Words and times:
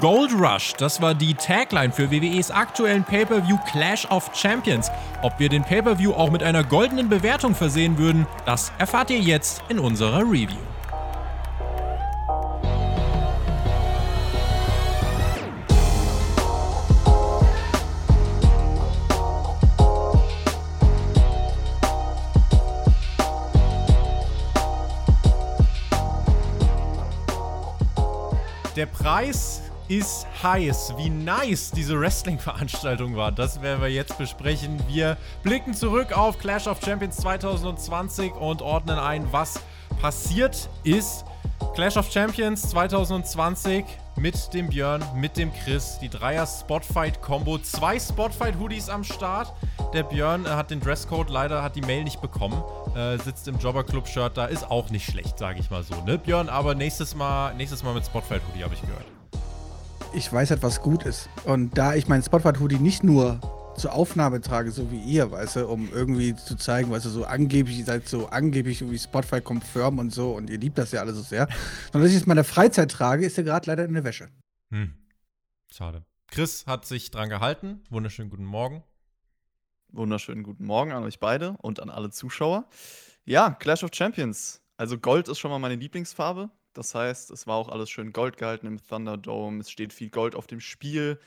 Gold 0.00 0.32
Rush, 0.34 0.74
das 0.74 1.00
war 1.00 1.14
die 1.14 1.32
Tagline 1.32 1.90
für 1.90 2.10
WWEs 2.10 2.50
aktuellen 2.50 3.02
Pay-Per-View 3.02 3.56
Clash 3.70 4.04
of 4.10 4.30
Champions. 4.34 4.90
Ob 5.22 5.38
wir 5.38 5.48
den 5.48 5.62
Pay-Per-View 5.62 6.12
auch 6.12 6.30
mit 6.30 6.42
einer 6.42 6.64
goldenen 6.64 7.08
Bewertung 7.08 7.54
versehen 7.54 7.96
würden, 7.96 8.26
das 8.44 8.72
erfahrt 8.76 9.08
ihr 9.08 9.20
jetzt 9.20 9.62
in 9.70 9.78
unserer 9.78 10.20
Review. 10.20 10.58
Der 28.76 28.84
Preis 28.84 29.55
ist 29.88 30.26
heiß. 30.42 30.94
Wie 30.96 31.10
nice 31.10 31.70
diese 31.70 31.98
Wrestling-Veranstaltung 31.98 33.16
war, 33.16 33.32
das 33.32 33.62
werden 33.62 33.80
wir 33.80 33.90
jetzt 33.90 34.18
besprechen. 34.18 34.80
Wir 34.88 35.16
blicken 35.42 35.74
zurück 35.74 36.16
auf 36.16 36.38
Clash 36.38 36.66
of 36.66 36.80
Champions 36.84 37.16
2020 37.18 38.34
und 38.34 38.62
ordnen 38.62 38.98
ein, 38.98 39.26
was 39.32 39.60
passiert 40.00 40.68
ist. 40.84 41.24
Clash 41.74 41.96
of 41.96 42.10
Champions 42.10 42.70
2020 42.70 43.84
mit 44.16 44.52
dem 44.54 44.68
Björn, 44.68 45.04
mit 45.14 45.36
dem 45.36 45.52
Chris, 45.52 45.98
die 46.00 46.08
Dreier 46.08 46.46
Spotfight-Kombo, 46.46 47.58
zwei 47.58 47.98
Spotfight-Hoodies 47.98 48.88
am 48.88 49.04
Start. 49.04 49.52
Der 49.92 50.02
Björn 50.02 50.46
äh, 50.46 50.50
hat 50.50 50.70
den 50.70 50.80
Dresscode 50.80 51.30
leider, 51.30 51.62
hat 51.62 51.76
die 51.76 51.82
Mail 51.82 52.04
nicht 52.04 52.20
bekommen, 52.20 52.62
äh, 52.94 53.18
sitzt 53.18 53.46
im 53.48 53.58
Jobber-Club-Shirt 53.58 54.36
da, 54.36 54.46
ist 54.46 54.70
auch 54.70 54.90
nicht 54.90 55.10
schlecht, 55.10 55.38
sage 55.38 55.60
ich 55.60 55.70
mal 55.70 55.82
so, 55.82 55.94
ne 56.02 56.18
Björn? 56.18 56.48
Aber 56.48 56.74
nächstes 56.74 57.14
Mal, 57.14 57.54
nächstes 57.54 57.82
Mal 57.82 57.94
mit 57.94 58.06
Spotfight-Hoodie, 58.06 58.64
habe 58.64 58.74
ich 58.74 58.80
gehört. 58.80 59.15
Ich 60.16 60.32
weiß 60.32 60.50
halt, 60.50 60.62
was 60.62 60.80
gut 60.80 61.04
ist. 61.04 61.28
Und 61.44 61.76
da 61.76 61.94
ich 61.94 62.08
meinen 62.08 62.22
Spotfight-Hoodie 62.22 62.78
nicht 62.78 63.04
nur 63.04 63.38
zur 63.76 63.92
Aufnahme 63.92 64.40
trage, 64.40 64.70
so 64.70 64.90
wie 64.90 64.98
ihr, 64.98 65.30
weißt 65.30 65.56
du, 65.56 65.68
um 65.68 65.92
irgendwie 65.92 66.34
zu 66.34 66.56
zeigen, 66.56 66.90
weißt 66.90 67.04
du, 67.04 67.10
so 67.10 67.26
angeblich, 67.26 67.80
ihr 67.80 67.84
seid 67.84 68.08
so 68.08 68.26
angeblich 68.28 68.80
irgendwie 68.80 68.98
Spotify 68.98 69.42
confirm 69.42 69.98
und 69.98 70.14
so 70.14 70.32
und 70.32 70.48
ihr 70.48 70.56
liebt 70.56 70.78
das 70.78 70.92
ja 70.92 71.00
alle 71.00 71.12
so 71.12 71.20
sehr. 71.20 71.48
Sondern 71.92 72.04
dass 72.04 72.12
ich 72.12 72.16
es 72.16 72.22
in 72.22 72.28
meiner 72.30 72.44
Freizeit 72.44 72.90
trage, 72.90 73.26
ist 73.26 73.36
ja 73.36 73.42
gerade 73.42 73.66
leider 73.66 73.84
in 73.84 73.92
der 73.92 74.04
Wäsche. 74.04 74.30
Hm. 74.70 74.94
Schade. 75.70 76.02
Chris 76.28 76.66
hat 76.66 76.86
sich 76.86 77.10
dran 77.10 77.28
gehalten. 77.28 77.82
Wunderschönen 77.90 78.30
guten 78.30 78.46
Morgen. 78.46 78.84
Wunderschönen 79.88 80.44
guten 80.44 80.64
Morgen 80.64 80.92
an 80.92 81.04
euch 81.04 81.20
beide 81.20 81.58
und 81.60 81.78
an 81.78 81.90
alle 81.90 82.08
Zuschauer. 82.08 82.70
Ja, 83.26 83.50
Clash 83.50 83.84
of 83.84 83.90
Champions. 83.92 84.62
Also 84.78 84.96
Gold 84.96 85.28
ist 85.28 85.38
schon 85.38 85.50
mal 85.50 85.58
meine 85.58 85.74
Lieblingsfarbe. 85.74 86.48
Das 86.76 86.94
heißt, 86.94 87.30
es 87.30 87.46
war 87.46 87.56
auch 87.56 87.70
alles 87.70 87.88
schön 87.88 88.12
Gold 88.12 88.36
gehalten 88.36 88.66
im 88.66 88.86
Thunderdome. 88.86 89.60
Es 89.60 89.70
steht 89.70 89.94
viel 89.94 90.10
Gold 90.10 90.34
auf 90.34 90.46
dem 90.46 90.60
Spiel. 90.60 91.18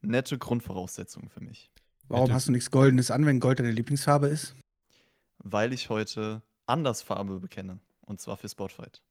Nette 0.00 0.38
Grundvoraussetzungen 0.38 1.28
für 1.28 1.40
mich. 1.40 1.72
Warum 2.06 2.32
hast 2.32 2.46
du 2.46 2.52
nichts 2.52 2.70
Goldenes 2.70 3.10
an, 3.10 3.26
wenn 3.26 3.40
Gold 3.40 3.58
deine 3.58 3.72
Lieblingsfarbe 3.72 4.28
ist? 4.28 4.54
Weil 5.38 5.72
ich 5.72 5.88
heute 5.88 6.42
Andersfarbe 6.66 7.40
bekenne. 7.40 7.80
Und 8.02 8.20
zwar 8.20 8.36
für 8.36 8.48
Spotfight. 8.48 9.02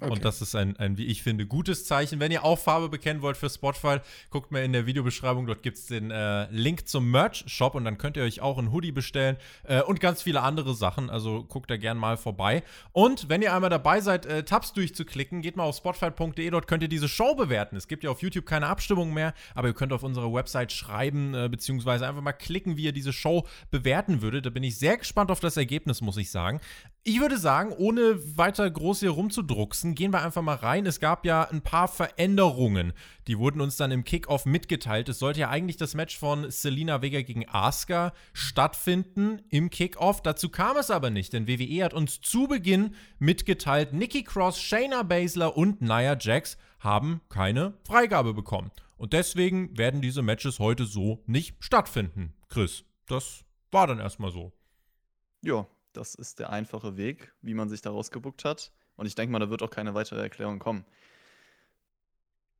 Okay. 0.00 0.10
Und 0.10 0.24
das 0.24 0.42
ist 0.42 0.56
ein, 0.56 0.76
ein, 0.78 0.96
wie 0.98 1.06
ich 1.06 1.22
finde, 1.22 1.46
gutes 1.46 1.84
Zeichen. 1.84 2.18
Wenn 2.18 2.32
ihr 2.32 2.44
auch 2.44 2.58
Farbe 2.58 2.88
bekennen 2.88 3.22
wollt 3.22 3.36
für 3.36 3.48
Spotify, 3.48 3.98
guckt 4.30 4.50
mal 4.50 4.64
in 4.64 4.72
der 4.72 4.86
Videobeschreibung. 4.86 5.46
Dort 5.46 5.62
gibt 5.62 5.78
es 5.78 5.86
den 5.86 6.10
äh, 6.10 6.50
Link 6.50 6.88
zum 6.88 7.10
Merch-Shop 7.10 7.74
und 7.74 7.84
dann 7.84 7.98
könnt 7.98 8.16
ihr 8.16 8.24
euch 8.24 8.40
auch 8.40 8.58
ein 8.58 8.72
Hoodie 8.72 8.90
bestellen 8.90 9.36
äh, 9.64 9.80
und 9.82 10.00
ganz 10.00 10.22
viele 10.22 10.42
andere 10.42 10.74
Sachen. 10.74 11.08
Also 11.08 11.44
guckt 11.44 11.70
da 11.70 11.76
gern 11.76 11.98
mal 11.98 12.16
vorbei. 12.16 12.64
Und 12.92 13.28
wenn 13.28 13.42
ihr 13.42 13.54
einmal 13.54 13.70
dabei 13.70 14.00
seid, 14.00 14.26
äh, 14.26 14.42
Tabs 14.42 14.72
durchzuklicken, 14.72 15.40
geht 15.40 15.56
mal 15.56 15.64
auf 15.64 15.76
spotify.de. 15.76 16.50
Dort 16.50 16.66
könnt 16.66 16.82
ihr 16.82 16.88
diese 16.88 17.08
Show 17.08 17.34
bewerten. 17.36 17.76
Es 17.76 17.86
gibt 17.86 18.02
ja 18.02 18.10
auf 18.10 18.22
YouTube 18.22 18.46
keine 18.46 18.66
Abstimmung 18.66 19.14
mehr, 19.14 19.34
aber 19.54 19.68
ihr 19.68 19.74
könnt 19.74 19.92
auf 19.92 20.02
unserer 20.02 20.32
Website 20.32 20.72
schreiben, 20.72 21.34
äh, 21.34 21.48
beziehungsweise 21.48 22.08
einfach 22.08 22.22
mal 22.22 22.32
klicken, 22.32 22.76
wie 22.76 22.84
ihr 22.84 22.92
diese 22.92 23.12
Show 23.12 23.46
bewerten 23.70 24.20
würdet. 24.22 24.46
Da 24.46 24.50
bin 24.50 24.64
ich 24.64 24.78
sehr 24.78 24.96
gespannt 24.96 25.30
auf 25.30 25.38
das 25.38 25.56
Ergebnis, 25.56 26.00
muss 26.00 26.16
ich 26.16 26.30
sagen. 26.30 26.60
Ich 27.04 27.18
würde 27.18 27.36
sagen, 27.36 27.72
ohne 27.72 28.38
weiter 28.38 28.70
groß 28.70 29.00
hier 29.00 29.10
rumzudrucksen, 29.10 29.96
gehen 29.96 30.12
wir 30.12 30.22
einfach 30.22 30.40
mal 30.40 30.54
rein. 30.54 30.86
Es 30.86 31.00
gab 31.00 31.26
ja 31.26 31.42
ein 31.42 31.60
paar 31.60 31.88
Veränderungen. 31.88 32.92
Die 33.26 33.40
wurden 33.40 33.60
uns 33.60 33.76
dann 33.76 33.90
im 33.90 34.04
Kickoff 34.04 34.46
mitgeteilt. 34.46 35.08
Es 35.08 35.18
sollte 35.18 35.40
ja 35.40 35.50
eigentlich 35.50 35.76
das 35.76 35.94
Match 35.94 36.16
von 36.16 36.48
Selina 36.48 37.02
Vega 37.02 37.22
gegen 37.22 37.48
Asuka 37.48 38.12
stattfinden 38.32 39.42
im 39.48 39.68
Kickoff. 39.68 40.22
Dazu 40.22 40.48
kam 40.48 40.76
es 40.76 40.92
aber 40.92 41.10
nicht, 41.10 41.32
denn 41.32 41.48
WWE 41.48 41.82
hat 41.82 41.92
uns 41.92 42.20
zu 42.20 42.46
Beginn 42.46 42.94
mitgeteilt, 43.18 43.92
Nikki 43.92 44.22
Cross, 44.22 44.60
Shayna 44.60 45.02
Baszler 45.02 45.56
und 45.56 45.82
Nia 45.82 46.16
Jax 46.16 46.56
haben 46.78 47.20
keine 47.28 47.74
Freigabe 47.84 48.32
bekommen. 48.32 48.70
Und 48.96 49.12
deswegen 49.12 49.76
werden 49.76 50.02
diese 50.02 50.22
Matches 50.22 50.60
heute 50.60 50.84
so 50.84 51.24
nicht 51.26 51.56
stattfinden. 51.58 52.32
Chris, 52.48 52.84
das 53.08 53.44
war 53.72 53.88
dann 53.88 53.98
erstmal 53.98 54.30
so. 54.30 54.52
Ja, 55.42 55.66
das 55.92 56.14
ist 56.14 56.38
der 56.38 56.50
einfache 56.50 56.96
Weg, 56.96 57.32
wie 57.42 57.54
man 57.54 57.68
sich 57.68 57.80
da 57.80 57.90
rausgebuckt 57.90 58.44
hat. 58.44 58.72
Und 58.96 59.06
ich 59.06 59.14
denke 59.14 59.32
mal, 59.32 59.38
da 59.38 59.50
wird 59.50 59.62
auch 59.62 59.70
keine 59.70 59.94
weitere 59.94 60.20
Erklärung 60.20 60.58
kommen. 60.58 60.84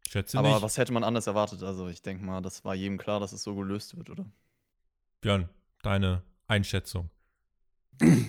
Schätze 0.08 0.38
Aber 0.38 0.50
nicht. 0.50 0.62
was 0.62 0.76
hätte 0.78 0.92
man 0.92 1.04
anders 1.04 1.26
erwartet? 1.26 1.62
Also 1.62 1.88
ich 1.88 2.02
denke 2.02 2.24
mal, 2.24 2.42
das 2.42 2.64
war 2.64 2.74
jedem 2.74 2.98
klar, 2.98 3.20
dass 3.20 3.32
es 3.32 3.42
so 3.42 3.54
gelöst 3.54 3.96
wird, 3.96 4.10
oder? 4.10 4.26
Björn, 5.20 5.48
deine 5.82 6.22
Einschätzung. 6.48 7.10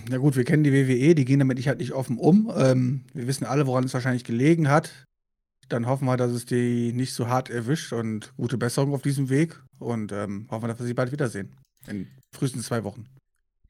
Na 0.08 0.18
gut, 0.18 0.36
wir 0.36 0.44
kennen 0.44 0.64
die 0.64 0.72
WWE, 0.72 1.14
die 1.14 1.24
gehen 1.24 1.40
damit 1.40 1.56
nicht 1.56 1.68
halt 1.68 1.80
nicht 1.80 1.92
offen 1.92 2.18
um. 2.18 2.52
Ähm, 2.56 3.04
wir 3.12 3.26
wissen 3.26 3.44
alle, 3.44 3.66
woran 3.66 3.84
es 3.84 3.94
wahrscheinlich 3.94 4.24
gelegen 4.24 4.68
hat. 4.68 5.06
Dann 5.68 5.86
hoffen 5.86 6.04
wir, 6.04 6.16
dass 6.16 6.30
es 6.30 6.44
die 6.46 6.92
nicht 6.92 7.14
so 7.14 7.28
hart 7.28 7.50
erwischt 7.50 7.92
und 7.92 8.34
gute 8.36 8.58
Besserung 8.58 8.94
auf 8.94 9.02
diesem 9.02 9.28
Weg. 9.30 9.60
Und 9.78 10.12
ähm, 10.12 10.46
hoffen 10.50 10.64
wir, 10.64 10.68
dass 10.68 10.78
wir 10.78 10.86
sie 10.86 10.94
bald 10.94 11.12
wiedersehen. 11.12 11.56
In 11.86 12.06
frühestens 12.32 12.66
zwei 12.66 12.84
Wochen. 12.84 13.06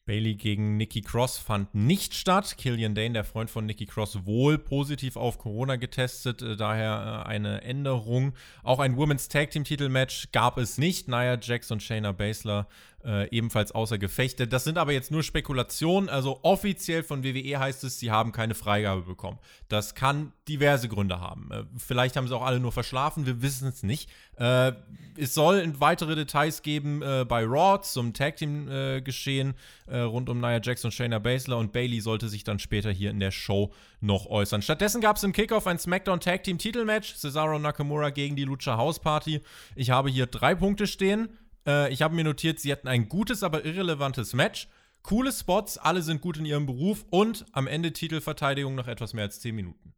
Bailey 0.07 0.35
gegen 0.35 0.77
Nikki 0.77 1.01
Cross 1.01 1.39
fand 1.39 1.75
nicht 1.75 2.15
statt. 2.15 2.57
Killian 2.59 2.95
Dane, 2.95 3.15
der 3.15 3.25
Freund 3.25 3.49
von 3.49 3.65
Nikki 3.65 3.87
Cross, 3.87 4.27
wohl 4.27 4.59
positiv 4.59 5.17
auf 5.17 5.39
Corona 5.39 5.77
getestet, 5.77 6.43
äh, 6.43 6.57
daher 6.57 7.25
äh, 7.25 7.29
eine 7.29 7.63
Änderung. 7.63 8.35
Auch 8.63 8.81
ein 8.81 8.97
Women's 8.97 9.29
Tag 9.29 9.51
Team 9.51 9.65
Titelmatch 9.65 10.29
gab 10.33 10.59
es 10.59 10.77
nicht. 10.77 11.09
Nia 11.09 11.39
Jax 11.41 11.71
und 11.71 11.83
Shayna 11.83 12.13
Baszler 12.13 12.69
äh, 13.05 13.29
ebenfalls 13.31 13.73
außer 13.73 13.99
Gefechte. 13.99 14.47
Das 14.47 14.65
sind 14.65 14.79
aber 14.79 14.93
jetzt 14.93 15.11
nur 15.11 15.23
Spekulationen. 15.23 16.09
Also 16.09 16.41
offiziell 16.43 17.03
von 17.03 17.23
WWE 17.23 17.59
heißt 17.59 17.85
es, 17.85 17.99
sie 17.99 18.11
haben 18.11 18.33
keine 18.33 18.55
Freigabe 18.55 19.03
bekommen. 19.03 19.39
Das 19.69 19.95
kann 19.95 20.33
diverse 20.49 20.89
Gründe 20.89 21.21
haben. 21.21 21.51
Äh, 21.51 21.65
vielleicht 21.77 22.17
haben 22.17 22.29
sie 22.29 22.35
auch 22.35 22.45
alle 22.45 22.61
nur 22.61 22.73
verschlafen, 22.73 23.27
wir 23.27 23.43
wissen 23.43 23.69
es 23.69 23.83
nicht. 23.83 24.11
Äh, 24.37 24.73
es 25.17 25.35
soll 25.35 25.73
weitere 25.79 26.17
Details 26.17 26.63
geben 26.63 27.03
äh, 27.03 27.25
bei 27.29 27.45
Raw 27.45 27.81
zum 27.83 28.15
Tag 28.15 28.37
Team 28.37 28.69
äh, 28.69 29.01
geschehen 29.01 29.55
rund 29.87 30.31
um 30.31 30.41
Nia 30.41 30.57
und 30.57 30.95
Shayna 30.95 31.19
Baszler 31.19 31.59
und 31.59 31.73
Bailey 31.73 32.01
sollte 32.01 32.31
sich 32.31 32.43
dann 32.43 32.59
später 32.59 32.91
hier 32.91 33.11
in 33.11 33.21
der 33.21 33.31
Show 33.31 33.71
noch 34.01 34.25
äußern. 34.27 34.63
Stattdessen 34.63 35.03
gab 35.03 35.17
es 35.17 35.25
im 35.25 35.33
Kickoff 35.33 35.67
ein 35.67 35.79
SmackDown 35.79 36.21
Tag 36.21 36.43
Team 36.43 36.57
Titelmatch. 36.57 37.17
Cesaro 37.17 37.59
Nakamura 37.59 38.09
gegen 38.09 38.35
die 38.35 38.45
Lucha 38.45 38.79
House 38.79 38.99
Party. 38.99 39.43
Ich 39.77 39.91
habe 39.91 40.09
hier 40.09 40.27
drei 40.27 40.55
Punkte 40.55 40.87
stehen. 40.87 41.29
Äh, 41.67 41.93
ich 41.93 42.03
habe 42.03 42.15
mir 42.15 42.25
notiert, 42.25 42.61
sie 42.61 42.73
hatten 42.73 42.89
ein 42.89 43.09
gutes, 43.09 43.43
aber 43.43 43.65
irrelevantes 43.65 44.35
Match. 44.35 44.69
Coole 45.03 45.33
Spots, 45.33 45.77
alle 45.77 46.03
sind 46.03 46.23
gut 46.23 46.39
in 46.39 46.47
ihrem 46.47 46.65
Beruf 46.65 47.05
und 47.11 47.45
am 47.53 47.67
Ende 47.67 47.93
Titelverteidigung 47.93 48.75
noch 48.75 48.89
etwas 48.89 49.13
mehr 49.13 49.25
als 49.25 49.41
10 49.41 49.55
Minuten. 49.55 49.93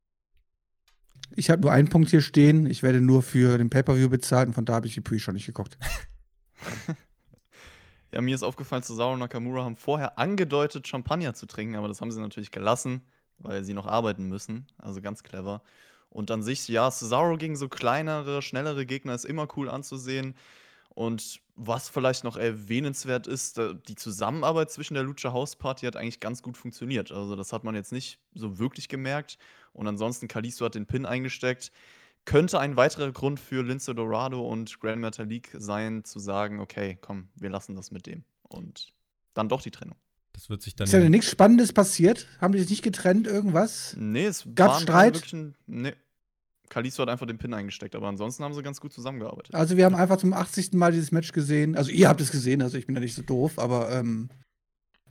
Ich 1.35 1.51
habe 1.51 1.63
nur 1.63 1.73
einen 1.73 1.89
Punkt 1.89 2.11
hier 2.11 2.21
stehen. 2.21 2.67
Ich 2.67 2.83
werde 2.83 3.01
nur 3.01 3.23
für 3.23 3.59
den 3.59 3.71
Pay-Per-View 3.71 4.09
bezahlt 4.09 4.49
und 4.49 4.55
von 4.55 4.65
da 4.65 4.75
habe 4.75 4.87
ich 4.87 4.95
die 4.95 5.01
Pre 5.01 5.19
schon 5.19 5.35
nicht 5.35 5.47
geguckt. 5.47 5.79
ja, 8.13 8.21
mir 8.21 8.35
ist 8.35 8.43
aufgefallen, 8.43 8.83
Cesaro 8.83 9.13
und 9.13 9.21
Nakamura 9.21 9.65
haben 9.65 9.77
vorher 9.77 10.19
angedeutet, 10.19 10.87
Champagner 10.87 11.35
zu 11.35 11.47
trinken, 11.47 11.77
aber 11.77 11.89
das 11.89 12.01
haben 12.01 12.11
sie 12.11 12.21
natürlich 12.21 12.51
gelassen, 12.51 13.03
weil 13.39 13.65
sie 13.65 13.75
noch 13.75 13.87
arbeiten 13.87 14.29
müssen. 14.29 14.67
Also 14.79 15.01
ganz 15.01 15.23
clever. 15.23 15.63
Und 16.11 16.31
an 16.31 16.43
sich, 16.43 16.67
ja, 16.69 16.91
Cesaro 16.91 17.37
gegen 17.37 17.57
so 17.57 17.69
kleinere, 17.69 18.41
schnellere 18.43 18.87
Gegner 18.87 19.15
ist 19.15 19.25
immer 19.25 19.49
cool 19.57 19.69
anzusehen. 19.69 20.35
Und 20.89 21.41
was 21.57 21.89
vielleicht 21.89 22.23
noch 22.23 22.37
erwähnenswert 22.37 23.27
ist, 23.27 23.59
die 23.89 23.95
Zusammenarbeit 23.95 24.71
zwischen 24.71 24.95
der 24.95 25.03
Lucha 25.03 25.33
House 25.33 25.57
Party 25.57 25.87
hat 25.87 25.97
eigentlich 25.97 26.21
ganz 26.21 26.43
gut 26.43 26.57
funktioniert. 26.57 27.11
Also 27.11 27.35
das 27.35 27.53
hat 27.53 27.65
man 27.65 27.75
jetzt 27.75 27.93
nicht 27.93 28.21
so 28.35 28.59
wirklich 28.59 28.89
gemerkt. 28.89 29.39
Und 29.73 29.89
ansonsten, 29.89 30.29
Kalisto 30.29 30.67
hat 30.67 30.75
den 30.75 30.87
Pin 30.87 31.07
eingesteckt. 31.07 31.73
Könnte 32.27 32.59
ein 32.61 32.77
weiterer 32.77 33.11
Grund 33.13 33.41
für 33.41 33.63
Lince 33.63 33.95
Dorado 33.95 34.47
und 34.47 34.81
Grand 34.81 35.01
Metalik 35.01 35.51
sein, 35.59 36.05
zu 36.05 36.19
sagen, 36.19 36.61
okay, 36.61 36.99
komm, 37.01 37.29
wir 37.37 37.51
lassen 37.51 37.75
das 37.75 37.91
mit 37.91 38.07
dem. 38.07 38.25
Und 38.43 38.93
dann 39.33 39.49
doch 39.49 39.63
die 39.63 39.71
Trennung. 39.71 39.97
Das 40.33 40.51
wird 40.51 40.61
sich 40.61 40.77
dann. 40.77 40.87
Ist 40.87 40.93
ja 40.93 41.09
nichts 41.09 41.31
Spannendes 41.31 41.73
passiert? 41.73 42.27
Haben 42.41 42.53
die 42.53 42.59
sich 42.59 42.69
nicht 42.69 42.83
getrennt, 42.83 43.27
irgendwas? 43.27 43.95
Nee, 43.99 44.27
es 44.27 44.47
gab 44.55 44.81
Streit. 44.81 45.33
Ein, 45.33 45.55
nee, 45.67 45.95
Kalisto 46.69 47.03
hat 47.03 47.09
einfach 47.09 47.27
den 47.27 47.39
Pin 47.39 47.55
eingesteckt, 47.55 47.95
aber 47.95 48.09
ansonsten 48.09 48.45
haben 48.45 48.55
sie 48.55 48.63
ganz 48.63 48.81
gut 48.81 48.93
zusammengearbeitet. 48.93 49.55
Also 49.55 49.77
wir 49.77 49.85
haben 49.85 49.95
einfach 49.95 50.19
zum 50.19 50.33
80. 50.33 50.73
Mal 50.75 50.93
dieses 50.93 51.13
Match 51.13 51.33
gesehen. 51.33 51.77
Also 51.77 51.91
ihr 51.91 52.09
habt 52.09 52.21
es 52.21 52.31
gesehen, 52.31 52.63
also 52.63 52.79
ich 52.79 52.87
bin 52.87 52.95
ja 52.95 53.01
nicht 53.01 53.15
so 53.15 53.23
doof, 53.23 53.59
aber 53.59 53.91
ähm, 53.93 54.29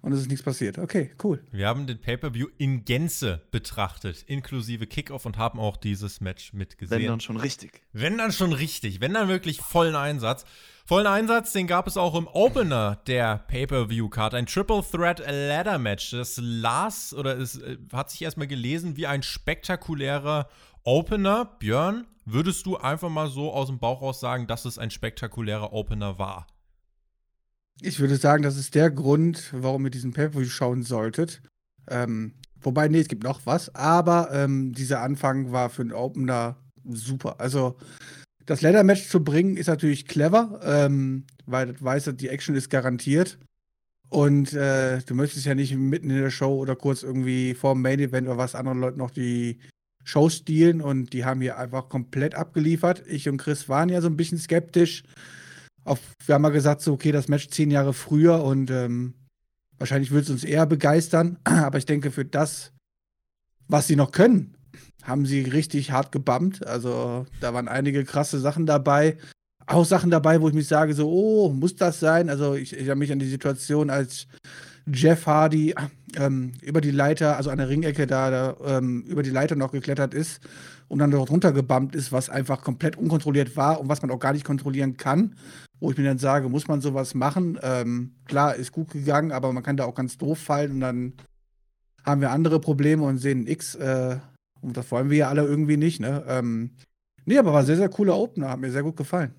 und 0.05 0.11
es 0.11 0.19
ist 0.19 0.27
nichts 0.27 0.43
passiert. 0.43 0.77
Okay, 0.77 1.09
cool. 1.23 1.43
Wir 1.51 1.67
haben 1.67 1.87
den 1.87 1.99
Pay-Per-View 1.99 2.45
in 2.59 2.85
Gänze 2.85 3.41
betrachtet, 3.49 4.21
inklusive 4.27 4.85
Kickoff 4.85 5.25
und 5.25 5.39
haben 5.39 5.59
auch 5.59 5.77
dieses 5.77 6.21
Match 6.21 6.53
mitgesehen. 6.53 7.01
Wenn 7.01 7.07
dann 7.07 7.21
schon 7.21 7.37
richtig. 7.37 7.81
Wenn 7.91 8.19
dann 8.19 8.31
schon 8.31 8.53
richtig, 8.53 9.01
wenn 9.01 9.15
dann 9.15 9.29
wirklich 9.29 9.61
vollen 9.61 9.95
Einsatz. 9.95 10.45
Vollen 10.85 11.07
Einsatz, 11.07 11.53
den 11.53 11.65
gab 11.65 11.87
es 11.87 11.97
auch 11.97 12.13
im 12.13 12.27
Opener 12.27 13.01
der 13.07 13.39
Pay-Per-View-Card. 13.47 14.35
Ein 14.35 14.45
Triple 14.45 14.83
Threat 14.83 15.23
Ladder 15.25 15.79
Match. 15.79 16.11
Das 16.11 16.39
las 16.39 17.11
oder 17.11 17.35
es 17.39 17.57
äh, 17.57 17.77
hat 17.91 18.11
sich 18.11 18.21
erstmal 18.21 18.45
gelesen 18.45 18.97
wie 18.97 19.07
ein 19.07 19.23
spektakulärer 19.23 20.47
Opener. 20.85 21.45
Björn, 21.59 22.05
würdest 22.25 22.67
du 22.67 22.77
einfach 22.77 23.09
mal 23.09 23.27
so 23.27 23.51
aus 23.51 23.67
dem 23.67 23.79
Bauch 23.79 24.03
raus 24.03 24.19
sagen, 24.19 24.45
dass 24.45 24.65
es 24.65 24.77
ein 24.77 24.91
spektakulärer 24.91 25.73
Opener 25.73 26.19
war? 26.19 26.45
Ich 27.81 27.99
würde 27.99 28.15
sagen, 28.17 28.43
das 28.43 28.55
ist 28.55 28.75
der 28.75 28.91
Grund, 28.91 29.51
warum 29.51 29.85
ihr 29.85 29.89
diesen 29.89 30.13
Pay-Per-View 30.13 30.47
schauen 30.47 30.83
solltet. 30.83 31.41
Ähm, 31.89 32.35
wobei, 32.61 32.87
nee, 32.87 32.99
es 32.99 33.07
gibt 33.07 33.23
noch 33.23 33.41
was, 33.45 33.73
aber 33.73 34.29
ähm, 34.31 34.73
dieser 34.73 35.01
Anfang 35.01 35.51
war 35.51 35.69
für 35.71 35.81
einen 35.81 35.91
Opener 35.91 36.57
super. 36.87 37.39
Also, 37.39 37.77
das 38.45 38.61
Leather-Match 38.61 39.09
zu 39.09 39.23
bringen, 39.23 39.57
ist 39.57 39.67
natürlich 39.67 40.05
clever, 40.05 40.59
ähm, 40.63 41.25
weil 41.47 41.73
das 41.73 41.83
weiß, 41.83 42.13
die 42.15 42.29
Action 42.29 42.55
ist 42.55 42.69
garantiert. 42.69 43.39
Und 44.09 44.53
äh, 44.53 44.99
du 45.01 45.15
möchtest 45.15 45.47
ja 45.47 45.55
nicht 45.55 45.75
mitten 45.75 46.11
in 46.11 46.21
der 46.21 46.29
Show 46.29 46.55
oder 46.55 46.75
kurz 46.75 47.01
irgendwie 47.01 47.55
vor 47.55 47.73
dem 47.73 47.81
Main-Event 47.81 48.27
oder 48.27 48.37
was 48.37 48.53
anderen 48.53 48.79
Leuten 48.79 48.99
noch 48.99 49.09
die 49.09 49.59
Show 50.05 50.29
stehlen. 50.29 50.79
Und 50.79 51.11
die 51.11 51.25
haben 51.25 51.41
hier 51.41 51.57
einfach 51.57 51.89
komplett 51.89 52.35
abgeliefert. 52.35 53.03
Ich 53.05 53.27
und 53.27 53.37
Chris 53.37 53.67
waren 53.67 53.89
ja 53.89 53.99
so 53.99 54.07
ein 54.07 54.15
bisschen 54.15 54.37
skeptisch 54.37 55.03
auf, 55.85 55.99
wir 56.25 56.35
haben 56.35 56.41
mal 56.41 56.49
gesagt, 56.49 56.81
so, 56.81 56.93
okay, 56.93 57.11
das 57.11 57.27
Match 57.27 57.47
zehn 57.49 57.71
Jahre 57.71 57.93
früher 57.93 58.43
und 58.43 58.71
ähm, 58.71 59.13
wahrscheinlich 59.77 60.11
würde 60.11 60.23
es 60.23 60.29
uns 60.31 60.43
eher 60.43 60.65
begeistern. 60.65 61.37
Aber 61.43 61.77
ich 61.77 61.85
denke, 61.85 62.11
für 62.11 62.25
das, 62.25 62.73
was 63.67 63.87
sie 63.87 63.95
noch 63.95 64.11
können, 64.11 64.57
haben 65.03 65.25
sie 65.25 65.41
richtig 65.41 65.91
hart 65.91 66.11
gebammt. 66.11 66.65
Also 66.65 67.25
da 67.39 67.53
waren 67.53 67.67
einige 67.67 68.03
krasse 68.03 68.39
Sachen 68.39 68.65
dabei. 68.65 69.17
Auch 69.67 69.85
Sachen 69.85 70.11
dabei, 70.11 70.41
wo 70.41 70.47
ich 70.47 70.53
mich 70.55 70.67
sage, 70.67 70.93
so, 70.93 71.09
oh, 71.09 71.49
muss 71.49 71.75
das 71.75 71.99
sein? 71.99 72.29
Also 72.29 72.55
ich, 72.55 72.73
ich 72.73 72.79
erinnere 72.79 72.97
mich 72.97 73.11
an 73.11 73.19
die 73.19 73.29
Situation, 73.29 73.89
als 73.89 74.27
Jeff 74.91 75.25
Hardy 75.25 75.73
ähm, 76.15 76.51
über 76.61 76.81
die 76.81 76.91
Leiter, 76.91 77.37
also 77.37 77.49
an 77.49 77.57
der 77.57 77.69
Ringecke 77.69 78.07
da, 78.07 78.29
da 78.29 78.77
ähm, 78.77 79.01
über 79.03 79.23
die 79.23 79.29
Leiter 79.31 79.55
noch 79.55 79.71
geklettert 79.71 80.13
ist 80.13 80.41
und 80.87 80.99
dann 80.99 81.11
dort 81.11 81.31
runtergebammt 81.31 81.95
ist, 81.95 82.11
was 82.11 82.29
einfach 82.29 82.61
komplett 82.61 82.95
unkontrolliert 82.95 83.57
war 83.57 83.79
und 83.79 83.89
was 83.89 84.01
man 84.01 84.11
auch 84.11 84.19
gar 84.19 84.33
nicht 84.33 84.45
kontrollieren 84.45 84.97
kann. 84.97 85.35
Wo 85.79 85.91
ich 85.91 85.97
mir 85.97 86.03
dann 86.03 86.19
sage, 86.19 86.49
muss 86.49 86.67
man 86.67 86.81
sowas 86.81 87.15
machen? 87.15 87.59
Ähm, 87.61 88.15
klar, 88.25 88.55
ist 88.55 88.71
gut 88.71 88.91
gegangen, 88.91 89.31
aber 89.31 89.51
man 89.51 89.63
kann 89.63 89.77
da 89.77 89.85
auch 89.85 89.95
ganz 89.95 90.17
doof 90.17 90.39
fallen 90.39 90.71
und 90.71 90.79
dann 90.79 91.13
haben 92.05 92.21
wir 92.21 92.31
andere 92.31 92.59
Probleme 92.59 93.03
und 93.03 93.17
sehen 93.17 93.47
X. 93.47 93.75
Äh, 93.75 94.17
und 94.61 94.77
das 94.77 94.89
wollen 94.91 95.09
wir 95.09 95.17
ja 95.17 95.29
alle 95.29 95.43
irgendwie 95.43 95.77
nicht, 95.77 95.99
ne? 95.99 96.23
Ähm, 96.27 96.71
nee, 97.25 97.37
aber 97.37 97.53
war 97.53 97.63
sehr, 97.63 97.77
sehr 97.77 97.89
cooler 97.89 98.17
Opener, 98.17 98.49
hat 98.49 98.59
mir 98.59 98.71
sehr 98.71 98.83
gut 98.83 98.95
gefallen. 98.95 99.33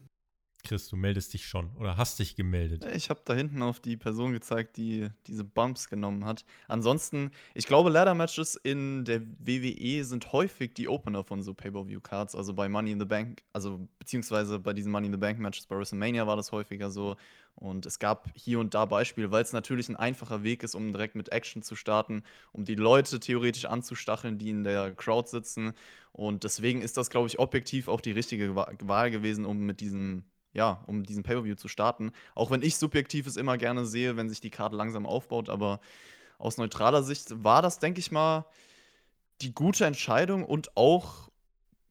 Chris, 0.67 0.89
du 0.89 0.97
meldest 0.97 1.33
dich 1.33 1.47
schon 1.47 1.71
oder 1.77 1.97
hast 1.97 2.19
dich 2.19 2.35
gemeldet. 2.35 2.85
Ich 2.93 3.09
habe 3.09 3.21
da 3.25 3.35
hinten 3.35 3.63
auf 3.63 3.79
die 3.79 3.97
Person 3.97 4.33
gezeigt, 4.33 4.77
die 4.77 5.09
diese 5.29 5.45
Bumps 5.45 5.89
genommen 5.89 6.25
hat. 6.25 6.45
Ansonsten, 6.67 7.31
ich 7.55 7.67
glaube, 7.67 7.89
Ladder-Matches 7.91 8.57
in 8.57 9.05
der 9.05 9.23
WWE 9.23 10.03
sind 10.05 10.33
häufig 10.33 10.75
die 10.75 10.89
Opener 10.89 11.23
von 11.23 11.41
so 11.43 11.55
Pay-Per-View-Cards. 11.55 12.35
Also 12.35 12.53
bei 12.53 12.69
Money 12.69 12.91
in 12.91 12.99
the 12.99 13.07
Bank, 13.07 13.45
also 13.53 13.89
beziehungsweise 14.01 14.59
bei 14.59 14.73
diesen 14.73 14.91
Money 14.91 15.07
in 15.07 15.13
the 15.13 15.19
Bank-Matches 15.19 15.67
bei 15.67 15.77
WrestleMania 15.77 16.27
war 16.27 16.35
das 16.35 16.51
häufiger 16.51 16.91
so. 16.91 17.17
Und 17.55 17.87
es 17.87 18.01
gab 18.01 18.29
hier 18.35 18.59
und 18.59 18.75
da 18.75 18.87
Beispiele, 18.87 19.31
weil 19.31 19.43
es 19.43 19.53
natürlich 19.53 19.89
ein 19.89 19.97
einfacher 19.97 20.43
Weg 20.43 20.65
ist, 20.65 20.75
um 20.75 20.93
direkt 20.93 21.15
mit 21.15 21.31
Action 21.31 21.63
zu 21.63 21.77
starten, 21.77 22.25
um 22.51 22.65
die 22.65 22.75
Leute 22.75 23.21
theoretisch 23.21 23.67
anzustacheln, 23.67 24.37
die 24.37 24.51
in 24.51 24.65
der 24.65 24.93
Crowd 24.95 25.29
sitzen. 25.29 25.75
Und 26.11 26.43
deswegen 26.43 26.83
ist 26.83 26.97
das, 26.97 27.09
glaube 27.09 27.29
ich, 27.29 27.39
objektiv 27.39 27.87
auch 27.87 28.01
die 28.01 28.11
richtige 28.11 28.57
Wahl 28.57 29.11
gewesen, 29.13 29.47
um 29.47 29.61
mit 29.61 29.81
diesem 29.81 30.25
ja, 30.57 30.83
um 30.87 31.05
diesen 31.05 31.23
Pay-Per-View 31.23 31.55
zu 31.57 31.69
starten. 31.69 32.13
Auch 32.35 32.51
wenn 32.51 32.63
ich 32.63 32.79
subjektiv 32.79 33.27
es 33.27 33.37
immer 33.37 33.59
gerne 33.59 33.85
sehe, 33.85 34.17
wenn 34.17 34.31
sich 34.31 34.41
die 34.41 34.51
Karte 34.51 34.75
langsam 34.75 35.05
aufbaut, 35.07 35.51
aber 35.51 35.81
aus 36.39 36.57
neutraler 36.57 37.03
Sicht 37.03 37.45
war 37.45 37.61
das, 37.61 37.79
denke 37.79 38.01
ich 38.01 38.11
mal, 38.11 38.47
die 39.43 39.55
gute 39.55 39.85
Entscheidung 39.85 40.45
und 40.45 40.75
auch, 40.77 41.29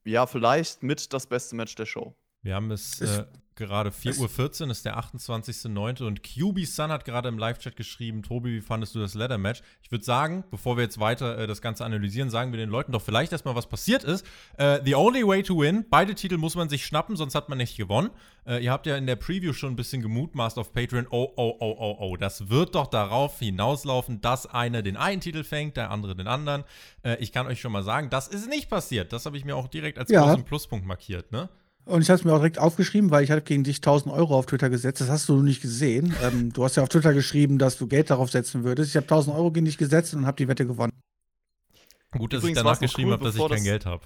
ja, 0.04 0.26
vielleicht 0.26 0.82
mit 0.82 1.12
das 1.12 1.28
beste 1.28 1.54
Match 1.54 1.76
der 1.76 1.86
Show. 1.86 2.16
Wir 2.42 2.56
haben 2.56 2.70
es 2.72 3.00
äh, 3.00 3.24
gerade 3.56 3.90
4.14 3.90 4.64
Uhr, 4.64 4.70
ist 4.70 4.84
der 4.84 4.98
28.09. 4.98 6.04
und 6.04 6.22
QB 6.22 6.64
Sun 6.66 6.90
hat 6.90 7.04
gerade 7.04 7.28
im 7.28 7.38
Live-Chat 7.38 7.74
geschrieben, 7.74 8.22
Tobi, 8.22 8.56
wie 8.56 8.60
fandest 8.60 8.94
du 8.94 9.00
das 9.00 9.14
Leather-Match? 9.14 9.62
Ich 9.82 9.90
würde 9.90 10.04
sagen, 10.04 10.44
bevor 10.50 10.76
wir 10.76 10.84
jetzt 10.84 11.00
weiter 11.00 11.38
äh, 11.38 11.46
das 11.46 11.62
Ganze 11.62 11.84
analysieren, 11.84 12.30
sagen 12.30 12.52
wir 12.52 12.58
den 12.58 12.68
Leuten 12.68 12.92
doch 12.92 13.02
vielleicht 13.02 13.32
erstmal, 13.32 13.54
was 13.54 13.66
passiert 13.66 14.04
ist. 14.04 14.24
Äh, 14.58 14.80
the 14.84 14.94
only 14.94 15.26
way 15.26 15.42
to 15.42 15.58
win, 15.58 15.84
beide 15.88 16.14
Titel 16.14 16.36
muss 16.36 16.54
man 16.54 16.68
sich 16.68 16.84
schnappen, 16.84 17.16
sonst 17.16 17.34
hat 17.34 17.48
man 17.48 17.58
nicht 17.58 17.76
gewonnen. 17.76 18.10
Äh, 18.46 18.62
ihr 18.62 18.70
habt 18.70 18.86
ja 18.86 18.96
in 18.96 19.06
der 19.06 19.16
Preview 19.16 19.52
schon 19.52 19.72
ein 19.72 19.76
bisschen 19.76 20.02
gemutmaßt 20.02 20.58
auf 20.58 20.72
Patreon, 20.72 21.06
oh, 21.10 21.32
oh, 21.36 21.56
oh, 21.58 21.76
oh, 21.78 21.96
oh, 21.98 22.16
das 22.16 22.48
wird 22.50 22.74
doch 22.74 22.86
darauf 22.86 23.38
hinauslaufen, 23.38 24.20
dass 24.20 24.46
einer 24.46 24.82
den 24.82 24.96
einen 24.96 25.20
Titel 25.20 25.44
fängt, 25.44 25.76
der 25.76 25.90
andere 25.90 26.14
den 26.14 26.28
anderen. 26.28 26.64
Äh, 27.02 27.16
ich 27.16 27.32
kann 27.32 27.46
euch 27.46 27.60
schon 27.60 27.72
mal 27.72 27.82
sagen, 27.82 28.10
das 28.10 28.28
ist 28.28 28.48
nicht 28.48 28.68
passiert. 28.68 29.12
Das 29.12 29.26
habe 29.26 29.36
ich 29.36 29.44
mir 29.44 29.56
auch 29.56 29.68
direkt 29.68 29.98
als 29.98 30.10
ja. 30.10 30.22
großen 30.22 30.44
Pluspunkt 30.44 30.86
markiert, 30.86 31.32
ne? 31.32 31.48
Und 31.86 32.02
ich 32.02 32.10
habe 32.10 32.18
es 32.18 32.24
mir 32.24 32.32
auch 32.32 32.38
direkt 32.38 32.58
aufgeschrieben, 32.58 33.10
weil 33.12 33.22
ich 33.22 33.30
habe 33.30 33.42
gegen 33.42 33.62
dich 33.62 33.76
1000 33.76 34.12
Euro 34.12 34.36
auf 34.36 34.46
Twitter 34.46 34.68
gesetzt. 34.68 35.00
Das 35.00 35.08
hast 35.08 35.28
du 35.28 35.40
nicht 35.40 35.62
gesehen. 35.62 36.14
Ähm, 36.26 36.52
du 36.52 36.64
hast 36.64 36.76
ja 36.76 36.82
auf 36.82 36.88
Twitter 36.88 37.12
geschrieben, 37.12 37.58
dass 37.58 37.76
du 37.78 37.86
Geld 37.86 38.10
darauf 38.10 38.30
setzen 38.30 38.64
würdest. 38.64 38.90
Ich 38.90 38.96
habe 38.96 39.04
1000 39.04 39.36
Euro 39.36 39.52
gegen 39.52 39.66
dich 39.66 39.78
gesetzt 39.78 40.14
und 40.14 40.26
habe 40.26 40.36
die 40.36 40.48
Wette 40.48 40.66
gewonnen. 40.66 40.92
Gut, 42.10 42.32
dass 42.32 42.40
Übrigens 42.40 42.58
ich 42.58 42.64
danach 42.64 42.80
geschrieben 42.80 43.08
cool, 43.08 43.14
habe, 43.14 43.24
dass 43.24 43.36
ich 43.36 43.48
kein 43.48 43.62
Geld 43.62 43.86
habe. 43.86 44.02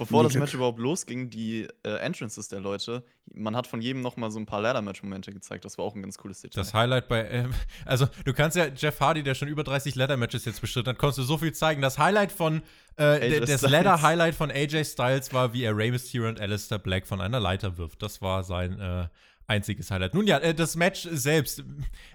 Bevor 0.00 0.22
das 0.22 0.34
Match 0.34 0.54
überhaupt 0.54 0.78
losging, 0.78 1.28
die 1.28 1.68
äh, 1.82 1.90
Entrances 1.98 2.48
der 2.48 2.60
Leute, 2.60 3.04
man 3.34 3.54
hat 3.54 3.66
von 3.66 3.82
jedem 3.82 4.00
noch 4.00 4.16
mal 4.16 4.30
so 4.30 4.38
ein 4.40 4.46
paar 4.46 4.62
Ladder-Match-Momente 4.62 5.30
gezeigt. 5.30 5.66
Das 5.66 5.76
war 5.76 5.84
auch 5.84 5.94
ein 5.94 6.00
ganz 6.00 6.16
cooles 6.16 6.40
Detail. 6.40 6.58
Das 6.58 6.72
Highlight 6.72 7.06
bei, 7.06 7.20
äh, 7.20 7.48
also 7.84 8.08
du 8.24 8.32
kannst 8.32 8.56
ja 8.56 8.68
Jeff 8.74 8.98
Hardy, 8.98 9.22
der 9.22 9.34
schon 9.34 9.48
über 9.48 9.62
30 9.62 9.94
Ladder-Matches 9.96 10.46
jetzt 10.46 10.62
bestritten 10.62 10.88
hat, 10.88 10.98
konntest 10.98 11.18
du 11.18 11.22
so 11.24 11.36
viel 11.36 11.52
zeigen. 11.52 11.82
Das 11.82 11.98
Highlight 11.98 12.32
von, 12.32 12.62
äh, 12.96 13.40
das 13.40 13.60
Ladder-Highlight 13.60 14.34
von 14.34 14.50
AJ 14.50 14.84
Styles 14.84 15.34
war, 15.34 15.52
wie 15.52 15.64
er 15.64 15.76
Rey 15.76 15.90
Mysterio 15.90 16.28
und 16.28 16.40
Alistair 16.40 16.78
Black 16.78 17.06
von 17.06 17.20
einer 17.20 17.38
Leiter 17.38 17.76
wirft. 17.76 18.02
Das 18.02 18.22
war 18.22 18.42
sein 18.42 18.80
äh, 18.80 19.08
einziges 19.50 19.90
Highlight. 19.90 20.14
Nun 20.14 20.26
ja, 20.26 20.38
äh, 20.38 20.54
das 20.54 20.76
Match 20.76 21.06
selbst. 21.10 21.62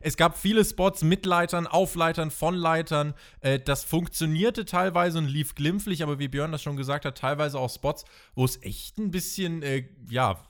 Es 0.02 0.18
gab 0.18 0.38
viele 0.38 0.64
Spots 0.64 1.04
mit 1.04 1.26
Leitern, 1.26 1.68
auf 1.68 1.96
Leitern, 1.96 2.32
von 2.32 2.56
Leitern. 2.56 3.14
Äh, 3.42 3.60
das 3.60 3.84
funktionierte 3.84 4.66
teilweise 4.66 5.20
und 5.20 5.28
lief 5.28 5.54
glimpflich, 5.54 6.02
aber 6.02 6.18
wie 6.18 6.30
Björn 6.30 6.54
das 6.54 6.64
schon 6.64 6.78
gesagt 6.78 7.06
hat, 7.06 7.18
teilweise 7.18 7.60
auch 7.60 7.70
Spots, 7.70 8.06
wo 8.34 8.46
es 8.46 8.64
echt 8.64 8.98
ein 8.98 9.12
bisschen, 9.12 9.62
äh, 9.62 9.84
ja, 10.10 10.42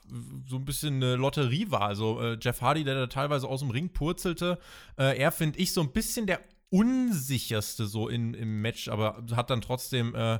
so 0.48 0.58
ein 0.58 0.66
bisschen 0.66 0.96
eine 0.96 1.16
Lotterie 1.16 1.72
war. 1.72 1.82
Also 1.82 2.36
Jeff 2.40 2.62
Hardy, 2.62 2.84
der 2.84 2.94
da 2.94 3.08
teilweise 3.08 3.48
aus 3.48 3.62
dem 3.62 3.72
Ring 3.72 3.90
purzelte, 3.90 4.60
er 4.98 5.32
finde 5.32 5.58
ich 5.58 5.74
so 5.74 5.82
ein 5.82 5.92
bisschen 5.92 6.28
der 6.28 6.42
unsicherste 6.70 7.88
so 7.88 8.08
in, 8.08 8.34
im 8.34 8.62
Match, 8.62 8.88
aber 8.88 9.24
hat 9.36 9.50
dann 9.50 9.62
trotzdem 9.62 10.14
äh, 10.14 10.40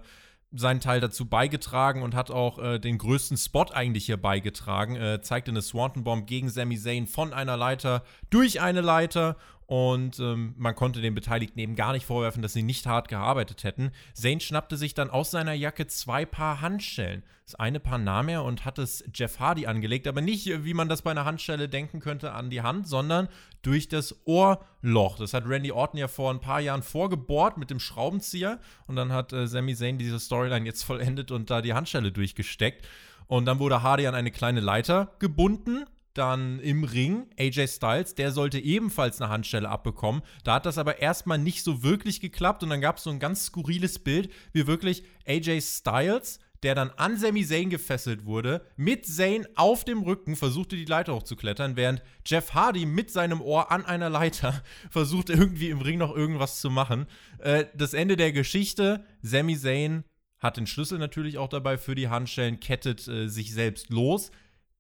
seinen 0.56 0.80
Teil 0.80 1.00
dazu 1.00 1.26
beigetragen 1.26 2.02
und 2.02 2.16
hat 2.16 2.32
auch 2.32 2.60
äh, 2.60 2.80
den 2.80 2.98
größten 2.98 3.38
Spot 3.38 3.66
eigentlich 3.74 4.06
hier 4.06 4.18
beigetragen. 4.18 4.96
Äh, 4.96 5.22
zeigte 5.22 5.52
eine 5.52 5.62
Swanton 5.62 6.04
Bomb 6.04 6.28
gegen 6.28 6.50
Sami 6.50 6.78
Zayn 6.78 7.08
von 7.08 7.34
einer 7.34 7.58
Leiter 7.58 8.04
durch 8.30 8.62
eine 8.62 8.82
Leiter 8.82 9.38
und 9.68 10.20
ähm, 10.20 10.54
man 10.58 10.76
konnte 10.76 11.02
den 11.02 11.16
Beteiligten 11.16 11.60
eben 11.60 11.76
gar 11.76 11.92
nicht 11.94 12.06
vorwerfen, 12.06 12.44
dass 12.44 12.54
sie 12.54 12.62
nicht 12.62 12.86
hart 12.86 13.08
gearbeitet 13.08 13.64
hätten. 13.64 13.92
Zane 14.14 14.40
schnappte 14.40 14.78
sich 14.78 14.94
dann 14.94 15.10
aus 15.10 15.32
seiner 15.32 15.54
Jacke 15.54 15.88
zwei 15.88 16.26
Paar 16.26 16.62
Handschellen. 16.62 17.24
Das 17.46 17.56
eine 17.56 17.80
Paar 17.80 17.98
nahm 17.98 18.30
er 18.30 18.44
und 18.44 18.66
hat 18.66 18.78
es 18.78 19.04
Jeff 19.14 19.40
Hardy 19.40 19.66
angelegt, 19.66 20.08
aber 20.08 20.22
nicht, 20.22 20.64
wie 20.64 20.74
man 20.74 20.90
das 20.90 21.02
bei 21.02 21.12
einer 21.12 21.26
Handschelle 21.26 21.68
denken 21.68 22.00
könnte, 22.00 22.34
an 22.34 22.50
die 22.50 22.62
Hand, 22.62 22.88
sondern 22.88 23.28
durch 23.64 23.88
das 23.88 24.16
Ohrloch. 24.26 25.18
Das 25.18 25.34
hat 25.34 25.48
Randy 25.48 25.72
Orton 25.72 26.00
ja 26.00 26.08
vor 26.08 26.32
ein 26.32 26.40
paar 26.40 26.60
Jahren 26.60 26.84
vorgebohrt 26.84 27.58
mit 27.58 27.72
dem 27.72 27.80
Schraubenzieher 27.80 28.60
und 28.86 28.96
dann 28.96 29.12
hat 29.12 29.34
äh, 29.34 29.48
Sami 29.48 29.76
Zayn 29.76 29.98
diese 29.98 30.20
Storyline 30.20 30.66
jetzt 30.66 30.84
vollendet 30.86 31.32
und 31.32 31.50
da 31.50 31.62
die 31.62 31.74
Handschelle 31.74 32.12
durchgesteckt. 32.12 32.88
Und 33.28 33.46
dann 33.46 33.58
wurde 33.58 33.82
Hardy 33.82 34.06
an 34.06 34.14
eine 34.14 34.30
kleine 34.30 34.60
Leiter 34.60 35.12
gebunden 35.18 35.86
dann 36.18 36.60
im 36.60 36.84
Ring 36.84 37.28
AJ 37.40 37.68
Styles, 37.68 38.16
der 38.16 38.32
sollte 38.32 38.60
ebenfalls 38.60 39.22
eine 39.22 39.30
Handstelle 39.30 39.70
abbekommen. 39.70 40.22
Da 40.44 40.56
hat 40.56 40.66
das 40.66 40.78
aber 40.78 41.00
erstmal 41.00 41.38
nicht 41.38 41.64
so 41.64 41.84
wirklich 41.84 42.22
geklappt 42.22 42.64
und 42.64 42.70
dann 42.70 42.82
gab 42.82 42.98
es 42.98 43.04
so 43.04 43.10
ein 43.10 43.20
ganz 43.20 43.46
skurriles 43.46 44.00
Bild, 44.00 44.32
wie 44.54 44.68
wirklich 44.68 45.04
AJ 45.28 45.62
Styles, 45.62 46.40
der 46.64 46.74
dann 46.74 46.90
an 46.98 47.18
Sami 47.18 47.46
Zayn 47.46 47.70
gefesselt 47.70 48.26
wurde, 48.26 48.66
mit 48.76 49.06
Zayn 49.06 49.46
auf 49.56 49.84
dem 49.84 50.02
Rücken 50.02 50.36
versuchte 50.36 50.76
die 50.76 50.86
Leiter 50.86 51.14
hochzuklettern, 51.14 51.76
während 51.76 52.02
Jeff 52.26 52.54
Hardy 52.54 52.86
mit 52.86 53.12
seinem 53.12 53.42
Ohr 53.42 53.72
an 53.72 53.86
einer 53.86 54.10
Leiter 54.10 54.64
versuchte 54.90 55.34
irgendwie 55.34 55.70
im 55.70 55.82
Ring 55.82 56.00
noch 56.00 56.16
irgendwas 56.16 56.62
zu 56.62 56.70
machen. 56.70 57.06
Äh, 57.40 57.66
das 57.76 57.94
Ende 57.94 58.16
der 58.16 58.32
Geschichte, 58.32 59.06
Sami 59.22 59.58
Zayn 59.58 60.06
hat 60.40 60.58
den 60.58 60.68
Schlüssel 60.68 60.98
natürlich 60.98 61.38
auch 61.38 61.50
dabei 61.50 61.78
für 61.78 61.96
die 61.96 62.10
Handschellen, 62.10 62.60
kettet 62.60 63.08
äh, 63.08 63.28
sich 63.28 63.54
selbst 63.54 63.90
los 63.90 64.32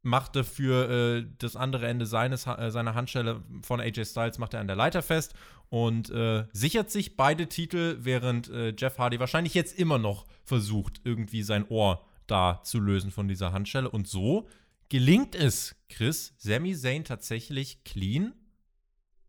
machte 0.06 0.44
für 0.44 0.90
äh, 0.90 1.26
das 1.40 1.56
andere 1.56 1.88
Ende 1.88 2.06
seines, 2.06 2.48
äh, 2.48 2.72
seiner 2.72 2.96
Handschelle 2.96 3.44
von 3.62 3.82
AJ 3.82 4.06
Styles, 4.06 4.38
macht 4.38 4.54
er 4.54 4.62
an 4.62 4.68
der 4.68 4.76
Leiter 4.76 5.02
fest 5.02 5.34
und 5.70 6.10
äh, 6.12 6.46
sichert 6.54 6.92
sich 6.92 7.18
beide 7.18 7.48
Titel, 7.48 7.98
während 8.00 8.50
äh, 8.50 8.74
Jeff 8.78 8.98
Hardy 8.98 9.20
wahrscheinlich 9.20 9.54
jetzt 9.54 9.78
immer 9.78 9.98
noch 9.98 10.26
versucht, 10.44 11.02
irgendwie 11.04 11.44
sein 11.44 11.68
Ohr 11.68 12.06
da 12.28 12.62
zu 12.64 12.80
lösen 12.80 13.12
von 13.12 13.28
dieser 13.28 13.52
Handschelle. 13.52 13.90
Und 13.90 14.08
so 14.08 14.48
gelingt 14.90 15.36
es 15.36 15.76
Chris, 15.90 16.34
Sami 16.38 16.76
Zayn 16.76 17.04
tatsächlich 17.04 17.84
clean, 17.84 18.34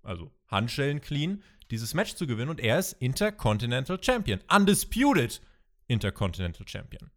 also 0.03 0.31
Handschellen 0.47 1.01
clean, 1.01 1.43
dieses 1.71 1.95
Match 1.95 2.15
zu 2.15 2.27
gewinnen 2.27 2.51
und 2.51 2.61
er 2.61 2.79
ist 2.79 2.93
Intercontinental 2.93 3.99
Champion. 4.03 4.41
Undisputed 4.55 5.41
Intercontinental 5.89 6.67
Champion. 6.69 7.11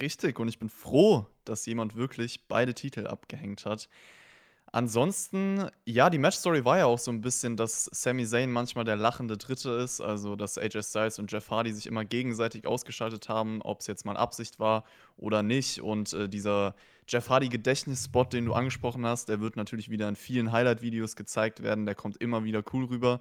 Richtig, 0.00 0.38
und 0.38 0.48
ich 0.48 0.58
bin 0.58 0.68
froh, 0.68 1.26
dass 1.44 1.66
jemand 1.66 1.96
wirklich 1.96 2.46
beide 2.48 2.74
Titel 2.74 3.06
abgehängt 3.06 3.66
hat. 3.66 3.88
Ansonsten, 4.72 5.70
ja, 5.84 6.10
die 6.10 6.18
Matchstory 6.18 6.64
war 6.64 6.78
ja 6.78 6.86
auch 6.86 6.98
so 6.98 7.10
ein 7.10 7.20
bisschen, 7.20 7.56
dass 7.56 7.84
Sami 7.92 8.26
Zayn 8.26 8.50
manchmal 8.52 8.84
der 8.84 8.96
lachende 8.96 9.38
Dritte 9.38 9.70
ist, 9.70 10.00
also 10.00 10.34
dass 10.36 10.58
AJ 10.58 10.82
Styles 10.82 11.18
und 11.18 11.30
Jeff 11.30 11.50
Hardy 11.50 11.72
sich 11.72 11.86
immer 11.86 12.04
gegenseitig 12.04 12.66
ausgeschaltet 12.66 13.28
haben, 13.28 13.62
ob 13.62 13.80
es 13.80 13.86
jetzt 13.86 14.04
mal 14.04 14.16
Absicht 14.16 14.58
war 14.58 14.84
oder 15.16 15.42
nicht. 15.42 15.80
Und 15.80 16.12
äh, 16.12 16.28
dieser 16.28 16.74
Jeff 17.08 17.30
Hardy 17.30 17.48
Gedächtnisspot, 17.48 18.32
den 18.32 18.44
du 18.44 18.54
angesprochen 18.54 19.06
hast, 19.06 19.28
der 19.28 19.40
wird 19.40 19.56
natürlich 19.56 19.88
wieder 19.88 20.08
in 20.08 20.16
vielen 20.16 20.50
Highlight-Videos 20.52 21.14
gezeigt 21.14 21.62
werden, 21.62 21.86
der 21.86 21.94
kommt 21.94 22.16
immer 22.20 22.44
wieder 22.44 22.62
cool 22.72 22.84
rüber. 22.84 23.20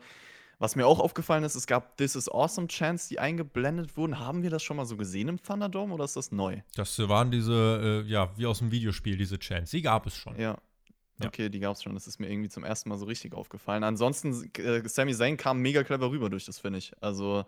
Was 0.57 0.75
mir 0.75 0.87
auch 0.87 0.99
aufgefallen 0.99 1.43
ist, 1.43 1.55
es 1.55 1.67
gab 1.67 1.97
This 1.97 2.15
is 2.15 2.29
Awesome 2.29 2.67
Chants, 2.67 3.07
die 3.09 3.19
eingeblendet 3.19 3.97
wurden. 3.97 4.19
Haben 4.19 4.41
wir 4.43 4.49
das 4.49 4.63
schon 4.63 4.77
mal 4.77 4.85
so 4.85 4.95
gesehen 4.95 5.27
im 5.27 5.41
Thunderdome 5.41 5.93
oder 5.93 6.05
ist 6.05 6.15
das 6.15 6.31
neu? 6.31 6.61
Das 6.75 6.97
waren 7.09 7.29
diese, 7.31 8.03
äh, 8.05 8.09
ja, 8.09 8.29
wie 8.37 8.45
aus 8.45 8.59
dem 8.59 8.71
Videospiel, 8.71 9.17
diese 9.17 9.37
Chants. 9.37 9.71
Die 9.71 9.81
gab 9.81 10.05
es 10.05 10.15
schon. 10.15 10.39
Ja. 10.39 10.57
Ja. 11.19 11.27
Okay, 11.27 11.49
die 11.49 11.59
gab 11.59 11.75
es 11.75 11.83
schon. 11.83 11.93
Das 11.93 12.07
ist 12.07 12.19
mir 12.19 12.29
irgendwie 12.29 12.49
zum 12.49 12.63
ersten 12.63 12.89
Mal 12.89 12.97
so 12.97 13.05
richtig 13.05 13.33
aufgefallen. 13.33 13.83
Ansonsten, 13.83 14.51
äh, 14.57 14.87
Sami 14.87 15.13
Zayn 15.13 15.37
kam 15.37 15.61
mega 15.61 15.83
clever 15.83 16.09
rüber 16.11 16.29
durch 16.29 16.45
das 16.45 16.59
Finish. 16.59 16.91
Also, 16.99 17.45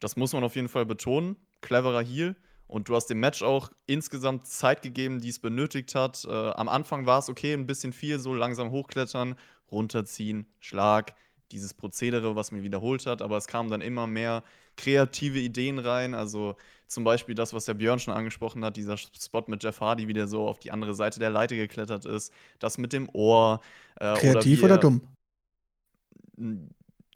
das 0.00 0.16
muss 0.16 0.32
man 0.32 0.44
auf 0.44 0.54
jeden 0.54 0.68
Fall 0.68 0.84
betonen. 0.84 1.36
Cleverer 1.62 2.02
Heal. 2.02 2.36
Und 2.66 2.88
du 2.88 2.96
hast 2.96 3.06
dem 3.06 3.20
Match 3.20 3.42
auch 3.42 3.70
insgesamt 3.86 4.46
Zeit 4.46 4.82
gegeben, 4.82 5.20
die 5.20 5.28
es 5.28 5.38
benötigt 5.38 5.94
hat. 5.94 6.24
Äh, 6.24 6.30
am 6.30 6.68
Anfang 6.68 7.06
war 7.06 7.20
es 7.20 7.28
okay, 7.28 7.54
ein 7.54 7.66
bisschen 7.66 7.92
viel, 7.92 8.18
so 8.18 8.34
langsam 8.34 8.70
hochklettern, 8.70 9.36
runterziehen, 9.70 10.46
Schlag, 10.58 11.14
dieses 11.52 11.74
Prozedere, 11.74 12.36
was 12.36 12.52
mir 12.52 12.62
wiederholt 12.62 13.06
hat. 13.06 13.22
Aber 13.22 13.36
es 13.36 13.46
kamen 13.46 13.70
dann 13.70 13.80
immer 13.80 14.06
mehr 14.06 14.42
kreative 14.76 15.38
Ideen 15.38 15.78
rein. 15.78 16.14
Also 16.14 16.56
zum 16.86 17.04
Beispiel 17.04 17.34
das, 17.34 17.52
was 17.52 17.64
der 17.64 17.74
Björn 17.74 17.98
schon 17.98 18.14
angesprochen 18.14 18.64
hat, 18.64 18.76
dieser 18.76 18.96
Spot 18.96 19.44
mit 19.46 19.62
Jeff 19.62 19.80
Hardy, 19.80 20.08
wie 20.08 20.12
der 20.12 20.28
so 20.28 20.46
auf 20.46 20.58
die 20.58 20.70
andere 20.70 20.94
Seite 20.94 21.18
der 21.18 21.30
Leiter 21.30 21.56
geklettert 21.56 22.04
ist. 22.04 22.32
Das 22.58 22.78
mit 22.78 22.92
dem 22.92 23.08
Ohr. 23.12 23.60
Äh, 23.96 24.14
Kreativ 24.14 24.62
oder, 24.62 24.74
oder 24.74 24.80
dumm? 24.80 25.02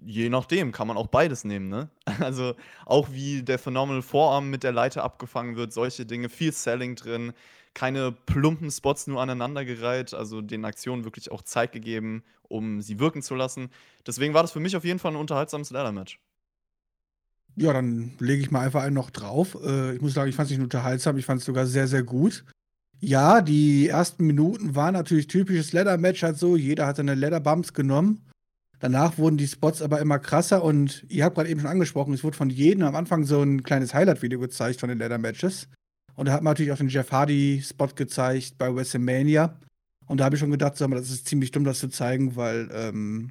Je 0.03 0.31
nachdem, 0.31 0.73
kann 0.73 0.89
man 0.89 0.97
auch 0.97 1.09
beides 1.09 1.45
nehmen, 1.45 1.69
ne? 1.69 1.91
Also 2.21 2.55
auch 2.87 3.11
wie 3.13 3.43
der 3.43 3.59
Phenomenal 3.59 4.03
Vorarm 4.03 4.49
mit 4.49 4.63
der 4.63 4.73
Leiter 4.73 5.05
abgefangen 5.05 5.57
wird, 5.57 5.73
solche 5.73 6.07
Dinge, 6.07 6.29
viel 6.29 6.53
Selling 6.53 6.97
drin, 6.97 7.33
keine 7.75 8.13
plumpen 8.13 8.71
Spots 8.71 9.07
nur 9.07 9.21
aneinandergereiht, 9.21 10.15
also 10.15 10.41
den 10.41 10.65
Aktionen 10.65 11.05
wirklich 11.05 11.31
auch 11.31 11.43
Zeit 11.43 11.73
gegeben, 11.73 12.25
um 12.49 12.81
sie 12.83 12.99
wirken 12.99 13.23
zu 13.23 13.35
lassen. 13.35 13.71
Deswegen 14.07 14.35
war 14.35 14.43
das 14.43 14.53
für 14.53 14.61
mich 14.61 14.77
auf 14.77 14.85
jeden 14.85 14.99
Fall 14.99 15.13
ein 15.13 15.17
unterhaltsames 15.17 15.71
Ladder-Match. 15.71 16.21
Ja, 17.57 17.73
dann 17.73 18.13
lege 18.19 18.43
ich 18.43 18.51
mal 18.51 18.61
einfach 18.61 18.83
einen 18.83 18.95
noch 18.95 19.11
drauf. 19.11 19.57
Äh, 19.63 19.95
ich 19.95 20.01
muss 20.01 20.15
sagen, 20.15 20.31
ich 20.31 20.37
fand 20.37 20.47
es 20.47 20.51
nicht 20.51 20.59
nur 20.59 20.67
unterhaltsam, 20.67 21.17
ich 21.19 21.27
fand 21.27 21.41
es 21.41 21.47
sogar 21.47 21.67
sehr, 21.67 21.89
sehr 21.89 22.03
gut. 22.03 22.45
Ja, 23.01 23.41
die 23.41 23.89
ersten 23.89 24.27
Minuten 24.27 24.75
waren 24.75 24.95
natürlich 24.95 25.27
typisches 25.27 25.73
Leather-Match, 25.73 26.23
halt 26.23 26.39
so. 26.39 26.57
Jeder 26.57 26.87
hat 26.87 26.97
seine 26.97 27.15
Leather-Bumps 27.15 27.73
genommen. 27.73 28.27
Danach 28.79 29.19
wurden 29.19 29.37
die 29.37 29.47
Spots 29.47 29.83
aber 29.83 30.01
immer 30.01 30.19
krasser 30.19 30.65
und 30.65 31.05
ihr 31.09 31.25
habt 31.25 31.37
gerade 31.37 31.51
eben 31.51 31.61
schon 31.61 31.69
angesprochen, 31.69 32.15
es 32.15 32.25
wurde 32.25 32.37
von 32.37 32.49
jedem 32.49 32.83
am 32.85 32.97
Anfang 32.97 33.25
so 33.25 33.43
ein 33.43 33.63
kleines 33.63 33.93
Highlight-Video 33.93 34.39
gezeigt 34.41 34.81
von 34.81 34.89
den 34.89 34.99
Leather-Matches. 34.99 35.69
Und 36.21 36.27
da 36.27 36.35
hat 36.35 36.43
man 36.43 36.51
natürlich 36.51 36.71
auch 36.71 36.77
den 36.77 36.91
Jeff 36.91 37.13
Hardy-Spot 37.13 37.95
gezeigt 37.95 38.59
bei 38.59 38.75
WrestleMania. 38.77 39.59
Und 40.07 40.21
da 40.21 40.27
habe 40.27 40.37
ich 40.37 40.41
schon 40.41 40.51
gedacht, 40.51 40.79
mal, 40.81 40.97
das 40.97 41.09
ist 41.09 41.27
ziemlich 41.27 41.51
dumm, 41.51 41.65
das 41.65 41.79
zu 41.79 41.89
zeigen, 41.89 42.37
weil 42.37 42.69
ähm, 42.75 43.31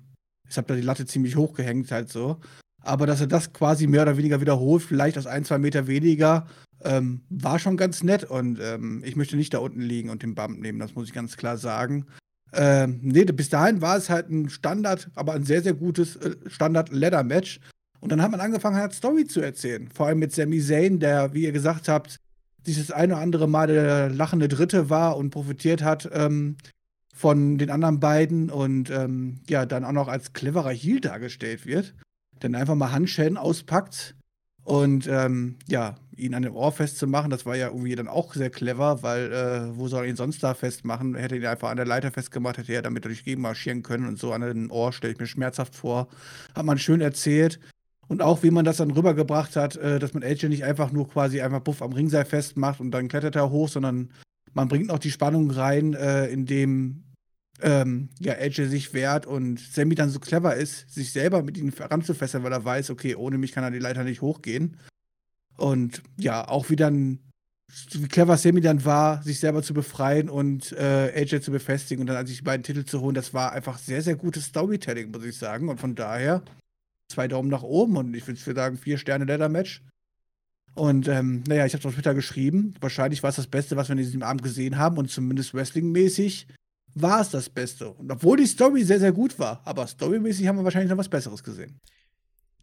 ich 0.50 0.58
habe 0.58 0.70
da 0.70 0.74
die 0.74 0.82
Latte 0.82 1.06
ziemlich 1.06 1.36
hochgehängt 1.36 1.92
halt 1.92 2.10
so. 2.10 2.40
Aber 2.82 3.06
dass 3.06 3.22
er 3.22 3.28
das 3.28 3.54
quasi 3.54 3.86
mehr 3.86 4.02
oder 4.02 4.18
weniger 4.18 4.42
wiederholt, 4.42 4.82
vielleicht 4.82 5.20
aus 5.20 5.28
ein, 5.28 5.46
zwei 5.46 5.60
Meter 5.60 5.86
weniger, 5.86 6.48
ähm, 6.84 7.22
war 7.30 7.60
schon 7.60 7.78
ganz 7.78 8.02
nett. 8.02 8.24
Und 8.24 8.58
ähm, 8.60 9.04
ich 9.06 9.16
möchte 9.16 9.38
nicht 9.38 9.54
da 9.54 9.60
unten 9.60 9.82
liegen 9.82 10.10
und 10.10 10.24
den 10.24 10.34
Bump 10.34 10.58
nehmen, 10.58 10.80
das 10.80 10.96
muss 10.96 11.10
ich 11.10 11.14
ganz 11.14 11.38
klar 11.38 11.58
sagen. 11.58 12.08
Ähm, 12.54 13.02
nee, 13.04 13.24
bis 13.24 13.50
dahin 13.50 13.82
war 13.82 13.98
es 13.98 14.10
halt 14.10 14.32
ein 14.32 14.50
Standard, 14.50 15.12
aber 15.14 15.34
ein 15.34 15.44
sehr, 15.44 15.62
sehr 15.62 15.76
gutes 15.76 16.16
äh, 16.16 16.36
Standard-Leather-Match. 16.48 17.60
Und 18.00 18.12
dann 18.12 18.24
hat 18.24 18.32
man 18.32 18.40
angefangen, 18.40 18.78
halt 18.78 18.94
Story 18.94 19.28
zu 19.28 19.42
erzählen. 19.42 19.88
Vor 19.94 20.08
allem 20.08 20.18
mit 20.18 20.34
Sami 20.34 20.60
Zayn, 20.60 21.00
der, 21.00 21.36
wie 21.36 21.44
ihr 21.44 21.52
gesagt 21.52 21.88
habt, 21.88 22.20
dieses 22.66 22.92
eine 22.92 23.14
oder 23.14 23.22
andere 23.22 23.48
Mal 23.48 23.68
der 23.68 24.10
lachende 24.10 24.48
Dritte 24.48 24.90
war 24.90 25.18
und 25.18 25.30
profitiert 25.30 25.84
hat 25.84 26.10
ähm, 26.14 26.58
von 27.16 27.58
den 27.58 27.70
anderen 27.70 28.00
beiden 28.00 28.50
und 28.50 28.90
ähm, 28.90 29.42
ja, 29.50 29.66
dann 29.66 29.86
auch 29.86 29.92
noch 29.92 30.08
als 30.08 30.34
cleverer 30.34 30.72
Heel 30.72 31.02
dargestellt 31.02 31.66
wird 31.66 31.94
dann 32.40 32.56
einfach 32.56 32.76
mal 32.76 32.92
Handschellen 32.92 33.38
auspackt 33.38 34.16
und 34.64 35.08
ähm, 35.08 35.58
ja, 35.68 35.96
ihn 36.16 36.36
an 36.36 36.44
dem 36.44 36.56
Ohr 36.56 36.72
festzumachen, 36.72 37.30
das 37.30 37.46
war 37.46 37.56
ja 37.56 37.68
irgendwie 37.68 37.96
dann 37.96 38.08
auch 38.08 38.34
sehr 38.34 38.50
clever, 38.50 39.02
weil 39.04 39.32
äh, 39.32 39.78
wo 39.78 39.88
soll 39.88 40.04
er 40.04 40.10
ihn 40.10 40.16
sonst 40.16 40.44
da 40.44 40.54
festmachen? 40.54 41.16
Hätte 41.16 41.38
ihn 41.38 41.46
einfach 41.46 41.70
an 41.70 41.78
der 41.78 41.86
Leiter 41.86 42.12
festgemacht, 42.12 42.58
hätte 42.58 42.74
er 42.74 42.82
damit 42.82 43.06
durch 43.06 43.24
Gegend 43.24 43.42
marschieren 43.42 43.84
können 43.84 44.06
und 44.06 44.20
so 44.20 44.32
an 44.32 44.42
den 44.42 44.70
Ohr 44.70 44.94
stelle 44.94 45.14
ich 45.14 45.20
mir 45.20 45.28
schmerzhaft 45.28 45.76
vor. 45.76 46.08
Hat 46.54 46.66
man 46.66 46.78
schön 46.78 47.02
erzählt. 47.02 47.60
Und 48.10 48.24
auch 48.24 48.42
wie 48.42 48.50
man 48.50 48.66
das 48.66 48.78
dann 48.78 48.92
rübergebracht 48.92 49.56
hat, 49.56 49.78
äh, 49.78 50.00
dass 50.00 50.14
man 50.14 50.24
AJ 50.24 50.50
nicht 50.50 50.66
einfach 50.66 50.92
nur 50.92 51.08
quasi 51.08 51.42
einfach 51.42 51.62
Buff 51.62 51.82
am 51.82 51.94
Ringseil 51.94 52.26
festmacht 52.26 52.80
und 52.80 52.92
dann 52.92 53.08
klettert 53.08 53.36
er 53.36 53.52
hoch, 53.52 53.70
sondern 53.70 54.10
man 54.54 54.68
bringt 54.68 54.88
noch 54.88 54.98
die 54.98 55.12
Spannung 55.12 55.52
rein, 55.52 55.94
äh, 55.94 56.26
indem 56.26 57.04
ähm, 57.62 58.10
ja, 58.20 58.34
AJ 58.34 58.66
sich 58.66 58.94
wehrt 58.94 59.28
und 59.28 59.60
Sammy 59.60 59.94
dann 59.94 60.10
so 60.10 60.20
clever 60.20 60.56
ist, 60.56 60.92
sich 60.92 61.12
selber 61.12 61.44
mit 61.44 61.58
ihm 61.58 61.72
heranzufesseln, 61.72 62.44
weil 62.44 62.52
er 62.52 62.66
weiß, 62.66 62.90
okay, 62.90 63.16
ohne 63.16 63.38
mich 63.38 63.52
kann 63.52 63.64
er 63.64 63.72
die 63.72 63.80
Leiter 63.80 64.04
nicht 64.04 64.22
hochgehen. 64.22 64.78
Und 65.58 66.02
ja, 66.18 66.48
auch 66.48 66.72
wie 66.72 66.78
dann, 66.78 67.20
wie 67.92 68.08
clever 68.08 68.38
Sammy 68.38 68.62
dann 68.62 68.86
war, 68.86 69.22
sich 69.22 69.40
selber 69.40 69.62
zu 69.62 69.76
befreien 69.76 70.30
und 70.30 70.72
äh, 70.72 71.12
AJ 71.16 71.42
zu 71.42 71.52
befestigen 71.52 72.02
und 72.02 72.08
dann 72.08 72.26
sich 72.26 72.38
die 72.38 72.44
beiden 72.44 72.64
Titel 72.64 72.86
zu 72.86 73.02
holen, 73.02 73.14
das 73.14 73.34
war 73.34 73.52
einfach 73.52 73.78
sehr, 73.78 74.02
sehr 74.02 74.16
gutes 74.16 74.46
Storytelling, 74.46 75.12
muss 75.12 75.26
ich 75.26 75.38
sagen. 75.38 75.70
Und 75.70 75.80
von 75.80 75.96
daher 75.96 76.42
zwei 77.10 77.28
Daumen 77.28 77.50
nach 77.50 77.64
oben 77.64 77.98
und 77.98 78.14
ich 78.16 78.26
würde 78.28 78.40
sagen, 78.40 78.78
vier 78.78 78.98
Sterne 78.98 79.26
Leather 79.26 79.50
Match. 79.50 79.84
Und 80.76 81.08
ähm, 81.08 81.44
naja, 81.48 81.66
ich 81.66 81.74
habe 81.74 81.86
auf 81.88 81.94
Twitter 81.96 82.14
geschrieben, 82.14 82.76
wahrscheinlich 82.80 83.24
war 83.24 83.32
es 83.32 83.36
das 83.36 83.48
Beste, 83.48 83.76
was 83.76 83.90
wir 83.90 83.94
in 83.94 83.98
diesem 83.98 84.24
Abend 84.24 84.44
gesehen 84.44 84.78
haben 84.78 84.98
und 84.98 85.10
zumindest 85.10 85.54
wrestlingmäßig 85.54 86.48
war 86.94 87.22
es 87.22 87.30
das 87.30 87.50
Beste. 87.50 87.90
Und 87.90 88.12
obwohl 88.12 88.38
die 88.38 88.46
Story 88.46 88.84
sehr, 88.84 89.00
sehr 89.00 89.12
gut 89.12 89.38
war, 89.40 89.62
aber 89.66 89.88
storymäßig 89.88 90.48
haben 90.48 90.58
wir 90.58 90.64
wahrscheinlich 90.64 90.90
noch 90.90 90.98
was 90.98 91.10
Besseres 91.10 91.44
gesehen. 91.44 91.80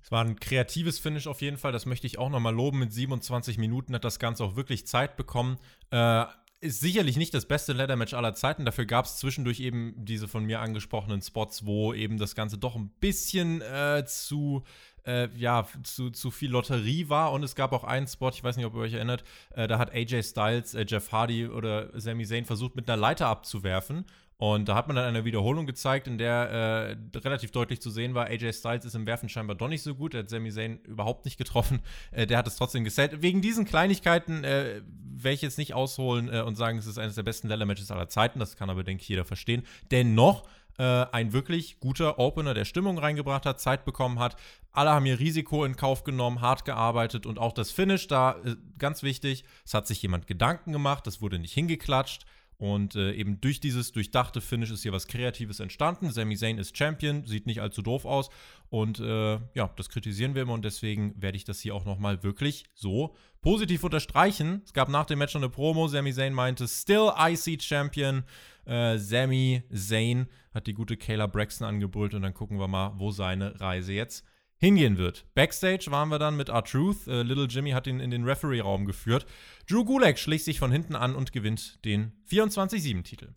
Es 0.02 0.12
war 0.12 0.24
ein 0.24 0.38
kreatives 0.38 1.00
Finish 1.00 1.26
auf 1.26 1.42
jeden 1.42 1.58
Fall, 1.58 1.72
das 1.72 1.84
möchte 1.84 2.06
ich 2.06 2.18
auch 2.18 2.30
nochmal 2.30 2.54
loben. 2.54 2.78
Mit 2.78 2.92
27 2.92 3.58
Minuten 3.58 3.92
hat 3.94 4.04
das 4.04 4.20
Ganze 4.20 4.44
auch 4.44 4.54
wirklich 4.54 4.86
Zeit 4.86 5.16
bekommen. 5.16 5.58
Äh, 5.90 6.24
ist 6.66 6.80
sicherlich 6.80 7.16
nicht 7.16 7.32
das 7.32 7.46
beste 7.46 7.72
Leather-Match 7.72 8.14
aller 8.14 8.34
Zeiten. 8.34 8.64
Dafür 8.64 8.84
gab 8.84 9.06
es 9.06 9.16
zwischendurch 9.16 9.60
eben 9.60 9.94
diese 9.96 10.28
von 10.28 10.44
mir 10.44 10.60
angesprochenen 10.60 11.22
Spots, 11.22 11.64
wo 11.64 11.94
eben 11.94 12.18
das 12.18 12.34
Ganze 12.34 12.58
doch 12.58 12.76
ein 12.76 12.90
bisschen 13.00 13.62
äh, 13.62 14.04
zu, 14.06 14.62
äh, 15.06 15.28
ja, 15.36 15.66
zu, 15.82 16.10
zu 16.10 16.30
viel 16.30 16.50
Lotterie 16.50 17.08
war. 17.08 17.32
Und 17.32 17.42
es 17.42 17.54
gab 17.54 17.72
auch 17.72 17.84
einen 17.84 18.06
Spot, 18.06 18.30
ich 18.30 18.44
weiß 18.44 18.56
nicht, 18.56 18.66
ob 18.66 18.74
ihr 18.74 18.80
euch 18.80 18.94
erinnert, 18.94 19.24
äh, 19.54 19.66
da 19.66 19.78
hat 19.78 19.94
AJ 19.94 20.22
Styles, 20.22 20.74
äh, 20.74 20.84
Jeff 20.86 21.12
Hardy 21.12 21.46
oder 21.46 21.98
Sami 21.98 22.26
Zayn 22.26 22.44
versucht, 22.44 22.76
mit 22.76 22.88
einer 22.88 23.00
Leiter 23.00 23.28
abzuwerfen. 23.28 24.04
Und 24.38 24.68
da 24.68 24.74
hat 24.74 24.86
man 24.86 24.96
dann 24.96 25.06
eine 25.06 25.24
Wiederholung 25.24 25.64
gezeigt, 25.64 26.06
in 26.06 26.18
der 26.18 26.96
äh, 27.14 27.18
relativ 27.18 27.52
deutlich 27.52 27.80
zu 27.80 27.90
sehen 27.90 28.14
war, 28.14 28.26
AJ 28.26 28.52
Styles 28.52 28.84
ist 28.84 28.94
im 28.94 29.06
Werfen 29.06 29.30
scheinbar 29.30 29.56
doch 29.56 29.68
nicht 29.68 29.82
so 29.82 29.94
gut. 29.94 30.12
Er 30.12 30.20
hat 30.20 30.28
Sami 30.28 30.50
Zayn 30.50 30.78
überhaupt 30.80 31.24
nicht 31.24 31.38
getroffen. 31.38 31.80
Äh, 32.10 32.26
der 32.26 32.36
hat 32.36 32.46
es 32.46 32.56
trotzdem 32.56 32.84
gesellt. 32.84 33.22
Wegen 33.22 33.40
diesen 33.40 33.64
Kleinigkeiten 33.64 34.44
äh, 34.44 34.82
werde 34.84 35.34
ich 35.34 35.42
jetzt 35.42 35.56
nicht 35.56 35.72
ausholen 35.72 36.28
äh, 36.32 36.42
und 36.42 36.56
sagen, 36.56 36.76
es 36.76 36.86
ist 36.86 36.98
eines 36.98 37.14
der 37.14 37.22
besten 37.22 37.48
Leather-Matches 37.48 37.90
aller 37.90 38.08
Zeiten. 38.08 38.38
Das 38.38 38.56
kann 38.56 38.68
aber, 38.68 38.84
denke 38.84 39.02
ich, 39.02 39.08
jeder 39.08 39.24
verstehen. 39.24 39.62
Dennoch 39.90 40.46
äh, 40.78 40.82
ein 40.82 41.32
wirklich 41.32 41.80
guter 41.80 42.18
Opener, 42.18 42.52
der 42.52 42.66
Stimmung 42.66 42.98
reingebracht 42.98 43.46
hat, 43.46 43.58
Zeit 43.58 43.86
bekommen 43.86 44.18
hat. 44.18 44.36
Alle 44.72 44.90
haben 44.90 45.06
ihr 45.06 45.18
Risiko 45.18 45.64
in 45.64 45.76
Kauf 45.76 46.04
genommen, 46.04 46.42
hart 46.42 46.66
gearbeitet 46.66 47.24
und 47.24 47.38
auch 47.38 47.52
das 47.52 47.70
Finish 47.70 48.06
da, 48.08 48.36
äh, 48.44 48.56
ganz 48.76 49.02
wichtig, 49.02 49.44
es 49.64 49.72
hat 49.72 49.86
sich 49.86 50.02
jemand 50.02 50.26
Gedanken 50.26 50.72
gemacht, 50.72 51.06
es 51.06 51.22
wurde 51.22 51.38
nicht 51.38 51.54
hingeklatscht 51.54 52.26
Und 52.58 52.96
äh, 52.96 53.12
eben 53.12 53.40
durch 53.40 53.60
dieses 53.60 53.92
durchdachte 53.92 54.40
Finish 54.40 54.70
ist 54.70 54.82
hier 54.82 54.92
was 54.92 55.06
Kreatives 55.06 55.60
entstanden. 55.60 56.10
Sami 56.10 56.36
Zayn 56.36 56.58
ist 56.58 56.76
Champion, 56.76 57.24
sieht 57.26 57.46
nicht 57.46 57.60
allzu 57.60 57.82
doof 57.82 58.06
aus. 58.06 58.30
Und 58.70 58.98
äh, 58.98 59.38
ja, 59.54 59.70
das 59.76 59.90
kritisieren 59.90 60.34
wir 60.34 60.42
immer 60.42 60.54
und 60.54 60.64
deswegen 60.64 61.20
werde 61.20 61.36
ich 61.36 61.44
das 61.44 61.60
hier 61.60 61.74
auch 61.74 61.84
nochmal 61.84 62.22
wirklich 62.22 62.64
so 62.74 63.14
positiv 63.42 63.84
unterstreichen. 63.84 64.62
Es 64.64 64.72
gab 64.72 64.88
nach 64.88 65.04
dem 65.04 65.18
Match 65.18 65.34
noch 65.34 65.42
eine 65.42 65.50
Promo. 65.50 65.86
Sami 65.88 66.14
Zayn 66.14 66.32
meinte, 66.32 66.66
still 66.66 67.10
IC 67.18 67.62
Champion. 67.62 68.24
Äh, 68.64 68.96
Sami 68.98 69.62
Zayn 69.72 70.26
hat 70.54 70.66
die 70.66 70.74
gute 70.74 70.96
Kayla 70.96 71.26
Braxton 71.26 71.66
angebrüllt 71.66 72.14
und 72.14 72.22
dann 72.22 72.32
gucken 72.32 72.58
wir 72.58 72.68
mal, 72.68 72.94
wo 72.96 73.10
seine 73.10 73.60
Reise 73.60 73.92
jetzt 73.92 74.24
hingehen 74.58 74.98
wird. 74.98 75.26
Backstage 75.34 75.86
waren 75.90 76.08
wir 76.08 76.18
dann 76.18 76.36
mit 76.36 76.48
R-Truth. 76.48 77.06
Äh, 77.06 77.22
Little 77.22 77.46
Jimmy 77.46 77.70
hat 77.70 77.86
ihn 77.86 78.00
in 78.00 78.10
den 78.10 78.24
Referee-Raum 78.24 78.86
geführt. 78.86 79.26
Drew 79.68 79.84
Gulak 79.84 80.18
schlich 80.18 80.44
sich 80.44 80.58
von 80.58 80.72
hinten 80.72 80.94
an 80.94 81.14
und 81.14 81.32
gewinnt 81.32 81.84
den 81.84 82.12
24-7-Titel. 82.30 83.28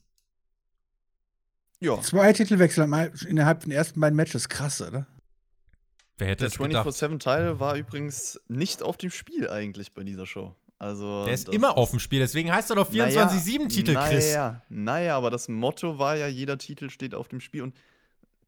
Ja. 1.82 2.02
Zwei 2.02 2.34
Titelwechsel 2.34 2.84
innerhalb 3.28 3.66
der 3.66 3.78
ersten 3.78 4.00
beiden 4.00 4.16
Matches. 4.16 4.50
Krass, 4.50 4.82
oder? 4.82 5.08
Wer 6.18 6.28
hätte 6.28 6.50
der 6.50 6.52
24-7-Teil 6.52 7.60
war 7.60 7.76
übrigens 7.76 8.40
nicht 8.50 8.84
auf 8.84 8.98
dem 8.98 9.10
Spiel 9.10 9.50
eigentlich 9.50 9.94
bei 9.94 10.04
dieser 10.04 10.26
Show. 10.26 10.56
Also, 10.78 11.26
der 11.26 11.34
ist 11.34 11.50
immer 11.50 11.78
auf 11.78 11.90
dem 11.90 12.00
Spiel, 12.00 12.20
deswegen 12.20 12.54
heißt 12.54 12.70
er 12.70 12.78
doch 12.78 12.90
24-7-Titel, 12.90 13.94
naja, 13.94 14.10
Chris. 14.10 14.34
Naja, 14.34 14.62
naja, 14.70 15.18
aber 15.18 15.30
das 15.30 15.50
Motto 15.50 16.00
war 16.00 16.16
ja, 16.16 16.28
jeder 16.28 16.58
Titel 16.58 16.90
steht 16.90 17.14
auf 17.14 17.28
dem 17.28 17.42
Spiel 17.42 17.64
und 17.64 17.76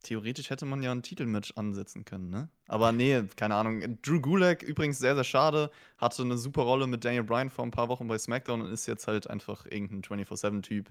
theoretisch 0.03 0.49
hätte 0.49 0.65
man 0.65 0.81
ja 0.83 0.91
ein 0.91 1.03
Titelmatch 1.03 1.53
ansetzen 1.55 2.05
können, 2.05 2.29
ne? 2.29 2.49
Aber 2.67 2.91
nee, 2.91 3.23
keine 3.35 3.55
Ahnung. 3.55 3.99
Drew 4.01 4.19
Gulak 4.19 4.63
übrigens 4.63 4.99
sehr, 4.99 5.15
sehr 5.15 5.23
schade. 5.23 5.71
Hatte 5.97 6.23
eine 6.23 6.37
super 6.37 6.63
Rolle 6.63 6.87
mit 6.87 7.05
Daniel 7.05 7.23
Bryan 7.23 7.49
vor 7.49 7.65
ein 7.65 7.71
paar 7.71 7.89
Wochen 7.89 8.07
bei 8.07 8.17
SmackDown 8.17 8.61
und 8.61 8.71
ist 8.71 8.87
jetzt 8.87 9.07
halt 9.07 9.29
einfach 9.29 9.65
irgendein 9.65 10.01
24-7-Typ, 10.01 10.89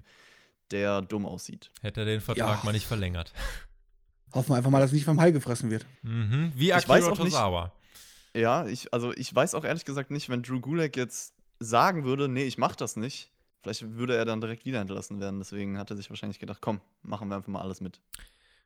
der 0.71 1.01
dumm 1.01 1.25
aussieht. 1.25 1.71
Hätte 1.81 2.01
er 2.01 2.05
den 2.05 2.21
Vertrag 2.21 2.59
ja. 2.59 2.65
mal 2.65 2.71
nicht 2.71 2.87
verlängert. 2.87 3.33
Hoffen 4.33 4.49
wir 4.49 4.55
einfach 4.57 4.71
mal, 4.71 4.79
dass 4.79 4.91
nicht 4.91 5.05
vom 5.05 5.19
Hai 5.19 5.31
gefressen 5.31 5.69
wird. 5.69 5.85
Mhm. 6.03 6.53
Wie 6.55 6.71
Akira 6.71 7.13
Tozawa. 7.13 7.73
Ja, 8.33 8.65
ich, 8.65 8.93
also 8.93 9.11
ich 9.13 9.33
weiß 9.33 9.55
auch 9.55 9.65
ehrlich 9.65 9.83
gesagt 9.83 10.09
nicht, 10.09 10.29
wenn 10.29 10.41
Drew 10.41 10.61
Gulak 10.61 10.95
jetzt 10.95 11.33
sagen 11.59 12.05
würde, 12.05 12.29
nee, 12.29 12.43
ich 12.43 12.57
mach 12.57 12.75
das 12.75 12.95
nicht, 12.95 13.29
vielleicht 13.61 13.97
würde 13.97 14.15
er 14.15 14.23
dann 14.25 14.39
direkt 14.39 14.65
wieder 14.65 14.79
entlassen 14.79 15.19
werden. 15.19 15.39
Deswegen 15.39 15.77
hat 15.77 15.89
er 15.89 15.97
sich 15.97 16.09
wahrscheinlich 16.09 16.39
gedacht, 16.39 16.59
komm, 16.61 16.79
machen 17.03 17.27
wir 17.29 17.35
einfach 17.35 17.49
mal 17.49 17.61
alles 17.61 17.81
mit 17.81 17.99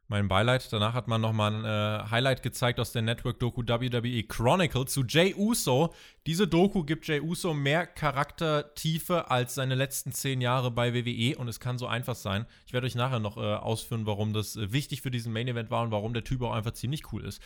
mein 0.08 0.28
Beileid. 0.28 0.72
Danach 0.72 0.94
hat 0.94 1.08
man 1.08 1.22
nochmal 1.22 1.54
ein 1.54 1.66
äh, 1.66 2.10
Highlight 2.10 2.44
gezeigt 2.44 2.80
aus 2.80 2.92
der 2.92 3.02
Network-Doku 3.02 3.64
WWE 3.64 4.24
Chronicle 4.24 4.86
zu 4.86 5.04
Jay 5.04 5.34
Uso. 5.36 5.94
Diese 6.26 6.48
Doku 6.48 6.84
gibt 6.84 7.08
Jay 7.08 7.20
Uso 7.20 7.54
mehr 7.54 7.88
Charaktertiefe 7.88 9.30
als 9.32 9.56
seine 9.56 9.76
letzten 9.76 10.12
zehn 10.12 10.42
Jahre 10.42 10.72
bei 10.72 10.94
WWE 10.94 11.38
und 11.38 11.48
es 11.48 11.60
kann 11.60 11.78
so 11.78 11.88
einfach 11.88 12.16
sein. 12.16 12.46
Ich 12.66 12.74
werde 12.74 12.88
euch 12.88 12.96
nachher 12.96 13.20
noch 13.20 13.38
äh, 13.38 13.42
ausführen, 13.42 14.06
warum 14.06 14.34
das 14.34 14.56
äh, 14.56 14.72
wichtig 14.72 15.02
für 15.02 15.12
diesen 15.12 15.34
Main-Event 15.34 15.72
war 15.72 15.84
und 15.84 15.92
warum 15.92 16.14
der 16.14 16.24
Typ 16.24 16.42
auch 16.42 16.54
einfach 16.54 16.74
ziemlich 16.74 17.12
cool 17.12 17.26
ist. 17.26 17.42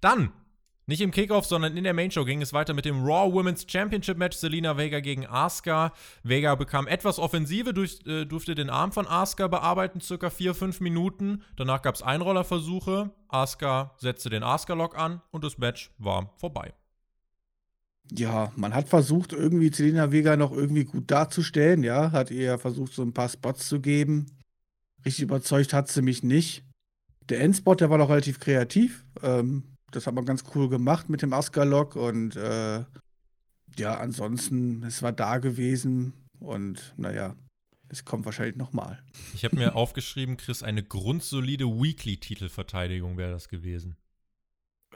Dann 0.00 0.32
nicht 0.86 1.00
im 1.00 1.12
Kickoff, 1.12 1.46
sondern 1.46 1.76
in 1.76 1.84
der 1.84 1.94
Main 1.94 2.10
Show 2.10 2.24
ging 2.24 2.42
es 2.42 2.52
weiter 2.52 2.74
mit 2.74 2.84
dem 2.84 3.04
Raw 3.04 3.32
Women's 3.32 3.64
Championship 3.68 4.18
Match. 4.18 4.36
Selina 4.36 4.76
Vega 4.76 4.98
gegen 4.98 5.26
Asuka. 5.26 5.92
Vega 6.24 6.56
bekam 6.56 6.88
etwas 6.88 7.20
Offensive, 7.20 7.72
durch, 7.72 8.00
äh, 8.06 8.24
durfte 8.24 8.56
den 8.56 8.68
Arm 8.68 8.90
von 8.90 9.06
Asuka 9.06 9.46
bearbeiten, 9.46 10.00
circa 10.00 10.28
4-5 10.28 10.82
Minuten. 10.82 11.42
Danach 11.56 11.82
gab 11.82 11.94
es 11.94 12.02
Einrollerversuche. 12.02 13.12
Asuka 13.28 13.94
setzte 13.98 14.28
den 14.28 14.42
Asuka-Lock 14.42 14.98
an 14.98 15.22
und 15.30 15.44
das 15.44 15.56
Match 15.58 15.92
war 15.98 16.32
vorbei. 16.36 16.74
Ja, 18.10 18.52
man 18.56 18.74
hat 18.74 18.88
versucht, 18.88 19.32
irgendwie 19.32 19.72
Selina 19.72 20.10
Vega 20.10 20.36
noch 20.36 20.52
irgendwie 20.52 20.84
gut 20.84 21.10
darzustellen. 21.10 21.84
Ja, 21.84 22.10
hat 22.10 22.32
ihr 22.32 22.58
versucht, 22.58 22.92
so 22.92 23.02
ein 23.02 23.14
paar 23.14 23.28
Spots 23.28 23.68
zu 23.68 23.80
geben. 23.80 24.26
Richtig 25.04 25.22
überzeugt 25.22 25.72
hat 25.72 25.88
sie 25.88 26.02
mich 26.02 26.24
nicht. 26.24 26.64
Der 27.28 27.40
Endspot, 27.40 27.80
der 27.80 27.88
war 27.88 27.98
noch 27.98 28.10
relativ 28.10 28.40
kreativ. 28.40 29.04
Ähm, 29.22 29.71
das 29.92 30.06
hat 30.06 30.14
man 30.14 30.24
ganz 30.24 30.44
cool 30.54 30.68
gemacht 30.68 31.08
mit 31.08 31.22
dem 31.22 31.32
Askalok 31.32 31.96
und 31.96 32.36
äh, 32.36 32.84
ja, 33.76 33.94
ansonsten, 33.98 34.82
es 34.82 35.02
war 35.02 35.12
da 35.12 35.38
gewesen 35.38 36.12
und 36.40 36.94
naja, 36.96 37.36
es 37.88 38.04
kommt 38.04 38.24
wahrscheinlich 38.24 38.56
nochmal. 38.56 39.02
Ich 39.34 39.44
habe 39.44 39.56
mir 39.56 39.76
aufgeschrieben, 39.76 40.36
Chris, 40.36 40.62
eine 40.62 40.82
grundsolide 40.82 41.66
Weekly-Titelverteidigung 41.66 43.16
wäre 43.16 43.30
das 43.30 43.48
gewesen. 43.48 43.96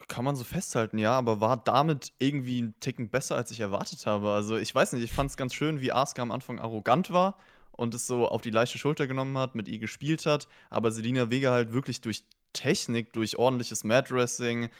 Kann 0.08 0.24
man 0.24 0.36
so 0.36 0.44
festhalten, 0.44 0.98
ja, 0.98 1.12
aber 1.12 1.40
war 1.40 1.56
damit 1.56 2.12
irgendwie 2.18 2.62
ein 2.62 2.74
Ticken 2.80 3.08
besser, 3.10 3.36
als 3.36 3.50
ich 3.50 3.60
erwartet 3.60 4.06
habe. 4.06 4.30
Also 4.30 4.56
ich 4.56 4.74
weiß 4.74 4.92
nicht, 4.92 5.02
ich 5.02 5.12
fand 5.12 5.30
es 5.30 5.36
ganz 5.36 5.54
schön, 5.54 5.80
wie 5.80 5.92
Asuka 5.92 6.22
am 6.22 6.32
Anfang 6.32 6.58
arrogant 6.58 7.10
war 7.10 7.38
und 7.72 7.94
es 7.94 8.06
so 8.06 8.28
auf 8.28 8.42
die 8.42 8.50
leichte 8.50 8.78
Schulter 8.78 9.06
genommen 9.06 9.36
hat, 9.38 9.54
mit 9.54 9.68
ihr 9.68 9.78
gespielt 9.78 10.26
hat, 10.26 10.48
aber 10.70 10.90
Selina 10.90 11.30
Vega 11.30 11.50
halt 11.50 11.72
wirklich 11.72 12.00
durch 12.00 12.24
Technik, 12.56 13.12
durch 13.12 13.38
ordentliches 13.38 13.84
Mat-Wrestling, 13.84 14.70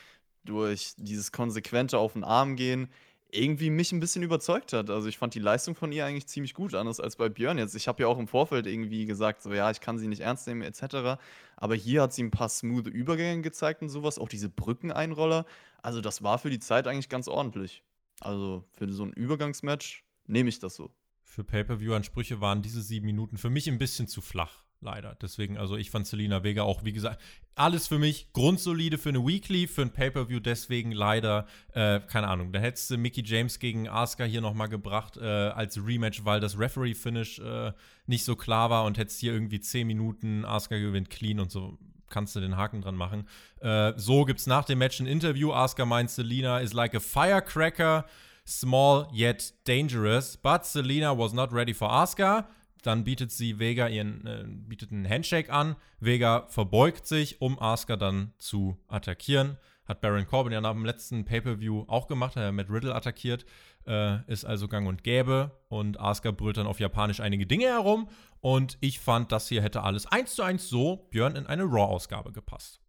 durch 0.44 0.94
dieses 0.96 1.32
konsequente 1.32 1.98
auf 1.98 2.14
den 2.14 2.24
Arm 2.24 2.56
gehen, 2.56 2.88
irgendwie 3.30 3.70
mich 3.70 3.92
ein 3.92 4.00
bisschen 4.00 4.22
überzeugt 4.22 4.72
hat. 4.72 4.88
Also 4.88 5.08
ich 5.08 5.18
fand 5.18 5.34
die 5.34 5.40
Leistung 5.40 5.74
von 5.74 5.92
ihr 5.92 6.06
eigentlich 6.06 6.26
ziemlich 6.26 6.54
gut, 6.54 6.74
anders 6.74 7.00
als 7.00 7.16
bei 7.16 7.28
Björn 7.28 7.58
jetzt. 7.58 7.74
Ich 7.74 7.88
habe 7.88 8.02
ja 8.02 8.08
auch 8.08 8.18
im 8.18 8.28
Vorfeld 8.28 8.66
irgendwie 8.66 9.04
gesagt, 9.04 9.42
so 9.42 9.52
ja, 9.52 9.70
ich 9.70 9.80
kann 9.80 9.98
sie 9.98 10.08
nicht 10.08 10.20
ernst 10.20 10.46
nehmen 10.46 10.62
etc. 10.62 11.20
Aber 11.56 11.74
hier 11.74 12.02
hat 12.02 12.12
sie 12.12 12.22
ein 12.22 12.30
paar 12.30 12.48
smooth 12.48 12.86
Übergänge 12.86 13.42
gezeigt 13.42 13.82
und 13.82 13.88
sowas, 13.88 14.18
auch 14.18 14.28
diese 14.28 14.48
Brückeneinroller. 14.48 15.44
Also 15.82 16.00
das 16.00 16.22
war 16.22 16.38
für 16.38 16.50
die 16.50 16.60
Zeit 16.60 16.86
eigentlich 16.86 17.08
ganz 17.08 17.28
ordentlich. 17.28 17.82
Also 18.20 18.64
für 18.72 18.90
so 18.92 19.04
ein 19.04 19.12
Übergangsmatch 19.12 20.04
nehme 20.26 20.48
ich 20.48 20.58
das 20.58 20.76
so. 20.76 20.90
Für 21.24 21.44
Pay-per-view-Ansprüche 21.44 22.40
waren 22.40 22.62
diese 22.62 22.80
sieben 22.80 23.06
Minuten 23.06 23.36
für 23.36 23.50
mich 23.50 23.68
ein 23.68 23.78
bisschen 23.78 24.06
zu 24.06 24.20
flach 24.20 24.65
leider. 24.80 25.16
Deswegen, 25.20 25.56
also 25.56 25.76
ich 25.76 25.90
fand 25.90 26.06
Selina 26.06 26.42
Vega 26.42 26.62
auch, 26.62 26.84
wie 26.84 26.92
gesagt, 26.92 27.20
alles 27.54 27.88
für 27.88 27.98
mich 27.98 28.32
grundsolide 28.32 28.98
für 28.98 29.08
eine 29.08 29.26
Weekly, 29.26 29.66
für 29.66 29.82
ein 29.82 29.90
Pay-Per-View, 29.90 30.40
deswegen 30.40 30.92
leider, 30.92 31.46
äh, 31.72 32.00
keine 32.00 32.28
Ahnung, 32.28 32.52
da 32.52 32.58
hättest 32.58 32.90
du 32.90 32.98
Mickey 32.98 33.22
James 33.24 33.58
gegen 33.58 33.88
Asuka 33.88 34.24
hier 34.24 34.42
nochmal 34.42 34.68
gebracht 34.68 35.16
äh, 35.16 35.24
als 35.24 35.78
Rematch, 35.82 36.24
weil 36.24 36.40
das 36.40 36.58
Referee-Finish 36.58 37.38
äh, 37.38 37.72
nicht 38.06 38.24
so 38.24 38.36
klar 38.36 38.70
war 38.70 38.84
und 38.84 38.98
hättest 38.98 39.20
hier 39.20 39.32
irgendwie 39.32 39.60
10 39.60 39.86
Minuten, 39.86 40.44
Asuka 40.44 40.78
gewinnt 40.78 41.08
clean 41.08 41.40
und 41.40 41.50
so 41.50 41.78
kannst 42.08 42.36
du 42.36 42.40
den 42.40 42.56
Haken 42.56 42.82
dran 42.82 42.94
machen. 42.94 43.26
Äh, 43.60 43.94
so 43.96 44.24
gibt's 44.24 44.46
nach 44.46 44.64
dem 44.64 44.78
Match 44.78 45.00
ein 45.00 45.06
Interview. 45.06 45.52
Asuka 45.52 45.86
meint, 45.86 46.10
Selina 46.10 46.58
is 46.60 46.72
like 46.72 46.94
a 46.94 47.00
firecracker, 47.00 48.04
small 48.44 49.08
yet 49.12 49.54
dangerous, 49.66 50.36
but 50.36 50.64
Selina 50.64 51.16
was 51.16 51.32
not 51.32 51.52
ready 51.52 51.72
for 51.72 51.90
Asuka. 51.90 52.46
Dann 52.82 53.04
bietet 53.04 53.32
sie 53.32 53.58
Vega 53.58 53.88
ihren, 53.88 54.26
äh, 54.26 54.44
bietet 54.46 54.92
einen 54.92 55.08
Handshake 55.08 55.52
an. 55.52 55.76
Vega 56.00 56.46
verbeugt 56.48 57.06
sich, 57.06 57.40
um 57.40 57.58
Asuka 57.58 57.96
dann 57.96 58.32
zu 58.38 58.76
attackieren. 58.88 59.56
Hat 59.86 60.00
Baron 60.00 60.26
Corbin 60.26 60.52
ja 60.52 60.60
nach 60.60 60.72
dem 60.72 60.84
letzten 60.84 61.24
Pay-Per-View 61.24 61.84
auch 61.86 62.08
gemacht, 62.08 62.36
hat 62.36 62.42
er 62.42 62.52
mit 62.52 62.70
Riddle 62.70 62.94
attackiert. 62.94 63.46
Äh, 63.86 64.18
ist 64.30 64.44
also 64.44 64.66
gang 64.66 64.88
und 64.88 65.04
gäbe. 65.04 65.52
Und 65.68 66.00
Asuka 66.00 66.32
brüllt 66.32 66.56
dann 66.56 66.66
auf 66.66 66.80
Japanisch 66.80 67.20
einige 67.20 67.46
Dinge 67.46 67.66
herum. 67.66 68.08
Und 68.40 68.78
ich 68.80 69.00
fand, 69.00 69.32
das 69.32 69.48
hier 69.48 69.62
hätte 69.62 69.82
alles 69.82 70.06
eins 70.06 70.34
zu 70.34 70.42
eins 70.42 70.68
so, 70.68 71.08
Björn, 71.10 71.36
in 71.36 71.46
eine 71.46 71.64
Raw-Ausgabe 71.64 72.32
gepasst. 72.32 72.80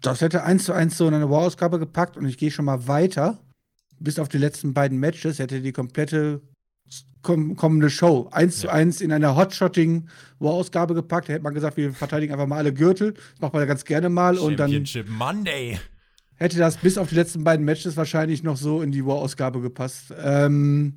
Das 0.00 0.20
hätte 0.20 0.42
eins 0.42 0.64
zu 0.64 0.72
eins 0.72 0.96
so 0.96 1.06
in 1.06 1.14
eine 1.14 1.26
Raw-Ausgabe 1.26 1.78
gepackt 1.78 2.16
und 2.16 2.26
ich 2.26 2.38
gehe 2.38 2.50
schon 2.50 2.64
mal 2.64 2.88
weiter. 2.88 3.38
Bis 3.98 4.18
auf 4.18 4.28
die 4.28 4.38
letzten 4.38 4.74
beiden 4.74 4.98
Matches 4.98 5.38
hätte 5.38 5.60
die 5.60 5.72
komplette 5.72 6.40
kommende 7.22 7.88
Show. 7.88 8.28
Eins 8.32 8.56
ja. 8.56 8.68
zu 8.68 8.74
eins 8.74 9.00
in 9.00 9.12
einer 9.12 9.36
Hotshotting 9.36 10.08
War-Ausgabe 10.40 10.94
gepackt. 10.94 11.28
Da 11.28 11.34
hätte 11.34 11.44
man 11.44 11.54
gesagt, 11.54 11.76
wir 11.76 11.92
verteidigen 11.92 12.32
einfach 12.32 12.46
mal 12.46 12.58
alle 12.58 12.74
Gürtel. 12.74 13.12
Das 13.14 13.40
macht 13.40 13.52
man 13.52 13.62
ja 13.62 13.66
ganz 13.66 13.84
gerne 13.84 14.08
mal. 14.08 14.38
Und 14.38 14.58
dann 14.58 14.84
Monday. 15.06 15.78
Hätte 16.36 16.58
das 16.58 16.76
bis 16.76 16.98
auf 16.98 17.08
die 17.08 17.14
letzten 17.14 17.44
beiden 17.44 17.64
Matches 17.64 17.96
wahrscheinlich 17.96 18.42
noch 18.42 18.56
so 18.56 18.82
in 18.82 18.90
die 18.90 19.06
War-Ausgabe 19.06 19.60
gepasst. 19.60 20.12
Ähm, 20.20 20.94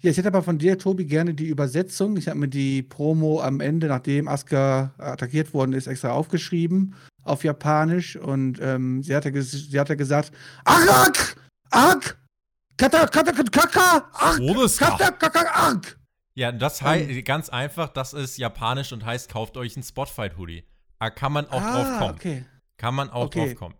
ja, 0.00 0.10
ich 0.10 0.18
hätte 0.18 0.28
aber 0.28 0.42
von 0.42 0.58
dir, 0.58 0.78
Tobi, 0.78 1.06
gerne 1.06 1.34
die 1.34 1.48
Übersetzung. 1.48 2.16
Ich 2.16 2.28
habe 2.28 2.38
mir 2.38 2.48
die 2.48 2.82
Promo 2.82 3.40
am 3.40 3.60
Ende, 3.60 3.88
nachdem 3.88 4.28
Asuka 4.28 4.94
attackiert 4.98 5.52
worden 5.52 5.72
ist, 5.72 5.88
extra 5.88 6.10
aufgeschrieben 6.10 6.94
auf 7.24 7.42
Japanisch. 7.42 8.14
Und 8.14 8.60
ähm, 8.62 9.02
sie, 9.02 9.16
hatte 9.16 9.42
sie 9.42 9.80
hatte 9.80 9.96
gesagt: 9.96 10.30
Arak! 10.64 11.36
Arak! 11.70 12.16
Kata, 12.76 13.06
kata, 13.06 13.32
kaka, 13.32 13.42
kata, 13.42 15.10
kaka, 15.12 15.50
ark. 15.54 15.98
Ja, 16.34 16.52
das 16.52 16.82
heißt 16.82 17.08
ähm. 17.08 17.24
ganz 17.24 17.48
einfach, 17.48 17.88
das 17.88 18.12
ist 18.12 18.36
japanisch 18.36 18.92
und 18.92 19.04
heißt, 19.04 19.30
kauft 19.30 19.56
euch 19.56 19.76
einen 19.76 19.82
Spotfight-Hoodie. 19.82 20.64
Da 20.98 21.10
kann 21.10 21.32
man 21.32 21.46
auch 21.46 21.62
ah, 21.62 21.72
drauf 21.72 21.98
kommen. 21.98 22.14
Okay. 22.14 22.44
Kann 22.76 22.94
man 22.94 23.08
auch 23.08 23.26
okay. 23.26 23.46
drauf 23.46 23.54
kommen. 23.54 23.74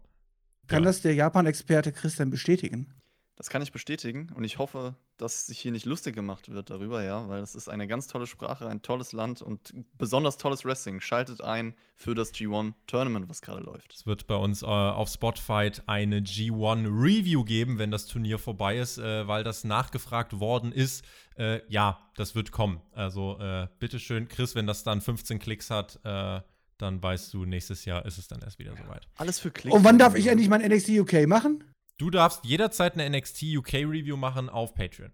Kann 0.66 0.82
ja. 0.82 0.87
das 0.87 1.02
der 1.02 1.14
Japan-Experte 1.14 1.92
Christian 1.92 2.30
bestätigen? 2.30 2.94
Das 3.37 3.51
kann 3.51 3.61
ich 3.61 3.70
bestätigen 3.70 4.33
und 4.35 4.44
ich 4.44 4.57
hoffe, 4.57 4.94
dass 5.18 5.46
sich 5.46 5.59
hier 5.59 5.70
nicht 5.70 5.85
lustig 5.85 6.14
gemacht 6.14 6.49
wird 6.49 6.70
darüber, 6.70 7.03
ja, 7.03 7.29
weil 7.29 7.40
das 7.40 7.55
ist 7.55 7.68
eine 7.68 7.87
ganz 7.87 8.07
tolle 8.07 8.27
Sprache, 8.27 8.66
ein 8.66 8.81
tolles 8.81 9.12
Land 9.12 9.42
und 9.42 9.75
besonders 9.99 10.38
tolles 10.38 10.64
Wrestling. 10.64 11.01
Schaltet 11.01 11.42
ein 11.42 11.75
für 11.96 12.14
das 12.14 12.33
G1-Tournament, 12.33 13.29
was 13.29 13.42
gerade 13.42 13.62
läuft. 13.62 13.92
Es 13.92 14.07
wird 14.07 14.27
bei 14.27 14.37
uns 14.37 14.62
äh, 14.62 14.66
auf 14.66 15.11
Spotify 15.11 15.70
eine 15.87 16.20
G1-Review 16.20 17.44
geben, 17.44 17.79
wenn 17.79 17.90
das 17.90 18.07
Turnier 18.07 18.38
vorbei 18.38 18.79
ist, 18.79 18.96
äh, 18.96 19.29
weil 19.29 19.44
das 19.44 19.64
nachgefragt 19.64 20.40
worden 20.40 20.72
ist. 20.72 21.05
Äh, 21.37 21.61
ja, 21.68 22.01
das 22.16 22.35
wird 22.35 22.53
kommen. 22.53 22.81
Also 22.92 23.38
äh, 23.38 23.68
bitteschön, 23.79 24.29
Chris, 24.29 24.55
wenn 24.55 24.66
das 24.66 24.83
dann 24.83 25.03
15 25.03 25.38
Klicks 25.38 25.68
hat, 25.68 26.01
äh, 26.05 26.40
dann 26.79 27.03
weißt 27.03 27.35
du, 27.35 27.44
nächstes 27.44 27.85
Jahr 27.85 28.07
ist 28.07 28.16
es 28.16 28.29
dann 28.29 28.40
erst 28.40 28.59
wieder 28.59 28.75
soweit. 28.77 29.07
Alles 29.16 29.38
für 29.38 29.51
Klicks. 29.51 29.77
Und 29.77 29.85
wann 29.85 29.99
darf 29.99 30.14
ich 30.14 30.27
endlich 30.27 30.49
mein 30.49 30.62
NXT 30.62 30.88
UK 31.01 31.27
machen? 31.27 31.62
Du 31.98 32.11
darfst 32.11 32.44
jederzeit 32.44 32.94
eine 32.94 33.09
NXT 33.16 33.44
UK 33.56 33.74
Review 33.74 34.16
machen 34.16 34.48
auf 34.48 34.74
Patreon. 34.74 35.12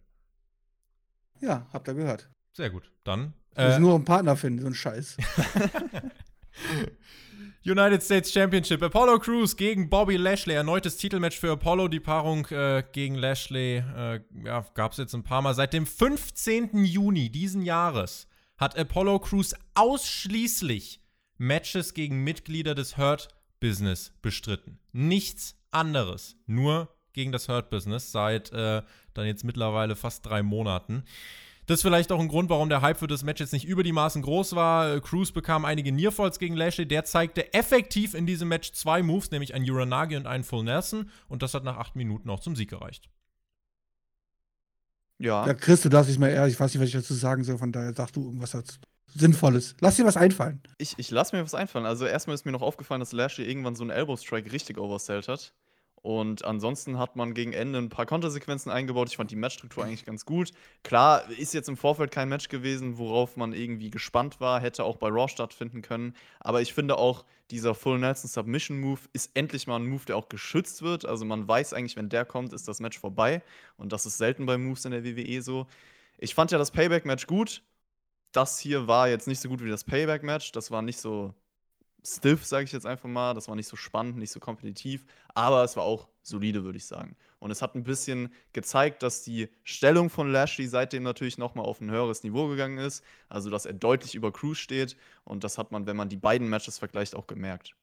Ja, 1.40 1.66
habt 1.72 1.88
ihr 1.88 1.94
gehört. 1.94 2.28
Sehr 2.52 2.70
gut. 2.70 2.90
Dann. 3.04 3.34
Ich 3.56 3.64
muss 3.64 3.78
nur 3.78 3.94
einen 3.94 4.04
Partner 4.04 4.36
finden, 4.36 4.62
so 4.62 4.66
ein 4.68 4.74
Scheiß. 4.74 5.16
United 7.64 8.02
States 8.02 8.32
Championship. 8.32 8.82
Apollo 8.82 9.20
Crews 9.20 9.56
gegen 9.56 9.88
Bobby 9.88 10.16
Lashley. 10.16 10.54
Erneutes 10.54 10.96
Titelmatch 10.96 11.38
für 11.38 11.52
Apollo. 11.52 11.88
Die 11.88 12.00
Paarung 12.00 12.46
äh, 12.46 12.82
gegen 12.92 13.14
Lashley 13.14 13.84
äh, 13.96 14.20
ja, 14.44 14.66
gab 14.74 14.92
es 14.92 14.98
jetzt 14.98 15.14
ein 15.14 15.22
paar 15.22 15.42
Mal. 15.42 15.54
Seit 15.54 15.72
dem 15.72 15.86
15. 15.86 16.84
Juni 16.84 17.30
diesen 17.30 17.62
Jahres 17.62 18.26
hat 18.56 18.76
Apollo 18.76 19.20
Crews 19.20 19.54
ausschließlich 19.74 21.00
Matches 21.38 21.94
gegen 21.94 22.24
Mitglieder 22.24 22.74
des 22.74 22.96
Hurt 22.96 23.28
Business 23.60 24.12
bestritten. 24.22 24.80
Nichts 24.92 25.56
anderes. 25.72 26.36
Nur 26.46 26.88
gegen 27.12 27.32
das 27.32 27.48
Hurt 27.48 27.70
Business 27.70 28.12
seit 28.12 28.52
äh, 28.52 28.82
dann 29.14 29.26
jetzt 29.26 29.44
mittlerweile 29.44 29.96
fast 29.96 30.24
drei 30.24 30.42
Monaten. 30.42 31.04
Das 31.66 31.78
ist 31.78 31.82
vielleicht 31.82 32.10
auch 32.10 32.18
ein 32.18 32.28
Grund, 32.28 32.50
warum 32.50 32.68
der 32.68 32.82
Hype 32.82 32.98
für 32.98 33.06
das 33.06 33.22
Match 33.22 33.40
jetzt 33.40 33.52
nicht 33.52 33.66
über 33.66 33.82
die 33.84 33.92
Maßen 33.92 34.20
groß 34.20 34.56
war. 34.56 35.00
Cruz 35.00 35.30
bekam 35.30 35.64
einige 35.64 35.92
Nearfalls 35.92 36.38
gegen 36.38 36.56
Lashley. 36.56 36.86
Der 36.86 37.04
zeigte 37.04 37.54
effektiv 37.54 38.14
in 38.14 38.26
diesem 38.26 38.48
Match 38.48 38.72
zwei 38.72 39.02
Moves, 39.02 39.30
nämlich 39.30 39.54
ein 39.54 39.68
Uranagi 39.68 40.16
und 40.16 40.26
einen 40.26 40.42
Full 40.42 40.64
Nelson. 40.64 41.08
Und 41.28 41.42
das 41.42 41.54
hat 41.54 41.62
nach 41.62 41.76
acht 41.76 41.94
Minuten 41.94 42.28
auch 42.30 42.40
zum 42.40 42.56
Sieg 42.56 42.70
gereicht. 42.70 43.08
Ja. 45.18 45.46
Ja, 45.46 45.54
Chris, 45.54 45.82
du 45.82 45.88
darfst 45.88 46.08
nicht 46.10 46.18
mehr 46.18 46.30
ehrlich. 46.30 46.54
Ich 46.54 46.60
weiß 46.60 46.74
nicht, 46.74 46.80
was 46.80 46.88
ich 46.88 46.94
dazu 46.94 47.14
sagen 47.14 47.44
soll. 47.44 47.58
Von 47.58 47.70
daher 47.70 47.94
sag 47.94 48.10
du 48.12 48.24
irgendwas 48.24 48.50
dazu. 48.50 48.78
Sinnvolles. 49.14 49.76
Lass 49.80 49.96
dir 49.96 50.04
was 50.04 50.16
einfallen. 50.16 50.60
Ich, 50.78 50.98
ich 50.98 51.10
lass 51.10 51.32
mir 51.32 51.44
was 51.44 51.54
einfallen. 51.54 51.86
Also 51.86 52.06
erstmal 52.06 52.34
ist 52.34 52.44
mir 52.44 52.52
noch 52.52 52.62
aufgefallen, 52.62 53.00
dass 53.00 53.12
Lashley 53.12 53.46
irgendwann 53.46 53.76
so 53.76 53.84
einen 53.84 53.90
Elbow 53.90 54.16
Strike 54.16 54.50
richtig 54.50 54.78
oversellt 54.78 55.28
hat. 55.28 55.54
Und 56.02 56.44
ansonsten 56.44 56.98
hat 56.98 57.14
man 57.14 57.32
gegen 57.32 57.52
Ende 57.52 57.78
ein 57.78 57.88
paar 57.88 58.06
Kontersequenzen 58.06 58.72
eingebaut. 58.72 59.08
Ich 59.08 59.16
fand 59.16 59.30
die 59.30 59.36
Matchstruktur 59.36 59.84
eigentlich 59.84 60.04
ganz 60.04 60.26
gut. 60.26 60.50
Klar, 60.82 61.30
ist 61.30 61.54
jetzt 61.54 61.68
im 61.68 61.76
Vorfeld 61.76 62.10
kein 62.10 62.28
Match 62.28 62.48
gewesen, 62.48 62.98
worauf 62.98 63.36
man 63.36 63.52
irgendwie 63.52 63.90
gespannt 63.90 64.40
war. 64.40 64.60
Hätte 64.60 64.82
auch 64.82 64.96
bei 64.96 65.08
Raw 65.08 65.28
stattfinden 65.28 65.80
können. 65.80 66.14
Aber 66.40 66.60
ich 66.60 66.74
finde 66.74 66.98
auch, 66.98 67.24
dieser 67.52 67.74
Full 67.74 68.00
Nelson 68.00 68.28
Submission 68.28 68.80
Move 68.80 69.00
ist 69.12 69.30
endlich 69.34 69.68
mal 69.68 69.76
ein 69.76 69.86
Move, 69.86 70.04
der 70.06 70.16
auch 70.16 70.28
geschützt 70.28 70.82
wird. 70.82 71.04
Also 71.04 71.24
man 71.24 71.46
weiß 71.46 71.72
eigentlich, 71.72 71.96
wenn 71.96 72.08
der 72.08 72.24
kommt, 72.24 72.52
ist 72.52 72.66
das 72.66 72.80
Match 72.80 72.98
vorbei. 72.98 73.40
Und 73.76 73.92
das 73.92 74.04
ist 74.04 74.18
selten 74.18 74.44
bei 74.44 74.58
Moves 74.58 74.84
in 74.84 74.90
der 74.90 75.04
WWE 75.04 75.40
so. 75.40 75.68
Ich 76.18 76.34
fand 76.34 76.50
ja 76.50 76.58
das 76.58 76.72
Payback-Match 76.72 77.28
gut. 77.28 77.62
Das 78.32 78.58
hier 78.58 78.88
war 78.88 79.08
jetzt 79.08 79.28
nicht 79.28 79.40
so 79.40 79.48
gut 79.48 79.62
wie 79.62 79.70
das 79.70 79.84
Payback-Match. 79.84 80.50
Das 80.52 80.72
war 80.72 80.82
nicht 80.82 80.98
so 80.98 81.34
stiff, 82.04 82.44
sage 82.44 82.64
ich 82.64 82.72
jetzt 82.72 82.86
einfach 82.86 83.08
mal. 83.08 83.34
Das 83.34 83.48
war 83.48 83.56
nicht 83.56 83.68
so 83.68 83.76
spannend, 83.76 84.16
nicht 84.18 84.30
so 84.30 84.40
kompetitiv, 84.40 85.04
aber 85.34 85.64
es 85.64 85.76
war 85.76 85.84
auch 85.84 86.08
solide, 86.22 86.64
würde 86.64 86.78
ich 86.78 86.86
sagen. 86.86 87.16
Und 87.38 87.50
es 87.50 87.62
hat 87.62 87.74
ein 87.74 87.82
bisschen 87.82 88.32
gezeigt, 88.52 89.02
dass 89.02 89.22
die 89.22 89.48
Stellung 89.64 90.10
von 90.10 90.30
Lashley 90.30 90.68
seitdem 90.68 91.02
natürlich 91.02 91.38
nochmal 91.38 91.66
auf 91.66 91.80
ein 91.80 91.90
höheres 91.90 92.22
Niveau 92.22 92.46
gegangen 92.48 92.78
ist. 92.78 93.04
Also, 93.28 93.50
dass 93.50 93.66
er 93.66 93.72
deutlich 93.72 94.14
über 94.14 94.32
Cruz 94.32 94.58
steht. 94.58 94.96
Und 95.24 95.42
das 95.42 95.58
hat 95.58 95.72
man, 95.72 95.86
wenn 95.86 95.96
man 95.96 96.08
die 96.08 96.16
beiden 96.16 96.48
Matches 96.48 96.78
vergleicht, 96.78 97.14
auch 97.14 97.26
gemerkt. 97.26 97.74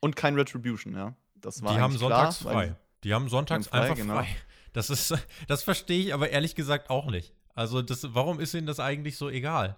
Und 0.00 0.16
kein 0.16 0.34
Retribution, 0.34 0.94
ja. 0.94 1.14
Das 1.36 1.62
war 1.62 1.74
die 1.74 1.80
haben 1.80 1.96
sonntags 1.96 2.40
klar, 2.40 2.52
frei. 2.52 2.76
Die 3.04 3.14
haben 3.14 3.28
sonntags 3.28 3.68
frei, 3.68 3.80
einfach 3.80 3.96
genau. 3.96 4.14
frei. 4.14 4.26
Das 4.72 4.90
ist, 4.90 5.14
das 5.48 5.62
verstehe 5.62 6.00
ich 6.00 6.14
aber 6.14 6.30
ehrlich 6.30 6.54
gesagt 6.54 6.90
auch 6.90 7.06
nicht. 7.06 7.32
Also, 7.54 7.82
das, 7.82 8.12
warum 8.14 8.40
ist 8.40 8.54
ihnen 8.54 8.66
das 8.66 8.80
eigentlich 8.80 9.16
so 9.16 9.30
egal? 9.30 9.76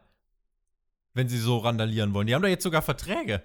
Wenn 1.13 1.29
sie 1.29 1.39
so 1.39 1.59
randalieren 1.59 2.15
wollen. 2.15 2.27
Die 2.27 2.35
haben 2.35 2.43
da 2.43 2.49
jetzt 2.49 2.63
sogar 2.63 2.81
Verträge. 2.81 3.43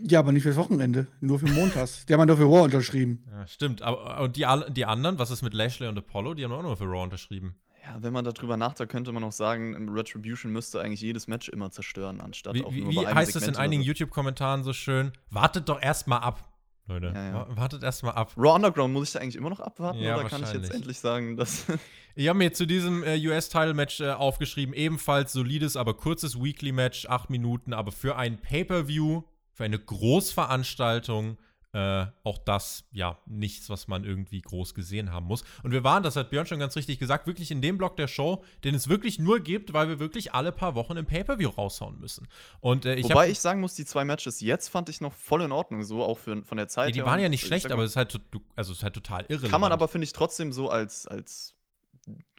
Ja, 0.00 0.20
aber 0.20 0.32
nicht 0.32 0.42
fürs 0.42 0.56
Wochenende, 0.56 1.06
nur 1.20 1.38
für 1.38 1.48
montags. 1.48 2.06
die 2.06 2.14
haben 2.14 2.26
nur 2.26 2.36
für 2.36 2.44
Raw 2.44 2.62
unterschrieben. 2.62 3.24
Ja, 3.30 3.46
stimmt. 3.46 3.82
Aber 3.82 4.20
und 4.20 4.36
die, 4.36 4.46
die 4.70 4.84
anderen, 4.84 5.18
was 5.18 5.30
ist 5.30 5.42
mit 5.42 5.54
Lashley 5.54 5.88
und 5.88 5.98
Apollo? 5.98 6.34
Die 6.34 6.44
haben 6.44 6.52
auch 6.52 6.62
nur 6.62 6.76
für 6.76 6.84
Raw 6.84 7.02
unterschrieben. 7.02 7.56
Ja, 7.84 8.02
wenn 8.02 8.12
man 8.12 8.24
darüber 8.24 8.56
nachdenkt, 8.56 8.92
könnte 8.92 9.12
man 9.12 9.24
auch 9.24 9.32
sagen, 9.32 9.88
Retribution 9.90 10.52
müsste 10.52 10.80
eigentlich 10.80 11.00
jedes 11.00 11.26
Match 11.26 11.48
immer 11.48 11.70
zerstören, 11.70 12.20
anstatt 12.20 12.54
wie, 12.54 12.64
auch 12.64 12.70
nur 12.70 12.90
Wie, 12.90 12.96
wie 12.96 13.06
heißt 13.06 13.34
es 13.34 13.46
in 13.46 13.56
einigen 13.56 13.82
YouTube-Kommentaren 13.82 14.62
so 14.62 14.72
schön? 14.72 15.12
Wartet 15.30 15.68
doch 15.68 15.80
erstmal 15.80 16.20
ab. 16.20 16.44
Leute, 16.86 17.12
ja, 17.14 17.28
ja. 17.28 17.46
wartet 17.56 17.82
erstmal 17.82 18.14
ab. 18.14 18.32
Raw 18.36 18.54
Underground 18.54 18.92
muss 18.94 19.08
ich 19.08 19.12
da 19.12 19.20
eigentlich 19.20 19.36
immer 19.36 19.50
noch 19.50 19.60
abwarten 19.60 20.00
ja, 20.00 20.16
oder 20.16 20.28
kann 20.28 20.42
ich 20.42 20.52
jetzt 20.52 20.72
endlich 20.72 20.98
sagen, 20.98 21.36
dass. 21.36 21.66
ich 22.14 22.28
habe 22.28 22.38
mir 22.38 22.52
zu 22.52 22.66
diesem 22.66 23.04
äh, 23.04 23.18
US-Title-Match 23.26 24.00
äh, 24.00 24.10
aufgeschrieben, 24.10 24.74
ebenfalls 24.74 25.32
solides, 25.32 25.76
aber 25.76 25.94
kurzes 25.94 26.40
Weekly-Match, 26.40 27.06
acht 27.06 27.28
Minuten, 27.28 27.74
aber 27.74 27.92
für 27.92 28.16
ein 28.16 28.38
Pay-Per-View 28.38 29.22
für 29.58 29.64
eine 29.64 29.78
Großveranstaltung 29.80 31.36
äh, 31.72 32.06
auch 32.22 32.38
das, 32.38 32.84
ja, 32.92 33.18
nichts, 33.26 33.68
was 33.68 33.88
man 33.88 34.04
irgendwie 34.04 34.40
groß 34.40 34.72
gesehen 34.72 35.10
haben 35.10 35.26
muss. 35.26 35.42
Und 35.64 35.72
wir 35.72 35.82
waren, 35.82 36.04
das 36.04 36.14
hat 36.14 36.30
Björn 36.30 36.46
schon 36.46 36.60
ganz 36.60 36.76
richtig 36.76 37.00
gesagt, 37.00 37.26
wirklich 37.26 37.50
in 37.50 37.60
dem 37.60 37.76
Block 37.76 37.96
der 37.96 38.06
Show, 38.06 38.44
den 38.62 38.76
es 38.76 38.88
wirklich 38.88 39.18
nur 39.18 39.40
gibt, 39.40 39.72
weil 39.72 39.88
wir 39.88 39.98
wirklich 39.98 40.32
alle 40.32 40.52
paar 40.52 40.76
Wochen 40.76 40.96
im 40.96 41.06
Pay-Per-View 41.06 41.48
raushauen 41.48 41.98
müssen. 41.98 42.28
Und, 42.60 42.86
äh, 42.86 42.94
ich 42.94 43.04
Wobei 43.04 43.30
ich 43.30 43.40
sagen 43.40 43.60
muss, 43.60 43.74
die 43.74 43.84
zwei 43.84 44.04
Matches 44.04 44.40
jetzt 44.40 44.68
fand 44.68 44.88
ich 44.90 45.00
noch 45.00 45.12
voll 45.12 45.42
in 45.42 45.50
Ordnung, 45.50 45.82
so 45.82 46.04
auch 46.04 46.18
für, 46.18 46.44
von 46.44 46.56
der 46.56 46.68
Zeit 46.68 46.94
ja, 46.94 47.02
die 47.02 47.06
waren 47.06 47.18
ja 47.18 47.28
nicht 47.28 47.44
schlecht, 47.44 47.72
aber 47.72 47.82
es 47.82 47.90
ist 47.90 47.96
halt, 47.96 48.20
also 48.54 48.70
es 48.70 48.78
ist 48.78 48.84
halt 48.84 48.94
total 48.94 49.26
irre. 49.28 49.48
Kann 49.48 49.60
man 49.60 49.72
aber, 49.72 49.88
finde 49.88 50.04
ich, 50.04 50.12
trotzdem 50.12 50.52
so 50.52 50.70
als, 50.70 51.08
als 51.08 51.56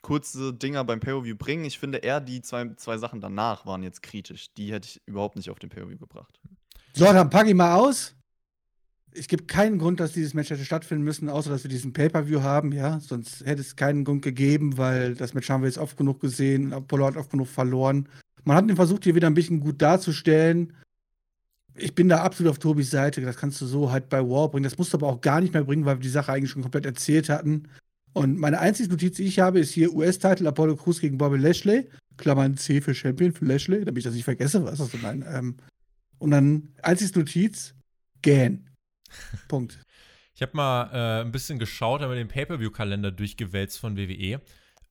kurze 0.02 0.54
Dinger 0.54 0.84
beim 0.86 1.02
Pay-Per-View 1.02 1.36
bringen. 1.36 1.66
Ich 1.66 1.80
finde 1.80 2.00
eher 2.00 2.22
die 2.22 2.42
zwei, 2.42 2.74
zwei 2.76 2.98
Sachen 2.98 3.22
danach 3.22 3.66
waren 3.66 3.84
jetzt 3.84 4.02
kritisch. 4.02 4.54
Die 4.54 4.72
hätte 4.72 4.88
ich 4.88 5.02
überhaupt 5.06 5.36
nicht 5.36 5.50
auf 5.50 5.60
den 5.60 5.70
Pay-Per-View 5.70 5.98
gebracht. 5.98 6.38
So, 6.93 7.06
dann 7.06 7.30
packe 7.30 7.49
ich 7.49 7.56
mal 7.56 7.75
aus. 7.75 8.15
Es 9.12 9.28
gibt 9.28 9.47
keinen 9.47 9.80
Grund, 9.80 9.99
dass 9.99 10.13
dieses 10.13 10.34
Match 10.34 10.49
hätte 10.49 10.63
stattfinden 10.63 11.04
müssen, 11.04 11.30
außer 11.30 11.49
dass 11.49 11.63
wir 11.63 11.69
diesen 11.69 11.93
Pay-Per-View 11.93 12.41
haben, 12.41 12.71
ja. 12.71 12.99
Sonst 12.99 13.45
hätte 13.45 13.62
es 13.62 13.75
keinen 13.75 14.04
Grund 14.04 14.21
gegeben, 14.21 14.78
weil 14.78 15.15
das 15.15 15.34
Match 15.34 15.49
haben 15.49 15.62
wir 15.62 15.67
jetzt 15.67 15.80
oft 15.80 15.97
genug 15.97 16.19
gesehen. 16.19 16.73
Apollo 16.73 17.08
hat 17.08 17.17
oft 17.17 17.32
genug 17.32 17.47
verloren. 17.47 18.08
Man 18.43 18.56
hat 18.56 18.67
ihn 18.67 18.75
versucht, 18.75 19.04
hier 19.04 19.15
wieder 19.15 19.28
ein 19.28 19.34
bisschen 19.34 19.60
gut 19.60 19.82
darzustellen. 19.82 20.73
Ich 21.75 21.95
bin 21.95 22.10
da 22.10 22.21
absolut 22.21 22.52
auf 22.52 22.60
Tobis 22.60 22.91
Seite. 22.91 23.21
Das 23.21 23.38
kannst 23.38 23.60
du 23.62 23.65
so 23.65 23.91
halt 23.91 24.10
bei 24.10 24.21
War 24.21 24.49
bringen. 24.49 24.63
Das 24.63 24.78
musst 24.78 24.93
du 24.93 24.97
aber 24.97 25.08
auch 25.08 25.21
gar 25.21 25.41
nicht 25.41 25.54
mehr 25.54 25.63
bringen, 25.63 25.86
weil 25.86 25.97
wir 25.97 26.04
die 26.04 26.10
Sache 26.10 26.32
eigentlich 26.32 26.52
schon 26.52 26.62
komplett 26.62 26.86
erzählt 26.86 27.30
hatten. 27.30 27.67
Und 28.13 28.38
meine 28.38 28.60
einzige 28.60 28.89
Notiz, 28.89 29.17
die 29.17 29.23
ich 29.23 29.39
habe, 29.39 29.60
ist 29.60 29.71
hier 29.71 29.93
US-Titel 29.93 30.47
Apollo 30.47 30.78
Crews 30.78 30.99
gegen 30.99 31.17
Bobby 31.17 31.38
Lashley. 31.38 31.89
Klammern 32.17 32.58
C 32.58 32.82
für 32.82 32.93
Champion 32.93 33.32
für 33.32 33.45
Lashley, 33.45 33.86
damit 33.86 33.99
ich 33.99 34.04
das 34.04 34.13
nicht 34.13 34.25
vergesse, 34.25 34.63
was 34.65 34.80
das 34.80 34.91
so 34.91 34.97
mein. 35.02 35.23
Ähm, 35.28 35.56
und 36.20 36.32
dann 36.32 36.76
als 36.82 37.02
Notiz, 37.16 37.76
gähn. 38.22 38.70
Punkt. 39.48 39.80
Ich 40.36 40.42
habe 40.42 40.56
mal 40.56 40.90
äh, 40.94 41.22
ein 41.22 41.32
bisschen 41.32 41.60
geschaut, 41.60 42.02
habe 42.02 42.16
den 42.16 42.28
Pay-Per-View-Kalender 42.28 43.12
durchgewälzt 43.12 43.80
von 43.80 43.98
WWE. 43.98 44.40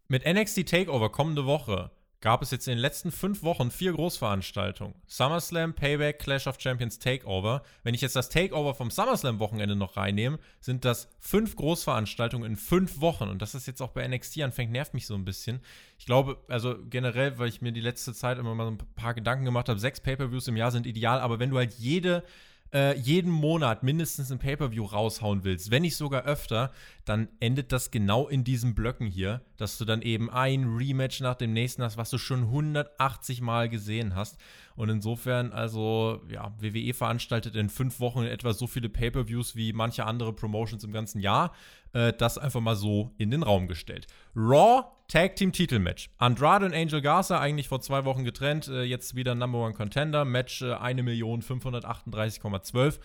Mit 0.09 0.27
NXT 0.27 0.69
Takeover 0.69 1.11
kommende 1.11 1.47
Woche 1.47 1.91
gab 2.21 2.43
es 2.43 2.51
jetzt 2.51 2.67
in 2.67 2.73
den 2.73 2.81
letzten 2.81 3.13
fünf 3.13 3.43
Wochen 3.43 3.71
vier 3.71 3.93
Großveranstaltungen. 3.93 4.95
SummerSlam, 5.07 5.75
Payback, 5.75 6.19
Clash 6.19 6.47
of 6.47 6.61
Champions, 6.61 6.99
Takeover. 6.99 7.63
Wenn 7.85 7.95
ich 7.95 8.01
jetzt 8.01 8.17
das 8.17 8.29
Takeover 8.29 8.75
vom 8.75 8.91
SummerSlam-Wochenende 8.91 9.77
noch 9.77 9.97
reinnehme, 9.97 10.39
sind 10.61 10.85
das 10.85 11.09
fünf 11.21 11.55
Großveranstaltungen 11.55 12.51
in 12.51 12.57
fünf 12.57 13.01
Wochen. 13.01 13.29
Und 13.29 13.41
dass 13.41 13.53
das 13.53 13.67
jetzt 13.67 13.81
auch 13.81 13.91
bei 13.91 14.07
NXT 14.07 14.43
anfängt, 14.43 14.73
nervt 14.73 14.95
mich 14.95 15.07
so 15.07 15.15
ein 15.15 15.25
bisschen. 15.25 15.61
Ich 15.99 16.07
glaube, 16.07 16.39
also 16.49 16.77
generell, 16.91 17.39
weil 17.39 17.49
ich 17.49 17.63
mir 17.63 17.73
die 17.73 17.81
letzte 17.81 18.13
Zeit 18.13 18.39
immer 18.39 18.55
mal 18.55 18.65
so 18.65 18.73
ein 18.73 18.79
paar 18.97 19.15
Gedanken 19.15 19.45
gemacht 19.45 19.69
habe, 19.69 19.79
sechs 19.79 20.01
Pay-Per-Views 20.01 20.49
im 20.49 20.57
Jahr 20.57 20.73
sind 20.73 20.87
ideal, 20.87 21.21
aber 21.21 21.39
wenn 21.39 21.51
du 21.51 21.57
halt 21.57 21.75
jede 21.75 22.25
äh, 22.73 22.97
jeden 22.99 23.31
Monat 23.31 23.83
mindestens 23.83 24.31
ein 24.31 24.39
Pay-Per-View 24.39 24.85
raushauen 24.85 25.45
willst, 25.45 25.71
wenn 25.71 25.83
nicht 25.83 25.97
sogar 25.97 26.25
öfter, 26.25 26.71
dann 27.05 27.29
endet 27.41 27.73
das 27.73 27.91
genau 27.91 28.29
in 28.29 28.45
diesen 28.45 28.75
Blöcken 28.75 29.07
hier, 29.07 29.41
dass 29.57 29.79
du 29.79 29.85
dann 29.85 30.03
eben 30.03 30.29
ein 30.31 30.77
Rematch 30.77 31.21
nach 31.21 31.35
dem 31.35 31.53
nächsten 31.53 31.83
hast, 31.83 31.97
was 31.97 32.11
du 32.11 32.19
schon 32.19 32.45
180 32.45 33.41
Mal 33.41 33.69
gesehen 33.69 34.15
hast. 34.15 34.37
Und 34.77 34.91
insofern, 34.91 35.53
also, 35.53 36.21
ja, 36.31 36.53
WWE 36.61 36.93
veranstaltet 36.93 37.57
in 37.57 37.71
fünf 37.71 38.01
Wochen 38.01 38.25
etwa 38.25 38.53
so 38.53 38.67
viele 38.67 38.89
Pay-Per-Views 38.89 39.57
wie 39.57 39.73
manche 39.73 40.05
andere 40.05 40.33
Promotions 40.33 40.85
im 40.85 40.93
ganzen 40.93 41.21
Jahr. 41.21 41.53
Äh, 41.93 42.13
das 42.13 42.39
einfach 42.39 42.61
mal 42.61 42.77
so 42.77 43.13
in 43.19 43.31
den 43.31 43.43
Raum 43.43 43.67
gestellt. 43.67 44.07
Raw 44.37 44.85
Tag 45.09 45.35
Team 45.37 45.53
Titelmatch. 45.53 46.11
Andrade 46.19 46.67
und 46.67 46.75
Angel 46.75 47.01
Garza 47.01 47.41
eigentlich 47.41 47.67
vor 47.67 47.81
zwei 47.81 48.05
Wochen 48.05 48.25
getrennt, 48.25 48.69
äh, 48.69 48.83
jetzt 48.83 49.15
wieder 49.15 49.35
Number 49.35 49.61
One 49.61 49.73
Contender. 49.73 50.27
Match 50.27 50.61
äh, 50.61 50.75
1.538,12. 50.75 52.99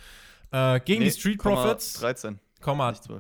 Äh, 0.52 0.82
gegen 0.82 1.00
nee, 1.00 1.06
die 1.06 1.12
Street 1.12 1.40
Profits. 1.40 1.94
13. 1.94 2.42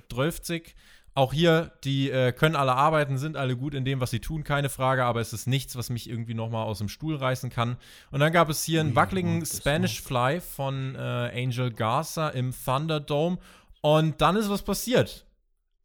12. 0.09 0.73
Auch 1.15 1.31
hier, 1.31 1.71
die 1.85 2.09
äh, 2.09 2.33
können 2.33 2.57
alle 2.57 2.73
arbeiten, 2.73 3.17
sind 3.17 3.37
alle 3.37 3.55
gut 3.55 3.73
in 3.73 3.85
dem, 3.85 4.01
was 4.01 4.11
sie 4.11 4.19
tun, 4.19 4.43
keine 4.43 4.67
Frage, 4.67 5.05
aber 5.05 5.21
es 5.21 5.31
ist 5.31 5.47
nichts, 5.47 5.77
was 5.77 5.89
mich 5.89 6.09
irgendwie 6.09 6.33
nochmal 6.33 6.65
aus 6.65 6.79
dem 6.79 6.89
Stuhl 6.89 7.15
reißen 7.15 7.51
kann. 7.51 7.77
Und 8.11 8.19
dann 8.19 8.33
gab 8.33 8.49
es 8.49 8.65
hier 8.65 8.81
einen 8.81 8.95
wackeligen 8.95 9.45
Spanish 9.45 10.01
Fly 10.01 10.41
von 10.41 10.95
äh, 10.95 10.99
Angel 10.99 11.71
Garza 11.71 12.27
im 12.29 12.51
Thunderdome. 12.51 13.37
Und 13.81 14.19
dann 14.21 14.35
ist 14.35 14.49
was 14.49 14.63
passiert. 14.63 15.25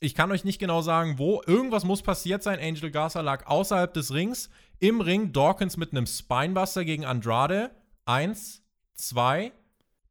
Ich 0.01 0.15
kann 0.15 0.31
euch 0.31 0.45
nicht 0.45 0.61
genau 0.61 0.81
sagen, 0.81 1.19
wo. 1.19 1.43
Irgendwas 1.47 1.85
muss 1.85 2.03
passiert 2.03 2.43
sein. 2.43 2.61
Angel 2.61 2.91
Garza 2.91 3.21
lag 3.21 3.47
außerhalb 3.47 3.93
des 3.93 4.13
Rings. 4.13 4.49
Im 4.79 5.01
Ring 5.01 5.33
Dawkins 5.33 5.77
mit 5.77 5.91
einem 5.93 6.07
Spinebuster 6.07 6.85
gegen 6.85 7.05
Andrade. 7.05 7.71
Eins, 8.05 8.63
zwei, 8.95 9.53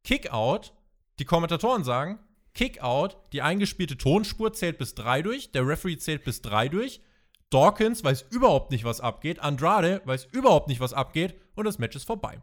Kickout. 0.04 0.72
Die 1.18 1.24
Kommentatoren 1.24 1.84
sagen, 1.84 2.18
Kickout, 2.54 3.16
die 3.32 3.42
eingespielte 3.42 3.96
Tonspur 3.96 4.52
zählt 4.52 4.78
bis 4.78 4.94
drei 4.94 5.22
durch, 5.22 5.52
der 5.52 5.66
Referee 5.66 5.96
zählt 5.96 6.24
bis 6.24 6.42
drei 6.42 6.68
durch. 6.68 7.00
Dawkins 7.50 8.04
weiß 8.04 8.26
überhaupt 8.30 8.70
nicht, 8.70 8.84
was 8.84 9.00
abgeht. 9.00 9.40
Andrade 9.40 10.02
weiß 10.04 10.26
überhaupt 10.32 10.68
nicht, 10.68 10.80
was 10.80 10.92
abgeht. 10.92 11.34
Und 11.54 11.64
das 11.64 11.78
Match 11.78 11.96
ist 11.96 12.04
vorbei. 12.04 12.42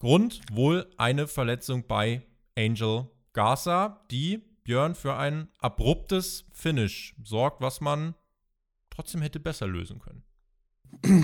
Grund 0.00 0.40
wohl 0.50 0.90
eine 0.96 1.28
Verletzung 1.28 1.86
bei 1.86 2.22
Angel 2.56 3.06
Garza, 3.32 4.04
die 4.10 4.42
Björn 4.70 4.94
für 4.94 5.16
ein 5.16 5.48
abruptes 5.58 6.44
Finish 6.52 7.16
sorgt, 7.24 7.60
was 7.60 7.80
man 7.80 8.14
trotzdem 8.88 9.20
hätte 9.20 9.40
besser 9.40 9.66
lösen 9.66 9.98
können. 9.98 10.22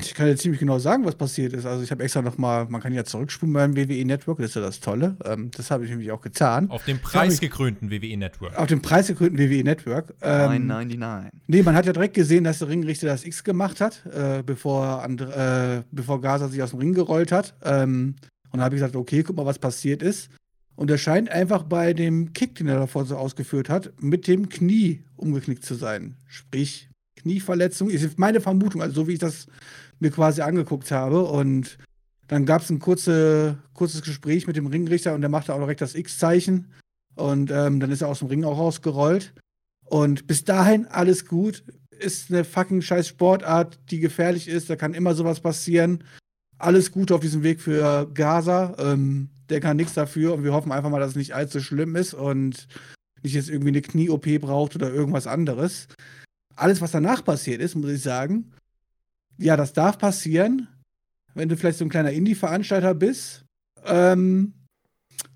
Ich 0.03 0.15
kann 0.15 0.27
dir 0.27 0.35
ziemlich 0.35 0.59
genau 0.59 0.81
sagen, 0.81 1.05
was 1.05 1.15
passiert 1.15 1.53
ist. 1.53 1.65
Also 1.65 1.85
ich 1.85 1.93
habe 1.93 2.03
extra 2.03 2.23
noch 2.23 2.39
mal, 2.39 2.67
man 2.69 2.81
kann 2.81 2.93
ja 2.93 3.05
zurückspulen 3.05 3.53
beim 3.53 3.77
WWE 3.77 4.05
Network, 4.05 4.39
das 4.39 4.49
ist 4.49 4.55
ja 4.57 4.63
das 4.63 4.81
Tolle. 4.81 5.17
Ähm, 5.25 5.53
das 5.53 5.71
habe 5.71 5.85
ich 5.85 5.91
nämlich 5.91 6.11
auch 6.11 6.23
getan. 6.23 6.69
Auf 6.71 6.87
dem 6.87 6.99
preisgekrönten 6.99 7.89
WWE 7.89 8.17
Network. 8.17 8.59
Auf 8.59 8.67
dem 8.67 8.83
preisgekrönten 8.83 9.39
WWE 9.39 9.63
Network. 9.63 10.15
Ähm, 10.23 10.67
999. 10.67 11.41
Nee, 11.47 11.63
man 11.63 11.77
hat 11.77 11.87
ja 11.87 11.93
direkt 11.93 12.15
gesehen, 12.15 12.43
dass 12.43 12.59
der 12.59 12.67
Ringrichter 12.67 13.07
das 13.07 13.25
X 13.25 13.45
gemacht 13.45 13.81
hat, 13.81 14.05
äh, 14.07 14.43
bevor, 14.45 15.05
äh, 15.05 15.85
bevor 15.93 16.21
Gaza 16.21 16.49
sich 16.49 16.61
aus 16.65 16.71
dem 16.71 16.81
Ring 16.81 16.95
gerollt 16.95 17.31
hat. 17.31 17.55
Ähm, 17.63 18.17
und 18.51 18.59
da 18.59 18.65
habe 18.65 18.75
ich 18.75 18.81
gesagt, 18.81 18.97
okay, 18.97 19.23
guck 19.23 19.37
mal, 19.37 19.47
was 19.47 19.61
passiert 19.61 20.03
ist. 20.03 20.31
Und 20.77 20.91
er 20.91 20.99
scheint 20.99 21.31
einfach 21.31 21.63
bei 21.63 21.95
dem 21.95 22.35
Kick, 22.35 22.55
den 22.57 22.69
er 22.69 22.79
davor 22.79 23.07
so 23.07 23.17
ausgeführt 23.17 23.69
hat, 23.69 23.93
mit 24.01 24.29
dem 24.29 24.49
Knie 24.51 25.03
umgeknickt 25.17 25.65
zu 25.65 25.75
sein. 25.75 26.17
Sprich, 26.27 26.91
Knieverletzung. 27.17 27.91
Ist 27.91 28.19
meine 28.19 28.41
Vermutung, 28.41 28.83
also 28.83 28.95
so 28.95 29.09
wie 29.09 29.15
ich 29.15 29.19
das 29.19 29.47
mir 29.99 30.11
quasi 30.11 30.43
angeguckt 30.43 30.91
habe. 30.91 31.25
Und 31.25 31.79
dann 32.29 32.45
gab 32.45 32.63
es 32.63 32.71
ein 32.71 32.79
kurze, 32.79 33.59
kurzes 33.73 34.03
Gespräch 34.03 34.47
mit 34.47 34.57
dem 34.57 34.67
Ringrichter 34.67 35.15
und 35.15 35.23
der 35.23 35.31
machte 35.31 35.55
auch 35.55 35.59
direkt 35.59 35.81
das 35.81 35.95
X-Zeichen. 35.95 36.67
Und 37.15 37.51
ähm, 37.51 37.81
dann 37.81 37.91
ist 37.91 38.03
er 38.03 38.09
aus 38.09 38.19
dem 38.19 38.29
Ring 38.29 38.45
auch 38.45 38.59
rausgerollt. 38.59 39.33
Und 39.87 40.27
bis 40.27 40.45
dahin 40.45 40.87
alles 40.87 41.27
gut. 41.27 41.65
Ist 41.99 42.31
eine 42.31 42.45
fucking 42.45 42.83
scheiß 42.83 43.09
Sportart, 43.09 43.79
die 43.91 44.01
gefährlich 44.01 44.49
ist. 44.49 44.69
Da 44.69 44.77
kann 44.77 44.93
immer 44.93 45.15
sowas 45.15 45.41
passieren. 45.41 46.05
Alles 46.59 46.93
Gute 46.93 47.15
auf 47.15 47.23
diesem 47.23 47.43
Weg 47.43 47.61
für 47.61 48.07
Gaza. 48.13 48.77
Ähm, 48.79 49.31
der 49.49 49.61
kann 49.61 49.77
nichts 49.77 49.95
dafür 49.95 50.35
und 50.35 50.45
wir 50.45 50.53
hoffen 50.53 50.73
einfach 50.73 50.91
mal, 50.91 51.01
dass 51.01 51.11
es 51.11 51.17
nicht 51.17 51.35
allzu 51.35 51.61
schlimm 51.61 51.97
ist 51.97 52.15
und 52.15 52.67
nicht 53.23 53.35
jetzt 53.35 53.49
irgendwie 53.49 53.69
eine 53.69 53.83
Knie-OP 53.83 54.41
braucht 54.41 54.75
oder 54.77 54.93
irgendwas 54.93 55.27
anderes 55.27 55.89
alles, 56.57 56.81
was 56.81 56.91
danach 56.91 57.23
passiert 57.23 57.61
ist, 57.61 57.77
muss 57.77 57.91
ich 57.91 58.03
sagen, 58.03 58.53
ja, 59.39 59.57
das 59.57 59.75
darf 59.75 59.99
passieren, 59.99 60.69
wenn 61.35 61.49
du 61.49 61.57
vielleicht 61.57 61.79
so 61.79 61.85
ein 61.85 61.91
kleiner 61.91 62.13
Indie-Veranstalter 62.13 62.95
bist 62.95 63.45
ähm, 63.85 64.55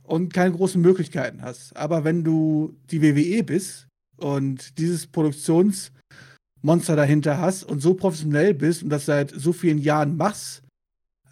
und 0.02 0.32
keine 0.32 0.52
großen 0.52 0.80
Möglichkeiten 0.80 1.42
hast. 1.42 1.76
Aber 1.76 2.04
wenn 2.04 2.24
du 2.24 2.74
die 2.90 3.02
WWE 3.02 3.44
bist 3.44 3.86
und 4.16 4.78
dieses 4.78 5.06
Produktionsmonster 5.06 6.96
dahinter 6.96 7.38
hast 7.38 7.64
und 7.64 7.80
so 7.80 7.94
professionell 7.94 8.54
bist 8.54 8.82
und 8.82 8.88
das 8.88 9.04
seit 9.04 9.30
so 9.30 9.52
vielen 9.52 9.78
Jahren 9.78 10.16
machst, 10.16 10.59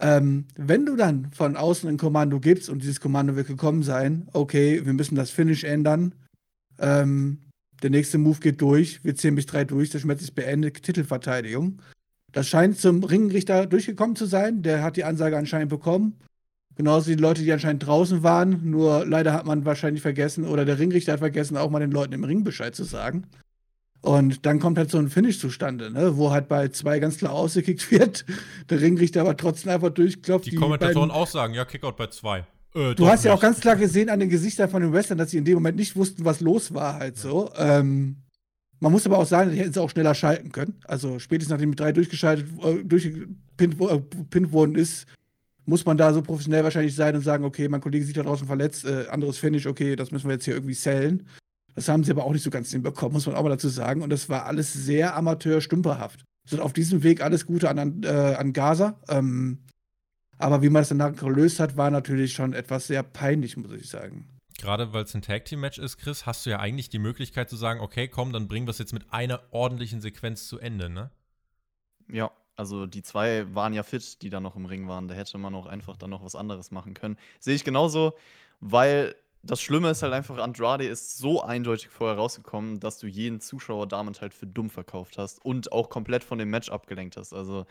ähm, 0.00 0.44
wenn 0.56 0.86
du 0.86 0.96
dann 0.96 1.30
von 1.32 1.56
außen 1.56 1.88
ein 1.88 1.96
Kommando 1.96 2.40
gibst 2.40 2.68
und 2.68 2.82
dieses 2.82 3.00
Kommando 3.00 3.36
wird 3.36 3.48
gekommen 3.48 3.82
sein, 3.82 4.28
okay, 4.32 4.84
wir 4.84 4.92
müssen 4.92 5.16
das 5.16 5.30
Finish 5.30 5.64
ändern, 5.64 6.14
ähm, 6.78 7.38
der 7.82 7.90
nächste 7.90 8.18
Move 8.18 8.40
geht 8.40 8.60
durch, 8.60 9.04
wir 9.04 9.14
ziehen 9.14 9.34
bis 9.34 9.46
drei 9.46 9.64
durch, 9.64 9.90
das 9.90 10.04
Match 10.04 10.22
ist 10.22 10.34
beendet, 10.34 10.82
Titelverteidigung. 10.82 11.80
Das 12.32 12.48
scheint 12.48 12.78
zum 12.78 13.04
Ringrichter 13.04 13.66
durchgekommen 13.66 14.16
zu 14.16 14.26
sein. 14.26 14.62
Der 14.62 14.82
hat 14.82 14.96
die 14.96 15.04
Ansage 15.04 15.36
anscheinend 15.36 15.70
bekommen. 15.70 16.18
Genauso 16.76 17.10
die 17.10 17.16
Leute, 17.16 17.42
die 17.42 17.52
anscheinend 17.52 17.86
draußen 17.86 18.22
waren. 18.22 18.70
Nur 18.70 19.06
leider 19.06 19.32
hat 19.32 19.46
man 19.46 19.64
wahrscheinlich 19.64 20.02
vergessen, 20.02 20.44
oder 20.44 20.64
der 20.64 20.78
Ringrichter 20.78 21.12
hat 21.12 21.20
vergessen, 21.20 21.56
auch 21.56 21.70
mal 21.70 21.80
den 21.80 21.90
Leuten 21.90 22.12
im 22.12 22.24
Ring 22.24 22.44
Bescheid 22.44 22.74
zu 22.74 22.84
sagen. 22.84 23.26
Und 24.00 24.46
dann 24.46 24.60
kommt 24.60 24.78
halt 24.78 24.90
so 24.90 24.98
ein 24.98 25.10
Finish 25.10 25.40
zustande, 25.40 25.90
ne? 25.90 26.16
wo 26.16 26.30
halt 26.30 26.48
bei 26.48 26.68
zwei 26.68 27.00
ganz 27.00 27.18
klar 27.18 27.32
ausgekickt 27.32 27.90
wird. 27.90 28.24
Der 28.70 28.80
Ringrichter 28.80 29.22
aber 29.22 29.36
trotzdem 29.36 29.72
einfach 29.72 29.90
durchklopft. 29.90 30.46
Die, 30.46 30.50
die 30.50 30.56
Kommentatoren 30.56 31.10
auch 31.10 31.26
sagen, 31.26 31.54
ja, 31.54 31.64
Kickout 31.64 31.96
bei 31.96 32.06
zwei. 32.06 32.44
Äh, 32.74 32.94
du 32.94 33.08
hast 33.08 33.24
ja 33.24 33.32
auch 33.32 33.40
ganz 33.40 33.60
klar 33.60 33.76
gesehen 33.76 34.08
an 34.08 34.20
den 34.20 34.28
Gesichtern 34.28 34.70
von 34.70 34.82
den 34.82 34.92
Wrestlern, 34.92 35.18
dass 35.18 35.30
sie 35.30 35.38
in 35.38 35.44
dem 35.44 35.54
Moment 35.54 35.76
nicht 35.76 35.96
wussten, 35.96 36.24
was 36.24 36.40
los 36.40 36.74
war, 36.74 36.94
halt 36.94 37.16
so. 37.16 37.50
Ähm, 37.56 38.16
man 38.80 38.92
muss 38.92 39.06
aber 39.06 39.18
auch 39.18 39.26
sagen, 39.26 39.50
die 39.50 39.58
hätten 39.58 39.72
sie 39.72 39.80
auch 39.80 39.90
schneller 39.90 40.14
schalten 40.14 40.52
können. 40.52 40.80
Also 40.84 41.18
spätestens 41.18 41.50
nachdem 41.50 41.72
die 41.72 41.76
drei 41.76 41.92
durchgeschaltet, 41.92 42.46
äh, 42.62 42.84
durchgepinnt 42.84 43.74
äh, 43.80 44.52
worden 44.52 44.76
ist, 44.76 45.06
muss 45.66 45.84
man 45.84 45.98
da 45.98 46.14
so 46.14 46.22
professionell 46.22 46.64
wahrscheinlich 46.64 46.94
sein 46.94 47.14
und 47.16 47.22
sagen, 47.22 47.44
okay, 47.44 47.68
mein 47.68 47.80
Kollege 47.80 48.04
sieht 48.04 48.16
da 48.16 48.22
draußen 48.22 48.46
verletzt, 48.46 48.84
äh, 48.84 49.06
anderes 49.10 49.38
Finish, 49.38 49.66
okay, 49.66 49.96
das 49.96 50.12
müssen 50.12 50.28
wir 50.28 50.34
jetzt 50.34 50.44
hier 50.44 50.54
irgendwie 50.54 50.74
sellen. 50.74 51.26
Das 51.78 51.88
haben 51.88 52.02
sie 52.02 52.10
aber 52.10 52.24
auch 52.24 52.32
nicht 52.32 52.42
so 52.42 52.50
ganz 52.50 52.72
hinbekommen, 52.72 53.12
muss 53.12 53.26
man 53.26 53.36
auch 53.36 53.44
mal 53.44 53.50
dazu 53.50 53.68
sagen. 53.68 54.02
Und 54.02 54.10
das 54.10 54.28
war 54.28 54.46
alles 54.46 54.72
sehr 54.72 55.14
amateur-stümperhaft. 55.14 56.24
Also 56.50 56.60
auf 56.60 56.72
diesem 56.72 57.04
Weg 57.04 57.22
alles 57.22 57.46
Gute 57.46 57.70
an, 57.70 58.02
äh, 58.02 58.08
an 58.08 58.52
Gaza. 58.52 58.98
Ähm, 59.08 59.60
aber 60.38 60.60
wie 60.60 60.70
man 60.70 60.82
es 60.82 60.88
danach 60.88 61.14
gelöst 61.14 61.60
hat, 61.60 61.76
war 61.76 61.92
natürlich 61.92 62.32
schon 62.32 62.52
etwas 62.52 62.88
sehr 62.88 63.04
peinlich, 63.04 63.56
muss 63.56 63.70
ich 63.70 63.88
sagen. 63.88 64.28
Gerade 64.58 64.92
weil 64.92 65.04
es 65.04 65.14
ein 65.14 65.22
Tag 65.22 65.44
Team 65.44 65.60
Match 65.60 65.78
ist, 65.78 65.98
Chris, 65.98 66.26
hast 66.26 66.46
du 66.46 66.50
ja 66.50 66.58
eigentlich 66.58 66.90
die 66.90 66.98
Möglichkeit 66.98 67.48
zu 67.48 67.54
sagen, 67.54 67.78
okay, 67.78 68.08
komm, 68.08 68.32
dann 68.32 68.48
bringen 68.48 68.66
wir 68.66 68.72
es 68.72 68.78
jetzt 68.78 68.92
mit 68.92 69.12
einer 69.12 69.40
ordentlichen 69.52 70.00
Sequenz 70.00 70.48
zu 70.48 70.58
Ende, 70.58 70.90
ne? 70.90 71.12
Ja, 72.10 72.32
also 72.56 72.86
die 72.86 73.04
zwei 73.04 73.54
waren 73.54 73.72
ja 73.72 73.84
fit, 73.84 74.20
die 74.22 74.30
da 74.30 74.40
noch 74.40 74.56
im 74.56 74.66
Ring 74.66 74.88
waren. 74.88 75.06
Da 75.06 75.14
hätte 75.14 75.38
man 75.38 75.54
auch 75.54 75.66
einfach 75.66 75.96
dann 75.96 76.10
noch 76.10 76.24
was 76.24 76.34
anderes 76.34 76.72
machen 76.72 76.94
können. 76.94 77.18
Sehe 77.38 77.54
ich 77.54 77.62
genauso, 77.62 78.14
weil 78.58 79.14
das 79.42 79.60
Schlimme 79.60 79.90
ist 79.90 80.02
halt 80.02 80.12
einfach, 80.12 80.38
Andrade 80.38 80.86
ist 80.86 81.18
so 81.18 81.42
eindeutig 81.42 81.88
vorher 81.88 82.16
rausgekommen, 82.16 82.80
dass 82.80 82.98
du 82.98 83.06
jeden 83.06 83.40
Zuschauer 83.40 83.86
damit 83.86 84.20
halt 84.20 84.34
für 84.34 84.46
dumm 84.46 84.70
verkauft 84.70 85.18
hast 85.18 85.44
und 85.44 85.72
auch 85.72 85.88
komplett 85.88 86.24
von 86.24 86.38
dem 86.38 86.50
Match 86.50 86.70
abgelenkt 86.70 87.16
hast. 87.16 87.32
Also 87.32 87.66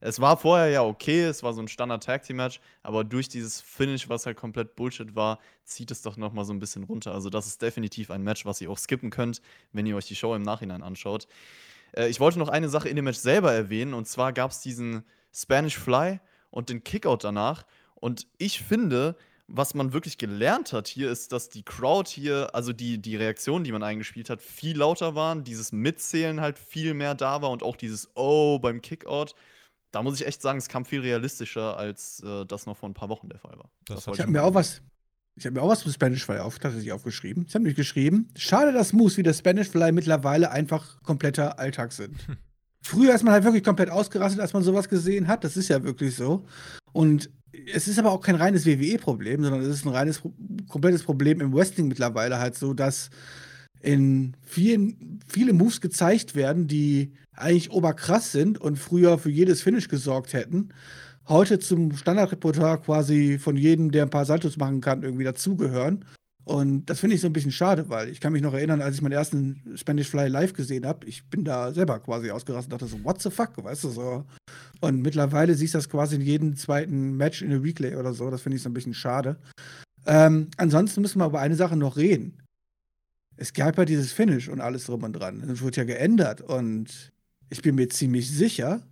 es 0.00 0.20
war 0.20 0.36
vorher 0.36 0.68
ja 0.68 0.82
okay, 0.82 1.24
es 1.24 1.42
war 1.42 1.54
so 1.54 1.62
ein 1.62 1.68
Standard 1.68 2.04
Tag 2.04 2.22
Team 2.22 2.36
Match, 2.36 2.60
aber 2.82 3.02
durch 3.02 3.28
dieses 3.28 3.60
Finish, 3.60 4.08
was 4.08 4.26
halt 4.26 4.36
komplett 4.36 4.76
Bullshit 4.76 5.14
war, 5.14 5.38
zieht 5.64 5.90
es 5.90 6.02
doch 6.02 6.16
noch 6.16 6.32
mal 6.32 6.44
so 6.44 6.52
ein 6.52 6.58
bisschen 6.58 6.84
runter. 6.84 7.12
Also 7.12 7.30
das 7.30 7.46
ist 7.46 7.62
definitiv 7.62 8.10
ein 8.10 8.22
Match, 8.22 8.44
was 8.44 8.60
ihr 8.60 8.70
auch 8.70 8.78
skippen 8.78 9.10
könnt, 9.10 9.40
wenn 9.72 9.86
ihr 9.86 9.96
euch 9.96 10.06
die 10.06 10.16
Show 10.16 10.34
im 10.34 10.42
Nachhinein 10.42 10.82
anschaut. 10.82 11.26
Äh, 11.92 12.08
ich 12.08 12.20
wollte 12.20 12.38
noch 12.38 12.48
eine 12.48 12.68
Sache 12.68 12.88
in 12.88 12.96
dem 12.96 13.06
Match 13.06 13.18
selber 13.18 13.52
erwähnen 13.52 13.94
und 13.94 14.06
zwar 14.06 14.32
gab 14.32 14.50
es 14.50 14.60
diesen 14.60 15.04
Spanish 15.32 15.78
Fly 15.78 16.20
und 16.50 16.68
den 16.68 16.84
Kickout 16.84 17.18
danach 17.24 17.64
und 17.94 18.26
ich 18.36 18.62
finde, 18.62 19.16
was 19.48 19.74
man 19.74 19.92
wirklich 19.92 20.18
gelernt 20.18 20.72
hat 20.72 20.88
hier, 20.88 21.10
ist, 21.10 21.32
dass 21.32 21.48
die 21.48 21.62
Crowd 21.62 22.10
hier, 22.10 22.54
also 22.54 22.72
die, 22.72 22.98
die 22.98 23.16
Reaktionen, 23.16 23.64
die 23.64 23.72
man 23.72 23.82
eingespielt 23.82 24.30
hat, 24.30 24.42
viel 24.42 24.76
lauter 24.76 25.14
waren, 25.14 25.44
dieses 25.44 25.72
Mitzählen 25.72 26.40
halt 26.40 26.58
viel 26.58 26.94
mehr 26.94 27.14
da 27.14 27.42
war 27.42 27.50
und 27.50 27.62
auch 27.62 27.76
dieses 27.76 28.10
Oh 28.14 28.58
beim 28.58 28.82
Kickout 28.82 29.34
da 29.96 30.02
muss 30.02 30.20
ich 30.20 30.26
echt 30.26 30.42
sagen, 30.42 30.58
es 30.58 30.68
kam 30.68 30.84
viel 30.84 31.00
realistischer, 31.00 31.78
als 31.78 32.22
äh, 32.22 32.44
das 32.44 32.66
noch 32.66 32.76
vor 32.76 32.88
ein 32.88 32.94
paar 32.94 33.08
Wochen 33.08 33.30
der 33.30 33.38
Fall 33.38 33.56
war. 33.56 33.70
Das 33.86 34.06
ich 34.06 34.20
habe 34.20 34.30
mir 34.30 34.42
auch 34.42 34.52
was. 34.52 34.82
Ich 35.36 35.46
habe 35.46 35.54
mir 35.54 35.62
auch 35.62 35.68
was 35.68 35.80
zum 35.80 35.92
Spanish 35.92 36.24
Fly 36.24 36.38
auf, 36.38 36.58
tatsächlich 36.58 36.92
aufgeschrieben. 36.92 37.44
Ich 37.46 37.54
habe 37.54 37.62
nämlich 37.62 37.76
geschrieben, 37.76 38.28
schade, 38.36 38.72
dass 38.72 38.94
Moves 38.94 39.16
wie 39.18 39.22
der 39.22 39.34
Spanish 39.34 39.68
Fly 39.68 39.92
mittlerweile 39.92 40.50
einfach 40.50 41.02
kompletter 41.02 41.58
Alltag 41.58 41.92
sind. 41.92 42.26
Hm. 42.26 42.36
Früher 42.82 43.14
ist 43.14 43.22
man 43.22 43.32
halt 43.32 43.44
wirklich 43.44 43.64
komplett 43.64 43.90
ausgerastet, 43.90 44.40
als 44.40 44.52
man 44.52 44.62
sowas 44.62 44.88
gesehen 44.88 45.28
hat. 45.28 45.44
Das 45.44 45.56
ist 45.56 45.68
ja 45.68 45.82
wirklich 45.82 46.14
so. 46.14 46.46
Und 46.92 47.30
es 47.72 47.88
ist 47.88 47.98
aber 47.98 48.12
auch 48.12 48.20
kein 48.20 48.34
reines 48.34 48.66
WWE-Problem, 48.66 49.42
sondern 49.42 49.62
es 49.62 49.68
ist 49.68 49.84
ein 49.84 49.92
reines, 49.92 50.22
komplettes 50.68 51.02
Problem 51.02 51.40
im 51.40 51.54
Wrestling 51.54 51.88
mittlerweile 51.88 52.38
halt 52.38 52.56
so, 52.56 52.74
dass 52.74 53.10
in 53.80 54.34
vielen, 54.42 55.20
viele 55.28 55.52
Moves 55.52 55.80
gezeigt 55.80 56.34
werden, 56.34 56.66
die 56.66 57.12
eigentlich 57.34 57.70
oberkrass 57.70 58.32
sind 58.32 58.58
und 58.60 58.78
früher 58.78 59.18
für 59.18 59.30
jedes 59.30 59.62
Finish 59.62 59.88
gesorgt 59.88 60.32
hätten, 60.32 60.70
heute 61.28 61.58
zum 61.58 61.96
Standardrepertoire 61.96 62.80
quasi 62.80 63.38
von 63.38 63.56
jedem, 63.56 63.90
der 63.90 64.04
ein 64.04 64.10
paar 64.10 64.24
Saltos 64.24 64.56
machen 64.56 64.80
kann, 64.80 65.02
irgendwie 65.02 65.24
dazugehören. 65.24 66.04
Und 66.46 66.86
das 66.86 67.00
finde 67.00 67.16
ich 67.16 67.20
so 67.20 67.26
ein 67.26 67.32
bisschen 67.32 67.50
schade, 67.50 67.88
weil 67.88 68.08
ich 68.08 68.20
kann 68.20 68.32
mich 68.32 68.42
noch 68.42 68.54
erinnern, 68.54 68.80
als 68.80 68.94
ich 68.94 69.02
meinen 69.02 69.12
ersten 69.12 69.60
Spanish 69.74 70.08
Fly 70.08 70.28
live 70.28 70.52
gesehen 70.52 70.86
habe, 70.86 71.04
ich 71.06 71.28
bin 71.28 71.44
da 71.44 71.72
selber 71.72 71.98
quasi 71.98 72.30
ausgerastet 72.30 72.72
und 72.72 72.80
dachte 72.80 72.90
so, 72.90 73.04
what 73.04 73.20
the 73.20 73.30
fuck, 73.30 73.52
weißt 73.62 73.84
du 73.84 73.88
so. 73.88 74.24
Und 74.80 75.02
mittlerweile 75.02 75.54
siehst 75.54 75.74
du 75.74 75.78
das 75.78 75.88
quasi 75.88 76.14
in 76.14 76.22
jedem 76.22 76.56
zweiten 76.56 77.16
Match 77.16 77.42
in 77.42 77.50
der 77.50 77.64
Weekly 77.64 77.96
oder 77.96 78.12
so. 78.12 78.30
Das 78.30 78.42
finde 78.42 78.56
ich 78.56 78.62
so 78.62 78.70
ein 78.70 78.74
bisschen 78.74 78.94
schade. 78.94 79.36
Ähm, 80.06 80.48
ansonsten 80.56 81.00
müssen 81.00 81.18
wir 81.18 81.26
über 81.26 81.40
eine 81.40 81.56
Sache 81.56 81.76
noch 81.76 81.96
reden 81.96 82.40
es 83.36 83.52
gab 83.52 83.76
ja 83.78 83.84
dieses 83.84 84.12
Finish 84.12 84.48
und 84.48 84.60
alles 84.60 84.86
drum 84.86 85.02
und 85.02 85.12
dran. 85.12 85.42
Es 85.48 85.62
wurde 85.62 85.76
ja 85.76 85.84
geändert 85.84 86.40
und 86.40 87.12
ich 87.50 87.62
bin 87.62 87.74
mir 87.74 87.88
ziemlich 87.88 88.30
sicher, 88.30 88.82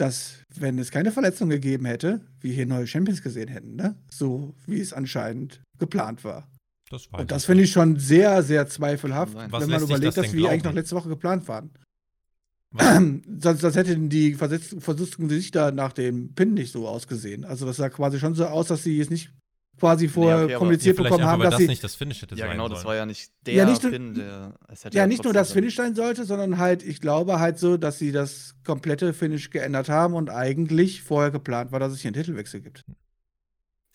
dass, 0.00 0.44
wenn 0.54 0.78
es 0.78 0.90
keine 0.90 1.12
Verletzung 1.12 1.48
gegeben 1.48 1.84
hätte, 1.84 2.20
wir 2.40 2.52
hier 2.52 2.66
neue 2.66 2.86
Champions 2.86 3.22
gesehen 3.22 3.48
hätten, 3.48 3.76
ne? 3.76 3.96
So 4.10 4.54
wie 4.66 4.80
es 4.80 4.92
anscheinend 4.92 5.62
geplant 5.78 6.24
war. 6.24 6.48
Das 6.90 7.06
und 7.06 7.30
das 7.30 7.44
finde 7.44 7.64
ich 7.64 7.70
schon 7.70 7.98
sehr, 7.98 8.42
sehr 8.42 8.66
zweifelhaft. 8.66 9.34
Was 9.34 9.62
wenn 9.62 9.70
man 9.70 9.80
sich 9.80 9.88
überlegt, 9.88 10.16
das 10.16 10.26
dass 10.26 10.32
wir 10.32 10.50
eigentlich 10.50 10.64
noch 10.64 10.72
letzte 10.72 10.96
Woche 10.96 11.08
geplant 11.08 11.46
waren. 11.48 11.70
Sonst, 13.40 13.62
sonst 13.62 13.74
hätten 13.74 14.08
die 14.10 14.36
Versetz- 14.36 14.80
versuchten 14.80 15.26
Gesichter 15.26 15.72
nach 15.72 15.92
dem 15.92 16.34
Pin 16.34 16.54
nicht 16.54 16.70
so 16.70 16.86
ausgesehen. 16.86 17.44
Also 17.44 17.66
das 17.66 17.78
sah 17.78 17.88
quasi 17.88 18.20
schon 18.20 18.36
so 18.36 18.46
aus, 18.46 18.68
dass 18.68 18.84
sie 18.84 19.00
es 19.00 19.10
nicht 19.10 19.32
quasi 19.80 20.06
vorher 20.08 20.44
okay, 20.44 20.52
aber- 20.54 20.58
kommuniziert 20.58 20.96
vielleicht 20.96 21.10
bekommen 21.10 21.26
haben, 21.28 21.40
dass 21.42 21.50
das 21.52 21.58
sie 21.60 21.66
nicht 21.66 21.82
das 21.82 21.94
Finish 21.96 22.22
hätte 22.22 22.34
Ja, 22.36 22.44
sein 22.46 22.52
genau, 22.52 22.64
sollen. 22.68 22.74
das 22.76 22.84
war 22.84 22.94
ja 22.94 23.06
nicht 23.06 23.32
der 23.46 23.54
Ja, 23.54 23.64
nicht 23.64 23.82
nur- 23.82 23.90
Pin, 23.92 24.14
der. 24.14 24.54
Es 24.68 24.84
hätte 24.84 24.96
ja 24.96 25.06
nicht 25.06 25.24
nur 25.24 25.32
das 25.32 25.52
Finish 25.52 25.74
sein 25.74 25.94
sollte, 25.94 26.24
sondern 26.24 26.58
halt, 26.58 26.82
ich 26.82 27.00
glaube 27.00 27.40
halt 27.40 27.58
so, 27.58 27.76
dass 27.76 27.98
sie 27.98 28.12
das 28.12 28.54
komplette 28.64 29.12
Finish 29.14 29.50
geändert 29.50 29.88
haben 29.88 30.14
und 30.14 30.30
eigentlich 30.30 31.02
vorher 31.02 31.30
geplant 31.30 31.72
war, 31.72 31.80
dass 31.80 31.92
es 31.92 32.00
hier 32.02 32.10
einen 32.10 32.14
Titelwechsel 32.22 32.60
gibt. 32.60 32.84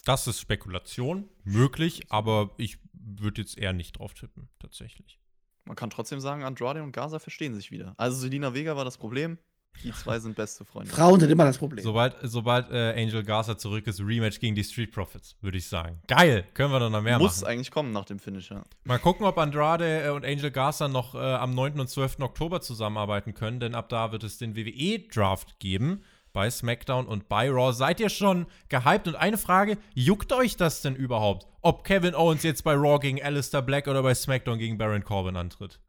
Das 0.04 0.28
ist 0.28 0.40
Spekulation, 0.40 1.30
möglich, 1.44 2.02
aber 2.10 2.52
ich 2.58 2.78
würde 2.94 3.42
jetzt 3.42 3.58
eher 3.58 3.74
nicht 3.74 3.98
drauf 4.00 4.14
tippen, 4.14 4.50
tatsächlich. 4.60 5.20
Man 5.66 5.76
kann 5.76 5.90
trotzdem 5.90 6.20
sagen, 6.20 6.44
Andrade 6.44 6.84
und 6.84 6.92
Gaza 6.92 7.18
verstehen 7.20 7.56
sich 7.56 7.72
wieder. 7.72 7.94
Also 7.98 8.18
Selina 8.18 8.54
Vega 8.54 8.76
war 8.76 8.86
das 8.86 8.98
Problem. 8.98 9.38
Die 9.84 9.92
zwei 9.92 10.20
sind 10.20 10.36
beste 10.36 10.66
Freunde. 10.66 10.92
Frauen 10.92 11.20
sind 11.20 11.30
immer 11.30 11.46
das 11.46 11.58
Problem. 11.58 11.84
Sobald, 11.84 12.16
sobald 12.24 12.72
äh, 12.72 12.94
Angel 13.02 13.24
Garza 13.24 13.58
zurück 13.58 13.86
ist, 13.88 14.00
Rematch 14.00 14.40
gegen 14.40 14.56
die 14.56 14.64
Street 14.64 14.92
Profits, 14.92 15.36
würde 15.42 15.58
ich 15.58 15.68
sagen. 15.68 16.00
Geil, 16.08 16.46
können 16.54 16.72
wir 16.72 16.80
doch 16.80 16.90
noch 16.90 17.02
mehr 17.02 17.20
Muss 17.20 17.42
machen. 17.42 17.52
eigentlich 17.52 17.72
kommen 17.72 17.92
nach 17.92 18.06
dem 18.06 18.20
Finisher. 18.20 18.64
Mal 18.84 19.00
gucken, 19.00 19.26
ob 19.26 19.38
Andrade 19.38 20.06
äh, 20.06 20.10
und 20.10 20.26
Angel 20.26 20.52
Garza 20.52 20.88
noch 20.88 21.16
äh, 21.16 21.20
am 21.20 21.52
9. 21.52 21.80
und 21.80 21.90
12. 21.90 22.20
Oktober 22.22 22.62
zusammenarbeiten 22.62 23.34
können, 23.34 23.60
denn 23.60 23.76
ab 23.76 23.90
da 23.90 24.12
wird 24.12 24.24
es 24.24 24.38
den 24.38 24.56
WWE-Draft 24.56 25.60
geben 25.60 26.04
bei 26.36 26.50
SmackDown 26.50 27.08
und 27.08 27.30
bei 27.30 27.50
Raw. 27.50 27.72
Seid 27.72 28.00
ihr 28.00 28.10
schon 28.10 28.46
gehypt? 28.70 29.08
Und 29.08 29.16
eine 29.16 29.38
Frage, 29.38 29.78
juckt 29.94 30.34
euch 30.34 30.58
das 30.58 30.82
denn 30.82 30.96
überhaupt, 30.96 31.48
ob 31.62 31.86
Kevin 31.86 32.14
Owens 32.14 32.44
jetzt 32.44 32.64
bei 32.64 32.74
Raw 32.74 33.00
gegen 33.00 33.24
Alistair 33.24 33.62
Black 33.62 33.88
oder 33.88 34.04
bei 34.04 34.14
SmackDown 34.14 34.60
gegen 34.60 34.78
Baron 34.78 35.04
Corbin 35.04 35.38
antritt? 35.38 35.80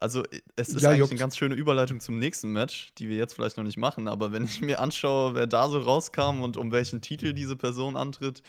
Also, 0.00 0.22
es 0.56 0.70
ist 0.70 0.80
Ja, 0.82 0.88
eigentlich 0.88 1.00
juckt. 1.00 1.10
eine 1.12 1.20
ganz 1.20 1.36
schöne 1.36 1.54
Überleitung 1.54 2.00
zum 2.00 2.18
nächsten 2.18 2.50
Match, 2.52 2.92
die 2.96 3.08
wir 3.10 3.16
jetzt 3.18 3.34
vielleicht 3.34 3.58
noch 3.58 3.64
nicht 3.64 3.76
machen, 3.76 4.08
aber 4.08 4.32
wenn 4.32 4.44
ich 4.44 4.60
mir 4.62 4.80
anschaue, 4.80 5.34
wer 5.34 5.46
da 5.46 5.68
so 5.68 5.78
rauskam 5.78 6.40
und 6.42 6.56
um 6.56 6.72
welchen 6.72 7.02
Titel 7.02 7.34
diese 7.34 7.54
Person 7.54 7.96
antritt, 7.96 8.42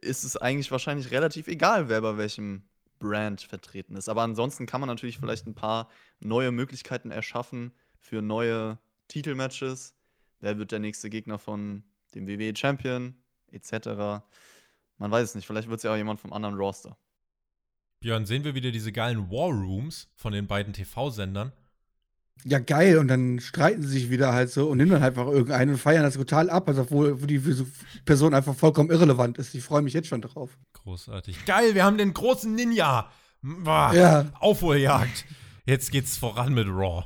ist 0.00 0.24
es 0.24 0.36
eigentlich 0.36 0.70
wahrscheinlich 0.72 1.10
relativ 1.12 1.46
egal, 1.46 1.88
wer 1.88 2.00
bei 2.02 2.16
welchem 2.18 2.64
Brand 2.98 3.42
vertreten 3.42 3.94
ist. 3.94 4.08
Aber 4.08 4.22
ansonsten 4.22 4.66
kann 4.66 4.80
man 4.80 4.88
natürlich 4.88 5.18
vielleicht 5.18 5.46
ein 5.46 5.54
paar 5.54 5.88
neue 6.18 6.50
Möglichkeiten 6.50 7.12
erschaffen 7.12 7.72
für 8.00 8.20
neue 8.20 8.78
Titelmatches. 9.06 9.94
Wer 10.40 10.58
wird 10.58 10.72
der 10.72 10.80
nächste 10.80 11.10
Gegner 11.10 11.38
von 11.38 11.84
dem 12.14 12.26
WWE 12.26 12.54
Champion, 12.56 13.14
etc. 13.52 14.22
Man 14.98 15.10
weiß 15.10 15.28
es 15.30 15.34
nicht, 15.36 15.46
vielleicht 15.46 15.68
wird 15.68 15.78
es 15.78 15.84
ja 15.84 15.92
auch 15.92 15.96
jemand 15.96 16.18
vom 16.18 16.32
anderen 16.32 16.56
Roster. 16.56 16.96
Björn, 18.00 18.26
sehen 18.26 18.44
wir 18.44 18.54
wieder 18.54 18.70
diese 18.70 18.92
geilen 18.92 19.30
War 19.30 19.50
Rooms 19.50 20.08
von 20.14 20.32
den 20.32 20.46
beiden 20.46 20.72
TV-Sendern? 20.72 21.52
Ja, 22.44 22.60
geil. 22.60 22.98
Und 22.98 23.08
dann 23.08 23.40
streiten 23.40 23.82
sie 23.82 23.88
sich 23.88 24.10
wieder 24.10 24.32
halt 24.32 24.50
so 24.50 24.68
und 24.68 24.78
nehmen 24.78 24.92
dann 24.92 25.02
einfach 25.02 25.26
irgendeinen 25.26 25.72
und 25.72 25.78
feiern 25.78 26.04
das 26.04 26.14
total 26.14 26.48
ab, 26.50 26.68
also 26.68 26.82
obwohl 26.82 27.16
die 27.26 27.42
Person 28.04 28.34
einfach 28.34 28.54
vollkommen 28.54 28.90
irrelevant 28.90 29.38
ist. 29.38 29.54
Ich 29.54 29.64
freue 29.64 29.82
mich 29.82 29.94
jetzt 29.94 30.06
schon 30.06 30.22
drauf. 30.22 30.56
Großartig. 30.74 31.44
Geil, 31.46 31.74
wir 31.74 31.84
haben 31.84 31.98
den 31.98 32.14
großen 32.14 32.54
Ninja. 32.54 33.10
Boah, 33.42 33.92
Ja. 33.92 34.26
Aufholjagd. 34.38 35.24
Jetzt 35.66 35.90
geht's 35.90 36.16
voran 36.16 36.54
mit 36.54 36.68
Raw. 36.68 37.04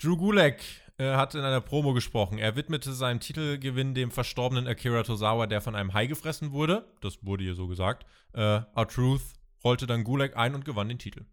Drew 0.00 0.16
Gulak 0.16 0.60
äh, 0.98 1.14
hat 1.14 1.34
in 1.34 1.42
einer 1.42 1.60
Promo 1.60 1.92
gesprochen. 1.92 2.38
Er 2.38 2.56
widmete 2.56 2.94
seinen 2.94 3.20
Titelgewinn 3.20 3.94
dem 3.94 4.10
verstorbenen 4.10 4.66
Akira 4.66 5.02
Tozawa, 5.02 5.46
der 5.46 5.60
von 5.60 5.74
einem 5.76 5.92
Hai 5.92 6.06
gefressen 6.06 6.52
wurde. 6.52 6.86
Das 7.02 7.18
wurde 7.22 7.44
hier 7.44 7.54
so 7.54 7.68
gesagt. 7.68 8.06
Äh, 8.32 8.40
R-Truth 8.74 9.20
rollte 9.64 9.86
dann 9.86 10.04
Gulak 10.04 10.36
ein 10.36 10.54
und 10.54 10.64
gewann 10.64 10.88
den 10.88 10.98
Titel. 10.98 11.24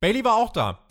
Bailey 0.00 0.24
war 0.24 0.36
auch 0.36 0.52
da. 0.52 0.86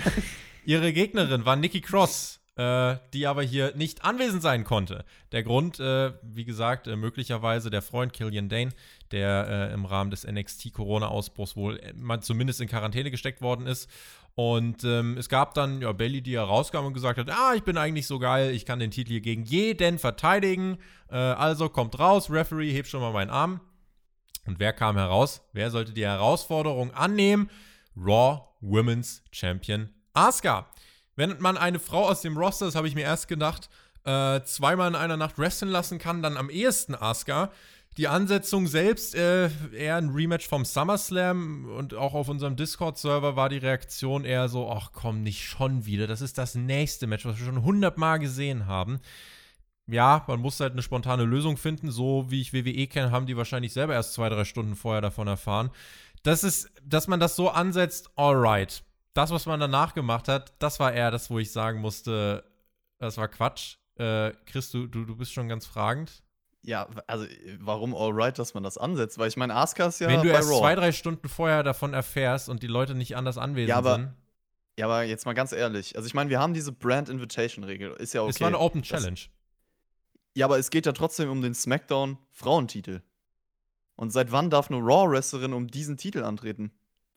Ihre 0.64 0.92
Gegnerin 0.92 1.44
war 1.44 1.56
Nikki 1.56 1.80
Cross, 1.80 2.40
äh, 2.56 2.96
die 3.12 3.26
aber 3.26 3.42
hier 3.42 3.74
nicht 3.74 4.04
anwesend 4.04 4.42
sein 4.42 4.62
konnte. 4.62 5.04
Der 5.32 5.42
Grund, 5.42 5.80
äh, 5.80 6.12
wie 6.22 6.44
gesagt, 6.44 6.86
äh, 6.86 6.94
möglicherweise 6.94 7.68
der 7.68 7.82
Freund 7.82 8.12
Killian 8.12 8.48
Dane, 8.48 8.70
der 9.10 9.70
äh, 9.70 9.74
im 9.74 9.84
Rahmen 9.84 10.10
des 10.10 10.24
NXT-Corona-Ausbruchs 10.24 11.56
wohl 11.56 11.80
äh, 11.80 12.20
zumindest 12.20 12.60
in 12.60 12.68
Quarantäne 12.68 13.10
gesteckt 13.10 13.42
worden 13.42 13.66
ist. 13.66 13.90
Und 14.36 14.84
ähm, 14.84 15.16
es 15.16 15.28
gab 15.28 15.54
dann 15.54 15.80
ja 15.80 15.92
Bailey, 15.92 16.22
die 16.22 16.36
herauskam 16.36 16.86
und 16.86 16.94
gesagt 16.94 17.18
hat, 17.18 17.30
ah, 17.30 17.54
ich 17.54 17.62
bin 17.62 17.76
eigentlich 17.76 18.06
so 18.06 18.18
geil, 18.18 18.50
ich 18.50 18.64
kann 18.64 18.78
den 18.78 18.90
Titel 18.90 19.10
hier 19.12 19.20
gegen 19.20 19.44
jeden 19.44 19.98
verteidigen. 19.98 20.78
Äh, 21.10 21.16
also 21.16 21.68
kommt 21.68 21.98
raus, 21.98 22.30
Referee, 22.30 22.72
hebt 22.72 22.88
schon 22.88 23.00
mal 23.00 23.12
meinen 23.12 23.30
Arm. 23.30 23.60
Und 24.46 24.60
wer 24.60 24.72
kam 24.72 24.96
heraus? 24.96 25.42
Wer 25.52 25.70
sollte 25.70 25.92
die 25.92 26.04
Herausforderung 26.04 26.92
annehmen? 26.92 27.50
Raw 27.96 28.42
Women's 28.60 29.22
Champion 29.30 29.90
Asuka. 30.12 30.66
Wenn 31.16 31.40
man 31.40 31.56
eine 31.56 31.78
Frau 31.78 32.08
aus 32.08 32.22
dem 32.22 32.36
Roster, 32.36 32.66
das 32.66 32.74
habe 32.74 32.88
ich 32.88 32.94
mir 32.94 33.02
erst 33.04 33.28
gedacht, 33.28 33.68
äh, 34.04 34.40
zweimal 34.42 34.88
in 34.88 34.96
einer 34.96 35.16
Nacht 35.16 35.38
wresteln 35.38 35.70
lassen 35.70 35.98
kann, 35.98 36.22
dann 36.22 36.36
am 36.36 36.50
ehesten 36.50 36.94
Asuka. 36.94 37.50
Die 37.96 38.08
Ansetzung 38.08 38.66
selbst, 38.66 39.14
äh, 39.14 39.48
eher 39.72 39.96
ein 39.96 40.08
Rematch 40.08 40.48
vom 40.48 40.64
SummerSlam 40.64 41.66
und 41.76 41.94
auch 41.94 42.14
auf 42.14 42.28
unserem 42.28 42.56
Discord-Server 42.56 43.36
war 43.36 43.48
die 43.48 43.58
Reaktion 43.58 44.24
eher 44.24 44.48
so, 44.48 44.68
ach 44.68 44.90
komm, 44.92 45.22
nicht 45.22 45.44
schon 45.44 45.86
wieder, 45.86 46.08
das 46.08 46.20
ist 46.20 46.36
das 46.36 46.56
nächste 46.56 47.06
Match, 47.06 47.24
was 47.24 47.38
wir 47.38 47.46
schon 47.46 47.62
hundertmal 47.62 48.18
gesehen 48.18 48.66
haben. 48.66 48.98
Ja, 49.86 50.24
man 50.28 50.40
muss 50.40 50.58
halt 50.60 50.72
eine 50.72 50.82
spontane 50.82 51.24
Lösung 51.24 51.56
finden, 51.56 51.90
so 51.90 52.30
wie 52.30 52.40
ich 52.40 52.52
WWE 52.54 52.86
kenne, 52.86 53.10
haben 53.10 53.26
die 53.26 53.36
wahrscheinlich 53.36 53.72
selber 53.72 53.92
erst 53.94 54.14
zwei, 54.14 54.28
drei 54.28 54.44
Stunden 54.44 54.76
vorher 54.76 55.02
davon 55.02 55.28
erfahren. 55.28 55.70
Das 56.22 56.42
ist, 56.42 56.70
dass 56.82 57.06
man 57.06 57.20
das 57.20 57.36
so 57.36 57.50
ansetzt, 57.50 58.10
alright. 58.16 58.82
Das, 59.12 59.30
was 59.30 59.44
man 59.46 59.60
danach 59.60 59.92
gemacht 59.94 60.26
hat, 60.28 60.54
das 60.58 60.80
war 60.80 60.92
eher 60.92 61.10
das, 61.10 61.28
wo 61.30 61.38
ich 61.38 61.52
sagen 61.52 61.80
musste, 61.80 62.44
das 62.98 63.18
war 63.18 63.28
Quatsch. 63.28 63.76
Äh, 63.96 64.32
Chris, 64.46 64.70
du, 64.70 64.86
du, 64.86 65.04
du 65.04 65.16
bist 65.16 65.32
schon 65.32 65.48
ganz 65.48 65.66
fragend. 65.66 66.22
Ja, 66.62 66.88
also 67.06 67.26
warum 67.60 67.94
alright, 67.94 68.38
dass 68.38 68.54
man 68.54 68.62
das 68.62 68.78
ansetzt? 68.78 69.18
Weil 69.18 69.28
ich 69.28 69.36
meine, 69.36 69.54
Asuka 69.54 69.84
ist 69.86 70.00
ja 70.00 70.08
Wenn 70.08 70.22
du 70.22 70.28
erst 70.30 70.48
Raw. 70.50 70.58
zwei, 70.60 70.74
drei 70.74 70.92
Stunden 70.92 71.28
vorher 71.28 71.62
davon 71.62 71.92
erfährst 71.92 72.48
und 72.48 72.62
die 72.62 72.68
Leute 72.68 72.94
nicht 72.94 73.16
anders 73.18 73.36
anwesend 73.36 73.68
Ja, 73.68 73.76
aber 73.76 73.96
sind, 73.96 74.14
Ja, 74.78 74.86
aber 74.86 75.02
jetzt 75.02 75.26
mal 75.26 75.34
ganz 75.34 75.52
ehrlich. 75.52 75.94
Also 75.94 76.06
ich 76.06 76.14
meine, 76.14 76.30
wir 76.30 76.40
haben 76.40 76.54
diese 76.54 76.72
Brand 76.72 77.10
Invitation 77.10 77.64
Regel. 77.64 77.92
Ist 77.92 78.14
ja 78.14 78.22
okay. 78.22 78.30
es 78.30 78.40
war 78.40 78.48
eine 78.48 78.58
Open 78.58 78.80
Das- 78.80 78.88
Challenge. 78.88 79.20
Ja, 80.34 80.46
aber 80.46 80.58
es 80.58 80.70
geht 80.70 80.86
ja 80.86 80.92
trotzdem 80.92 81.30
um 81.30 81.42
den 81.42 81.54
SmackDown 81.54 82.18
Frauentitel. 82.32 83.00
Und 83.96 84.12
seit 84.12 84.32
wann 84.32 84.50
darf 84.50 84.70
eine 84.70 84.80
Raw 84.80 85.10
Wrestlerin 85.10 85.52
um 85.52 85.68
diesen 85.68 85.96
Titel 85.96 86.24
antreten? 86.24 86.72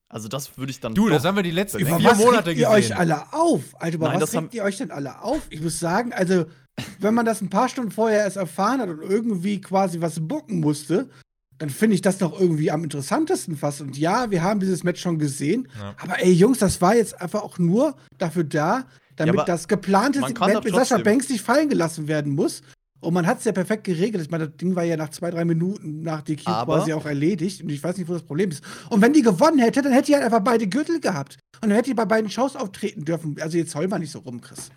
Also 0.09 0.27
das 0.29 0.57
würde 0.57 0.69
ich 0.71 0.79
dann 0.79 0.93
Du, 0.93 1.09
das 1.09 1.25
haben 1.25 1.35
wir 1.35 1.43
die 1.43 1.51
letzten 1.51 1.79
vier 1.79 1.89
was 2.03 2.17
Monate 2.17 2.47
regt 2.51 2.59
ihr 2.59 2.67
gesehen. 2.69 2.93
euch 2.93 2.97
alle 2.97 3.33
auf? 3.33 3.61
Alter, 3.73 3.95
über 3.95 4.09
Nein, 4.09 4.21
was 4.21 4.33
regt 4.33 4.53
ihr 4.53 4.63
euch 4.63 4.77
denn 4.77 4.91
alle 4.91 5.21
auf? 5.21 5.41
Ich 5.49 5.59
muss 5.59 5.79
sagen, 5.79 6.13
also, 6.13 6.45
wenn 6.99 7.13
man 7.13 7.25
das 7.25 7.41
ein 7.41 7.49
paar 7.49 7.67
Stunden 7.67 7.91
vorher 7.91 8.19
erst 8.19 8.37
erfahren 8.37 8.79
hat 8.79 8.89
und 8.89 9.01
irgendwie 9.01 9.59
quasi 9.59 9.99
was 9.99 10.19
bucken 10.25 10.59
musste, 10.61 11.09
dann 11.57 11.69
finde 11.69 11.95
ich 11.95 12.01
das 12.01 12.19
doch 12.19 12.39
irgendwie 12.39 12.71
am 12.71 12.83
interessantesten 12.83 13.57
fast. 13.57 13.81
Und 13.81 13.97
ja, 13.97 14.29
wir 14.31 14.43
haben 14.43 14.59
dieses 14.59 14.83
Match 14.83 15.01
schon 15.01 15.17
gesehen, 15.19 15.67
Ja. 15.77 15.95
aber 15.99 16.23
ey, 16.23 16.31
Jungs, 16.31 16.59
das 16.59 16.79
war 16.79 16.95
jetzt 16.95 17.19
einfach 17.19 17.41
auch 17.41 17.57
nur 17.57 17.95
dafür 18.17 18.43
da, 18.43 18.85
damit 19.15 19.33
aber 19.35 19.43
das 19.45 19.67
geplante 19.67 20.21
Segment 20.21 20.63
mit 20.63 20.73
Sascha 20.73 20.99
Banks 20.99 21.27
nicht 21.27 21.41
fallen 21.41 21.67
gelassen 21.67 22.07
werden 22.07 22.33
muss. 22.33 22.61
Und 22.99 23.13
man 23.13 23.27
hat 23.27 23.39
es 23.39 23.45
ja 23.45 23.51
perfekt 23.51 23.83
geregelt. 23.83 24.23
Ich 24.23 24.31
meine, 24.31 24.47
das 24.47 24.57
Ding 24.57 24.75
war 24.75 24.83
ja 24.83 24.97
nach 24.97 25.09
zwei, 25.09 25.29
drei 25.29 25.45
Minuten 25.45 26.01
nach 26.01 26.21
DQ 26.21 26.43
quasi 26.45 26.93
auch 26.93 27.05
erledigt. 27.05 27.61
Und 27.61 27.69
ich 27.69 27.83
weiß 27.83 27.97
nicht, 27.97 28.09
wo 28.09 28.13
das 28.13 28.23
Problem 28.23 28.49
ist. 28.49 28.63
Und 28.89 29.01
wenn 29.01 29.13
die 29.13 29.21
gewonnen 29.21 29.59
hätte, 29.59 29.81
dann 29.81 29.91
hätte 29.91 30.07
die 30.07 30.15
halt 30.15 30.23
einfach 30.23 30.41
beide 30.41 30.67
Gürtel 30.67 30.99
gehabt. 30.99 31.37
Und 31.61 31.69
dann 31.69 31.75
hätte 31.75 31.91
die 31.91 31.95
bei 31.95 32.05
beiden 32.05 32.29
Shows 32.29 32.55
auftreten 32.55 33.05
dürfen. 33.05 33.35
Also 33.39 33.57
jetzt 33.57 33.75
heul 33.75 33.87
mal 33.87 33.99
nicht 33.99 34.11
so 34.11 34.19
rum, 34.19 34.41
Chris. 34.41 34.71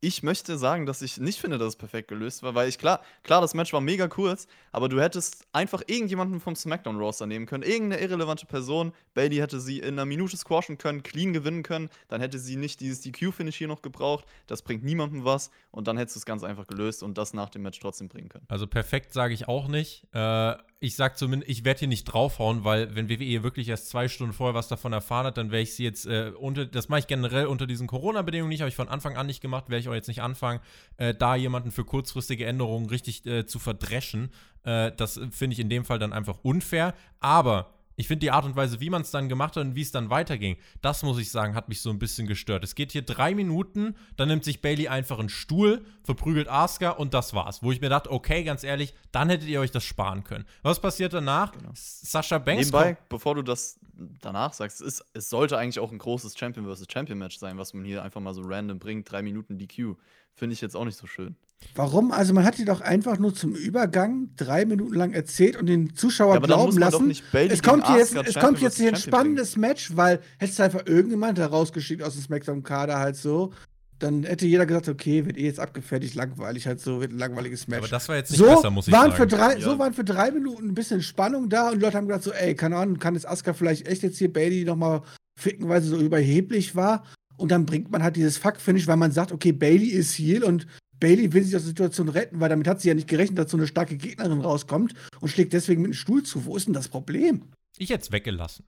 Ich 0.00 0.22
möchte 0.22 0.58
sagen, 0.58 0.86
dass 0.86 1.02
ich 1.02 1.18
nicht 1.18 1.40
finde, 1.40 1.58
dass 1.58 1.70
es 1.70 1.76
perfekt 1.76 2.06
gelöst 2.06 2.44
war, 2.44 2.54
weil 2.54 2.68
ich 2.68 2.78
klar, 2.78 3.02
klar, 3.24 3.40
das 3.40 3.54
Match 3.54 3.72
war 3.72 3.80
mega 3.80 4.06
kurz, 4.06 4.46
aber 4.70 4.88
du 4.88 5.00
hättest 5.00 5.44
einfach 5.52 5.82
irgendjemanden 5.88 6.38
vom 6.38 6.54
SmackDown 6.54 6.98
Roster 6.98 7.26
nehmen 7.26 7.46
können, 7.46 7.64
irgendeine 7.64 8.00
irrelevante 8.00 8.46
Person. 8.46 8.92
Bailey 9.14 9.38
hätte 9.38 9.58
sie 9.58 9.80
in 9.80 9.94
einer 9.94 10.04
Minute 10.04 10.36
squashen 10.36 10.78
können, 10.78 11.02
clean 11.02 11.32
gewinnen 11.32 11.64
können, 11.64 11.90
dann 12.06 12.20
hätte 12.20 12.38
sie 12.38 12.54
nicht 12.54 12.78
dieses 12.78 13.00
DQ-Finish 13.00 13.56
hier 13.56 13.66
noch 13.66 13.82
gebraucht. 13.82 14.24
Das 14.46 14.62
bringt 14.62 14.84
niemandem 14.84 15.24
was 15.24 15.50
und 15.72 15.88
dann 15.88 15.96
hättest 15.96 16.14
du 16.14 16.20
es 16.20 16.26
ganz 16.26 16.44
einfach 16.44 16.68
gelöst 16.68 17.02
und 17.02 17.18
das 17.18 17.34
nach 17.34 17.48
dem 17.48 17.62
Match 17.62 17.80
trotzdem 17.80 18.08
bringen 18.08 18.28
können. 18.28 18.46
Also 18.48 18.68
perfekt 18.68 19.12
sage 19.12 19.34
ich 19.34 19.48
auch 19.48 19.66
nicht. 19.66 20.04
Äh, 20.12 20.54
ich 20.80 20.94
sag 20.94 21.18
zumindest, 21.18 21.50
ich 21.50 21.64
werde 21.64 21.80
hier 21.80 21.88
nicht 21.88 22.04
draufhauen, 22.04 22.62
weil 22.62 22.94
wenn 22.94 23.08
WWE 23.08 23.42
wirklich 23.42 23.68
erst 23.68 23.88
zwei 23.88 24.06
Stunden 24.06 24.32
vorher 24.32 24.54
was 24.54 24.68
davon 24.68 24.92
erfahren 24.92 25.26
hat, 25.26 25.36
dann 25.36 25.50
wäre 25.50 25.62
ich 25.62 25.74
sie 25.74 25.82
jetzt 25.82 26.06
äh, 26.06 26.32
unter, 26.38 26.66
das 26.66 26.88
mache 26.88 27.00
ich 27.00 27.06
generell 27.08 27.46
unter 27.46 27.66
diesen 27.66 27.88
Corona-Bedingungen 27.88 28.48
nicht, 28.48 28.60
habe 28.60 28.68
ich 28.68 28.76
von 28.76 28.88
Anfang 28.88 29.16
an 29.16 29.26
nicht 29.26 29.40
gemacht, 29.40 29.70
werde 29.70 29.80
ich 29.80 29.88
auch 29.88 29.94
jetzt 29.94 30.06
nicht 30.06 30.22
anfangen, 30.22 30.60
äh, 30.96 31.14
da 31.14 31.34
jemanden 31.34 31.72
für 31.72 31.84
kurzfristige 31.84 32.46
Änderungen 32.46 32.88
richtig 32.88 33.26
äh, 33.26 33.44
zu 33.44 33.58
verdreschen. 33.58 34.30
Äh, 34.62 34.92
das 34.96 35.20
finde 35.30 35.54
ich 35.54 35.58
in 35.58 35.68
dem 35.68 35.84
Fall 35.84 35.98
dann 35.98 36.12
einfach 36.12 36.38
unfair. 36.42 36.94
Aber 37.18 37.77
ich 37.98 38.06
finde 38.06 38.20
die 38.20 38.30
Art 38.30 38.44
und 38.44 38.54
Weise, 38.54 38.78
wie 38.80 38.90
man 38.90 39.02
es 39.02 39.10
dann 39.10 39.28
gemacht 39.28 39.56
hat 39.56 39.64
und 39.64 39.74
wie 39.74 39.82
es 39.82 39.90
dann 39.90 40.08
weiterging, 40.08 40.56
das 40.82 41.02
muss 41.02 41.18
ich 41.18 41.32
sagen, 41.32 41.56
hat 41.56 41.68
mich 41.68 41.82
so 41.82 41.90
ein 41.90 41.98
bisschen 41.98 42.28
gestört. 42.28 42.62
Es 42.62 42.76
geht 42.76 42.92
hier 42.92 43.02
drei 43.02 43.34
Minuten, 43.34 43.96
dann 44.16 44.28
nimmt 44.28 44.44
sich 44.44 44.62
Bailey 44.62 44.86
einfach 44.86 45.18
einen 45.18 45.28
Stuhl, 45.28 45.84
verprügelt 46.04 46.48
Asuka 46.48 46.90
und 46.90 47.12
das 47.12 47.34
war's. 47.34 47.60
Wo 47.60 47.72
ich 47.72 47.80
mir 47.80 47.88
dachte, 47.88 48.12
okay, 48.12 48.44
ganz 48.44 48.62
ehrlich, 48.62 48.94
dann 49.10 49.28
hättet 49.28 49.48
ihr 49.48 49.58
euch 49.58 49.72
das 49.72 49.82
sparen 49.82 50.22
können. 50.22 50.44
Was 50.62 50.78
passiert 50.78 51.12
danach? 51.12 51.50
Genau. 51.50 51.72
Sascha 51.74 52.38
Banks. 52.38 52.66
Nebenbei, 52.66 52.96
bevor 53.08 53.34
du 53.34 53.42
das 53.42 53.80
danach 54.20 54.52
sagst, 54.52 54.80
es, 54.80 55.00
ist, 55.00 55.04
es 55.14 55.28
sollte 55.28 55.58
eigentlich 55.58 55.80
auch 55.80 55.90
ein 55.90 55.98
großes 55.98 56.38
Champion 56.38 56.72
vs. 56.72 56.86
Champion 56.88 57.18
Match 57.18 57.36
sein, 57.36 57.58
was 57.58 57.74
man 57.74 57.84
hier 57.84 58.04
einfach 58.04 58.20
mal 58.20 58.32
so 58.32 58.42
random 58.44 58.78
bringt. 58.78 59.10
Drei 59.10 59.22
Minuten 59.22 59.58
DQ. 59.58 59.96
Finde 60.34 60.54
ich 60.54 60.60
jetzt 60.60 60.76
auch 60.76 60.84
nicht 60.84 60.96
so 60.96 61.08
schön. 61.08 61.34
Warum? 61.74 62.12
Also 62.12 62.34
man 62.34 62.44
hat 62.44 62.58
die 62.58 62.64
doch 62.64 62.80
einfach 62.80 63.18
nur 63.18 63.34
zum 63.34 63.54
Übergang 63.54 64.30
drei 64.36 64.64
Minuten 64.64 64.94
lang 64.94 65.12
erzählt 65.12 65.56
und 65.56 65.66
den 65.66 65.94
Zuschauer 65.94 66.34
ja, 66.34 66.40
glauben 66.40 66.76
lassen. 66.78 67.10
es 67.10 67.62
kommt 67.62 67.88
jetzt, 67.88 68.16
es 68.16 68.34
kommt 68.34 68.60
jetzt 68.60 68.78
hier 68.78 68.88
ein 68.88 68.96
spannendes 68.96 69.52
bringen. 69.52 69.68
Match, 69.68 69.96
weil 69.96 70.20
hättest 70.38 70.58
du 70.58 70.62
einfach 70.64 70.86
irgendjemand 70.86 71.38
herausgeschickt 71.38 72.02
aus 72.02 72.14
dem 72.14 72.22
SmackDown-Kader 72.22 72.98
halt 72.98 73.16
so, 73.16 73.52
dann 73.98 74.22
hätte 74.22 74.46
jeder 74.46 74.66
gesagt, 74.66 74.88
okay, 74.88 75.26
wird 75.26 75.36
eh 75.36 75.44
jetzt 75.44 75.60
abgefertigt, 75.60 76.14
langweilig 76.14 76.66
halt 76.66 76.80
so, 76.80 77.00
wird 77.00 77.12
ein 77.12 77.18
langweiliges 77.18 77.66
Match. 77.66 77.78
Aber 77.78 77.88
das 77.88 78.08
war 78.08 78.16
jetzt 78.16 78.30
nicht 78.30 78.38
so 78.38 78.46
besser, 78.46 78.70
muss 78.70 78.86
ich 78.86 78.92
waren 78.92 79.10
sagen. 79.10 79.16
Für 79.16 79.26
drei, 79.26 79.54
ja. 79.54 79.60
So 79.60 79.78
waren 79.78 79.92
für 79.92 80.04
drei 80.04 80.30
Minuten 80.30 80.68
ein 80.68 80.74
bisschen 80.74 81.02
Spannung 81.02 81.48
da 81.48 81.70
und 81.70 81.78
die 81.78 81.84
Leute 81.84 81.96
haben 81.96 82.06
gedacht 82.06 82.22
so, 82.22 82.32
ey, 82.32 82.54
keine 82.54 82.76
Ahnung, 82.76 82.98
kann 82.98 83.14
jetzt 83.14 83.28
Asuka 83.28 83.52
vielleicht 83.52 83.88
echt 83.88 84.02
jetzt 84.02 84.18
hier 84.18 84.32
Bailey 84.32 84.64
nochmal 84.64 85.02
ficken, 85.38 85.68
weil 85.68 85.82
sie 85.82 85.88
so 85.88 85.96
überheblich 85.96 86.76
war. 86.76 87.04
Und 87.36 87.50
dann 87.50 87.66
bringt 87.66 87.90
man 87.90 88.02
halt 88.02 88.16
dieses 88.16 88.36
Fuck-Finish, 88.38 88.86
weil 88.86 88.96
man 88.96 89.12
sagt, 89.12 89.32
okay, 89.32 89.52
Bailey 89.52 89.88
ist 89.88 90.18
Heal 90.18 90.42
und 90.42 90.66
Bailey 91.00 91.32
will 91.32 91.42
sich 91.44 91.54
aus 91.54 91.62
der 91.62 91.68
Situation 91.68 92.08
retten, 92.08 92.40
weil 92.40 92.48
damit 92.48 92.66
hat 92.66 92.80
sie 92.80 92.88
ja 92.88 92.94
nicht 92.94 93.08
gerechnet, 93.08 93.38
dass 93.38 93.50
so 93.50 93.56
eine 93.56 93.66
starke 93.66 93.96
Gegnerin 93.96 94.40
rauskommt 94.40 94.94
und 95.20 95.28
schlägt 95.28 95.52
deswegen 95.52 95.82
mit 95.82 95.92
dem 95.92 95.94
Stuhl 95.94 96.22
zu. 96.22 96.44
Wo 96.44 96.56
ist 96.56 96.66
denn 96.66 96.74
das 96.74 96.88
Problem? 96.88 97.42
Ich 97.76 97.90
hätte 97.90 98.02
es 98.02 98.12
weggelassen. 98.12 98.64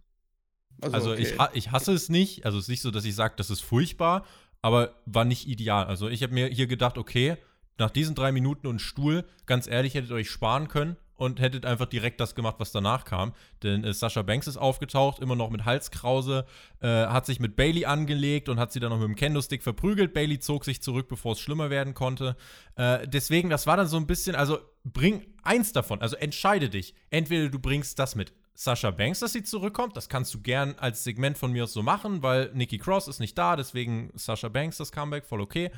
Also, 0.80 0.94
also 0.96 1.12
okay. 1.12 1.22
ich, 1.22 1.34
ich 1.54 1.72
hasse 1.72 1.92
es 1.92 2.08
nicht. 2.08 2.46
Also 2.46 2.58
es 2.58 2.64
ist 2.64 2.68
nicht 2.68 2.82
so, 2.82 2.90
dass 2.90 3.04
ich 3.04 3.14
sage, 3.14 3.34
das 3.36 3.50
ist 3.50 3.60
furchtbar, 3.60 4.24
aber 4.62 4.94
war 5.06 5.24
nicht 5.24 5.46
ideal. 5.48 5.86
Also 5.86 6.08
ich 6.08 6.22
habe 6.22 6.32
mir 6.32 6.46
hier 6.46 6.66
gedacht, 6.66 6.98
okay, 6.98 7.36
nach 7.78 7.90
diesen 7.90 8.14
drei 8.14 8.32
Minuten 8.32 8.66
und 8.66 8.80
Stuhl, 8.80 9.24
ganz 9.46 9.66
ehrlich, 9.66 9.94
hättet 9.94 10.10
ihr 10.10 10.16
euch 10.16 10.30
sparen 10.30 10.68
können 10.68 10.96
und 11.20 11.38
hättet 11.38 11.66
einfach 11.66 11.84
direkt 11.84 12.18
das 12.18 12.34
gemacht, 12.34 12.56
was 12.58 12.72
danach 12.72 13.04
kam. 13.04 13.34
Denn 13.62 13.84
äh, 13.84 13.92
Sascha 13.92 14.22
Banks 14.22 14.46
ist 14.46 14.56
aufgetaucht, 14.56 15.20
immer 15.20 15.36
noch 15.36 15.50
mit 15.50 15.66
Halskrause, 15.66 16.46
äh, 16.80 16.86
hat 16.86 17.26
sich 17.26 17.40
mit 17.40 17.56
Bailey 17.56 17.84
angelegt 17.84 18.48
und 18.48 18.58
hat 18.58 18.72
sie 18.72 18.80
dann 18.80 18.88
noch 18.88 18.98
mit 18.98 19.06
dem 19.06 19.16
Kendo-Stick 19.16 19.62
verprügelt. 19.62 20.14
Bailey 20.14 20.38
zog 20.38 20.64
sich 20.64 20.80
zurück, 20.82 21.08
bevor 21.08 21.32
es 21.32 21.40
schlimmer 21.40 21.68
werden 21.68 21.92
konnte. 21.92 22.36
Äh, 22.76 23.06
deswegen, 23.06 23.50
das 23.50 23.66
war 23.66 23.76
dann 23.76 23.86
so 23.86 23.98
ein 23.98 24.06
bisschen, 24.06 24.34
also 24.34 24.60
bring 24.82 25.26
eins 25.42 25.74
davon, 25.74 26.00
also 26.00 26.16
entscheide 26.16 26.70
dich. 26.70 26.94
Entweder 27.10 27.50
du 27.50 27.58
bringst 27.58 27.98
das 27.98 28.14
mit 28.14 28.32
Sascha 28.54 28.90
Banks, 28.90 29.20
dass 29.20 29.32
sie 29.32 29.42
zurückkommt. 29.42 29.96
Das 29.96 30.10
kannst 30.10 30.34
du 30.34 30.40
gern 30.40 30.74
als 30.78 31.02
Segment 31.02 31.38
von 31.38 31.50
mir 31.50 31.64
aus 31.64 31.72
so 31.72 31.82
machen, 31.82 32.22
weil 32.22 32.50
Nikki 32.52 32.76
Cross 32.76 33.08
ist 33.08 33.18
nicht 33.18 33.36
da, 33.38 33.56
deswegen 33.56 34.10
Sascha 34.14 34.48
Banks 34.48 34.76
das 34.76 34.92
Comeback, 34.92 35.24
voll 35.24 35.40
okay. 35.40 35.70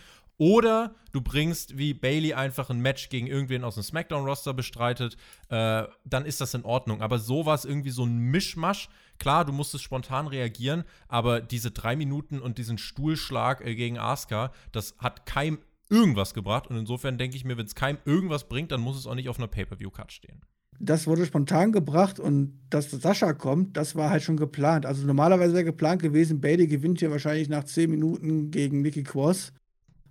Oder 0.42 0.96
du 1.12 1.20
bringst 1.20 1.78
wie 1.78 1.94
Bailey 1.94 2.34
einfach 2.34 2.68
ein 2.68 2.80
Match 2.80 3.10
gegen 3.10 3.28
irgendwen 3.28 3.62
aus 3.62 3.74
dem 3.74 3.84
SmackDown-Roster 3.84 4.52
bestreitet, 4.52 5.16
äh, 5.50 5.84
dann 6.04 6.26
ist 6.26 6.40
das 6.40 6.52
in 6.54 6.64
Ordnung. 6.64 7.00
Aber 7.00 7.20
so 7.20 7.46
war 7.46 7.54
es 7.54 7.64
irgendwie 7.64 7.90
so 7.90 8.04
ein 8.04 8.18
Mischmasch. 8.18 8.88
Klar, 9.20 9.44
du 9.44 9.52
musstest 9.52 9.84
spontan 9.84 10.26
reagieren, 10.26 10.82
aber 11.06 11.40
diese 11.40 11.70
drei 11.70 11.94
Minuten 11.94 12.40
und 12.40 12.58
diesen 12.58 12.76
Stuhlschlag 12.76 13.64
äh, 13.64 13.76
gegen 13.76 13.98
Asuka, 13.98 14.50
das 14.72 14.96
hat 14.98 15.26
keinem 15.26 15.60
irgendwas 15.88 16.34
gebracht. 16.34 16.66
Und 16.66 16.76
insofern 16.76 17.18
denke 17.18 17.36
ich 17.36 17.44
mir, 17.44 17.56
wenn 17.56 17.66
es 17.66 17.76
keinem 17.76 17.98
irgendwas 18.04 18.48
bringt, 18.48 18.72
dann 18.72 18.80
muss 18.80 18.98
es 18.98 19.06
auch 19.06 19.14
nicht 19.14 19.28
auf 19.28 19.38
einer 19.38 19.46
Pay-Per-View-Card 19.46 20.10
stehen. 20.10 20.40
Das 20.80 21.06
wurde 21.06 21.24
spontan 21.24 21.70
gebracht 21.70 22.18
und 22.18 22.58
dass 22.68 22.90
Sascha 22.90 23.32
kommt, 23.32 23.76
das 23.76 23.94
war 23.94 24.10
halt 24.10 24.24
schon 24.24 24.36
geplant. 24.36 24.86
Also 24.86 25.06
normalerweise 25.06 25.54
wäre 25.54 25.66
geplant 25.66 26.02
gewesen, 26.02 26.40
Bailey 26.40 26.66
gewinnt 26.66 26.98
hier 26.98 27.12
wahrscheinlich 27.12 27.48
nach 27.48 27.62
zehn 27.62 27.90
Minuten 27.90 28.50
gegen 28.50 28.82
Nikki 28.82 29.04
Cross. 29.04 29.52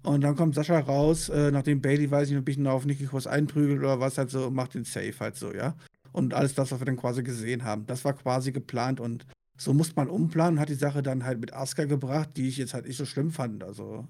Und 0.04 0.22
dann 0.22 0.36
kommt 0.36 0.56
Sascha 0.56 0.80
raus, 0.80 1.30
äh, 1.30 1.52
nachdem 1.52 1.82
Bailey, 1.82 2.10
weiß 2.10 2.28
ich 2.28 2.32
nicht, 2.32 2.42
ein 2.42 2.46
bisschen 2.46 2.68
auf 2.68 2.86
Nikki 2.86 3.06
Cross 3.06 3.28
einprügelt 3.28 3.80
oder 3.80 4.00
was 4.00 4.18
halt 4.18 4.32
so, 4.32 4.50
macht 4.50 4.74
den 4.74 4.84
Safe 4.84 5.14
halt 5.20 5.36
so, 5.36 5.54
ja. 5.54 5.76
Und 6.12 6.34
alles 6.34 6.56
das, 6.56 6.72
was 6.72 6.82
wir 6.82 6.86
dann 6.86 6.98
quasi 6.98 7.24
gesehen 7.24 7.64
haben, 7.64 7.86
das 7.86 8.04
war 8.04 8.14
quasi 8.14 8.52
geplant 8.52 9.00
und 9.00 9.26
so 9.58 9.74
musste 9.74 9.94
man 9.96 10.10
umplanen 10.10 10.60
hat 10.60 10.70
die 10.70 10.74
Sache 10.74 11.04
dann 11.04 11.24
halt 11.24 11.40
mit 11.40 11.54
Asuka 11.54 11.86
gebracht, 11.86 12.32
die 12.36 12.48
ich 12.48 12.58
jetzt 12.58 12.74
halt 12.74 12.88
nicht 12.88 12.98
so 12.98 13.06
schlimm 13.06 13.32
fand. 13.32 13.64
Also 13.64 14.08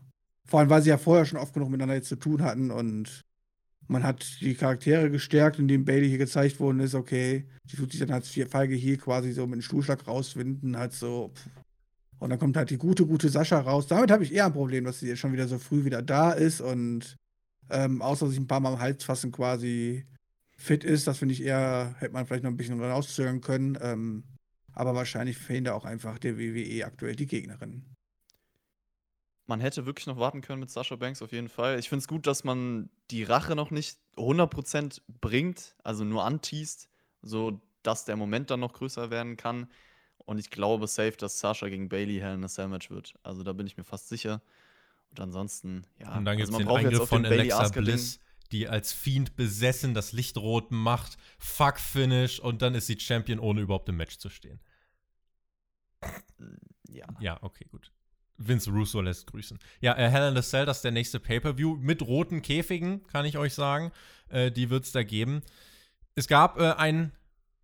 vor 0.48 0.62
allem, 0.62 0.70
weil 0.70 0.82
sie 0.82 0.90
ja 0.90 0.98
vorher 0.98 1.26
schon 1.26 1.40
oft 1.40 1.54
genug 1.54 1.70
miteinander 1.70 1.96
jetzt 1.96 2.08
zu 2.08 2.16
tun 2.16 2.42
hatten 2.42 2.72
und 2.72 3.22
man 3.88 4.04
hat 4.04 4.40
die 4.40 4.56
Charaktere 4.56 5.12
gestärkt, 5.12 5.60
indem 5.60 5.84
Bailey 5.84 6.08
hier 6.08 6.18
gezeigt 6.18 6.60
worden 6.62 6.80
ist, 6.80 6.96
okay, 6.96 7.46
die 7.70 7.76
tut 7.76 7.92
sich 7.92 8.00
dann 8.00 8.12
als 8.12 8.30
Feige 8.30 8.76
hier 8.76 8.98
quasi 8.98 9.34
so 9.34 9.46
mit 9.46 9.56
einem 9.56 9.62
Stuhlschlag 9.62 10.08
rauswinden, 10.08 10.78
halt 10.78 10.94
so, 10.94 11.32
pff, 11.36 11.50
und 12.22 12.30
dann 12.30 12.38
kommt 12.38 12.56
halt 12.56 12.70
die 12.70 12.78
gute, 12.78 13.08
gute 13.08 13.30
Sascha 13.30 13.60
raus. 13.60 13.88
Damit 13.88 14.12
habe 14.12 14.24
ich 14.24 14.32
eher 14.32 14.46
ein 14.46 14.54
Problem, 14.54 14.84
dass 14.84 15.00
sie 15.00 15.08
jetzt 15.08 15.18
schon 15.18 15.34
wieder 15.34 15.48
so 15.48 15.58
früh 15.58 15.86
wieder 15.86 16.04
da 16.04 16.32
ist 16.32 16.62
und 16.62 17.18
ähm, 17.72 18.04
außer 18.04 18.28
sich 18.28 18.38
ein 18.38 18.46
paar 18.46 18.60
Mal 18.60 18.74
am 18.74 18.80
Hals 18.80 19.04
fassen 19.04 19.32
quasi 19.32 20.06
fit 20.56 20.84
ist. 20.84 21.08
Das 21.08 21.18
finde 21.18 21.34
ich 21.34 21.42
eher, 21.42 21.96
hätte 21.98 22.14
man 22.14 22.28
vielleicht 22.28 22.44
noch 22.44 22.52
ein 22.52 22.58
bisschen 22.58 22.80
rauszögern 22.80 23.42
können. 23.42 23.76
Ähm, 23.82 24.24
aber 24.72 24.94
wahrscheinlich 24.94 25.36
fehlen 25.36 25.64
da 25.64 25.74
auch 25.74 25.84
einfach 25.84 26.20
der 26.20 26.38
WWE 26.38 26.86
aktuell 26.86 27.16
die 27.16 27.26
Gegnerin. 27.26 27.88
Man 29.48 29.60
hätte 29.60 29.88
wirklich 29.88 30.06
noch 30.06 30.18
warten 30.18 30.42
können 30.42 30.60
mit 30.60 30.70
Sascha 30.70 30.98
Banks 30.98 31.24
auf 31.24 31.32
jeden 31.32 31.50
Fall. 31.50 31.80
Ich 31.80 31.90
finde 31.90 32.04
es 32.04 32.08
gut, 32.08 32.28
dass 32.28 32.44
man 32.44 32.92
die 33.10 33.24
Rache 33.24 33.56
noch 33.56 33.72
nicht 33.72 33.98
100% 34.16 35.02
bringt, 35.22 35.76
also 35.84 36.04
nur 36.04 36.24
anteast, 36.24 36.88
so 37.24 37.60
dass 37.82 38.06
der 38.06 38.16
Moment 38.16 38.52
dann 38.52 38.60
noch 38.60 38.74
größer 38.74 39.10
werden 39.10 39.38
kann. 39.38 39.72
Und 40.32 40.38
ich 40.38 40.50
glaube 40.50 40.88
safe, 40.88 41.12
dass 41.18 41.42
Sasha 41.42 41.68
gegen 41.68 41.90
Bailey 41.90 42.20
Hell 42.20 42.36
in 42.36 42.46
a 42.46 42.68
Match 42.70 42.90
wird. 42.90 43.16
Also 43.22 43.44
da 43.44 43.52
bin 43.52 43.68
ich 43.68 43.76
mir 43.76 43.84
fast 43.84 44.08
sicher. 44.08 44.42
Und 45.10 45.20
ansonsten, 45.20 45.86
ja. 46.00 46.16
Und 46.16 46.24
dann 46.24 46.38
gibt 46.38 46.48
es 46.48 46.56
also 46.56 46.66
den 46.66 46.74
Eingriff 46.74 47.10
von 47.10 47.24
den 47.24 47.34
Alexa 47.34 47.68
Bliss, 47.68 48.18
die 48.54 48.70
als 48.70 48.94
Fiend 48.94 49.36
besessen 49.36 49.94
das 49.94 50.14
Licht 50.14 50.38
rot 50.38 50.72
macht, 50.72 51.18
Fuck 51.38 51.82
Finish 51.82 52.40
und 52.40 52.62
dann 52.62 52.76
ist 52.76 52.88
sie 52.88 52.98
Champion, 52.98 53.40
ohne 53.40 53.60
überhaupt 53.60 53.90
im 53.90 53.98
Match 53.98 54.20
zu 54.20 54.30
stehen. 54.30 54.62
Ja. 56.88 57.08
Ja, 57.20 57.44
okay, 57.44 57.66
gut. 57.70 57.92
Vince 58.38 58.72
Russo 58.72 59.02
lässt 59.02 59.28
grüßen. 59.28 59.60
Ja, 59.82 59.98
äh, 59.98 60.10
Hell 60.10 60.32
in 60.32 60.38
a 60.38 60.42
Cell, 60.42 60.66
das 60.66 60.78
ist 60.78 60.86
der 60.86 60.94
nächste 60.94 61.20
Pay-Per-View 61.20 61.76
mit 61.76 62.04
roten 62.04 62.42
Käfigen, 62.42 63.06
kann 63.08 63.26
ich 63.26 63.38
euch 63.38 63.54
sagen. 63.54 63.92
Äh, 64.30 64.50
die 64.50 64.70
wird 64.70 64.86
es 64.86 64.94
da 64.94 65.04
geben. 65.04 65.42
Es 66.16 66.30
gab 66.30 66.58
äh, 66.58 66.72
ein 66.72 67.12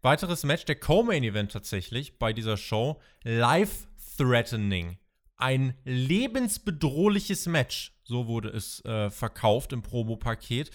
Weiteres 0.01 0.43
Match, 0.43 0.65
der 0.65 0.79
Co-Main-Event 0.79 1.51
tatsächlich 1.51 2.19
bei 2.19 2.33
dieser 2.33 2.57
Show. 2.57 3.01
Life-Threatening. 3.23 4.97
Ein 5.37 5.73
lebensbedrohliches 5.85 7.47
Match. 7.47 7.93
So 8.03 8.27
wurde 8.27 8.49
es 8.49 8.83
äh, 8.85 9.09
verkauft 9.09 9.73
im 9.73 9.81
Promo-Paket. 9.81 10.71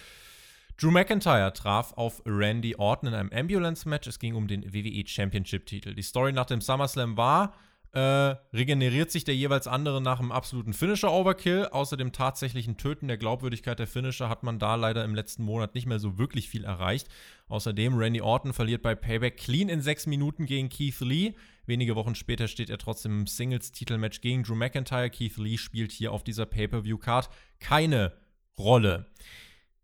Drew 0.76 0.90
McIntyre 0.90 1.52
traf 1.52 1.92
auf 1.92 2.22
Randy 2.26 2.74
Orton 2.76 3.08
in 3.08 3.14
einem 3.14 3.30
Ambulance-Match. 3.32 4.08
Es 4.08 4.18
ging 4.18 4.34
um 4.34 4.48
den 4.48 4.72
WWE 4.72 5.06
Championship-Titel. 5.06 5.94
Die 5.94 6.02
Story 6.02 6.32
nach 6.32 6.46
dem 6.46 6.60
SummerSlam 6.60 7.16
war, 7.16 7.54
äh, 7.92 8.36
regeneriert 8.54 9.10
sich 9.10 9.24
der 9.24 9.36
jeweils 9.36 9.66
andere 9.66 10.00
nach 10.00 10.18
einem 10.18 10.32
absoluten 10.32 10.72
Finisher-Overkill. 10.72 11.66
Außer 11.66 11.96
dem 11.96 12.12
tatsächlichen 12.12 12.78
Töten 12.78 13.06
der 13.06 13.18
Glaubwürdigkeit 13.18 13.78
der 13.78 13.86
Finisher 13.86 14.30
hat 14.30 14.42
man 14.42 14.58
da 14.58 14.76
leider 14.76 15.04
im 15.04 15.14
letzten 15.14 15.44
Monat 15.44 15.74
nicht 15.74 15.86
mehr 15.86 15.98
so 15.98 16.16
wirklich 16.18 16.48
viel 16.48 16.64
erreicht. 16.64 17.08
Außerdem, 17.48 17.96
Randy 17.96 18.22
Orton 18.22 18.54
verliert 18.54 18.82
bei 18.82 18.94
Payback 18.94 19.36
clean 19.36 19.68
in 19.68 19.82
sechs 19.82 20.06
Minuten 20.06 20.46
gegen 20.46 20.70
Keith 20.70 21.00
Lee. 21.00 21.34
Wenige 21.66 21.94
Wochen 21.94 22.14
später 22.14 22.48
steht 22.48 22.70
er 22.70 22.78
trotzdem 22.78 23.20
im 23.20 23.26
Singles-Titelmatch 23.26 24.22
gegen 24.22 24.42
Drew 24.42 24.54
McIntyre. 24.54 25.10
Keith 25.10 25.36
Lee 25.36 25.58
spielt 25.58 25.92
hier 25.92 26.12
auf 26.12 26.24
dieser 26.24 26.46
Pay-Per-View-Card 26.46 27.28
keine 27.60 28.14
Rolle. 28.58 29.06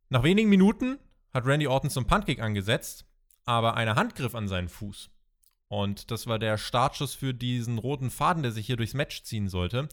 Nach 0.09 0.23
wenigen 0.23 0.49
Minuten 0.49 0.99
hat 1.35 1.45
Randy 1.45 1.67
Orton 1.67 1.91
zum 1.91 2.07
Puntkick 2.07 2.41
angesetzt, 2.41 3.05
aber 3.45 3.75
einer 3.75 3.97
Handgriff 3.97 4.35
an 4.35 4.49
seinen 4.49 4.69
Fuß 4.69 5.11
und 5.69 6.11
das 6.11 6.27
war 6.27 6.39
der 6.39 6.59
Startschuss 6.59 7.15
für 7.15 7.35
diesen 7.35 7.79
roten 7.79 8.11
Faden, 8.11 8.43
der 8.43 8.53
sich 8.53 8.67
hier 8.67 8.77
durchs 8.77 8.95
Match 8.95 9.23
ziehen 9.23 9.49
sollte. 9.49 9.89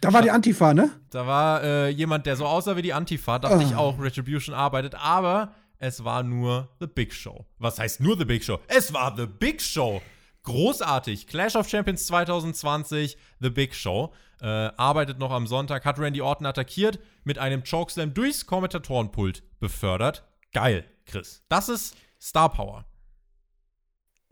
Da 0.00 0.12
war 0.12 0.22
die 0.22 0.30
Antifa, 0.30 0.72
ne? 0.72 0.90
Da 1.10 1.26
war 1.26 1.62
äh, 1.62 1.88
jemand, 1.88 2.26
der 2.26 2.36
so 2.36 2.46
aussah 2.46 2.76
wie 2.76 2.82
die 2.82 2.94
Antifa. 2.94 3.38
Dachte 3.38 3.58
oh. 3.58 3.60
ich 3.60 3.74
auch, 3.74 4.00
Retribution 4.00 4.54
arbeitet. 4.54 4.94
Aber 4.94 5.54
es 5.78 6.04
war 6.04 6.22
nur 6.22 6.68
The 6.80 6.86
Big 6.86 7.12
Show. 7.12 7.44
Was 7.58 7.78
heißt 7.78 8.00
nur 8.00 8.16
The 8.16 8.24
Big 8.24 8.42
Show? 8.42 8.58
Es 8.68 8.94
war 8.94 9.14
The 9.16 9.26
Big 9.26 9.60
Show. 9.60 10.00
Großartig. 10.42 11.26
Clash 11.26 11.54
of 11.54 11.68
Champions 11.68 12.06
2020, 12.06 13.18
The 13.40 13.50
Big 13.50 13.74
Show. 13.74 14.12
Äh, 14.40 14.46
arbeitet 14.46 15.18
noch 15.18 15.30
am 15.30 15.46
Sonntag, 15.46 15.84
hat 15.84 15.98
Randy 15.98 16.22
Orton 16.22 16.46
attackiert, 16.46 16.98
mit 17.24 17.38
einem 17.38 17.62
Chokeslam 17.62 18.14
durchs 18.14 18.46
Kommentatorenpult 18.46 19.42
befördert. 19.60 20.24
Geil, 20.52 20.86
Chris. 21.04 21.44
Das 21.50 21.68
ist 21.68 21.94
Star 22.18 22.50
Power. 22.50 22.86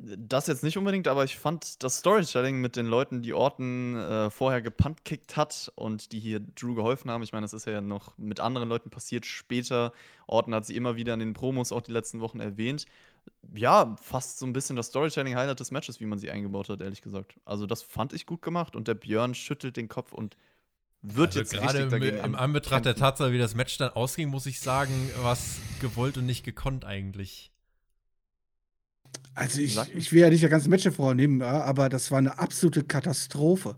Das 0.01 0.47
jetzt 0.47 0.63
nicht 0.63 0.77
unbedingt, 0.79 1.09
aber 1.09 1.25
ich 1.25 1.37
fand 1.39 1.83
das 1.83 1.99
Storytelling 1.99 2.61
mit 2.61 2.77
den 2.77 2.87
Leuten, 2.87 3.21
die 3.21 3.33
Orton 3.35 3.97
äh, 3.97 4.31
vorher 4.31 4.63
gepuntkickt 4.63 5.37
hat 5.37 5.73
und 5.75 6.13
die 6.13 6.21
hier 6.21 6.39
Drew 6.39 6.75
geholfen 6.77 7.11
haben. 7.11 7.25
Ich 7.25 7.33
meine, 7.33 7.43
das 7.45 7.53
ist 7.53 7.67
ja 7.67 7.81
noch 7.81 8.17
mit 8.17 8.39
anderen 8.39 8.69
Leuten 8.69 8.91
passiert 8.91 9.27
später. 9.27 9.93
Orton 10.29 10.55
hat 10.55 10.67
sie 10.67 10.77
immer 10.77 10.95
wieder 10.95 11.15
in 11.15 11.21
den 11.21 11.33
Promos 11.35 11.73
auch 11.73 11.81
die 11.83 11.91
letzten 11.91 12.21
Wochen 12.21 12.39
erwähnt. 12.39 12.87
ja, 13.55 13.97
fast 14.01 14.39
so 14.39 14.47
ein 14.47 14.53
bisschen 14.53 14.77
das 14.77 14.87
Storytelling-Highlight 14.87 15.59
des 15.59 15.73
Matches, 15.73 15.99
wie 16.01 16.07
man 16.07 16.19
sie 16.21 16.31
eingebaut 16.31 16.69
hat, 16.69 16.81
ehrlich 16.81 17.03
gesagt. 17.03 17.35
Also, 17.45 17.67
das 17.67 17.83
fand 17.83 18.13
ich 18.13 18.25
gut 18.25 18.41
gemacht 18.41 18.77
und 18.77 18.87
der 18.89 18.95
Björn 18.95 19.35
schüttelt 19.35 19.77
den 19.77 19.89
Kopf 19.89 20.13
und 20.13 20.37
wird 21.03 21.29
Also 21.37 21.41
jetzt 21.41 21.53
gerade 21.53 21.81
im, 21.81 21.93
im 22.03 22.21
an- 22.25 22.35
Anbetracht 22.37 22.85
der 22.85 22.93
kämpfen. 22.95 23.01
Tatsache, 23.01 23.33
wie 23.33 23.39
das 23.39 23.55
Match 23.57 23.77
dann 23.79 23.91
ausging, 23.91 24.29
muss 24.29 24.47
ich 24.47 24.61
sagen, 24.61 25.11
was 25.23 25.59
gewollt 25.81 26.17
und 26.19 26.27
nicht 26.27 26.45
gekonnt 26.45 26.85
eigentlich. 26.85 27.51
Also 29.35 29.61
ich, 29.61 29.79
ich 29.95 30.13
will 30.13 30.23
ja 30.23 30.31
nicht 30.31 30.43
das 30.43 30.51
ganze 30.51 30.69
Match 30.69 30.89
vornehmen, 30.91 31.43
aber 31.43 31.89
das 31.89 32.11
war 32.11 32.19
eine 32.19 32.39
absolute 32.39 32.83
Katastrophe. 32.83 33.77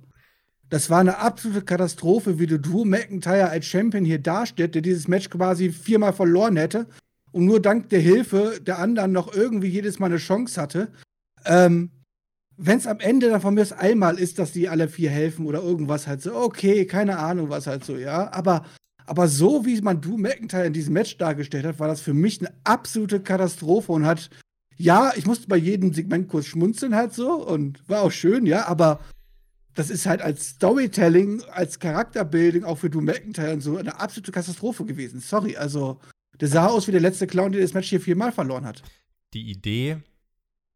Das 0.70 0.89
war 0.89 1.01
eine 1.01 1.18
absolute 1.18 1.62
Katastrophe, 1.62 2.39
wie 2.39 2.47
du 2.47 2.59
Drew 2.59 2.85
McIntyre 2.85 3.51
als 3.51 3.66
Champion 3.66 4.05
hier 4.05 4.20
darstellt, 4.20 4.74
der 4.74 4.83
dieses 4.83 5.09
Match 5.09 5.28
quasi 5.28 5.70
viermal 5.70 6.12
verloren 6.12 6.57
hätte 6.57 6.87
und 7.33 7.45
nur 7.45 7.61
dank 7.61 7.89
der 7.91 8.01
Hilfe 8.01 8.61
der 8.64 8.78
anderen 8.78 9.12
noch 9.12 9.35
irgendwie 9.35 9.68
jedes 9.68 9.99
Mal 9.99 10.07
eine 10.07 10.16
Chance 10.16 10.61
hatte. 10.61 10.93
Ähm, 11.45 11.91
Wenn 12.57 12.78
es 12.78 12.87
am 12.87 13.01
Ende 13.01 13.31
dann 13.31 13.41
von 13.41 13.55
mir 13.55 13.66
einmal 13.78 14.18
ist, 14.18 14.39
dass 14.39 14.53
die 14.53 14.68
alle 14.68 14.89
vier 14.89 15.11
helfen 15.11 15.47
oder 15.47 15.62
irgendwas 15.62 16.07
halt 16.07 16.22
so, 16.22 16.35
okay, 16.35 16.87
keine 16.87 17.18
Ahnung, 17.18 17.51
was 17.51 17.66
halt 17.66 17.85
so, 17.85 17.97
ja. 17.97 18.33
Aber, 18.33 18.64
aber 19.07 19.28
so, 19.28 19.66
wie 19.66 19.81
man 19.81 20.01
Drew 20.01 20.16
McIntyre 20.16 20.66
in 20.66 20.72
diesem 20.72 20.95
Match 20.95 21.18
dargestellt 21.18 21.66
hat, 21.66 21.81
war 21.81 21.89
das 21.89 22.01
für 22.01 22.14
mich 22.14 22.41
eine 22.41 22.55
absolute 22.64 23.20
Katastrophe 23.20 23.93
und 23.93 24.07
hat 24.07 24.31
ja, 24.81 25.12
ich 25.14 25.26
musste 25.26 25.47
bei 25.47 25.57
jedem 25.57 25.93
Segment 25.93 26.28
kurz 26.28 26.47
schmunzeln 26.47 26.95
halt 26.95 27.12
so 27.12 27.35
und 27.47 27.87
war 27.89 28.03
auch 28.03 28.11
schön, 28.11 28.47
ja, 28.47 28.66
aber 28.66 29.01
das 29.74 29.91
ist 29.91 30.07
halt 30.07 30.22
als 30.22 30.49
Storytelling, 30.49 31.43
als 31.53 31.78
Charakterbuilding 31.78 32.64
auch 32.64 32.78
für 32.78 32.89
Drew 32.89 33.03
McIntyre 33.03 33.53
und 33.53 33.61
so 33.61 33.76
eine 33.76 34.01
absolute 34.01 34.33
Katastrophe 34.33 34.87
gewesen. 34.87 35.20
Sorry, 35.20 35.57
also 35.57 36.01
der 36.41 36.49
sah 36.49 36.66
aus 36.66 36.87
wie 36.87 36.93
der 36.93 37.01
letzte 37.01 37.26
Clown, 37.26 37.53
der 37.53 37.61
das 37.61 37.74
Match 37.74 37.91
hier 37.91 38.01
viermal 38.01 38.33
verloren 38.33 38.64
hat. 38.64 38.83
Die 39.35 39.51
Idee 39.51 39.99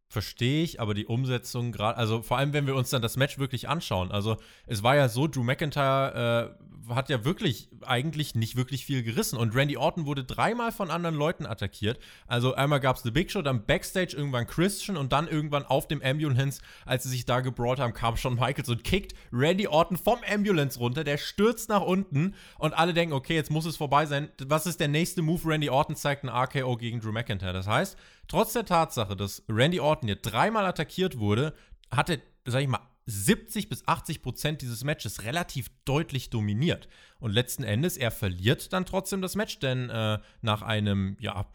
verstehe 0.09 0.62
ich, 0.62 0.80
aber 0.80 0.92
die 0.92 1.07
Umsetzung 1.07 1.72
gerade, 1.72 1.96
also 1.96 2.22
vor 2.22 2.36
allem, 2.36 2.52
wenn 2.52 2.66
wir 2.66 2.76
uns 2.76 2.90
dann 2.90 3.02
das 3.02 3.16
Match 3.16 3.38
wirklich 3.38 3.68
anschauen. 3.68 4.12
Also 4.12 4.36
es 4.66 4.82
war 4.82 4.96
ja 4.96 5.09
so, 5.09 5.26
Drew 5.26 5.42
McIntyre 5.42 6.55
äh, 6.61 6.64
hat 6.89 7.09
ja 7.09 7.24
wirklich 7.24 7.68
eigentlich 7.82 8.35
nicht 8.35 8.57
wirklich 8.57 8.85
viel 8.85 9.03
gerissen 9.03 9.39
und 9.39 9.55
Randy 9.55 9.76
Orton 9.76 10.07
wurde 10.07 10.24
dreimal 10.24 10.72
von 10.72 10.91
anderen 10.91 11.14
Leuten 11.14 11.47
attackiert. 11.47 11.99
Also 12.26 12.55
einmal 12.55 12.80
gab 12.80 12.97
es 12.97 13.03
The 13.03 13.11
Big 13.11 13.30
Show, 13.30 13.43
dann 13.43 13.66
Backstage 13.66 14.16
irgendwann 14.16 14.47
Christian 14.47 14.97
und 14.97 15.12
dann 15.12 15.28
irgendwann 15.28 15.64
auf 15.64 15.89
dem 15.89 16.03
Ambulance, 16.03 16.61
als 16.87 17.05
sie 17.05 17.11
sich 17.11 17.24
da 17.24 17.41
gebrawlt 17.41 17.80
haben, 17.80 17.93
kam 17.93 18.16
Shawn 18.16 18.35
Michaels 18.35 18.68
und 18.68 18.85
kickt 18.85 19.14
Randy 19.32 19.66
Orton 19.68 19.97
vom 19.97 20.18
Ambulance 20.28 20.78
runter, 20.78 21.05
der 21.05 21.18
stürzt 21.18 21.68
nach 21.68 21.82
unten 21.82 22.35
und 22.59 22.74
alle 22.74 22.95
denken, 22.95 23.14
okay, 23.14 23.35
jetzt 23.35 23.51
muss 23.51 23.66
es 23.66 23.76
vorbei 23.76 24.07
sein. 24.07 24.28
Was 24.47 24.66
ist 24.66 24.80
der 24.80 24.89
nächste 24.89 25.22
Move? 25.22 25.41
Randy 25.45 25.70
Orton 25.70 25.97
zeigt 25.97 26.24
ein 26.24 26.28
RKO 26.28 26.76
gegen 26.76 27.01
Drew 27.01 27.12
McIntyre. 27.12 27.53
Das 27.53 27.66
heißt, 27.66 27.97
trotz 28.28 28.53
der 28.53 28.64
Tatsache, 28.64 29.16
dass 29.16 29.43
Randy 29.49 29.80
Orton 29.80 30.09
hier 30.09 30.16
dreimal 30.16 30.64
attackiert 30.66 31.18
wurde, 31.18 31.55
hatte, 31.91 32.20
sag 32.45 32.62
ich 32.62 32.68
mal, 32.68 32.80
70 33.07 33.68
bis 33.68 33.86
80 33.86 34.22
Prozent 34.22 34.62
dieses 34.62 34.84
Matches 34.84 35.24
relativ 35.24 35.70
deutlich 35.84 36.30
dominiert. 36.30 36.88
Und 37.18 37.32
letzten 37.32 37.62
Endes, 37.62 37.96
er 37.96 38.11
verliert 38.11 38.72
dann 38.72 38.86
trotzdem 38.86 39.20
das 39.20 39.36
Match, 39.36 39.59
denn 39.59 39.90
äh, 39.90 40.18
nach 40.42 40.62
einem, 40.62 41.16
ja, 41.20 41.46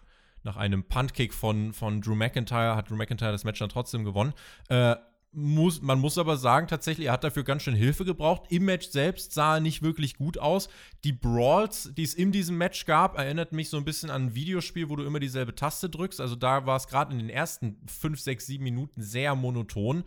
nach 0.43 0.58
einem 0.58 0.84
Puntkick 0.84 1.34
von, 1.34 1.74
von 1.74 2.02
Drew 2.02 2.16
McIntyre 2.16 2.76
hat 2.76 2.89
Drew 2.89 2.95
McIntyre 2.95 3.32
das 3.32 3.43
Match 3.43 3.60
dann 3.60 3.70
trotzdem 3.70 4.04
gewonnen. 4.04 4.34
Äh, 4.70 4.95
muss, 5.32 5.82
man 5.82 6.00
muss 6.00 6.18
aber 6.18 6.38
sagen, 6.38 6.68
tatsächlich, 6.68 7.08
er 7.08 7.14
hat 7.14 7.24
dafür 7.24 7.44
ganz 7.44 7.64
schön 7.64 7.76
Hilfe 7.76 8.04
gebraucht. 8.04 8.44
Im 8.50 8.66
Match 8.66 8.88
selbst 8.90 9.32
sah 9.34 9.56
er 9.56 9.60
nicht 9.60 9.84
wirklich 9.84 10.16
gut 10.16 10.38
aus. 10.38 10.70
Die 11.04 11.14
Brawls, 11.14 11.92
die 11.96 12.04
es 12.04 12.16
in 12.16 12.32
diesem 12.32 12.58
Match 12.58 12.86
gab, 12.86 13.18
erinnert 13.18 13.52
mich 13.52 13.70
so 13.70 13.78
ein 13.78 13.86
bisschen 13.86 14.10
an 14.10 14.28
ein 14.28 14.36
Videospiel, 14.36 14.90
wo 14.90 14.96
du 14.96 15.04
immer 15.04 15.20
dieselbe 15.20 15.54
Taste 15.54 15.90
drückst. 15.90 16.20
Also 16.20 16.36
da 16.36 16.66
war 16.66 16.78
es 16.78 16.88
gerade 16.88 17.14
in 17.14 17.20
den 17.20 17.30
ersten 17.30 17.78
5, 17.88 18.20
6, 18.20 18.46
7 18.48 18.64
Minuten 18.64 19.02
sehr 19.02 19.36
monoton. 19.36 20.04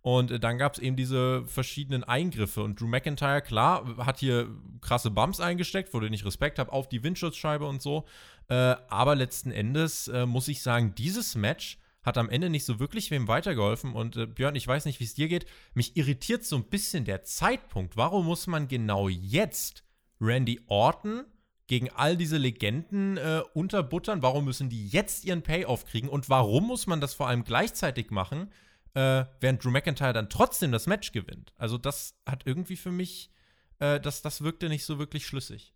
Und 0.00 0.30
äh, 0.30 0.40
dann 0.40 0.56
gab 0.58 0.74
es 0.74 0.78
eben 0.78 0.96
diese 0.96 1.44
verschiedenen 1.46 2.02
Eingriffe. 2.02 2.62
Und 2.62 2.80
Drew 2.80 2.88
McIntyre, 2.88 3.42
klar, 3.42 3.96
hat 3.98 4.20
hier 4.20 4.48
krasse 4.80 5.10
Bumps 5.10 5.40
eingesteckt, 5.40 5.92
wo 5.92 6.00
du 6.00 6.08
nicht 6.08 6.24
Respekt 6.24 6.58
habe, 6.58 6.72
auf 6.72 6.88
die 6.88 7.02
Windschutzscheibe 7.02 7.66
und 7.66 7.82
so. 7.82 8.04
Äh, 8.48 8.54
aber 8.88 9.14
letzten 9.16 9.52
Endes 9.52 10.08
äh, 10.08 10.24
muss 10.24 10.48
ich 10.48 10.62
sagen, 10.62 10.94
dieses 10.96 11.34
Match 11.34 11.78
hat 12.02 12.18
am 12.18 12.28
Ende 12.28 12.50
nicht 12.50 12.64
so 12.64 12.80
wirklich 12.80 13.10
wem 13.10 13.28
weitergeholfen. 13.28 13.92
Und 13.94 14.16
äh, 14.16 14.26
Björn, 14.26 14.56
ich 14.56 14.66
weiß 14.66 14.84
nicht, 14.84 15.00
wie 15.00 15.04
es 15.04 15.14
dir 15.14 15.28
geht. 15.28 15.46
Mich 15.74 15.96
irritiert 15.96 16.44
so 16.44 16.56
ein 16.56 16.64
bisschen 16.64 17.04
der 17.04 17.22
Zeitpunkt. 17.22 17.96
Warum 17.96 18.26
muss 18.26 18.46
man 18.46 18.68
genau 18.68 19.08
jetzt 19.08 19.84
Randy 20.20 20.60
Orton 20.66 21.24
gegen 21.68 21.90
all 21.90 22.16
diese 22.16 22.38
Legenden 22.38 23.16
äh, 23.16 23.42
unterbuttern? 23.54 24.22
Warum 24.22 24.44
müssen 24.44 24.68
die 24.68 24.88
jetzt 24.88 25.24
ihren 25.24 25.42
Payoff 25.42 25.86
kriegen? 25.86 26.08
Und 26.08 26.28
warum 26.28 26.66
muss 26.66 26.86
man 26.86 27.00
das 27.00 27.14
vor 27.14 27.28
allem 27.28 27.44
gleichzeitig 27.44 28.10
machen, 28.10 28.50
äh, 28.94 29.24
während 29.40 29.64
Drew 29.64 29.70
McIntyre 29.70 30.12
dann 30.12 30.28
trotzdem 30.28 30.72
das 30.72 30.86
Match 30.86 31.12
gewinnt? 31.12 31.52
Also, 31.56 31.78
das 31.78 32.14
hat 32.26 32.42
irgendwie 32.46 32.76
für 32.76 32.90
mich, 32.90 33.30
äh, 33.78 34.00
das, 34.00 34.22
das 34.22 34.42
wirkte 34.42 34.68
nicht 34.68 34.84
so 34.84 34.98
wirklich 34.98 35.24
schlüssig. 35.24 35.72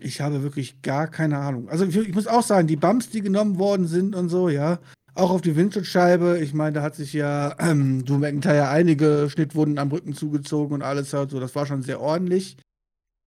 Ich 0.00 0.20
habe 0.20 0.42
wirklich 0.42 0.82
gar 0.82 1.08
keine 1.08 1.38
Ahnung. 1.38 1.68
Also 1.68 1.84
ich, 1.84 2.14
muss 2.14 2.26
auch 2.26 2.42
sagen, 2.42 2.68
die 2.68 2.76
Bumps, 2.76 3.10
die 3.10 3.20
genommen 3.20 3.58
worden 3.58 3.88
sind 3.88 4.14
und 4.14 4.28
so, 4.28 4.48
ja, 4.48 4.78
auch 5.14 5.30
auf 5.30 5.40
die 5.40 5.56
Windschutzscheibe. 5.56 6.38
Ich 6.40 6.54
meine, 6.54 6.74
da 6.74 6.82
hat 6.82 6.94
sich 6.94 7.12
ja 7.12 7.56
ähm, 7.58 8.04
Drew 8.04 8.18
McIntyre 8.18 8.68
einige 8.68 9.28
Schnittwunden 9.30 9.78
am 9.78 9.90
Rücken 9.90 10.14
zugezogen 10.14 10.74
und 10.74 10.82
alles 10.82 11.12
halt 11.12 11.30
so. 11.30 11.40
Das 11.40 11.54
war 11.54 11.66
schon 11.66 11.82
sehr 11.82 12.00
ordentlich. 12.00 12.56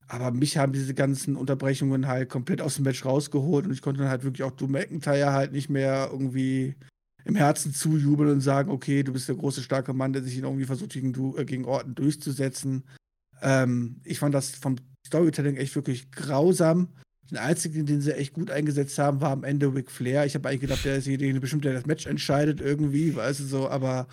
Aber 0.07 0.31
mich 0.31 0.57
haben 0.57 0.73
diese 0.73 0.93
ganzen 0.93 1.35
Unterbrechungen 1.37 2.07
halt 2.07 2.29
komplett 2.29 2.61
aus 2.61 2.75
dem 2.75 2.83
Match 2.83 3.05
rausgeholt 3.05 3.65
und 3.65 3.71
ich 3.71 3.81
konnte 3.81 4.01
dann 4.01 4.09
halt 4.09 4.23
wirklich 4.23 4.43
auch 4.43 4.51
Drew 4.51 4.67
McIntyre 4.67 5.31
halt 5.31 5.53
nicht 5.53 5.69
mehr 5.69 6.09
irgendwie 6.11 6.75
im 7.23 7.35
Herzen 7.35 7.73
zujubeln 7.73 8.29
und 8.29 8.41
sagen, 8.41 8.71
okay, 8.71 9.03
du 9.03 9.13
bist 9.13 9.29
der 9.29 9.35
große, 9.35 9.61
starke 9.61 9.93
Mann, 9.93 10.13
der 10.13 10.23
sich 10.23 10.37
irgendwie 10.37 10.65
versucht, 10.65 10.91
gegen, 10.91 11.13
du, 11.13 11.37
äh, 11.37 11.45
gegen 11.45 11.65
Orton 11.65 11.95
durchzusetzen. 11.95 12.83
Ähm, 13.41 14.01
ich 14.03 14.19
fand 14.19 14.33
das 14.33 14.51
vom 14.51 14.75
Storytelling 15.05 15.55
echt 15.55 15.75
wirklich 15.75 16.11
grausam. 16.11 16.89
Den 17.31 17.37
einzigen, 17.37 17.85
den 17.85 18.01
sie 18.01 18.13
echt 18.13 18.33
gut 18.33 18.51
eingesetzt 18.51 18.99
haben, 18.99 19.21
war 19.21 19.31
am 19.31 19.45
Ende 19.45 19.73
Ric 19.73 19.89
Flair. 19.89 20.25
Ich 20.25 20.35
habe 20.35 20.49
eigentlich 20.49 20.61
gedacht, 20.61 20.83
der 20.83 20.97
ist 20.97 21.07
derjenige 21.07 21.39
bestimmt, 21.39 21.63
der 21.63 21.73
das 21.73 21.85
Match 21.85 22.05
entscheidet 22.05 22.59
irgendwie, 22.59 23.15
weißt 23.15 23.39
du 23.39 23.43
so, 23.45 23.69
aber 23.69 24.07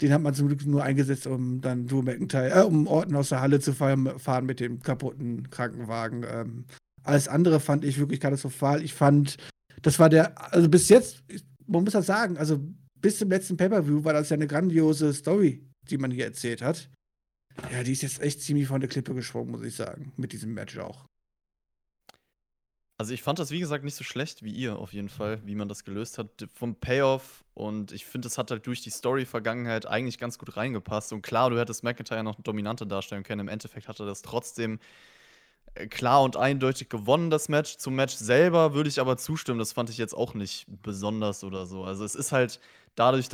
den 0.00 0.12
hat 0.12 0.22
man 0.22 0.34
zum 0.34 0.46
Glück 0.46 0.64
nur 0.64 0.82
eingesetzt, 0.82 1.26
um 1.26 1.60
dann 1.60 1.86
Drew 1.86 2.02
McIntyre, 2.02 2.50
äh, 2.50 2.64
um 2.64 2.86
Orton 2.86 3.16
aus 3.16 3.30
der 3.30 3.40
Halle 3.40 3.60
zu 3.60 3.72
fahren, 3.72 4.46
mit 4.46 4.60
dem 4.60 4.80
kaputten 4.80 5.50
Krankenwagen. 5.50 6.24
Ähm, 6.28 6.64
alles 7.02 7.26
andere 7.26 7.58
fand 7.58 7.84
ich 7.84 7.98
wirklich 7.98 8.20
katastrophal. 8.20 8.82
Ich 8.82 8.94
fand, 8.94 9.36
das 9.82 9.98
war 9.98 10.08
der, 10.08 10.52
also 10.52 10.68
bis 10.68 10.88
jetzt, 10.88 11.24
man 11.66 11.82
muss 11.82 11.92
das 11.92 12.06
sagen, 12.06 12.36
also 12.36 12.60
bis 13.00 13.18
zum 13.18 13.28
letzten 13.28 13.56
Pay-Per-View 13.56 14.04
war 14.04 14.12
das 14.12 14.30
ja 14.30 14.34
eine 14.34 14.46
grandiose 14.46 15.12
Story, 15.12 15.66
die 15.90 15.98
man 15.98 16.12
hier 16.12 16.26
erzählt 16.26 16.62
hat. 16.62 16.88
Ja, 17.72 17.82
die 17.82 17.92
ist 17.92 18.02
jetzt 18.02 18.22
echt 18.22 18.40
ziemlich 18.40 18.68
von 18.68 18.80
der 18.80 18.88
Klippe 18.88 19.14
gesprungen, 19.14 19.50
muss 19.50 19.62
ich 19.62 19.74
sagen, 19.74 20.12
mit 20.16 20.32
diesem 20.32 20.54
Match 20.54 20.78
auch. 20.78 21.06
Also 23.02 23.14
ich 23.14 23.24
fand 23.24 23.40
das, 23.40 23.50
wie 23.50 23.58
gesagt, 23.58 23.82
nicht 23.82 23.96
so 23.96 24.04
schlecht 24.04 24.44
wie 24.44 24.52
ihr 24.52 24.78
auf 24.78 24.92
jeden 24.92 25.08
Fall, 25.08 25.40
wie 25.44 25.56
man 25.56 25.68
das 25.68 25.82
gelöst 25.82 26.18
hat 26.18 26.28
vom 26.54 26.76
Payoff. 26.76 27.42
Und 27.52 27.90
ich 27.90 28.06
finde, 28.06 28.28
es 28.28 28.38
hat 28.38 28.52
halt 28.52 28.64
durch 28.64 28.80
die 28.80 28.90
Story-Vergangenheit 28.90 29.86
eigentlich 29.86 30.18
ganz 30.18 30.38
gut 30.38 30.56
reingepasst. 30.56 31.12
Und 31.12 31.22
klar, 31.22 31.50
du 31.50 31.58
hättest 31.58 31.82
McIntyre 31.82 32.22
noch 32.22 32.40
dominanter 32.40 32.86
darstellen 32.86 33.24
können. 33.24 33.40
Im 33.40 33.48
Endeffekt 33.48 33.88
hat 33.88 33.98
er 33.98 34.06
das 34.06 34.22
trotzdem 34.22 34.78
äh, 35.74 35.88
klar 35.88 36.22
und 36.22 36.36
eindeutig 36.36 36.90
gewonnen, 36.90 37.28
das 37.28 37.48
Match. 37.48 37.76
Zum 37.78 37.96
Match 37.96 38.14
selber 38.14 38.72
würde 38.72 38.88
ich 38.88 39.00
aber 39.00 39.16
zustimmen. 39.16 39.58
Das 39.58 39.72
fand 39.72 39.90
ich 39.90 39.98
jetzt 39.98 40.14
auch 40.14 40.34
nicht 40.34 40.66
besonders 40.68 41.42
oder 41.42 41.66
so. 41.66 41.82
Also 41.82 42.04
es 42.04 42.14
ist 42.14 42.30
halt 42.30 42.60
dadurch, 42.94 43.28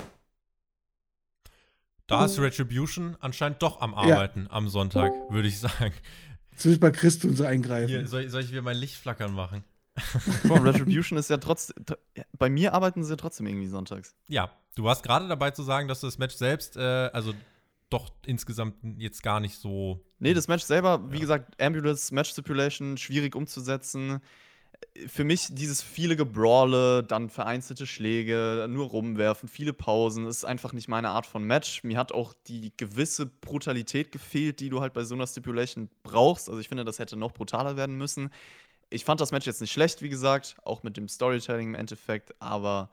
Da 2.07 2.25
ist 2.25 2.39
Retribution 2.39 3.19
anscheinend 3.21 3.63
doch 3.63 3.83
am 3.83 3.93
Arbeiten 3.93 4.47
am 4.49 4.71
Sonntag, 4.71 5.13
würde 5.29 5.49
ich 5.49 5.61
sagen. 5.61 5.93
Zumindest 6.59 6.81
bei 6.81 6.91
Chris 6.91 7.19
tun 7.19 7.35
sie 7.35 7.47
eingreifen. 7.47 7.89
Hier, 7.89 8.07
soll, 8.07 8.29
soll 8.29 8.43
ich 8.43 8.51
wieder 8.51 8.63
mein 8.63 8.77
Licht 8.77 8.97
flackern 8.97 9.33
machen? 9.33 9.65
Mal, 10.45 10.59
Retribution 10.61 11.19
ist 11.19 11.31
ja 11.31 11.39
trotzdem. 11.39 11.85
Bei 12.39 12.49
mir 12.49 12.75
arbeiten 12.75 13.03
sie 13.05 13.17
trotzdem 13.17 13.47
irgendwie 13.47 13.67
sonntags. 13.67 14.15
Ja, 14.29 14.51
du 14.77 14.85
warst 14.85 15.03
gerade 15.03 15.27
dabei 15.29 15.51
zu 15.51 15.63
sagen, 15.63 15.89
dass 15.89 16.01
du 16.01 16.07
das 16.07 16.19
Match 16.19 16.37
selbst, 16.37 16.77
äh, 16.77 16.81
also 16.81 17.35
doch 17.91 18.11
insgesamt 18.27 18.77
jetzt 18.99 19.23
gar 19.23 19.41
nicht 19.41 19.57
so. 19.59 20.05
Nee, 20.19 20.35
das 20.35 20.47
Match 20.47 20.65
selber, 20.65 21.11
wie 21.11 21.17
Ja. 21.17 21.21
gesagt, 21.23 21.61
Ambulance, 21.61 22.15
Match 22.15 22.31
Stipulation, 22.31 22.97
schwierig 22.97 23.35
umzusetzen. 23.35 24.21
Für 25.07 25.25
mich 25.25 25.49
dieses 25.51 25.83
viele 25.83 26.17
Gebrawle, 26.17 27.03
dann 27.05 27.31
vereinzelte 27.31 27.87
Schläge, 27.87 28.67
nur 28.69 28.87
rumwerfen, 28.89 29.49
viele 29.49 29.73
Pausen, 29.73 30.27
ist 30.27 30.45
einfach 30.45 30.73
nicht 30.73 30.89
meine 30.89 31.11
Art 31.11 31.27
von 31.27 31.45
Match. 31.45 31.85
Mir 31.85 31.99
hat 31.99 32.13
auch 32.13 32.35
die 32.47 32.73
gewisse 32.77 33.27
Brutalität 33.27 34.13
gefehlt, 34.13 34.61
die 34.61 34.69
du 34.69 34.81
halt 34.81 34.93
bei 34.93 35.05
so 35.05 35.15
einer 35.15 35.27
Stipulation 35.27 35.89
brauchst. 36.03 36.49
Also 36.49 36.61
ich 36.61 36.69
finde, 36.69 36.85
das 36.85 36.99
hätte 36.99 37.17
noch 37.17 37.33
brutaler 37.33 37.77
werden 37.77 37.97
müssen. 37.97 38.31
Ich 38.91 39.05
fand 39.05 39.21
das 39.21 39.33
Match 39.33 39.47
jetzt 39.47 39.61
nicht 39.61 39.73
schlecht, 39.73 40.03
wie 40.03 40.09
gesagt, 40.09 40.57
auch 40.65 40.83
mit 40.83 40.97
dem 40.97 41.09
Storytelling 41.09 41.69
im 41.69 41.75
Endeffekt, 41.75 42.35
aber 42.41 42.91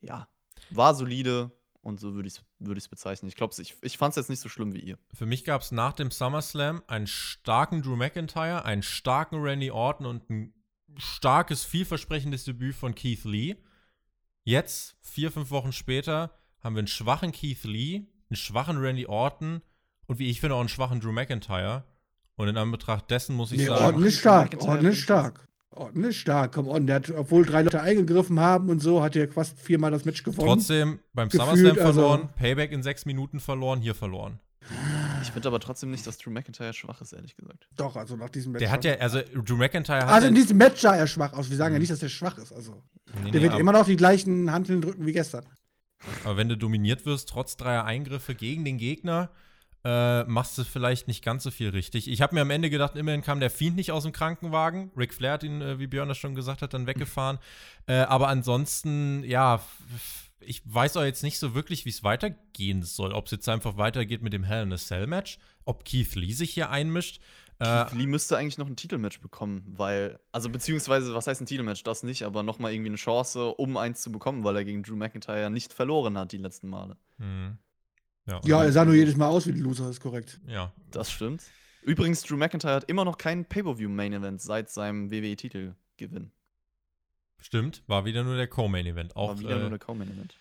ja, 0.00 0.28
war 0.70 0.94
solide 0.94 1.52
und 1.84 2.00
so 2.00 2.14
würde 2.14 2.28
ich 2.28 2.34
es 2.34 2.44
würd 2.58 2.90
bezeichnen. 2.90 3.28
Ich 3.28 3.36
glaube, 3.36 3.54
ich, 3.58 3.76
ich 3.82 3.98
fand 3.98 4.12
es 4.12 4.16
jetzt 4.16 4.30
nicht 4.30 4.40
so 4.40 4.48
schlimm 4.48 4.72
wie 4.72 4.80
ihr. 4.80 4.98
Für 5.12 5.26
mich 5.26 5.44
gab 5.44 5.60
es 5.60 5.70
nach 5.70 5.92
dem 5.92 6.10
SummerSlam 6.10 6.82
einen 6.86 7.06
starken 7.06 7.82
Drew 7.82 7.96
McIntyre, 7.96 8.64
einen 8.64 8.82
starken 8.82 9.40
Randy 9.40 9.70
Orton 9.70 10.06
und 10.06 10.30
ein 10.30 10.54
starkes, 10.98 11.64
vielversprechendes 11.64 12.44
Debüt 12.44 12.74
von 12.74 12.94
Keith 12.94 13.24
Lee. 13.24 13.56
Jetzt, 14.44 14.96
vier, 15.00 15.30
fünf 15.30 15.50
Wochen 15.50 15.72
später, 15.72 16.30
haben 16.62 16.74
wir 16.74 16.80
einen 16.80 16.86
schwachen 16.88 17.32
Keith 17.32 17.64
Lee, 17.64 18.06
einen 18.30 18.36
schwachen 18.36 18.78
Randy 18.78 19.06
Orton 19.06 19.62
und 20.06 20.18
wie 20.18 20.28
ich 20.30 20.40
finde 20.40 20.56
auch 20.56 20.60
einen 20.60 20.68
schwachen 20.68 21.00
Drew 21.00 21.12
McIntyre. 21.12 21.84
Und 22.36 22.48
in 22.48 22.56
Anbetracht 22.56 23.10
dessen 23.10 23.36
muss 23.36 23.52
ich 23.52 23.58
Nee, 23.58 23.66
sagen. 23.66 23.84
Orton 23.84 24.04
ist 24.04 24.18
stark. 24.18 24.44
McIntyre 24.52 24.68
Orton 24.70 24.76
ist 24.76 24.82
finde 24.84 24.92
ich 24.98 25.02
stark. 25.04 25.48
Orton 25.70 26.04
ist 26.04 26.16
stark. 26.16 26.52
Komm, 26.52 26.68
Orton, 26.68 26.86
der 26.86 26.96
hat, 26.96 27.10
obwohl 27.10 27.44
drei 27.46 27.62
Leute 27.62 27.80
eingegriffen 27.80 28.38
haben 28.40 28.68
und 28.70 28.80
so, 28.80 29.02
hat 29.02 29.16
er 29.16 29.28
fast 29.28 29.58
viermal 29.58 29.90
das 29.90 30.04
Match 30.04 30.22
gewonnen. 30.22 30.48
Trotzdem 30.48 30.98
beim 31.12 31.28
Gefühlt, 31.28 31.42
SummerSlam 31.56 31.86
also- 31.86 32.00
verloren, 32.00 32.28
Payback 32.36 32.72
in 32.72 32.82
sechs 32.82 33.06
Minuten 33.06 33.40
verloren, 33.40 33.80
hier 33.80 33.94
verloren. 33.94 34.40
Ich 35.34 35.42
finde 35.42 35.48
aber 35.48 35.58
trotzdem 35.58 35.90
nicht, 35.90 36.06
dass 36.06 36.16
Drew 36.18 36.30
McIntyre 36.30 36.72
schwach 36.72 37.00
ist, 37.00 37.12
ehrlich 37.12 37.34
gesagt. 37.34 37.66
Doch, 37.74 37.96
also 37.96 38.14
nach 38.14 38.30
diesem 38.30 38.52
Match. 38.52 38.60
Der 38.60 38.70
hat 38.70 38.84
ja, 38.84 38.94
also 38.98 39.20
Drew 39.20 39.56
McIntyre 39.56 40.06
hat. 40.06 40.08
Also 40.08 40.28
in 40.28 40.34
diesem 40.36 40.56
Match 40.56 40.80
sah 40.80 40.94
er 40.94 41.08
schwach 41.08 41.32
aus. 41.32 41.50
Wir 41.50 41.56
sagen 41.56 41.74
ja 41.74 41.80
nicht, 41.80 41.90
dass 41.90 42.00
er 42.00 42.08
schwach 42.08 42.38
ist. 42.38 42.52
Also, 42.52 42.84
nee, 43.24 43.32
der 43.32 43.40
nee, 43.40 43.48
wird 43.48 43.58
immer 43.58 43.72
noch 43.72 43.84
die 43.84 43.96
gleichen 43.96 44.52
Handeln 44.52 44.80
drücken 44.80 45.04
wie 45.04 45.12
gestern. 45.12 45.44
aber 46.22 46.36
wenn 46.36 46.48
du 46.48 46.56
dominiert 46.56 47.04
wirst, 47.04 47.30
trotz 47.30 47.56
dreier 47.56 47.84
Eingriffe 47.84 48.36
gegen 48.36 48.64
den 48.64 48.78
Gegner, 48.78 49.30
äh, 49.84 50.22
machst 50.22 50.56
du 50.56 50.62
vielleicht 50.62 51.08
nicht 51.08 51.24
ganz 51.24 51.42
so 51.42 51.50
viel 51.50 51.70
richtig. 51.70 52.08
Ich 52.08 52.22
habe 52.22 52.36
mir 52.36 52.42
am 52.42 52.50
Ende 52.50 52.70
gedacht, 52.70 52.94
immerhin 52.94 53.22
kam 53.22 53.40
der 53.40 53.50
Fiend 53.50 53.74
nicht 53.74 53.90
aus 53.90 54.04
dem 54.04 54.12
Krankenwagen. 54.12 54.92
Ric 54.96 55.12
Flair 55.12 55.32
hat 55.32 55.42
ihn, 55.42 55.60
äh, 55.60 55.80
wie 55.80 55.88
Björn 55.88 56.08
das 56.08 56.16
schon 56.16 56.36
gesagt 56.36 56.62
hat, 56.62 56.74
dann 56.74 56.86
weggefahren. 56.86 57.38
äh, 57.88 57.96
aber 57.96 58.28
ansonsten, 58.28 59.24
ja, 59.24 59.60
ich 60.46 60.62
weiß 60.64 60.96
auch 60.96 61.04
jetzt 61.04 61.22
nicht 61.22 61.38
so 61.38 61.54
wirklich, 61.54 61.84
wie 61.84 61.90
es 61.90 62.02
weitergehen 62.02 62.82
soll. 62.82 63.12
Ob 63.12 63.26
es 63.26 63.32
jetzt 63.32 63.48
einfach 63.48 63.76
weitergeht 63.76 64.22
mit 64.22 64.32
dem 64.32 64.44
Hell 64.44 64.62
in 64.62 64.72
a 64.72 64.76
Cell 64.76 65.06
Match, 65.06 65.38
ob 65.64 65.84
Keith 65.84 66.14
Lee 66.14 66.32
sich 66.32 66.52
hier 66.52 66.70
einmischt. 66.70 67.20
Äh, 67.58 67.84
Keith 67.84 67.92
Lee 67.98 68.06
müsste 68.06 68.36
eigentlich 68.36 68.58
noch 68.58 68.66
ein 68.66 68.76
Titelmatch 68.76 69.20
bekommen, 69.20 69.64
weil, 69.76 70.18
also 70.32 70.48
beziehungsweise, 70.50 71.14
was 71.14 71.26
heißt 71.26 71.40
ein 71.40 71.46
Titelmatch? 71.46 71.82
Das 71.84 72.02
nicht, 72.02 72.22
aber 72.24 72.42
nochmal 72.42 72.72
irgendwie 72.72 72.90
eine 72.90 72.96
Chance, 72.96 73.54
um 73.54 73.76
eins 73.76 74.02
zu 74.02 74.10
bekommen, 74.10 74.44
weil 74.44 74.56
er 74.56 74.64
gegen 74.64 74.82
Drew 74.82 74.96
McIntyre 74.96 75.50
nicht 75.50 75.72
verloren 75.72 76.18
hat 76.18 76.32
die 76.32 76.38
letzten 76.38 76.68
Male. 76.68 76.96
hm. 77.18 77.58
ja, 78.26 78.40
Ja, 78.44 78.64
er 78.64 78.72
sah 78.72 78.84
nur 78.84 78.94
jedes 78.94 79.16
Mal 79.16 79.28
aus 79.28 79.46
wie 79.46 79.52
ein 79.52 79.58
Loser, 79.58 79.88
ist 79.88 80.00
korrekt. 80.00 80.40
ja, 80.46 80.72
Das 80.90 81.10
stimmt. 81.10 81.42
Übrigens, 81.82 82.22
Drew 82.22 82.36
McIntyre 82.36 82.74
hat 82.74 82.88
immer 82.88 83.04
noch 83.04 83.18
keinen 83.18 83.44
Pay-Per-View-Main-Event 83.44 84.40
seit 84.40 84.70
seinem 84.70 85.10
WWE-Titelgewinn. 85.10 86.32
Stimmt, 87.44 87.82
war 87.86 88.06
wieder 88.06 88.24
nur 88.24 88.36
der 88.36 88.46
Co-Main-Event. 88.48 89.16
Auch, 89.16 89.28
War 89.28 89.38
wieder 89.38 89.56
äh, 89.56 89.60
nur 89.60 89.68
der 89.68 89.78
Co-Main-Event. 89.78 90.34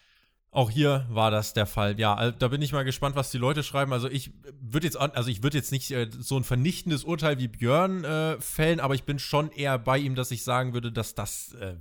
auch 0.52 0.70
hier 0.70 1.06
war 1.10 1.32
das 1.32 1.54
der 1.54 1.66
Fall. 1.66 2.00
Ja, 2.00 2.32
da 2.32 2.48
bin 2.48 2.62
ich 2.62 2.72
mal 2.72 2.84
gespannt, 2.86 3.18
was 3.18 3.30
die 3.30 3.38
Leute 3.38 3.62
schreiben. 3.62 3.92
Also 3.92 4.08
ich 4.10 4.32
würde 4.62 4.88
jetzt, 4.88 4.96
also 4.98 5.30
ich 5.30 5.44
würde 5.44 5.58
jetzt 5.58 5.74
nicht 5.74 5.92
äh, 5.92 6.08
so 6.18 6.38
ein 6.38 6.46
vernichtendes 6.46 7.04
Urteil 7.04 7.40
wie 7.40 7.50
Björn 7.50 8.06
äh, 8.06 8.40
fällen, 8.40 8.80
aber 8.80 8.96
ich 8.96 9.04
bin 9.04 9.20
schon 9.20 9.52
eher 9.52 9.78
bei 9.80 9.98
ihm, 9.98 10.16
dass 10.16 10.32
ich 10.32 10.44
sagen 10.44 10.74
würde, 10.74 10.94
dass 10.94 11.14
das 11.14 11.54
äh, 11.56 11.76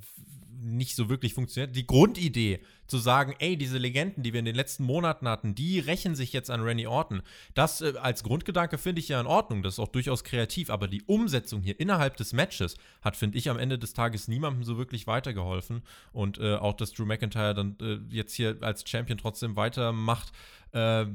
nicht 0.63 0.97
so 0.97 1.09
wirklich 1.09 1.35
funktioniert. 1.35 1.75
Die 1.77 1.87
Grundidee 1.87 2.61
zu 2.87 2.99
sagen, 2.99 3.35
ey, 3.39 3.57
diese 3.57 3.79
Legenden, 3.79 4.23
die 4.23 4.33
wir 4.33 4.41
in 4.41 4.45
den 4.45 4.55
letzten 4.55 4.85
Monaten 4.85 5.27
hatten, 5.27 5.55
die 5.55 5.79
rächen 5.81 6.15
sich 6.15 6.33
jetzt 6.33 6.51
an 6.51 6.63
Randy 6.63 6.87
Orton. 6.87 7.23
Das 7.55 7.81
äh, 7.81 7.95
als 8.01 8.23
Grundgedanke 8.23 8.79
finde 8.79 9.01
ich 9.01 9.09
ja 9.09 9.21
in 9.21 9.27
Ordnung. 9.27 9.63
Das 9.63 9.75
ist 9.75 9.79
auch 9.79 9.89
durchaus 9.89 10.25
kreativ. 10.25 10.71
Aber 10.71 10.89
die 10.89 11.03
Umsetzung 11.03 11.63
hier 11.63 11.81
innerhalb 11.81 12.17
des 12.17 12.33
Matches 12.33 12.77
hat, 13.01 13.17
finde 13.17 13.39
ich, 13.39 13.49
am 13.49 13.59
Ende 13.59 13.79
des 13.79 13.95
Tages 13.95 14.29
niemandem 14.29 14.65
so 14.65 14.77
wirklich 14.77 15.07
weitergeholfen. 15.07 15.83
Und 16.13 16.39
äh, 16.39 16.55
auch, 16.57 16.75
dass 16.75 16.93
Drew 16.93 17.07
McIntyre 17.07 17.55
dann 17.55 17.77
äh, 17.81 17.99
jetzt 18.15 18.35
hier 18.35 18.59
als 18.61 18.89
Champion 18.89 19.19
trotzdem 19.19 19.57
weitermacht, 19.57 20.33
äh, 20.73 21.07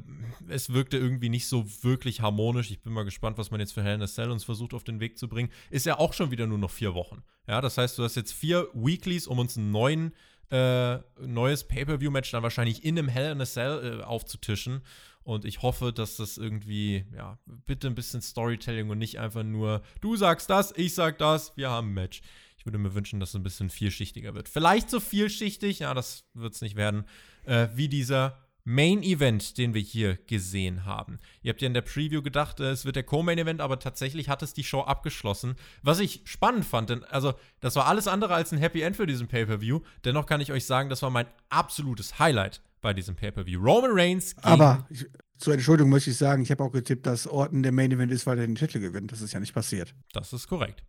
es 0.48 0.72
wirkte 0.72 0.98
irgendwie 0.98 1.30
nicht 1.30 1.48
so 1.48 1.66
wirklich 1.82 2.22
harmonisch. 2.22 2.72
Ich 2.72 2.82
bin 2.82 2.94
mal 2.94 3.06
gespannt, 3.06 3.38
was 3.38 3.52
man 3.52 3.60
jetzt 3.60 3.74
für 3.74 3.84
Hell 3.84 3.96
in 3.96 4.02
a 4.02 4.08
Cell 4.08 4.32
uns 4.32 4.44
versucht 4.44 4.74
auf 4.74 4.84
den 4.84 5.00
Weg 5.00 5.18
zu 5.18 5.28
bringen. 5.28 5.50
Ist 5.70 5.86
ja 5.86 5.98
auch 6.00 6.14
schon 6.14 6.32
wieder 6.32 6.48
nur 6.48 6.58
noch 6.58 6.72
vier 6.72 6.94
Wochen. 6.94 7.24
Ja, 7.48 7.62
das 7.62 7.78
heißt, 7.78 7.98
du 7.98 8.04
hast 8.04 8.16
jetzt 8.16 8.34
vier 8.34 8.68
Weeklies, 8.74 9.28
um 9.28 9.40
uns 9.40 9.58
einen 9.58 9.72
neuen 9.72 10.14
äh, 10.50 11.00
neues 11.20 11.66
Pay-Per-View-Match 11.66 12.32
dann 12.32 12.44
wahrscheinlich 12.44 12.86
in 12.86 12.98
einem 12.98 13.10
Hell 13.10 13.34
in 13.34 13.42
a 13.42 13.46
Cell 13.46 14.00
äh, 14.00 14.04
aufzutischen. 14.04 14.82
Und 15.24 15.44
ich 15.44 15.62
hoffe, 15.62 15.92
dass 15.92 16.16
das 16.16 16.38
irgendwie, 16.38 17.06
ja, 17.14 17.38
bitte 17.66 17.88
ein 17.88 17.96
bisschen 17.96 18.22
Storytelling 18.22 18.90
und 18.90 18.98
nicht 18.98 19.20
einfach 19.20 19.44
nur, 19.44 19.82
du 20.00 20.16
sagst 20.16 20.50
das, 20.50 20.74
ich 20.78 20.94
sag 20.94 21.18
das, 21.18 21.52
wir 21.58 21.70
haben 21.70 21.90
ein 21.90 21.94
Match. 21.94 22.22
Ich 22.58 22.66
würde 22.66 22.78
mir 22.78 22.94
wünschen, 22.94 23.20
dass 23.20 23.30
es 23.30 23.36
ein 23.36 23.44
bisschen 23.44 23.70
vielschichtiger 23.70 24.36
wird. 24.36 24.48
Vielleicht 24.48 24.90
so 24.90 25.02
vielschichtig, 25.02 25.80
ja, 25.80 25.94
das 25.94 26.24
wird 26.34 26.54
es 26.54 26.62
nicht 26.62 26.78
werden, 26.78 27.04
äh, 27.44 27.68
wie 27.74 27.90
dieser 27.90 28.47
Main 28.70 29.02
Event, 29.02 29.58
den 29.58 29.74
wir 29.74 29.80
hier 29.80 30.18
gesehen 30.28 30.84
haben. 30.84 31.20
Ihr 31.42 31.52
habt 31.54 31.62
ja 31.62 31.68
in 31.68 31.74
der 31.74 31.84
Preview 31.84 32.22
gedacht, 32.22 32.60
äh, 32.60 32.70
es 32.72 32.84
wird 32.84 32.98
der 32.98 33.04
Co-Main 33.04 33.38
Event, 33.38 33.62
aber 33.62 33.80
tatsächlich 33.80 34.28
hat 34.28 34.44
es 34.44 34.54
die 34.54 34.66
Show 34.66 34.82
abgeschlossen. 34.82 35.56
Was 35.84 36.02
ich 36.02 36.20
spannend 36.26 36.66
fand, 36.66 36.90
denn 36.90 37.06
also 37.06 37.34
das 37.62 37.78
war 37.78 37.86
alles 37.86 38.10
andere 38.10 38.34
als 38.34 38.52
ein 38.52 38.58
Happy 38.58 38.82
End 38.82 38.98
für 38.98 39.08
diesen 39.08 39.30
Pay-Per-View. 39.30 39.80
Dennoch 40.04 40.26
kann 40.26 40.42
ich 40.42 40.52
euch 40.52 40.66
sagen, 40.66 40.90
das 40.90 41.02
war 41.02 41.10
mein 41.10 41.28
absolutes 41.48 42.20
Highlight 42.20 42.62
bei 42.82 42.94
diesem 42.94 43.16
Pay-Per-View. 43.16 43.58
Roman 43.62 43.92
Reigns 43.94 44.36
gegen 44.36 44.46
Aber 44.46 44.86
ich, 44.90 45.06
zur 45.38 45.54
Entschuldigung 45.54 45.90
möchte 45.90 46.10
ich 46.10 46.18
sagen, 46.18 46.44
ich 46.44 46.52
habe 46.52 46.62
auch 46.62 46.74
getippt, 46.74 47.06
dass 47.06 47.26
Orton 47.26 47.64
der 47.64 47.72
Main 47.72 47.94
Event 47.94 48.12
ist, 48.12 48.28
weil 48.28 48.38
er 48.38 48.48
den 48.48 48.56
Titel 48.56 48.82
gewinnt. 48.82 49.14
Das 49.14 49.22
ist 49.22 49.32
ja 49.32 49.40
nicht 49.40 49.54
passiert. 49.54 49.96
Das 50.12 50.34
ist 50.34 50.46
korrekt. 50.50 50.84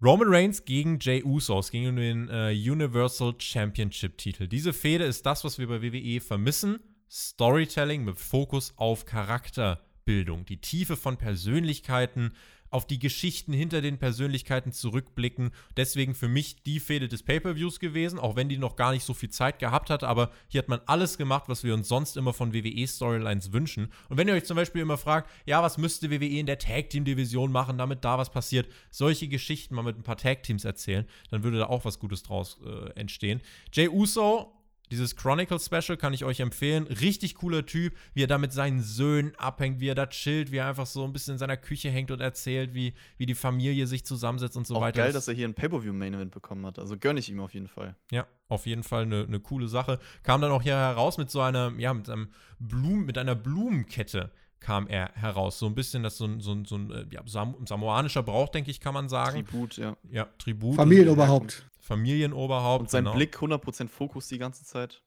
Roman 0.00 0.28
Reigns 0.28 0.64
gegen 0.64 1.00
Jay 1.00 1.24
Usos, 1.24 1.72
gegen 1.72 1.96
den 1.96 2.28
äh, 2.28 2.52
Universal 2.52 3.34
Championship 3.36 4.16
Titel. 4.16 4.46
Diese 4.46 4.72
Fehde 4.72 5.06
ist 5.06 5.26
das, 5.26 5.42
was 5.42 5.58
wir 5.58 5.66
bei 5.66 5.82
WWE 5.82 6.20
vermissen. 6.20 6.78
Storytelling 7.10 8.04
mit 8.04 8.18
Fokus 8.18 8.72
auf 8.76 9.04
Charakterbildung, 9.04 10.46
die 10.46 10.60
Tiefe 10.60 10.96
von 10.96 11.16
Persönlichkeiten, 11.16 12.32
auf 12.70 12.86
die 12.86 13.00
Geschichten 13.00 13.52
hinter 13.52 13.80
den 13.80 13.98
Persönlichkeiten 13.98 14.72
zurückblicken. 14.72 15.50
Deswegen 15.76 16.14
für 16.14 16.28
mich 16.28 16.62
die 16.62 16.78
Fehde 16.78 17.08
des 17.08 17.24
Pay-per-Views 17.24 17.80
gewesen, 17.80 18.18
auch 18.18 18.36
wenn 18.36 18.48
die 18.48 18.58
noch 18.58 18.76
gar 18.76 18.92
nicht 18.92 19.04
so 19.04 19.12
viel 19.12 19.30
Zeit 19.30 19.58
gehabt 19.58 19.90
hat. 19.90 20.04
Aber 20.04 20.30
hier 20.48 20.60
hat 20.60 20.68
man 20.68 20.80
alles 20.86 21.18
gemacht, 21.18 21.44
was 21.48 21.64
wir 21.64 21.74
uns 21.74 21.88
sonst 21.88 22.16
immer 22.16 22.32
von 22.32 22.54
WWE-Storylines 22.54 23.52
wünschen. 23.52 23.92
Und 24.08 24.16
wenn 24.16 24.28
ihr 24.28 24.34
euch 24.34 24.44
zum 24.44 24.56
Beispiel 24.56 24.82
immer 24.82 24.98
fragt, 24.98 25.28
ja, 25.46 25.62
was 25.62 25.78
müsste 25.78 26.10
WWE 26.10 26.38
in 26.38 26.46
der 26.46 26.58
Tag-Team-Division 26.58 27.50
machen, 27.50 27.76
damit 27.76 28.04
da 28.04 28.18
was 28.18 28.30
passiert, 28.30 28.68
solche 28.90 29.26
Geschichten 29.26 29.74
mal 29.74 29.82
mit 29.82 29.98
ein 29.98 30.04
paar 30.04 30.16
Tag-Teams 30.16 30.64
erzählen, 30.64 31.06
dann 31.30 31.42
würde 31.42 31.58
da 31.58 31.66
auch 31.66 31.84
was 31.84 31.98
Gutes 31.98 32.22
draus 32.22 32.60
äh, 32.64 32.90
entstehen. 32.90 33.40
Jay 33.72 33.88
Uso 33.88 34.59
dieses 34.90 35.16
Chronicle 35.16 35.58
Special 35.58 35.96
kann 35.96 36.12
ich 36.12 36.24
euch 36.24 36.40
empfehlen. 36.40 36.84
Richtig 36.86 37.36
cooler 37.36 37.64
Typ, 37.64 37.94
wie 38.14 38.24
er 38.24 38.26
da 38.26 38.38
mit 38.38 38.52
seinen 38.52 38.82
Söhnen 38.82 39.34
abhängt, 39.36 39.80
wie 39.80 39.88
er 39.88 39.94
da 39.94 40.06
chillt, 40.06 40.50
wie 40.50 40.56
er 40.56 40.66
einfach 40.66 40.86
so 40.86 41.04
ein 41.04 41.12
bisschen 41.12 41.34
in 41.34 41.38
seiner 41.38 41.56
Küche 41.56 41.90
hängt 41.90 42.10
und 42.10 42.20
erzählt, 42.20 42.74
wie, 42.74 42.94
wie 43.16 43.26
die 43.26 43.34
Familie 43.34 43.86
sich 43.86 44.04
zusammensetzt 44.04 44.56
und 44.56 44.66
so 44.66 44.76
Auch 44.76 44.80
weiter. 44.80 45.02
geil, 45.02 45.12
dass 45.12 45.28
er 45.28 45.34
hier 45.34 45.46
ein 45.46 45.54
Pay-Per-View-Main-Event 45.54 46.32
bekommen 46.32 46.66
hat. 46.66 46.78
Also 46.78 46.96
gönne 46.96 47.20
ich 47.20 47.28
ihm 47.30 47.40
auf 47.40 47.54
jeden 47.54 47.68
Fall. 47.68 47.96
Ja, 48.10 48.26
auf 48.48 48.66
jeden 48.66 48.82
Fall 48.82 49.02
eine, 49.02 49.24
eine 49.24 49.40
coole 49.40 49.68
Sache. 49.68 49.98
Kam 50.22 50.40
dann 50.40 50.50
auch 50.50 50.62
hier 50.62 50.76
heraus 50.76 51.18
mit 51.18 51.30
so 51.30 51.40
einer, 51.40 51.72
ja, 51.78 51.94
mit 51.94 52.08
einem 52.10 52.30
Blumen, 52.58 53.06
mit 53.06 53.16
einer 53.16 53.34
Blumenkette 53.34 54.32
kam 54.60 54.86
er 54.86 55.10
heraus. 55.14 55.58
So 55.58 55.66
ein 55.66 55.74
bisschen, 55.74 56.02
das 56.02 56.18
so 56.18 56.26
ein, 56.26 56.40
so 56.40 56.52
ein, 56.52 56.64
so 56.66 56.76
ein 56.76 56.90
äh, 56.90 57.06
ja, 57.10 57.22
Sam 57.26 57.56
samoanischer 57.66 58.22
Brauch, 58.22 58.50
denke 58.50 58.70
ich, 58.70 58.80
kann 58.80 58.94
man 58.94 59.08
sagen. 59.08 59.44
Tribut, 59.46 59.76
ja. 59.78 59.96
ja, 60.10 60.26
Tribut. 60.38 60.76
Familienoberhaupt. 60.76 61.69
Familienoberhaupt. 61.90 62.82
Und 62.82 62.90
sein 62.90 63.04
genau. 63.04 63.16
Blick 63.16 63.36
100% 63.36 63.88
Fokus 63.88 64.28
die 64.28 64.38
ganze 64.38 64.64
Zeit. 64.64 65.02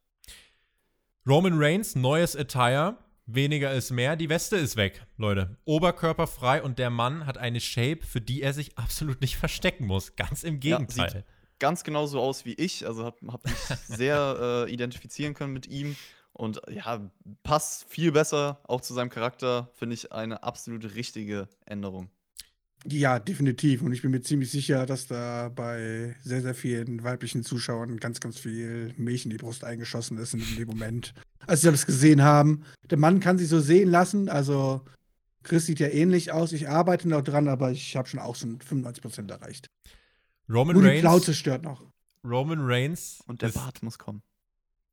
Roman 1.26 1.54
Reigns, 1.56 1.96
neues 1.96 2.36
Attire. 2.36 2.98
Weniger 3.26 3.72
ist 3.74 3.92
mehr. 3.92 4.18
Die 4.18 4.28
Weste 4.28 4.58
ist 4.58 4.76
weg, 4.76 5.06
Leute. 5.16 5.56
Oberkörper 5.64 6.28
frei 6.28 6.62
und 6.62 6.78
der 6.78 6.90
Mann 6.90 7.26
hat 7.26 7.38
eine 7.38 7.62
Shape, 7.62 8.06
für 8.06 8.20
die 8.20 8.42
er 8.42 8.52
sich 8.52 8.78
absolut 8.78 9.22
nicht 9.22 9.38
verstecken 9.38 9.88
muss. 9.88 10.18
Ganz 10.18 10.44
im 10.44 10.60
Gegenteil. 10.60 11.10
sieht 11.10 11.24
Ganz 11.58 11.86
genauso 11.86 12.20
aus 12.20 12.44
wie 12.44 12.54
ich. 12.54 12.86
Also 12.86 13.06
habe 13.06 13.18
hab 13.32 13.46
mich 13.46 13.54
sehr 13.88 14.66
äh, 14.68 14.72
identifizieren 14.72 15.34
können 15.34 15.54
mit 15.54 15.68
ihm. 15.68 15.96
Und 16.34 16.62
ja, 16.70 17.10
passt 17.44 17.86
viel 17.86 18.12
besser 18.12 18.60
auch 18.68 18.82
zu 18.82 18.94
seinem 18.94 19.10
Charakter. 19.10 19.70
Finde 19.74 19.94
ich 19.94 20.12
eine 20.12 20.44
absolut 20.44 20.96
richtige 20.96 21.48
Änderung. 21.66 22.10
Ja, 22.86 23.20
definitiv. 23.20 23.82
Und 23.82 23.94
ich 23.94 24.02
bin 24.02 24.12
mir 24.12 24.22
ziemlich 24.22 24.52
sicher, 24.52 24.86
dass 24.86 25.08
da 25.08 25.50
bei 25.50 26.16
sehr, 26.24 26.42
sehr 26.42 26.54
vielen 26.54 27.04
weiblichen 27.04 27.44
Zuschauern 27.44 27.98
ganz, 27.98 28.20
ganz 28.20 28.38
viel 28.38 28.94
Milch 28.98 29.24
in 29.24 29.32
die 29.32 29.38
Brust 29.38 29.64
eingeschossen 29.64 30.18
ist 30.18 30.34
in 30.34 30.44
dem 30.58 30.68
Moment, 30.68 31.14
als 31.48 31.62
sie 31.62 31.72
das 31.72 31.86
gesehen 31.86 32.24
haben. 32.24 32.64
Der 32.90 32.98
Mann 32.98 33.20
kann 33.20 33.38
sich 33.38 33.48
so 33.48 33.62
sehen 33.62 33.90
lassen. 33.90 34.28
Also, 34.28 34.82
Chris 35.44 35.66
sieht 35.66 35.80
ja 35.80 35.88
ähnlich 35.88 36.32
aus. 36.32 36.52
Ich 36.52 36.68
arbeite 36.68 37.08
noch 37.08 37.22
dran, 37.22 37.48
aber 37.48 37.72
ich 37.72 37.96
habe 37.96 38.08
schon 38.08 38.20
auch 38.20 38.36
so 38.36 38.48
95% 38.48 39.30
erreicht. 39.32 39.68
Roman 40.50 40.76
Nur 40.76 40.90
die 40.90 41.00
Cloud 41.00 41.14
Reigns, 41.14 41.26
zerstört 41.26 41.64
noch. 41.64 41.86
Roman 42.26 42.60
Reigns 42.62 43.24
Und 43.28 43.42
der 43.42 43.50
ist, 43.50 43.56
Bart 43.56 43.82
muss 43.82 43.98
kommen. 43.98 44.22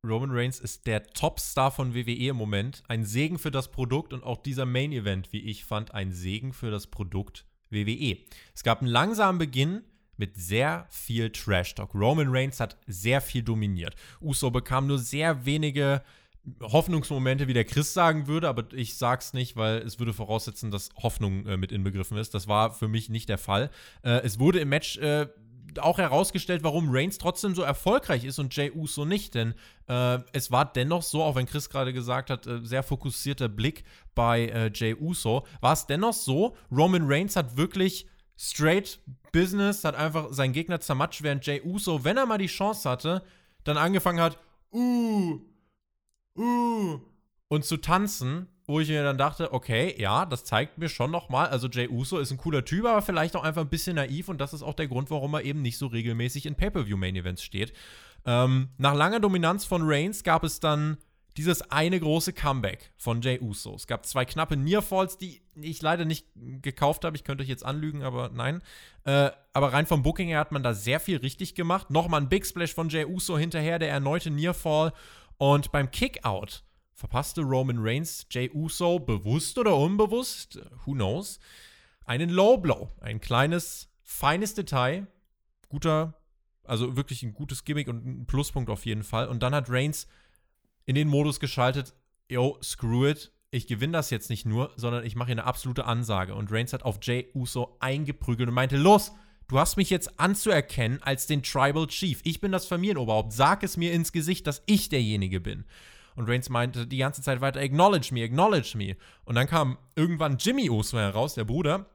Roman 0.07 0.31
Reigns 0.31 0.59
ist 0.59 0.87
der 0.87 1.03
Topstar 1.03 1.71
von 1.71 1.93
WWE 1.93 2.29
im 2.29 2.37
Moment. 2.37 2.83
Ein 2.87 3.05
Segen 3.05 3.37
für 3.37 3.51
das 3.51 3.69
Produkt 3.69 4.13
und 4.13 4.23
auch 4.23 4.41
dieser 4.41 4.65
Main 4.65 4.93
Event, 4.93 5.33
wie 5.33 5.41
ich 5.41 5.65
fand, 5.65 5.93
ein 5.93 6.13
Segen 6.13 6.53
für 6.53 6.71
das 6.71 6.87
Produkt 6.87 7.45
WWE. 7.71 8.17
Es 8.53 8.63
gab 8.63 8.79
einen 8.79 8.89
langsamen 8.89 9.39
Beginn 9.39 9.83
mit 10.17 10.37
sehr 10.37 10.85
viel 10.89 11.31
Trash-Talk. 11.31 11.95
Roman 11.95 12.27
Reigns 12.29 12.59
hat 12.59 12.77
sehr 12.85 13.21
viel 13.21 13.41
dominiert. 13.41 13.95
Uso 14.21 14.51
bekam 14.51 14.87
nur 14.87 14.99
sehr 14.99 15.45
wenige 15.45 16.03
Hoffnungsmomente, 16.61 17.47
wie 17.47 17.53
der 17.53 17.65
Chris 17.65 17.93
sagen 17.93 18.27
würde, 18.27 18.49
aber 18.49 18.71
ich 18.73 18.95
sag's 18.95 19.33
nicht, 19.33 19.55
weil 19.55 19.77
es 19.79 19.99
würde 19.99 20.13
voraussetzen, 20.13 20.71
dass 20.71 20.89
Hoffnung 20.97 21.45
äh, 21.45 21.57
mit 21.57 21.71
inbegriffen 21.71 22.17
ist. 22.17 22.33
Das 22.33 22.47
war 22.47 22.71
für 22.73 22.87
mich 22.87 23.09
nicht 23.09 23.29
der 23.29 23.37
Fall. 23.37 23.69
Äh, 24.03 24.21
es 24.23 24.39
wurde 24.39 24.59
im 24.59 24.69
Match 24.69 24.97
äh, 24.97 25.27
auch 25.79 25.97
herausgestellt, 25.97 26.63
warum 26.63 26.89
Reigns 26.89 27.17
trotzdem 27.17 27.55
so 27.55 27.61
erfolgreich 27.61 28.23
ist 28.23 28.39
und 28.39 28.55
Jey 28.55 28.71
Uso 28.71 29.05
nicht. 29.05 29.35
Denn 29.35 29.53
äh, 29.87 30.19
es 30.33 30.51
war 30.51 30.65
dennoch 30.65 31.03
so, 31.03 31.23
auch 31.23 31.35
wenn 31.35 31.45
Chris 31.45 31.69
gerade 31.69 31.93
gesagt 31.93 32.29
hat, 32.29 32.47
äh, 32.47 32.59
sehr 32.63 32.83
fokussierter 32.83 33.49
Blick 33.49 33.83
bei 34.15 34.47
äh, 34.47 34.71
Jey 34.73 34.95
Uso, 34.95 35.45
war 35.59 35.73
es 35.73 35.85
dennoch 35.85 36.13
so, 36.13 36.55
Roman 36.71 37.03
Reigns 37.05 37.35
hat 37.35 37.57
wirklich 37.57 38.07
straight 38.37 38.99
Business, 39.31 39.83
hat 39.83 39.95
einfach 39.95 40.31
seinen 40.31 40.53
Gegner 40.53 40.79
zermatscht, 40.79 41.23
während 41.23 41.45
Jey 41.45 41.61
Uso, 41.63 42.03
wenn 42.03 42.17
er 42.17 42.25
mal 42.25 42.37
die 42.37 42.47
Chance 42.47 42.89
hatte, 42.89 43.23
dann 43.63 43.77
angefangen 43.77 44.19
hat, 44.19 44.37
uh, 44.73 45.39
uh, 46.37 46.99
und 47.47 47.65
zu 47.65 47.77
tanzen, 47.77 48.47
wo 48.71 48.79
ich 48.79 48.89
mir 48.89 49.03
dann 49.03 49.17
dachte, 49.17 49.53
okay, 49.53 49.93
ja, 49.97 50.25
das 50.25 50.43
zeigt 50.45 50.77
mir 50.77 50.89
schon 50.89 51.11
nochmal, 51.11 51.47
also 51.47 51.67
Jey 51.67 51.89
Uso 51.89 52.17
ist 52.19 52.31
ein 52.31 52.37
cooler 52.37 52.65
Typ, 52.65 52.85
aber 52.85 53.01
vielleicht 53.01 53.35
auch 53.35 53.43
einfach 53.43 53.61
ein 53.61 53.69
bisschen 53.69 53.97
naiv 53.97 54.29
und 54.29 54.39
das 54.39 54.53
ist 54.53 54.63
auch 54.63 54.73
der 54.73 54.87
Grund, 54.87 55.11
warum 55.11 55.33
er 55.33 55.43
eben 55.43 55.61
nicht 55.61 55.77
so 55.77 55.87
regelmäßig 55.87 56.45
in 56.45 56.55
Pay-Per-View-Main-Events 56.55 57.43
steht. 57.43 57.73
Ähm, 58.25 58.69
nach 58.77 58.95
langer 58.95 59.19
Dominanz 59.19 59.65
von 59.65 59.81
Reigns 59.83 60.23
gab 60.23 60.43
es 60.43 60.59
dann 60.59 60.97
dieses 61.37 61.69
eine 61.71 61.99
große 61.99 62.33
Comeback 62.33 62.91
von 62.97 63.21
Jey 63.21 63.39
Uso. 63.39 63.75
Es 63.75 63.87
gab 63.87 64.05
zwei 64.05 64.25
knappe 64.25 64.57
Nearfalls, 64.57 65.17
die 65.17 65.41
ich 65.59 65.81
leider 65.81 66.05
nicht 66.05 66.27
gekauft 66.61 67.05
habe. 67.05 67.15
Ich 67.15 67.23
könnte 67.23 67.43
euch 67.43 67.49
jetzt 67.49 67.65
anlügen, 67.65 68.03
aber 68.03 68.29
nein. 68.33 68.61
Äh, 69.05 69.31
aber 69.53 69.73
rein 69.73 69.85
vom 69.85 70.03
Booking 70.03 70.27
her 70.27 70.39
hat 70.39 70.51
man 70.51 70.63
da 70.63 70.73
sehr 70.73 70.99
viel 70.99 71.17
richtig 71.17 71.55
gemacht. 71.55 71.89
Nochmal 71.89 72.21
ein 72.21 72.29
Big 72.29 72.45
Splash 72.45 72.73
von 72.73 72.89
Jey 72.89 73.05
Uso 73.05 73.37
hinterher, 73.37 73.79
der 73.79 73.89
erneute 73.89 74.29
Nearfall. 74.29 74.93
Und 75.37 75.71
beim 75.71 75.89
Kickout 75.89 76.63
verpasste 77.01 77.41
Roman 77.41 77.79
Reigns 77.79 78.27
Jey 78.29 78.51
Uso 78.53 78.99
bewusst 78.99 79.57
oder 79.57 79.75
unbewusst, 79.75 80.59
who 80.85 80.93
knows, 80.93 81.39
einen 82.05 82.29
Low 82.29 82.57
Blow. 82.57 82.91
Ein 83.01 83.19
kleines, 83.19 83.89
feines 84.03 84.53
Detail. 84.53 85.07
Guter, 85.67 86.13
also 86.63 86.95
wirklich 86.95 87.23
ein 87.23 87.33
gutes 87.33 87.63
Gimmick 87.63 87.87
und 87.87 88.05
ein 88.05 88.25
Pluspunkt 88.27 88.69
auf 88.69 88.85
jeden 88.85 89.03
Fall. 89.03 89.27
Und 89.27 89.41
dann 89.41 89.55
hat 89.55 89.69
Reigns 89.69 90.07
in 90.85 90.93
den 90.93 91.07
Modus 91.07 91.39
geschaltet, 91.39 91.95
yo, 92.29 92.59
screw 92.61 93.09
it, 93.09 93.31
ich 93.49 93.65
gewinne 93.65 93.93
das 93.93 94.11
jetzt 94.11 94.29
nicht 94.29 94.45
nur, 94.45 94.71
sondern 94.75 95.03
ich 95.03 95.15
mache 95.15 95.27
hier 95.27 95.35
eine 95.35 95.45
absolute 95.45 95.85
Ansage. 95.85 96.35
Und 96.35 96.51
Reigns 96.51 96.71
hat 96.71 96.83
auf 96.83 96.99
Jay 97.01 97.31
Uso 97.33 97.77
eingeprügelt 97.79 98.47
und 98.47 98.55
meinte, 98.55 98.77
los, 98.77 99.11
du 99.47 99.57
hast 99.57 99.75
mich 99.75 99.89
jetzt 99.89 100.19
anzuerkennen 100.19 101.01
als 101.01 101.25
den 101.25 101.41
Tribal 101.41 101.87
Chief. 101.87 102.19
Ich 102.23 102.41
bin 102.41 102.51
das 102.51 102.67
Familienoberhaupt. 102.67 103.33
Sag 103.33 103.63
es 103.63 103.75
mir 103.75 103.91
ins 103.91 104.11
Gesicht, 104.11 104.45
dass 104.45 104.61
ich 104.67 104.89
derjenige 104.89 105.39
bin. 105.39 105.65
Und 106.15 106.29
Reigns 106.29 106.49
meinte 106.49 106.87
die 106.87 106.97
ganze 106.97 107.21
Zeit 107.21 107.41
weiter, 107.41 107.59
acknowledge 107.59 108.13
me, 108.13 108.23
acknowledge 108.23 108.77
me. 108.77 108.95
Und 109.25 109.35
dann 109.35 109.47
kam 109.47 109.77
irgendwann 109.95 110.37
Jimmy 110.37 110.69
Uso 110.69 110.97
heraus, 110.97 111.35
der 111.35 111.45
Bruder, 111.45 111.85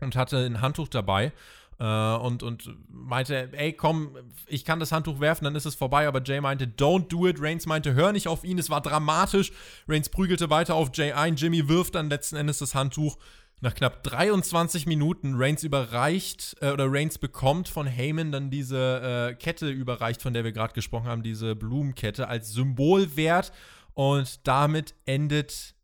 und 0.00 0.16
hatte 0.16 0.38
ein 0.38 0.60
Handtuch 0.60 0.88
dabei 0.88 1.32
äh, 1.80 1.84
und, 1.84 2.42
und 2.42 2.70
meinte, 2.88 3.48
ey, 3.52 3.72
komm, 3.72 4.16
ich 4.46 4.64
kann 4.64 4.78
das 4.78 4.92
Handtuch 4.92 5.18
werfen, 5.18 5.44
dann 5.44 5.56
ist 5.56 5.64
es 5.64 5.74
vorbei. 5.74 6.06
Aber 6.06 6.22
Jay 6.22 6.40
meinte, 6.40 6.66
don't 6.66 7.08
do 7.08 7.26
it. 7.26 7.40
Reigns 7.40 7.66
meinte, 7.66 7.94
hör 7.94 8.12
nicht 8.12 8.28
auf 8.28 8.44
ihn, 8.44 8.58
es 8.58 8.70
war 8.70 8.82
dramatisch. 8.82 9.50
Reigns 9.88 10.10
prügelte 10.10 10.50
weiter 10.50 10.74
auf 10.74 10.90
Jay 10.92 11.12
ein. 11.12 11.36
Jimmy 11.36 11.68
wirft 11.68 11.94
dann 11.94 12.10
letzten 12.10 12.36
Endes 12.36 12.58
das 12.58 12.74
Handtuch. 12.74 13.16
Nach 13.62 13.74
knapp 13.74 14.02
23 14.02 14.86
Minuten 14.86 15.34
Reigns 15.34 15.64
überreicht 15.64 16.56
äh, 16.60 16.70
oder 16.70 16.90
Reigns 16.90 17.18
bekommt 17.18 17.68
von 17.68 17.86
Heyman 17.86 18.32
dann 18.32 18.50
diese 18.50 19.30
äh, 19.30 19.34
Kette 19.34 19.68
überreicht, 19.68 20.22
von 20.22 20.32
der 20.32 20.44
wir 20.44 20.52
gerade 20.52 20.72
gesprochen 20.72 21.06
haben, 21.06 21.22
diese 21.22 21.54
Blumenkette 21.54 22.28
als 22.28 22.52
Symbolwert 22.52 23.52
und 23.92 24.46
damit 24.46 24.94
endet 25.04 25.74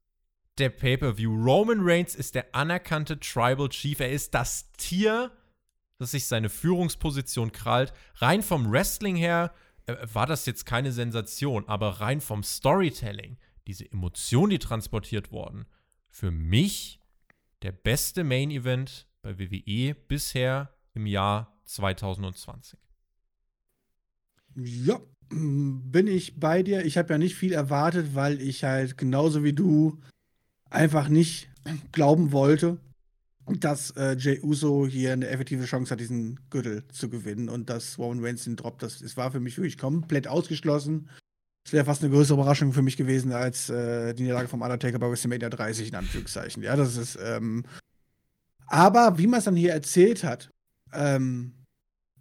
der 0.58 0.70
Pay-per-View. 0.70 1.34
Roman 1.44 1.80
Reigns 1.82 2.14
ist 2.14 2.34
der 2.34 2.54
anerkannte 2.54 3.20
Tribal 3.20 3.68
Chief. 3.68 4.00
Er 4.00 4.10
ist 4.10 4.32
das 4.32 4.72
Tier 4.78 5.30
dass 5.98 6.10
sich 6.10 6.26
seine 6.26 6.48
Führungsposition 6.48 7.52
krallt. 7.52 7.92
Rein 8.16 8.42
vom 8.42 8.70
Wrestling 8.70 9.16
her 9.16 9.52
äh, 9.86 9.96
war 10.12 10.26
das 10.26 10.46
jetzt 10.46 10.66
keine 10.66 10.92
Sensation, 10.92 11.66
aber 11.68 12.00
rein 12.00 12.20
vom 12.20 12.42
Storytelling, 12.42 13.38
diese 13.66 13.90
Emotionen, 13.90 14.50
die 14.50 14.58
transportiert 14.58 15.30
wurden, 15.30 15.66
für 16.08 16.30
mich 16.30 17.00
der 17.62 17.72
beste 17.72 18.24
Main 18.24 18.50
Event 18.50 19.06
bei 19.22 19.38
WWE 19.38 19.94
bisher 19.94 20.74
im 20.94 21.06
Jahr 21.06 21.60
2020. 21.64 22.78
Ja, 24.56 25.00
bin 25.28 26.06
ich 26.06 26.38
bei 26.38 26.62
dir. 26.62 26.84
Ich 26.84 26.96
habe 26.96 27.14
ja 27.14 27.18
nicht 27.18 27.34
viel 27.34 27.52
erwartet, 27.52 28.14
weil 28.14 28.40
ich 28.40 28.64
halt 28.64 28.96
genauso 28.96 29.44
wie 29.44 29.52
du 29.52 30.00
einfach 30.70 31.08
nicht 31.08 31.48
glauben 31.92 32.32
wollte, 32.32 32.78
dass 33.46 33.90
äh, 33.92 34.16
Jay 34.18 34.40
Uso 34.42 34.86
hier 34.86 35.12
eine 35.12 35.28
effektive 35.28 35.64
Chance 35.64 35.90
hat, 35.90 36.00
diesen 36.00 36.40
Gürtel 36.50 36.86
zu 36.88 37.08
gewinnen 37.08 37.48
und 37.48 37.70
dass 37.70 37.98
Roman 37.98 38.24
Reigns 38.24 38.44
den 38.44 38.56
Drop, 38.56 38.78
das, 38.78 39.00
das 39.00 39.16
war 39.16 39.30
für 39.30 39.40
mich 39.40 39.56
wirklich 39.56 39.78
komplett 39.78 40.26
ausgeschlossen. 40.28 41.08
Es 41.66 41.72
wäre 41.72 41.84
fast 41.84 42.00
eine 42.00 42.12
größere 42.12 42.38
Überraschung 42.38 42.72
für 42.72 42.82
mich 42.82 42.96
gewesen 42.96 43.32
als 43.32 43.68
äh, 43.70 44.14
die 44.14 44.22
Niederlage 44.22 44.46
vom 44.46 44.62
Undertaker 44.62 45.00
bei 45.00 45.10
WrestleMania 45.10 45.48
30 45.48 45.88
in 45.88 45.96
Anführungszeichen. 45.96 46.62
Ja, 46.62 46.76
das 46.76 46.96
ist. 46.96 47.18
Ähm, 47.20 47.64
aber 48.68 49.18
wie 49.18 49.26
man 49.26 49.38
es 49.38 49.46
dann 49.46 49.56
hier 49.56 49.72
erzählt 49.72 50.22
hat, 50.22 50.48
ähm, 50.92 51.54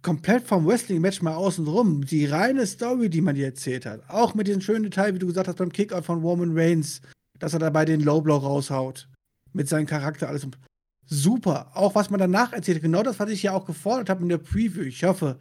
komplett 0.02 0.42
vom 0.48 0.66
Wrestling-Match 0.66 1.22
mal 1.22 1.36
außen 1.36 1.64
rum, 1.64 2.04
die 2.04 2.26
reine 2.26 2.66
Story, 2.66 3.08
die 3.08 3.20
man 3.20 3.36
hier 3.36 3.46
erzählt 3.46 3.86
hat, 3.86 4.10
auch 4.10 4.34
mit 4.34 4.48
diesem 4.48 4.62
schönen 4.62 4.82
Detail, 4.82 5.14
wie 5.14 5.20
du 5.20 5.28
gesagt 5.28 5.46
hast, 5.46 5.58
beim 5.58 5.72
Kickout 5.72 6.02
von 6.02 6.22
Roman 6.22 6.58
Reigns, 6.58 7.00
dass 7.38 7.52
er 7.52 7.60
dabei 7.60 7.84
den 7.84 8.00
Low 8.00 8.20
Blow 8.20 8.38
raushaut, 8.38 9.08
mit 9.52 9.68
seinem 9.68 9.86
Charakter 9.86 10.28
alles 10.28 10.44
super. 11.06 11.70
Auch 11.72 11.94
was 11.94 12.10
man 12.10 12.18
danach 12.18 12.52
erzählt, 12.52 12.82
genau 12.82 13.04
das, 13.04 13.20
was 13.20 13.30
ich 13.30 13.44
ja 13.44 13.52
auch 13.52 13.64
gefordert 13.64 14.10
habe 14.10 14.22
in 14.22 14.28
der 14.28 14.38
Preview. 14.38 14.82
Ich 14.82 15.04
hoffe, 15.04 15.38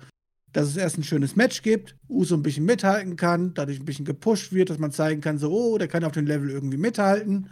dass 0.56 0.70
es 0.70 0.78
erst 0.78 0.98
ein 0.98 1.04
schönes 1.04 1.36
Match 1.36 1.64
gibt, 1.64 1.98
Uso 2.08 2.34
ein 2.34 2.42
bisschen 2.42 2.64
mithalten 2.64 3.18
kann, 3.18 3.54
dadurch 3.54 3.78
ein 3.78 3.86
bisschen 3.86 4.06
gepusht 4.06 4.54
wird, 4.54 4.70
dass 4.70 4.80
man 4.80 4.92
zeigen 4.92 5.20
kann, 5.20 5.38
so, 5.38 5.52
oh, 5.52 5.78
der 5.78 5.90
kann 5.90 6.06
auf 6.06 6.14
dem 6.14 6.26
Level 6.26 6.50
irgendwie 6.50 6.78
mithalten. 6.78 7.50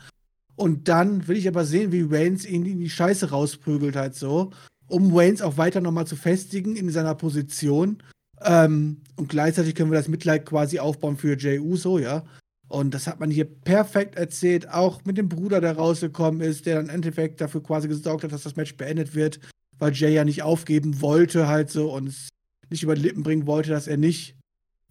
Und 0.56 0.88
dann 0.88 1.28
will 1.28 1.36
ich 1.36 1.50
aber 1.50 1.66
sehen, 1.66 1.92
wie 1.92 2.10
Waynes 2.10 2.46
ihn 2.46 2.66
in 2.66 2.80
die 2.80 2.90
Scheiße 2.90 3.30
rausprügelt 3.30 3.98
halt 3.98 4.16
so, 4.16 4.52
um 4.88 5.14
Waynes 5.14 5.42
auch 5.42 5.58
weiter 5.58 5.82
nochmal 5.82 6.08
zu 6.08 6.16
festigen 6.16 6.78
in 6.78 6.90
seiner 6.92 7.14
Position. 7.14 8.02
Ähm, 8.42 9.02
und 9.18 9.28
gleichzeitig 9.28 9.76
können 9.76 9.92
wir 9.92 9.98
das 9.98 10.08
Mitleid 10.08 10.46
quasi 10.46 10.80
aufbauen 10.80 11.18
für 11.18 11.38
Jay 11.38 11.60
Uso, 11.60 12.00
ja. 12.00 12.24
Und 12.70 12.94
das 12.94 13.08
hat 13.08 13.20
man 13.20 13.30
hier 13.30 13.46
perfekt 13.46 14.16
erzählt, 14.16 14.70
auch 14.70 15.04
mit 15.04 15.18
dem 15.18 15.28
Bruder, 15.28 15.60
der 15.60 15.76
rausgekommen 15.76 16.40
ist, 16.40 16.66
der 16.66 16.76
dann 16.76 16.86
im 16.86 16.96
Endeffekt 16.96 17.42
dafür 17.42 17.62
quasi 17.62 17.90
gesorgt 17.90 18.24
hat, 18.24 18.32
dass 18.32 18.44
das 18.44 18.56
Match 18.56 18.78
beendet 18.78 19.14
wird, 19.14 19.42
weil 19.78 19.92
Jay 19.92 20.14
ja 20.14 20.24
nicht 20.24 20.42
aufgeben 20.42 21.02
wollte, 21.02 21.50
halt 21.50 21.70
so 21.70 21.94
und 21.94 22.08
es 22.08 22.30
nicht 22.74 22.84
über 22.84 22.96
die 22.96 23.02
Lippen 23.02 23.24
bringen 23.24 23.48
wollte, 23.48 23.70
dass 23.70 23.88
er 23.88 23.98
nicht 23.98 24.36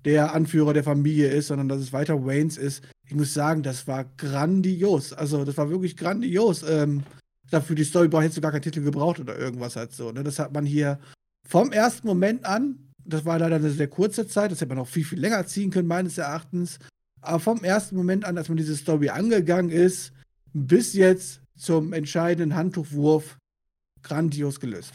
der 0.04 0.34
Anführer 0.34 0.72
der 0.72 0.84
Familie 0.84 1.28
ist, 1.28 1.48
sondern 1.48 1.68
dass 1.68 1.80
es 1.80 1.92
weiter 1.92 2.24
Waynes 2.24 2.56
ist. 2.56 2.82
Ich 3.06 3.14
muss 3.14 3.34
sagen, 3.34 3.62
das 3.62 3.86
war 3.86 4.04
grandios. 4.16 5.12
Also, 5.12 5.44
das 5.44 5.56
war 5.56 5.70
wirklich 5.70 5.96
grandios. 5.96 6.64
Ähm, 6.68 7.02
dafür 7.50 7.76
die 7.76 7.84
Story 7.84 8.08
hättest 8.10 8.38
du 8.38 8.40
gar 8.40 8.50
keinen 8.50 8.62
Titel 8.62 8.82
gebraucht 8.82 9.20
oder 9.20 9.38
irgendwas 9.38 9.76
halt 9.76 9.92
so. 9.92 10.10
Ne? 10.10 10.22
Das 10.22 10.38
hat 10.38 10.52
man 10.52 10.64
hier 10.64 10.98
vom 11.46 11.72
ersten 11.72 12.06
Moment 12.06 12.44
an, 12.44 12.78
das 13.04 13.24
war 13.24 13.38
leider 13.38 13.56
eine 13.56 13.70
sehr 13.70 13.88
kurze 13.88 14.26
Zeit, 14.26 14.52
das 14.52 14.60
hätte 14.60 14.74
man 14.74 14.78
auch 14.78 14.88
viel, 14.88 15.04
viel 15.04 15.20
länger 15.20 15.46
ziehen 15.46 15.70
können, 15.70 15.88
meines 15.88 16.18
Erachtens. 16.18 16.78
Aber 17.20 17.40
vom 17.40 17.62
ersten 17.62 17.96
Moment 17.96 18.24
an, 18.24 18.38
als 18.38 18.48
man 18.48 18.56
diese 18.56 18.76
Story 18.76 19.10
angegangen 19.10 19.70
ist, 19.70 20.12
bis 20.52 20.94
jetzt 20.94 21.40
zum 21.56 21.92
entscheidenden 21.92 22.56
Handtuchwurf, 22.56 23.38
grandios 24.02 24.58
gelöst. 24.58 24.94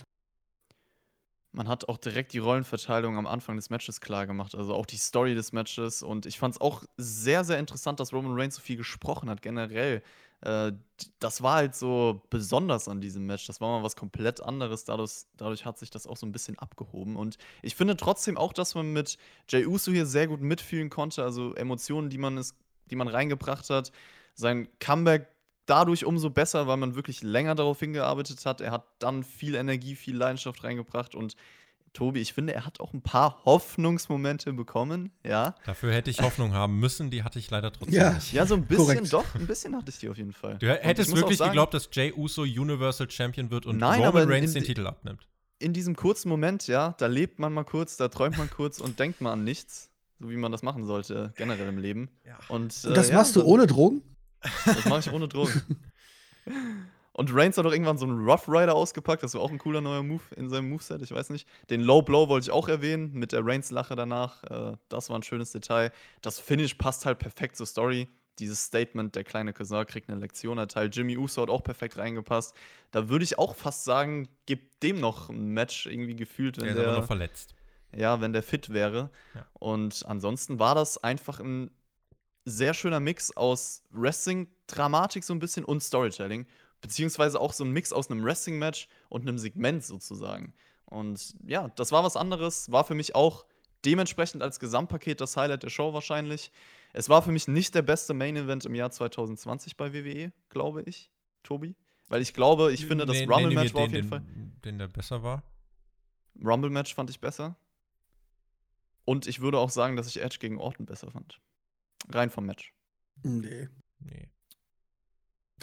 Man 1.57 1.67
hat 1.67 1.89
auch 1.89 1.97
direkt 1.97 2.33
die 2.33 2.37
Rollenverteilung 2.37 3.17
am 3.17 3.25
Anfang 3.25 3.55
des 3.55 3.71
Matches 3.71 3.99
klar 3.99 4.27
gemacht, 4.27 4.53
also 4.53 4.75
auch 4.75 4.85
die 4.85 4.97
Story 4.97 5.33
des 5.33 5.53
Matches. 5.53 6.03
Und 6.03 6.27
ich 6.27 6.37
fand 6.37 6.53
es 6.53 6.61
auch 6.61 6.83
sehr, 6.97 7.43
sehr 7.43 7.57
interessant, 7.57 7.99
dass 7.99 8.13
Roman 8.13 8.39
Reigns 8.39 8.53
so 8.53 8.61
viel 8.61 8.77
gesprochen 8.77 9.27
hat, 9.27 9.41
generell. 9.41 10.03
Äh, 10.41 10.73
das 11.17 11.41
war 11.41 11.55
halt 11.55 11.73
so 11.73 12.21
besonders 12.29 12.87
an 12.87 13.01
diesem 13.01 13.25
Match. 13.25 13.47
Das 13.47 13.59
war 13.59 13.79
mal 13.79 13.83
was 13.83 13.95
komplett 13.95 14.39
anderes. 14.39 14.85
Dadurch, 14.85 15.25
dadurch 15.35 15.65
hat 15.65 15.79
sich 15.79 15.89
das 15.89 16.05
auch 16.05 16.15
so 16.15 16.27
ein 16.27 16.31
bisschen 16.31 16.59
abgehoben. 16.59 17.15
Und 17.15 17.39
ich 17.63 17.75
finde 17.75 17.97
trotzdem 17.97 18.37
auch, 18.37 18.53
dass 18.53 18.75
man 18.75 18.93
mit 18.93 19.17
Jey 19.49 19.65
Uso 19.65 19.91
hier 19.91 20.05
sehr 20.05 20.27
gut 20.27 20.41
mitfühlen 20.41 20.91
konnte. 20.91 21.23
Also 21.23 21.55
Emotionen, 21.55 22.11
die 22.11 22.19
man, 22.19 22.37
ist, 22.37 22.55
die 22.91 22.95
man 22.95 23.07
reingebracht 23.07 23.67
hat. 23.71 23.91
Sein 24.35 24.67
Comeback 24.79 25.27
dadurch 25.67 26.05
umso 26.05 26.31
besser, 26.31 26.65
weil 26.65 26.77
man 26.77 26.95
wirklich 26.95 27.21
länger 27.21 27.53
darauf 27.53 27.79
hingearbeitet 27.79 28.45
hat. 28.45 28.61
Er 28.61 28.71
hat 28.71 28.85
dann 28.99 29.23
viel 29.23 29.53
Energie, 29.53 29.95
viel 29.95 30.17
Leidenschaft 30.17 30.63
reingebracht 30.63 31.13
und 31.13 31.35
Tobi, 31.93 32.19
ich 32.19 32.33
finde, 32.33 32.53
er 32.53 32.65
hat 32.65 32.79
auch 32.79 32.93
ein 32.93 33.01
paar 33.01 33.43
Hoffnungsmomente 33.43 34.53
bekommen, 34.53 35.11
ja. 35.23 35.55
Dafür 35.65 35.93
hätte 35.93 36.11
ich 36.11 36.21
Hoffnung 36.21 36.53
haben 36.53 36.79
müssen, 36.79 37.09
die 37.09 37.23
hatte 37.23 37.39
ich 37.39 37.49
leider 37.49 37.71
trotzdem 37.71 37.95
ja. 37.95 38.13
nicht. 38.13 38.33
Ja, 38.33 38.45
so 38.45 38.53
ein 38.53 38.67
bisschen 38.67 38.85
Korrekt. 38.85 39.13
doch, 39.13 39.35
ein 39.35 39.47
bisschen 39.47 39.75
hatte 39.75 39.89
ich 39.89 39.97
die 39.97 40.09
auf 40.09 40.17
jeden 40.17 40.33
Fall. 40.33 40.57
Du 40.59 40.67
hättest 40.67 41.15
wirklich 41.15 41.37
sagen, 41.37 41.51
geglaubt, 41.51 41.73
dass 41.73 41.89
Jay 41.91 42.13
Uso 42.15 42.43
Universal 42.43 43.09
Champion 43.09 43.49
wird 43.49 43.65
und 43.65 43.77
nein, 43.77 44.03
Roman 44.03 44.29
Reigns 44.29 44.53
den 44.53 44.63
Titel 44.63 44.85
abnimmt. 44.85 45.27
In 45.59 45.73
diesem 45.73 45.95
kurzen 45.95 46.29
Moment, 46.29 46.67
ja, 46.67 46.93
da 46.99 47.07
lebt 47.07 47.39
man 47.39 47.51
mal 47.51 47.63
kurz, 47.63 47.97
da 47.97 48.09
träumt 48.09 48.37
man 48.37 48.49
kurz 48.49 48.79
und 48.79 48.99
denkt 48.99 49.21
mal 49.21 49.31
an 49.31 49.43
nichts, 49.43 49.89
so 50.19 50.29
wie 50.29 50.37
man 50.37 50.51
das 50.51 50.61
machen 50.61 50.85
sollte, 50.85 51.33
generell 51.35 51.67
im 51.67 51.79
Leben. 51.79 52.11
Ja. 52.27 52.37
Und, 52.47 52.83
äh, 52.83 52.89
und, 52.89 52.97
das 52.97 53.09
ja, 53.09 53.15
machst 53.15 53.35
du 53.35 53.43
ohne 53.43 53.65
Drogen? 53.65 54.03
Das 54.65 54.85
mache 54.85 54.99
ich 54.99 55.11
ohne 55.11 55.27
Drogen. 55.27 55.61
Und 57.13 57.33
Reigns 57.33 57.57
hat 57.57 57.65
doch 57.65 57.71
irgendwann 57.71 57.97
so 57.97 58.05
einen 58.05 58.23
Rough 58.29 58.47
Rider 58.47 58.75
ausgepackt. 58.75 59.23
Das 59.23 59.33
war 59.33 59.41
auch 59.41 59.49
ein 59.49 59.57
cooler 59.57 59.81
neuer 59.81 60.03
Move 60.03 60.21
in 60.35 60.49
seinem 60.49 60.69
Moveset, 60.69 61.01
ich 61.01 61.11
weiß 61.11 61.31
nicht. 61.31 61.47
Den 61.71 61.81
Low 61.81 62.03
Blow 62.03 62.29
wollte 62.29 62.45
ich 62.45 62.51
auch 62.51 62.67
erwähnen, 62.69 63.11
mit 63.13 63.31
der 63.31 63.43
Reigns-Lache 63.43 63.95
danach. 63.95 64.43
Äh, 64.43 64.77
das 64.89 65.09
war 65.09 65.17
ein 65.17 65.23
schönes 65.23 65.51
Detail. 65.51 65.91
Das 66.21 66.39
Finish 66.39 66.75
passt 66.75 67.05
halt 67.07 67.17
perfekt 67.17 67.55
zur 67.57 67.65
Story. 67.65 68.07
Dieses 68.37 68.63
Statement, 68.65 69.15
der 69.15 69.23
kleine 69.23 69.51
Cousin 69.51 69.83
kriegt 69.87 70.09
eine 70.11 70.19
Lektion 70.19 70.59
erteilt. 70.59 70.95
Jimmy 70.95 71.17
Uso 71.17 71.41
hat 71.41 71.49
auch 71.49 71.63
perfekt 71.63 71.97
reingepasst. 71.97 72.55
Da 72.91 73.09
würde 73.09 73.23
ich 73.25 73.39
auch 73.39 73.55
fast 73.55 73.83
sagen, 73.83 74.27
gibt 74.45 74.83
dem 74.83 74.99
noch 74.99 75.29
ein 75.29 75.47
Match 75.49 75.87
irgendwie 75.87 76.15
gefühlt, 76.15 76.57
wenn 76.57 76.65
Der 76.65 76.75
der, 76.75 76.83
ist 76.83 76.89
aber 76.89 76.99
noch 76.99 77.07
verletzt. 77.07 77.55
ja, 77.95 78.21
wenn 78.21 78.31
der 78.33 78.43
fit 78.43 78.69
wäre. 78.71 79.09
Ja. 79.33 79.43
Und 79.53 80.05
ansonsten 80.07 80.59
war 80.59 80.75
das 80.75 81.03
einfach 81.03 81.39
ein 81.39 81.71
sehr 82.47 82.73
schöner 82.73 82.99
Mix 82.99 83.35
aus 83.35 83.83
Wrestling, 83.91 84.47
Dramatik 84.67 85.23
so 85.23 85.33
ein 85.33 85.39
bisschen 85.39 85.65
und 85.65 85.83
Storytelling. 85.83 86.47
Beziehungsweise 86.81 87.39
auch 87.39 87.53
so 87.53 87.63
ein 87.63 87.71
Mix 87.71 87.91
aus 87.91 88.09
einem 88.09 88.23
Wrestling-Match 88.23 88.87
und 89.09 89.23
einem 89.23 89.37
Segment 89.37 89.83
sozusagen. 89.83 90.53
Und 90.85 91.35
ja, 91.45 91.67
das 91.69 91.91
war 91.91 92.03
was 92.03 92.15
anderes. 92.15 92.71
War 92.71 92.85
für 92.85 92.95
mich 92.95 93.15
auch 93.15 93.45
dementsprechend 93.83 94.41
als 94.41 94.59
Gesamtpaket 94.59 95.19
das 95.19 95.35
Highlight 95.35 95.63
der 95.63 95.69
Show 95.69 95.93
wahrscheinlich. 95.93 96.51
Es 96.93 97.09
war 97.09 97.21
für 97.21 97.31
mich 97.31 97.47
nicht 97.47 97.75
der 97.75 97.81
beste 97.81 98.13
Main-Event 98.13 98.65
im 98.65 98.75
Jahr 98.75 98.91
2020 98.91 99.75
bei 99.75 99.93
WWE, 99.93 100.31
glaube 100.49 100.83
ich, 100.83 101.11
Tobi. 101.43 101.75
Weil 102.07 102.21
ich 102.21 102.33
glaube, 102.33 102.71
ich 102.71 102.85
finde, 102.85 103.05
das 103.05 103.17
Nee, 103.17 103.25
Rumble-Match 103.25 103.73
nee, 103.73 103.75
war 103.75 103.83
auf 103.83 103.89
den, 103.89 103.95
jeden 103.95 104.09
den, 104.09 104.09
Fall. 104.09 104.23
Den, 104.63 104.79
der 104.79 104.87
besser 104.87 105.23
war. 105.23 105.43
Rumble-Match 106.41 106.95
fand 106.95 107.09
ich 107.09 107.19
besser. 107.19 107.57
Und 109.03 109.27
ich 109.27 109.41
würde 109.41 109.59
auch 109.59 109.69
sagen, 109.69 109.97
dass 109.97 110.07
ich 110.07 110.21
Edge 110.21 110.37
gegen 110.39 110.57
Orton 110.57 110.85
besser 110.85 111.11
fand. 111.11 111.41
Rein 112.09 112.29
vom 112.29 112.45
Match. 112.45 112.73
Nee. 113.23 113.69
Nee. 113.99 114.29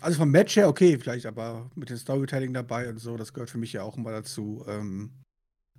Also 0.01 0.19
vom 0.19 0.31
Match 0.31 0.57
her 0.57 0.69
okay, 0.69 0.99
vielleicht, 0.99 1.27
aber 1.27 1.71
mit 1.75 1.89
dem 1.89 1.97
Storytelling 1.97 2.53
dabei 2.53 2.89
und 2.89 2.99
so, 2.99 3.17
das 3.17 3.33
gehört 3.33 3.51
für 3.51 3.59
mich 3.59 3.73
ja 3.73 3.83
auch 3.83 3.97
immer 3.97 4.11
dazu. 4.11 4.65
Ähm, 4.69 5.13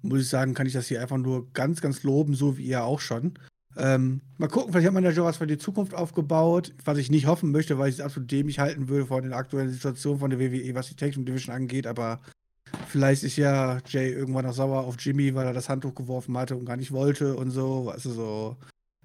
muss 0.01 0.21
ich 0.21 0.29
sagen, 0.29 0.53
kann 0.53 0.67
ich 0.67 0.73
das 0.73 0.87
hier 0.87 1.01
einfach 1.01 1.17
nur 1.17 1.51
ganz, 1.53 1.81
ganz 1.81 2.03
loben, 2.03 2.35
so 2.35 2.57
wie 2.57 2.65
ihr 2.65 2.83
auch 2.83 2.99
schon. 2.99 3.37
Ähm, 3.77 4.21
mal 4.37 4.47
gucken, 4.47 4.71
vielleicht 4.71 4.87
hat 4.87 4.93
man 4.93 5.03
ja 5.03 5.11
schon 5.11 5.25
was 5.25 5.37
für 5.37 5.47
die 5.47 5.57
Zukunft 5.57 5.93
aufgebaut, 5.93 6.73
was 6.85 6.97
ich 6.97 7.11
nicht 7.11 7.27
hoffen 7.27 7.51
möchte, 7.51 7.77
weil 7.77 7.89
ich 7.89 7.95
es 7.95 8.01
absolut 8.01 8.31
dämlich 8.31 8.59
halten 8.59 8.87
würde 8.87 9.05
von 9.05 9.23
den 9.23 9.33
aktuellen 9.33 9.69
Situationen 9.69 10.19
von 10.19 10.29
der 10.29 10.39
WWE, 10.39 10.75
was 10.75 10.87
die 10.87 10.95
Tag 10.95 11.11
Team 11.11 11.25
Division 11.25 11.53
angeht, 11.53 11.85
aber 11.85 12.21
vielleicht 12.87 13.23
ist 13.23 13.35
ja 13.35 13.79
Jay 13.85 14.11
irgendwann 14.11 14.45
noch 14.45 14.53
sauer 14.53 14.83
auf 14.83 14.95
Jimmy, 14.99 15.35
weil 15.35 15.47
er 15.47 15.53
das 15.53 15.67
Handtuch 15.67 15.93
geworfen 15.93 16.37
hatte 16.37 16.55
und 16.55 16.65
gar 16.65 16.77
nicht 16.77 16.93
wollte 16.93 17.35
und 17.35 17.51
so, 17.51 17.89
also 17.89 18.11
so. 18.13 18.57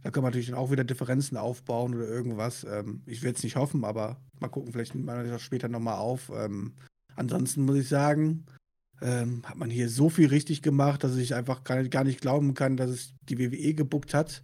Da 0.03 0.11
können 0.11 0.25
wir 0.25 0.29
natürlich 0.29 0.49
dann 0.49 0.57
auch 0.57 0.71
wieder 0.71 0.85
Differenzen 0.85 1.37
aufbauen 1.37 1.95
oder 1.95 2.09
irgendwas. 2.09 2.65
Ähm, 2.65 3.03
ich 3.07 3.23
will 3.23 3.33
es 3.33 3.43
nicht 3.43 3.57
hoffen, 3.57 3.85
aber 3.85 4.21
mal 4.41 4.49
gucken, 4.49 4.73
vielleicht 4.73 4.95
nimmt 4.95 5.07
man 5.07 5.29
das 5.29 5.43
später 5.43 5.69
nochmal 5.69 5.99
auf. 5.99 6.31
Ähm, 6.35 6.75
ansonsten 7.17 7.65
muss 7.65 7.77
ich 7.77 7.89
sagen, 7.89 8.47
ähm, 9.03 9.43
hat 9.45 9.57
man 9.57 9.71
hier 9.71 9.89
so 9.89 10.09
viel 10.11 10.29
richtig 10.29 10.63
gemacht, 10.63 11.05
dass 11.05 11.17
ich 11.17 11.35
einfach 11.35 11.65
gar 11.65 12.05
nicht, 12.05 12.21
glauben 12.21 12.55
kann, 12.55 12.77
dass 12.77 12.91
es 12.91 13.15
die 13.23 13.39
WWE 13.39 13.75
gebuckt 13.75 14.15
hat. 14.15 14.43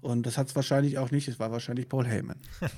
Und 0.00 0.26
das 0.26 0.38
hat 0.38 0.48
es 0.48 0.56
wahrscheinlich 0.56 0.98
auch 0.98 1.10
nicht. 1.10 1.28
Es 1.28 1.38
war 1.38 1.50
wahrscheinlich 1.50 1.88
Paul 1.88 2.06
Heyman. 2.06 2.40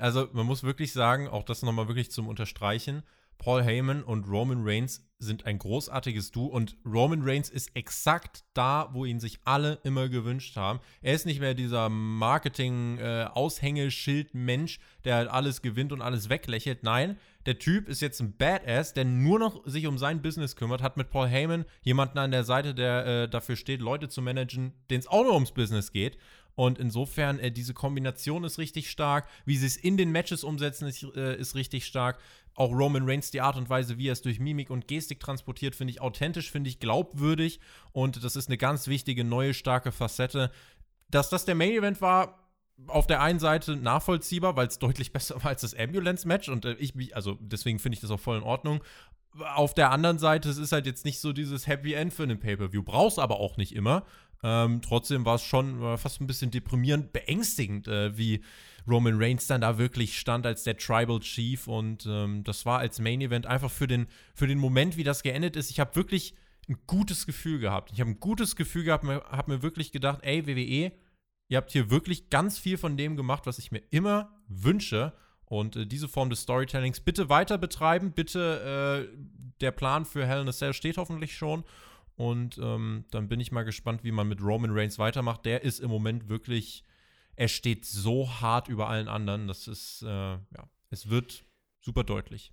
Also 0.00 0.28
man 0.34 0.44
muss 0.44 0.64
wirklich 0.64 0.92
sagen, 0.92 1.28
auch 1.28 1.44
das 1.44 1.62
nochmal 1.62 1.88
wirklich 1.88 2.10
zum 2.10 2.28
Unterstreichen, 2.28 3.04
Paul 3.38 3.62
Heyman 3.62 4.02
und 4.02 4.28
Roman 4.28 4.62
Reigns 4.62 5.08
sind 5.18 5.46
ein 5.46 5.58
großartiges 5.58 6.32
Duo 6.32 6.46
und 6.46 6.76
Roman 6.84 7.22
Reigns 7.22 7.48
ist 7.48 7.70
exakt 7.74 8.44
da, 8.54 8.90
wo 8.92 9.04
ihn 9.04 9.20
sich 9.20 9.38
alle 9.44 9.78
immer 9.84 10.08
gewünscht 10.08 10.56
haben. 10.56 10.80
Er 11.00 11.14
ist 11.14 11.26
nicht 11.26 11.38
mehr 11.40 11.54
dieser 11.54 11.88
Marketing-Aushängeschild-Mensch, 11.88 14.80
der 15.04 15.14
halt 15.16 15.28
alles 15.28 15.62
gewinnt 15.62 15.92
und 15.92 16.02
alles 16.02 16.28
weglächelt. 16.28 16.82
Nein, 16.82 17.18
der 17.46 17.58
Typ 17.58 17.88
ist 17.88 18.00
jetzt 18.00 18.20
ein 18.20 18.36
Badass, 18.36 18.94
der 18.94 19.04
nur 19.04 19.38
noch 19.38 19.66
sich 19.66 19.86
um 19.86 19.98
sein 19.98 20.22
Business 20.22 20.56
kümmert, 20.56 20.82
hat 20.82 20.96
mit 20.96 21.10
Paul 21.10 21.28
Heyman 21.28 21.64
jemanden 21.82 22.18
an 22.18 22.30
der 22.30 22.44
Seite, 22.44 22.74
der 22.74 23.06
äh, 23.06 23.28
dafür 23.28 23.56
steht, 23.56 23.80
Leute 23.80 24.08
zu 24.08 24.22
managen, 24.22 24.72
denen 24.90 25.00
es 25.00 25.08
auch 25.08 25.24
nur 25.24 25.34
ums 25.34 25.52
Business 25.52 25.92
geht. 25.92 26.18
Und 26.54 26.78
insofern, 26.78 27.38
äh, 27.38 27.50
diese 27.50 27.74
Kombination 27.74 28.44
ist 28.44 28.58
richtig 28.58 28.90
stark. 28.90 29.28
Wie 29.44 29.56
sie 29.56 29.66
es 29.66 29.76
in 29.76 29.96
den 29.96 30.10
Matches 30.12 30.44
umsetzen, 30.44 30.86
ist, 30.86 31.02
äh, 31.16 31.36
ist 31.36 31.54
richtig 31.54 31.86
stark. 31.86 32.18
Auch 32.54 32.70
Roman 32.70 33.08
Reigns, 33.08 33.30
die 33.30 33.40
Art 33.40 33.56
und 33.56 33.70
Weise, 33.70 33.96
wie 33.96 34.08
er 34.08 34.12
es 34.12 34.22
durch 34.22 34.38
Mimik 34.38 34.68
und 34.68 34.86
Gestik 34.86 35.20
transportiert, 35.20 35.74
finde 35.74 35.92
ich 35.92 36.00
authentisch, 36.02 36.50
finde 36.50 36.68
ich 36.68 36.80
glaubwürdig. 36.80 37.60
Und 37.92 38.22
das 38.22 38.36
ist 38.36 38.48
eine 38.48 38.58
ganz 38.58 38.88
wichtige, 38.88 39.24
neue, 39.24 39.54
starke 39.54 39.92
Facette. 39.92 40.50
Dass 41.10 41.30
das 41.30 41.44
der 41.44 41.54
Main 41.54 41.72
Event 41.72 42.00
war, 42.00 42.38
auf 42.86 43.06
der 43.06 43.20
einen 43.20 43.38
Seite 43.38 43.76
nachvollziehbar, 43.76 44.56
weil 44.56 44.66
es 44.66 44.78
deutlich 44.78 45.12
besser 45.12 45.36
war 45.42 45.46
als 45.46 45.62
das 45.62 45.74
Ambulance-Match. 45.74 46.48
Und 46.48 46.64
äh, 46.64 46.74
ich 46.74 46.94
mich, 46.94 47.16
also 47.16 47.38
deswegen 47.40 47.78
finde 47.78 47.94
ich 47.94 48.00
das 48.00 48.10
auch 48.10 48.20
voll 48.20 48.36
in 48.36 48.42
Ordnung. 48.42 48.82
Auf 49.54 49.72
der 49.72 49.90
anderen 49.90 50.18
Seite, 50.18 50.50
es 50.50 50.58
ist 50.58 50.72
halt 50.72 50.84
jetzt 50.84 51.06
nicht 51.06 51.18
so 51.18 51.32
dieses 51.32 51.66
Happy 51.66 51.94
End 51.94 52.12
für 52.12 52.24
einen 52.24 52.38
Pay-Per-View. 52.38 52.82
Brauchst 52.82 53.18
aber 53.18 53.40
auch 53.40 53.56
nicht 53.56 53.74
immer. 53.74 54.04
Ähm, 54.42 54.82
trotzdem 54.82 55.24
war 55.24 55.36
es 55.36 55.42
schon 55.42 55.82
äh, 55.82 55.96
fast 55.96 56.20
ein 56.20 56.26
bisschen 56.26 56.50
deprimierend, 56.50 57.12
beängstigend, 57.12 57.86
äh, 57.88 58.16
wie 58.16 58.42
Roman 58.88 59.14
Reigns 59.16 59.46
dann 59.46 59.60
da 59.60 59.78
wirklich 59.78 60.18
stand 60.18 60.46
als 60.46 60.64
der 60.64 60.76
Tribal 60.76 61.20
Chief. 61.20 61.68
Und 61.68 62.06
ähm, 62.06 62.42
das 62.44 62.66
war 62.66 62.80
als 62.80 62.98
Main 62.98 63.20
Event 63.20 63.46
einfach 63.46 63.70
für 63.70 63.86
den, 63.86 64.06
für 64.34 64.46
den 64.46 64.58
Moment, 64.58 64.96
wie 64.96 65.04
das 65.04 65.22
geendet 65.22 65.56
ist. 65.56 65.70
Ich 65.70 65.78
habe 65.78 65.94
wirklich 65.94 66.34
ein 66.68 66.76
gutes 66.86 67.26
Gefühl 67.26 67.58
gehabt. 67.58 67.92
Ich 67.92 68.00
habe 68.00 68.10
ein 68.10 68.20
gutes 68.20 68.56
Gefühl 68.56 68.84
gehabt, 68.84 69.04
habe 69.04 69.52
mir 69.52 69.62
wirklich 69.62 69.92
gedacht, 69.92 70.20
ey, 70.22 70.46
WWE, 70.46 70.92
ihr 71.48 71.56
habt 71.56 71.70
hier 71.70 71.90
wirklich 71.90 72.30
ganz 72.30 72.58
viel 72.58 72.78
von 72.78 72.96
dem 72.96 73.16
gemacht, 73.16 73.46
was 73.46 73.58
ich 73.58 73.70
mir 73.70 73.82
immer 73.90 74.36
wünsche. 74.48 75.12
Und 75.44 75.76
äh, 75.76 75.86
diese 75.86 76.08
Form 76.08 76.30
des 76.30 76.42
Storytellings 76.42 77.00
bitte 77.00 77.28
weiter 77.28 77.58
betreiben. 77.58 78.12
Bitte, 78.12 79.06
äh, 79.08 79.16
der 79.60 79.70
Plan 79.70 80.04
für 80.04 80.26
Hell 80.26 80.42
in 80.42 80.48
a 80.48 80.52
Cell 80.52 80.72
steht 80.72 80.96
hoffentlich 80.96 81.36
schon. 81.36 81.64
Und 82.22 82.56
ähm, 82.58 83.04
dann 83.10 83.26
bin 83.26 83.40
ich 83.40 83.50
mal 83.50 83.64
gespannt, 83.64 84.04
wie 84.04 84.12
man 84.12 84.28
mit 84.28 84.40
Roman 84.40 84.70
Reigns 84.70 84.96
weitermacht. 84.96 85.44
Der 85.44 85.64
ist 85.64 85.80
im 85.80 85.90
Moment 85.90 86.28
wirklich, 86.28 86.84
er 87.34 87.48
steht 87.48 87.84
so 87.84 88.30
hart 88.40 88.68
über 88.68 88.88
allen 88.88 89.08
anderen. 89.08 89.48
Das 89.48 89.66
ist, 89.66 90.02
äh, 90.02 90.06
ja, 90.06 90.68
es 90.90 91.10
wird 91.10 91.44
super 91.80 92.04
deutlich. 92.04 92.52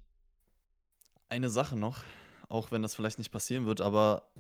Eine 1.28 1.52
Sache 1.52 1.76
noch, 1.76 2.04
auch 2.48 2.72
wenn 2.72 2.82
das 2.82 2.96
vielleicht 2.96 3.20
nicht 3.20 3.30
passieren 3.30 3.68
wird, 3.68 3.80
aber 3.80 4.32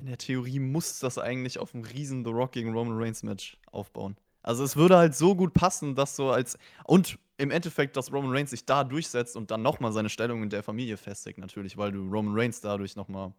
in 0.00 0.04
der 0.04 0.18
Theorie 0.18 0.58
muss 0.58 0.98
das 0.98 1.16
eigentlich 1.16 1.58
auf 1.58 1.74
einem 1.74 1.84
riesen 1.84 2.22
The 2.22 2.30
Rock 2.30 2.52
gegen 2.52 2.74
Roman 2.74 2.98
Reigns 2.98 3.22
Match 3.22 3.56
aufbauen. 3.72 4.18
Also 4.42 4.64
es 4.64 4.76
würde 4.76 4.98
halt 4.98 5.14
so 5.14 5.34
gut 5.34 5.54
passen, 5.54 5.94
dass 5.94 6.14
so 6.14 6.30
als 6.30 6.58
und 6.84 7.18
im 7.38 7.50
Endeffekt, 7.50 7.96
dass 7.96 8.12
Roman 8.12 8.32
Reigns 8.32 8.50
sich 8.50 8.66
da 8.66 8.84
durchsetzt 8.84 9.34
und 9.34 9.50
dann 9.50 9.62
nochmal 9.62 9.92
seine 9.92 10.10
Stellung 10.10 10.42
in 10.42 10.50
der 10.50 10.62
Familie 10.62 10.98
festigt, 10.98 11.38
natürlich, 11.38 11.78
weil 11.78 11.90
du 11.90 12.02
Roman 12.02 12.38
Reigns 12.38 12.60
dadurch 12.60 12.96
nochmal 12.96 13.32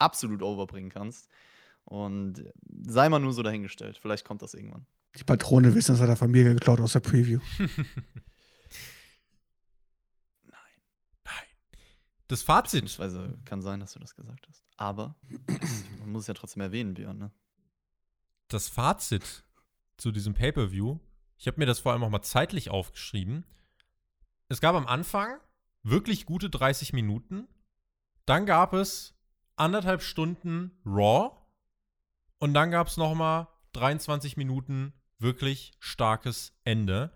absolut 0.00 0.42
overbringen 0.42 0.90
kannst. 0.90 1.28
Und 1.84 2.44
sei 2.86 3.08
mal 3.08 3.18
nur 3.18 3.32
so 3.32 3.42
dahingestellt. 3.42 3.98
Vielleicht 3.98 4.24
kommt 4.24 4.42
das 4.42 4.54
irgendwann. 4.54 4.86
Die 5.18 5.24
Patrone 5.24 5.74
wissen, 5.74 5.92
das 5.92 6.00
hat 6.00 6.08
der 6.08 6.16
Familie 6.16 6.54
geklaut 6.54 6.80
aus 6.80 6.92
der 6.92 7.00
Preview. 7.00 7.40
Das 12.30 12.44
Fazit. 12.44 12.82
Beziehungsweise 12.84 13.36
kann 13.44 13.60
sein, 13.60 13.80
dass 13.80 13.92
du 13.92 13.98
das 13.98 14.14
gesagt 14.14 14.46
hast. 14.48 14.62
Aber 14.76 15.16
man 15.98 16.12
muss 16.12 16.22
es 16.22 16.26
ja 16.28 16.34
trotzdem 16.34 16.62
erwähnen, 16.62 16.94
Björn, 16.94 17.18
ne? 17.18 17.32
das 18.52 18.68
Fazit 18.68 19.44
zu 19.96 20.12
diesem 20.12 20.34
Pay-per-View, 20.34 21.00
ich 21.38 21.48
habe 21.48 21.58
mir 21.58 21.66
das 21.66 21.80
vor 21.80 21.90
allem 21.90 22.04
auch 22.04 22.10
mal 22.10 22.22
zeitlich 22.22 22.70
aufgeschrieben. 22.70 23.44
Es 24.48 24.60
gab 24.60 24.76
am 24.76 24.86
Anfang 24.86 25.40
wirklich 25.82 26.24
gute 26.24 26.50
30 26.50 26.92
Minuten. 26.92 27.48
Dann 28.26 28.46
gab 28.46 28.74
es 28.74 29.14
anderthalb 29.60 30.02
Stunden 30.02 30.72
Raw. 30.84 31.32
Und 32.38 32.54
dann 32.54 32.70
gab 32.70 32.88
es 32.88 32.96
noch 32.96 33.14
mal 33.14 33.48
23 33.74 34.36
Minuten 34.36 34.94
wirklich 35.18 35.72
starkes 35.78 36.52
Ende. 36.64 37.12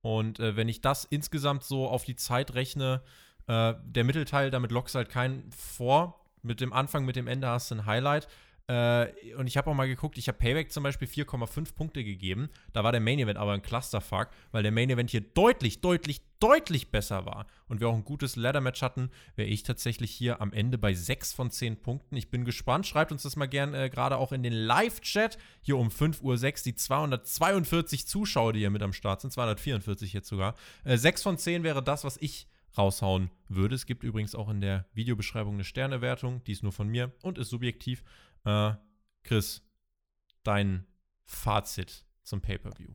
Und 0.00 0.40
äh, 0.40 0.56
wenn 0.56 0.68
ich 0.68 0.80
das 0.80 1.04
insgesamt 1.04 1.62
so 1.62 1.88
auf 1.88 2.04
die 2.04 2.16
Zeit 2.16 2.54
rechne, 2.54 3.02
äh, 3.46 3.74
der 3.84 4.04
Mittelteil, 4.04 4.50
damit 4.50 4.72
lockst 4.72 4.94
halt 4.94 5.08
keinen 5.08 5.50
vor. 5.52 6.20
Mit 6.42 6.60
dem 6.60 6.72
Anfang, 6.72 7.04
mit 7.06 7.16
dem 7.16 7.26
Ende 7.26 7.48
hast 7.48 7.70
du 7.70 7.76
ein 7.76 7.86
Highlight. 7.86 8.28
Äh, 8.66 9.34
und 9.36 9.46
ich 9.46 9.58
habe 9.58 9.70
auch 9.70 9.74
mal 9.74 9.86
geguckt, 9.86 10.16
ich 10.16 10.28
habe 10.28 10.38
Payback 10.38 10.72
zum 10.72 10.82
Beispiel 10.82 11.06
4,5 11.06 11.74
Punkte 11.74 12.02
gegeben. 12.02 12.48
Da 12.72 12.82
war 12.82 12.92
der 12.92 13.00
Main 13.00 13.18
Event 13.18 13.38
aber 13.38 13.52
ein 13.52 13.60
Clusterfuck, 13.60 14.28
weil 14.52 14.62
der 14.62 14.72
Main 14.72 14.88
Event 14.88 15.10
hier 15.10 15.20
deutlich, 15.20 15.82
deutlich, 15.82 16.22
deutlich 16.40 16.90
besser 16.90 17.26
war. 17.26 17.46
Und 17.68 17.80
wir 17.80 17.88
auch 17.88 17.94
ein 17.94 18.04
gutes 18.04 18.36
Ladder-Match 18.36 18.80
hatten, 18.80 19.10
wäre 19.36 19.48
ich 19.48 19.64
tatsächlich 19.64 20.10
hier 20.10 20.40
am 20.40 20.52
Ende 20.54 20.78
bei 20.78 20.94
6 20.94 21.34
von 21.34 21.50
10 21.50 21.82
Punkten. 21.82 22.16
Ich 22.16 22.30
bin 22.30 22.46
gespannt. 22.46 22.86
Schreibt 22.86 23.12
uns 23.12 23.22
das 23.24 23.36
mal 23.36 23.46
gern 23.46 23.74
äh, 23.74 23.90
gerade 23.90 24.16
auch 24.16 24.32
in 24.32 24.42
den 24.42 24.54
Live-Chat. 24.54 25.36
Hier 25.60 25.76
um 25.76 25.88
5.06 25.88 26.22
Uhr 26.22 26.62
die 26.64 26.74
242 26.74 28.06
Zuschauer, 28.06 28.54
die 28.54 28.60
hier 28.60 28.70
mit 28.70 28.82
am 28.82 28.94
Start 28.94 29.20
sind. 29.20 29.30
244 29.30 30.14
jetzt 30.14 30.28
sogar. 30.28 30.54
Äh, 30.84 30.96
6 30.96 31.22
von 31.22 31.36
10 31.36 31.64
wäre 31.64 31.82
das, 31.82 32.02
was 32.04 32.16
ich 32.16 32.48
raushauen 32.76 33.30
würde. 33.48 33.74
Es 33.74 33.86
gibt 33.86 34.04
übrigens 34.04 34.34
auch 34.34 34.48
in 34.48 34.60
der 34.60 34.86
Videobeschreibung 34.94 35.54
eine 35.54 35.64
Sternewertung, 35.64 36.42
die 36.44 36.52
ist 36.52 36.62
nur 36.62 36.72
von 36.72 36.88
mir 36.88 37.12
und 37.22 37.38
ist 37.38 37.50
subjektiv. 37.50 38.02
Äh, 38.44 38.72
Chris, 39.22 39.62
dein 40.42 40.86
Fazit 41.24 42.04
zum 42.22 42.40
Pay-per-View. 42.40 42.90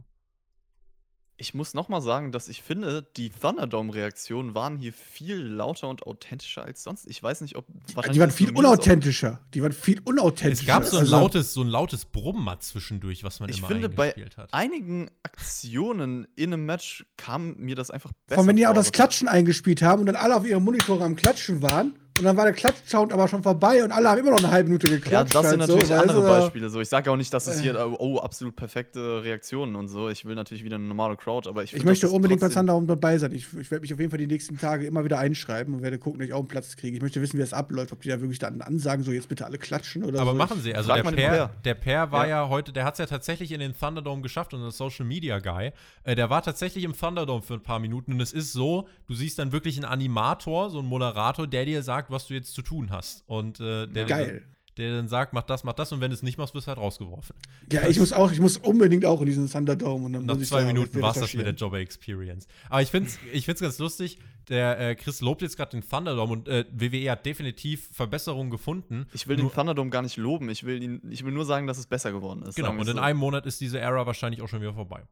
Ich 1.42 1.54
muss 1.54 1.74
nochmal 1.74 2.02
sagen, 2.02 2.34
dass 2.34 2.50
ich 2.50 2.62
finde, 2.62 3.02
die 3.16 3.30
Thunderdome-Reaktionen 3.30 4.56
waren 4.56 4.76
hier 4.78 4.92
viel 4.92 5.38
lauter 5.38 5.88
und 5.88 6.06
authentischer 6.06 6.66
als 6.66 6.84
sonst. 6.84 7.08
Ich 7.08 7.24
weiß 7.24 7.40
nicht, 7.40 7.56
ob. 7.56 7.66
Die 7.88 7.96
waren 7.96 8.28
ist 8.28 8.36
viel 8.36 8.52
unauthentischer. 8.52 9.40
Die 9.54 9.62
waren 9.64 9.72
viel 9.72 10.02
unauthentischer. 10.04 10.62
Es 10.62 10.68
gab 10.68 10.84
so 10.84 10.98
ein, 10.98 11.04
Also, 11.04 11.16
lautes, 11.18 11.54
so 11.54 11.62
ein 11.62 11.70
lautes 11.70 12.04
Brummen 12.04 12.44
mal 12.44 12.60
zwischendurch, 12.60 13.24
was 13.24 13.40
man 13.40 13.50
Ich 13.50 13.60
immer 13.60 13.70
finde, 13.70 13.88
bei 13.88 14.10
eingespielt 14.10 14.36
hat. 14.36 14.54
einigen 14.54 15.10
Aktionen 15.24 16.28
in 16.36 16.52
einem 16.52 16.66
Match 16.66 17.06
kam 17.16 17.56
mir 17.56 17.76
das 17.78 17.90
einfach 17.90 18.12
besser 18.28 18.42
Von 18.42 18.48
wenn 18.48 18.58
die 18.58 18.68
auch 18.68 18.72
vor. 18.72 18.76
das 18.82 18.92
Klatschen 18.92 19.30
eingespielt 19.30 19.82
haben 19.82 20.02
und 20.02 20.08
dann 20.08 20.18
alle 20.18 20.36
auf 20.36 20.46
ihren 20.46 20.62
Monitoren 20.64 21.04
am 21.04 21.16
Klatschen 21.16 21.62
waren 21.62 21.98
und 22.20 22.26
dann 22.26 22.38
war 22.38 22.46
der 22.46 22.54
Klatsch-Sound 22.54 23.12
aber 23.14 23.28
schon 23.28 23.42
vorbei 23.42 23.84
und 23.84 23.92
alle 23.92 24.10
haben 24.10 24.20
immer 24.20 24.32
noch 24.32 24.40
eine 24.40 24.52
halbe 24.52 24.70
Minute 24.70 24.88
Ja, 24.88 24.96
geklatscht. 24.96 25.34
das 25.36 25.50
sind 25.50 25.60
halt 25.62 25.70
natürlich 25.70 25.88
so, 25.88 25.94
andere 25.96 26.22
du? 26.22 26.28
Beispiele. 26.28 26.70
So, 26.70 26.80
ich 26.82 26.90
sage 26.90 27.12
auch 27.12 27.16
nicht, 27.18 27.34
dass 27.34 27.48
es 27.48 27.60
hier, 27.62 27.76
äh, 27.76 27.84
oh, 27.98 28.18
absolut 28.20 28.56
perfekte 28.56 29.24
Reaktionen 29.24 29.76
und 29.76 29.88
so. 29.88 30.10
Ich 30.10 30.26
will 30.26 30.36
natürlich 30.36 30.64
wieder 30.64 30.76
eine 30.76 30.86
normale 30.86 31.16
Crowd, 31.18 31.50
aber 31.50 31.64
ich 31.64 31.74
Ich 31.74 31.84
möchte 31.84 32.06
das 32.08 32.14
unbedingt 32.14 32.42
bei 32.42 32.50
Thunderdome 32.50 32.88
dabei 32.88 33.18
sein. 33.18 33.32
Ich, 33.32 33.48
ich 33.60 33.72
werde 33.72 33.82
mich 33.82 33.94
auf 33.94 34.00
jeden 34.00 34.12
Fall 34.12 34.20
die 34.20 34.28
nächsten 34.28 34.58
Tage 34.58 34.86
immer 34.86 35.04
wieder 35.04 35.18
einschreiben 35.20 35.74
und 35.74 35.82
werde 35.82 35.98
gucken, 35.98 36.20
dass 36.20 36.28
ich 36.28 36.34
auch 36.34 36.40
einen 36.40 36.48
Platz 36.48 36.76
kriege. 36.76 36.96
Ich 36.98 37.02
möchte 37.02 37.22
wissen, 37.22 37.38
wie 37.38 37.42
das 37.42 37.54
abläuft, 37.54 37.92
ob 37.94 38.02
die 38.02 38.10
da 38.10 38.20
wirklich 38.22 38.40
dann 38.40 38.62
ansagen, 38.62 39.04
so 39.04 39.12
jetzt 39.12 39.30
bitte 39.30 39.46
alle 39.46 39.58
klatschen 39.58 40.04
oder 40.04 40.20
Aber 40.20 40.32
so. 40.32 40.38
machen 40.38 40.62
sie. 40.62 40.76
Also 40.76 40.90
Frag 40.90 41.04
der 41.16 41.74
Per, 41.74 41.76
Per 41.76 42.12
war 42.12 42.28
ja, 42.28 42.44
Ja. 42.44 42.50
heute, 42.50 42.72
der 42.74 42.84
hat 42.86 42.94
es 42.96 43.00
ja 43.00 43.06
tatsächlich 43.06 43.52
in 43.52 43.60
den 43.60 43.74
Thunderdome 43.78 44.22
geschafft, 44.22 44.54
unser 44.54 44.72
Social 44.72 45.06
Media 45.06 45.40
Guy. 45.40 45.72
Äh, 46.04 46.16
der 46.16 46.30
war 46.30 46.42
tatsächlich 46.42 46.84
im 46.84 46.94
Thunderdome 46.98 47.42
für 47.42 47.56
ein 47.56 47.64
paar 47.64 47.80
Minuten 47.80 48.14
und 48.14 48.22
es 48.22 48.34
ist 48.34 48.52
so, 48.54 48.88
du 49.08 49.14
siehst 49.14 49.40
dann 49.40 49.52
wirklich 49.52 49.78
einen 49.78 49.86
Animator, 49.86 50.70
so 50.70 50.80
einen 50.80 50.88
Moderator, 50.88 51.48
der 51.48 51.66
dir 51.66 51.82
sagt, 51.84 52.09
was 52.12 52.28
du 52.28 52.34
jetzt 52.34 52.54
zu 52.54 52.62
tun 52.62 52.90
hast. 52.92 53.24
Und 53.28 53.60
äh, 53.60 53.88
der, 53.88 54.06
Geil. 54.06 54.44
der 54.78 54.96
dann 54.96 55.08
sagt, 55.08 55.34
mach 55.34 55.44
das, 55.44 55.64
mach 55.64 55.74
das 55.74 55.92
und 55.92 56.02
wenn 56.02 56.10
du 56.12 56.16
es 56.16 56.24
nicht 56.24 56.38
machst, 56.38 56.54
wirst 56.56 56.68
du 56.68 56.70
halt 56.70 56.80
rausgeworfen. 56.80 57.36
Ja, 57.72 57.88
ich 57.88 58.00
muss 58.00 58.14
auch, 58.14 58.32
ich 58.32 58.40
muss 58.40 58.58
unbedingt 58.58 59.06
auch 59.06 59.20
in 59.22 59.28
diesen 59.28 59.50
Thunderdome 59.50 60.06
und 60.06 60.14
dann 60.14 60.26
Nach 60.26 60.36
muss 60.36 60.44
ich 60.44 60.50
zwei 60.50 60.62
da 60.62 60.68
Minuten 60.68 61.02
war 61.02 61.12
es 61.12 61.20
das 61.20 61.34
mit 61.34 61.46
der. 61.46 61.54
Jobber 61.54 61.80
Experience. 61.80 62.48
Aber 62.70 62.82
ich 62.82 62.90
finde 62.90 63.10
es 63.10 63.20
ich 63.34 63.46
find's 63.46 63.62
ganz 63.62 63.78
lustig. 63.80 64.20
Der 64.48 64.80
äh, 64.80 64.96
Chris 64.96 65.22
lobt 65.22 65.42
jetzt 65.44 65.58
gerade 65.58 65.72
den 65.72 65.88
Thunderdome 65.88 66.34
und 66.34 66.48
äh, 66.48 66.66
WWE 66.72 67.12
hat 67.12 67.26
definitiv 67.26 67.90
Verbesserungen 67.94 68.50
gefunden. 68.50 69.06
Ich 69.14 69.28
will 69.28 69.38
Nur- 69.38 69.50
den 69.50 69.54
Thunderdome 69.56 69.90
gar 69.92 70.02
nicht 70.02 70.18
loben. 70.18 70.50
Ich 70.50 70.64
will, 70.64 70.82
ihn, 70.82 71.02
ich 71.12 71.24
will 71.24 71.34
nur 71.34 71.46
sagen, 71.46 71.68
dass 71.68 71.78
es 71.78 71.86
besser 71.86 72.12
geworden 72.12 72.42
ist. 72.44 72.56
Genau, 72.56 72.72
und 72.72 72.80
in 72.88 72.96
so. 72.96 73.00
einem 73.00 73.20
Monat 73.20 73.46
ist 73.46 73.62
diese 73.62 73.80
Ära 73.80 74.06
wahrscheinlich 74.08 74.42
auch 74.42 74.48
schon 74.48 74.62
wieder 74.62 74.74
vorbei. 74.74 75.04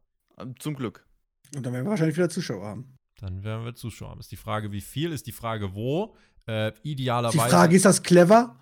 Zum 0.60 0.76
Glück. 0.76 1.06
Und 1.56 1.66
dann 1.66 1.74
werden 1.74 1.86
wir 1.86 1.92
wahrscheinlich 1.92 2.18
wieder 2.18 2.30
Zuschauer 2.30 2.66
haben. 2.66 2.98
Dann 3.20 3.44
werden 3.44 3.66
wir 3.66 3.74
Zuschauer 3.76 4.10
haben. 4.12 4.20
Ist 4.20 4.32
die 4.32 4.36
Frage, 4.38 4.72
wie 4.72 4.82
viel, 4.82 5.12
ist 5.12 5.28
die 5.28 5.32
Frage, 5.32 5.74
wo. 5.74 6.16
Äh, 6.48 6.72
Die 6.84 6.92
idealerweise. 6.94 7.50
Frage, 7.50 7.76
ist 7.76 7.86
das 7.86 8.02
clever? 8.02 8.56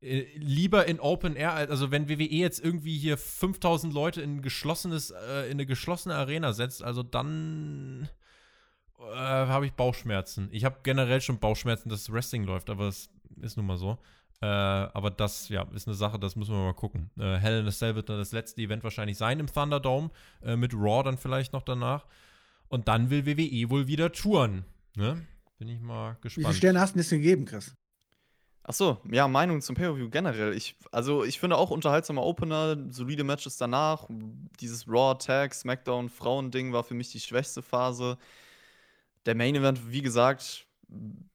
äh, 0.00 0.26
lieber 0.36 0.86
in 0.86 1.00
Open 1.00 1.36
Air, 1.36 1.54
also 1.54 1.90
wenn 1.90 2.08
WWE 2.08 2.24
jetzt 2.24 2.64
irgendwie 2.64 2.96
hier 2.96 3.18
5000 3.18 3.92
Leute 3.92 4.22
in, 4.22 4.36
ein 4.36 4.42
geschlossenes, 4.42 5.10
äh, 5.10 5.46
in 5.46 5.52
eine 5.52 5.66
geschlossene 5.66 6.14
Arena 6.14 6.52
setzt, 6.52 6.82
also 6.82 7.02
dann 7.02 8.08
äh, 8.98 9.16
habe 9.16 9.66
ich 9.66 9.72
Bauchschmerzen. 9.72 10.48
Ich 10.52 10.64
habe 10.64 10.78
generell 10.82 11.20
schon 11.20 11.38
Bauchschmerzen, 11.38 11.88
dass 11.88 12.12
Wrestling 12.12 12.44
läuft, 12.44 12.70
aber 12.70 12.88
es 12.88 13.08
ist 13.40 13.56
nun 13.56 13.66
mal 13.66 13.76
so. 13.76 13.98
Äh, 14.42 14.46
aber 14.46 15.10
das, 15.10 15.48
ja, 15.48 15.66
ist 15.74 15.88
eine 15.88 15.96
Sache, 15.96 16.18
das 16.18 16.36
müssen 16.36 16.54
wir 16.54 16.62
mal 16.62 16.74
gucken. 16.74 17.10
Äh, 17.18 17.36
Hell 17.36 17.60
in 17.60 17.66
a 17.66 17.70
Cell 17.70 17.94
wird 17.94 18.10
dann 18.10 18.18
das 18.18 18.32
letzte 18.32 18.60
Event 18.60 18.84
wahrscheinlich 18.84 19.16
sein 19.16 19.40
im 19.40 19.46
Thunderdome, 19.46 20.10
äh, 20.42 20.56
mit 20.56 20.74
Raw 20.74 21.02
dann 21.02 21.16
vielleicht 21.16 21.52
noch 21.54 21.62
danach. 21.62 22.06
Und 22.68 22.88
dann 22.88 23.10
will 23.10 23.24
WWE 23.24 23.70
wohl 23.70 23.86
wieder 23.86 24.12
touren. 24.12 24.64
Ne? 24.94 25.24
Bin 25.58 25.68
ich 25.68 25.80
mal 25.80 26.16
Wie 26.16 26.22
gespannt. 26.22 26.46
viele 26.46 26.56
Sterne 26.56 26.80
hast 26.80 26.90
du 26.90 26.94
denn 26.94 27.02
jetzt 27.02 27.10
gegeben, 27.10 27.44
Chris? 27.46 27.74
Ach 28.68 28.74
so, 28.74 29.00
ja, 29.10 29.28
Meinung 29.28 29.60
zum 29.60 29.76
Pay-Per-View 29.76 30.10
generell. 30.10 30.52
Ich, 30.52 30.76
also, 30.90 31.22
ich 31.24 31.38
finde 31.38 31.56
auch 31.56 31.70
unterhaltsamer 31.70 32.24
Opener, 32.24 32.76
solide 32.90 33.22
Matches 33.22 33.56
danach. 33.56 34.08
Dieses 34.60 34.88
Raw 34.88 35.16
Tag, 35.16 35.54
SmackDown, 35.54 36.08
Frauending 36.08 36.72
war 36.72 36.82
für 36.82 36.94
mich 36.94 37.12
die 37.12 37.20
schwächste 37.20 37.62
Phase. 37.62 38.18
Der 39.24 39.36
Main 39.36 39.54
Event, 39.54 39.92
wie 39.92 40.02
gesagt, 40.02 40.65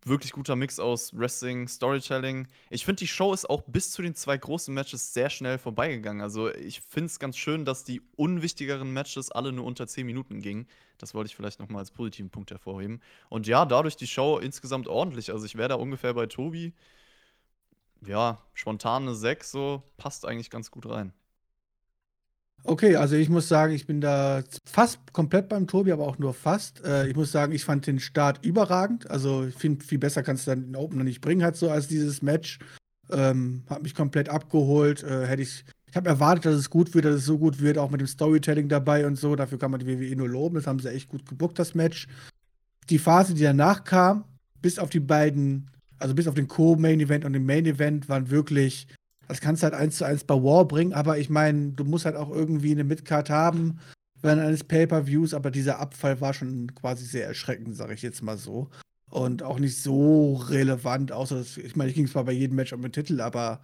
wirklich 0.03 0.31
guter 0.31 0.55
Mix 0.55 0.79
aus 0.79 1.15
Wrestling, 1.17 1.67
Storytelling. 1.67 2.47
Ich 2.69 2.85
finde, 2.85 2.99
die 2.99 3.07
Show 3.07 3.33
ist 3.33 3.49
auch 3.49 3.63
bis 3.67 3.91
zu 3.91 4.01
den 4.01 4.15
zwei 4.15 4.37
großen 4.37 4.73
Matches 4.73 5.13
sehr 5.13 5.29
schnell 5.29 5.57
vorbeigegangen. 5.57 6.21
Also, 6.21 6.53
ich 6.53 6.81
finde 6.81 7.07
es 7.07 7.19
ganz 7.19 7.37
schön, 7.37 7.65
dass 7.65 7.83
die 7.83 8.01
unwichtigeren 8.15 8.91
Matches 8.91 9.31
alle 9.31 9.51
nur 9.51 9.65
unter 9.65 9.87
10 9.87 10.05
Minuten 10.05 10.41
gingen. 10.41 10.67
Das 10.97 11.13
wollte 11.13 11.27
ich 11.27 11.35
vielleicht 11.35 11.59
nochmal 11.59 11.79
als 11.79 11.91
positiven 11.91 12.29
Punkt 12.29 12.51
hervorheben. 12.51 13.01
Und 13.29 13.47
ja, 13.47 13.65
dadurch 13.65 13.95
die 13.95 14.07
Show 14.07 14.37
insgesamt 14.37 14.87
ordentlich. 14.87 15.31
Also, 15.31 15.45
ich 15.45 15.55
wäre 15.55 15.69
da 15.69 15.75
ungefähr 15.75 16.13
bei 16.13 16.27
Tobi 16.27 16.73
ja, 18.05 18.41
spontane 18.53 19.15
6, 19.15 19.51
so 19.51 19.83
passt 19.97 20.25
eigentlich 20.25 20.49
ganz 20.49 20.71
gut 20.71 20.87
rein. 20.89 21.13
Okay, 22.64 22.95
also 22.95 23.16
ich 23.16 23.30
muss 23.30 23.47
sagen, 23.47 23.74
ich 23.74 23.88
bin 23.88 24.01
da 24.01 24.43
fast 24.66 24.99
komplett 25.14 25.49
beim 25.49 25.66
Tobi, 25.66 25.91
aber 25.91 26.07
auch 26.07 26.20
nur 26.20 26.34
fast. 26.34 26.84
Äh, 26.86 27.07
ich 27.07 27.16
muss 27.16 27.32
sagen, 27.32 27.53
ich 27.53 27.66
fand 27.66 27.88
den 27.88 27.99
Start 27.99 28.45
überragend. 28.45 29.09
Also 29.09 29.45
ich 29.45 29.55
finde, 29.55 29.84
viel 29.84 29.97
besser 29.97 30.22
kannst 30.22 30.45
du 30.45 30.51
dann 30.51 30.66
den 30.66 30.76
Opener 30.76 31.03
nicht 31.03 31.22
bringen, 31.22 31.43
halt 31.43 31.55
so 31.55 31.72
als 31.72 31.88
dieses 31.88 32.22
Match. 32.22 32.59
Ähm, 33.09 33.64
hat 33.68 33.82
mich 33.82 33.95
komplett 33.95 34.30
abgeholt. 34.30 35.03
Äh, 35.03 35.26
hätte 35.26 35.41
ich, 35.41 35.66
ich 35.88 35.95
habe 35.95 36.07
erwartet, 36.07 36.45
dass 36.45 36.55
es 36.55 36.70
gut 36.70 36.93
wird, 36.93 37.05
dass 37.05 37.16
es 37.16 37.26
so 37.26 37.39
gut 37.39 37.62
wird, 37.62 37.80
auch 37.80 37.89
mit 37.89 37.99
dem 37.99 38.07
Storytelling 38.07 38.70
dabei 38.70 39.07
und 39.07 39.18
so. 39.18 39.36
Dafür 39.36 39.57
kann 39.57 39.72
man 39.72 39.80
die 39.80 39.88
WWE 39.88 40.16
nur 40.16 40.30
loben. 40.30 40.55
Das 40.55 40.68
haben 40.68 40.80
sie 40.80 40.91
echt 40.91 41.09
gut 41.09 41.28
gebuckt, 41.28 41.57
das 41.57 41.74
Match. 41.74 42.07
Die 42.89 42.99
Phase, 42.99 43.34
die 43.34 43.43
danach 43.43 43.84
kam, 43.86 44.26
bis 44.62 44.78
auf 44.78 44.91
die 44.91 44.99
beiden, 44.99 45.72
also 45.97 46.14
bis 46.14 46.28
auf 46.28 46.36
den 46.36 46.47
Co-Main-Event 46.47 47.26
und 47.26 47.34
den 47.34 47.45
Main-Event, 47.45 48.07
waren 48.07 48.30
wirklich 48.30 48.88
das 49.32 49.39
kannst 49.39 49.63
du 49.63 49.65
halt 49.65 49.73
eins 49.73 49.97
zu 49.97 50.03
eins 50.03 50.25
bei 50.25 50.36
War 50.36 50.67
bringen, 50.67 50.91
aber 50.91 51.17
ich 51.17 51.29
meine, 51.29 51.71
du 51.71 51.86
musst 51.86 52.03
halt 52.03 52.17
auch 52.17 52.29
irgendwie 52.29 52.71
eine 52.71 52.84
Midcard 52.84 53.29
haben 53.29 53.79
während 54.21 54.41
eines 54.41 54.65
Pay-Per-Views, 54.65 55.34
aber 55.34 55.51
dieser 55.51 55.79
Abfall 55.79 56.19
war 56.19 56.34
schon 56.34 56.75
quasi 56.75 57.05
sehr 57.05 57.27
erschreckend, 57.27 57.77
sage 57.77 57.93
ich 57.93 58.01
jetzt 58.01 58.21
mal 58.21 58.38
so. 58.38 58.69
Und 59.09 59.41
auch 59.41 59.57
nicht 59.57 59.82
so 59.82 60.36
relevant, 60.36 61.13
außer 61.13 61.38
dass, 61.38 61.55
ich 61.55 61.77
meine, 61.77 61.89
ich 61.89 61.95
ging 61.95 62.07
zwar 62.07 62.25
bei 62.25 62.34
jedem 62.34 62.57
Match 62.57 62.73
um 62.73 62.82
den 62.82 62.91
Titel, 62.91 63.21
aber 63.21 63.61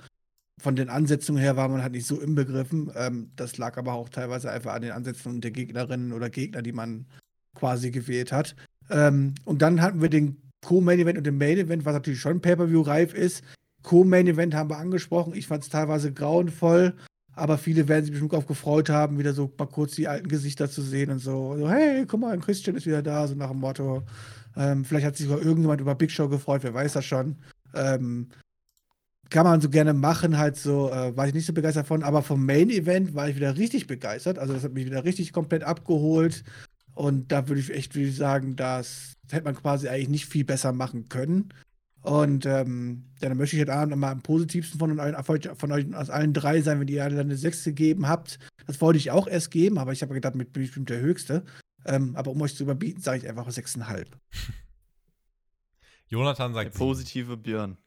von 0.57 0.77
den 0.77 0.87
Ansetzungen 0.87 1.41
her 1.41 1.57
war 1.57 1.67
man 1.67 1.83
halt 1.83 1.91
nicht 1.91 2.07
so 2.07 2.21
inbegriffen. 2.21 2.89
Ähm, 2.95 3.31
das 3.35 3.57
lag 3.57 3.77
aber 3.77 3.91
auch 3.91 4.07
teilweise 4.07 4.49
einfach 4.49 4.73
an 4.73 4.83
den 4.83 4.91
Ansetzungen 4.91 5.41
der 5.41 5.51
Gegnerinnen 5.51 6.13
oder 6.13 6.29
Gegner, 6.29 6.61
die 6.61 6.71
man 6.71 7.07
quasi 7.55 7.91
gewählt 7.91 8.31
hat. 8.31 8.55
Ähm, 8.89 9.35
und 9.43 9.61
dann 9.61 9.81
hatten 9.81 10.01
wir 10.01 10.09
den 10.09 10.41
Co-Main-Event 10.65 11.17
und 11.17 11.27
den 11.27 11.37
Main-Event, 11.37 11.83
was 11.83 11.93
natürlich 11.93 12.21
schon 12.21 12.39
Pay-Per-View-reif 12.39 13.13
ist. 13.13 13.43
Co-Main-Event 13.87 14.53
haben 14.53 14.69
wir 14.69 14.79
angesprochen. 14.79 15.33
Ich 15.33 15.47
fand 15.47 15.63
es 15.63 15.69
teilweise 15.69 16.11
grauenvoll, 16.11 16.93
aber 17.31 17.57
viele 17.57 17.87
werden 17.87 18.03
sich 18.03 18.11
bestimmt 18.11 18.33
auch 18.33 18.45
gefreut 18.45 18.89
haben, 18.89 19.17
wieder 19.17 19.31
so 19.31 19.49
mal 19.57 19.65
kurz 19.65 19.95
die 19.95 20.09
alten 20.09 20.27
Gesichter 20.27 20.69
zu 20.69 20.81
sehen 20.81 21.09
und 21.09 21.19
so. 21.19 21.55
so 21.57 21.69
hey, 21.69 22.05
guck 22.05 22.19
mal, 22.19 22.37
Christian 22.37 22.75
ist 22.75 22.85
wieder 22.85 23.01
da, 23.01 23.25
so 23.25 23.35
nach 23.35 23.49
dem 23.51 23.61
Motto. 23.61 24.03
Ähm, 24.57 24.83
vielleicht 24.83 25.05
hat 25.05 25.15
sich 25.15 25.27
sogar 25.27 25.41
irgendjemand 25.41 25.79
über 25.79 25.95
Big 25.95 26.11
Show 26.11 26.27
gefreut, 26.27 26.63
wer 26.63 26.73
weiß 26.73 26.91
das 26.91 27.05
schon. 27.05 27.37
Ähm, 27.73 28.27
kann 29.29 29.45
man 29.45 29.61
so 29.61 29.69
gerne 29.69 29.93
machen, 29.93 30.37
halt 30.37 30.57
so, 30.57 30.91
äh, 30.91 31.15
war 31.15 31.25
ich 31.29 31.33
nicht 31.33 31.45
so 31.45 31.53
begeistert 31.53 31.87
von, 31.87 32.03
aber 32.03 32.23
vom 32.23 32.45
Main 32.45 32.69
Event 32.69 33.15
war 33.15 33.29
ich 33.29 33.37
wieder 33.37 33.55
richtig 33.55 33.87
begeistert. 33.87 34.37
Also 34.37 34.53
das 34.53 34.65
hat 34.65 34.73
mich 34.73 34.85
wieder 34.85 35.05
richtig 35.05 35.31
komplett 35.31 35.63
abgeholt. 35.63 36.43
Und 36.93 37.31
da 37.31 37.47
würde 37.47 37.61
ich 37.61 37.73
echt 37.73 37.95
würde 37.95 38.09
ich 38.09 38.17
sagen, 38.17 38.57
das 38.57 39.13
hätte 39.31 39.45
man 39.45 39.55
quasi 39.55 39.87
eigentlich 39.87 40.09
nicht 40.09 40.25
viel 40.25 40.43
besser 40.43 40.73
machen 40.73 41.07
können. 41.07 41.53
Und 42.01 42.45
ähm, 42.45 43.03
ja, 43.21 43.29
dann 43.29 43.37
möchte 43.37 43.55
ich 43.55 43.61
heute 43.61 43.73
Abend 43.73 43.95
mal 43.97 44.11
am 44.11 44.21
positivsten 44.21 44.79
von 44.79 44.99
euch, 44.99 45.15
von 45.57 45.71
euch 45.71 45.93
aus 45.95 46.09
allen 46.09 46.33
drei 46.33 46.61
sein, 46.61 46.79
wenn 46.79 46.87
ihr 46.87 47.03
alle 47.03 47.19
eine 47.19 47.35
6 47.35 47.63
gegeben 47.63 48.07
habt. 48.07 48.39
Das 48.65 48.79
wollte 48.81 48.97
ich 48.97 49.11
auch 49.11 49.27
erst 49.27 49.51
geben, 49.51 49.77
aber 49.77 49.91
ich 49.91 50.01
habe 50.01 50.13
gedacht, 50.13 50.35
mit 50.35 50.53
bin 50.53 50.63
ich 50.63 50.69
bestimmt 50.69 50.89
der 50.89 51.01
Höchste. 51.01 51.43
Ähm, 51.85 52.15
aber 52.15 52.31
um 52.31 52.41
euch 52.41 52.55
zu 52.55 52.63
überbieten, 52.63 53.01
sage 53.01 53.19
ich 53.19 53.29
einfach 53.29 53.47
6,5. 53.47 54.05
Jonathan 56.09 56.53
Der 56.53 56.63
sagt 56.63 56.73
sieben. 56.73 56.85
positive 56.85 57.37
Björn. 57.37 57.77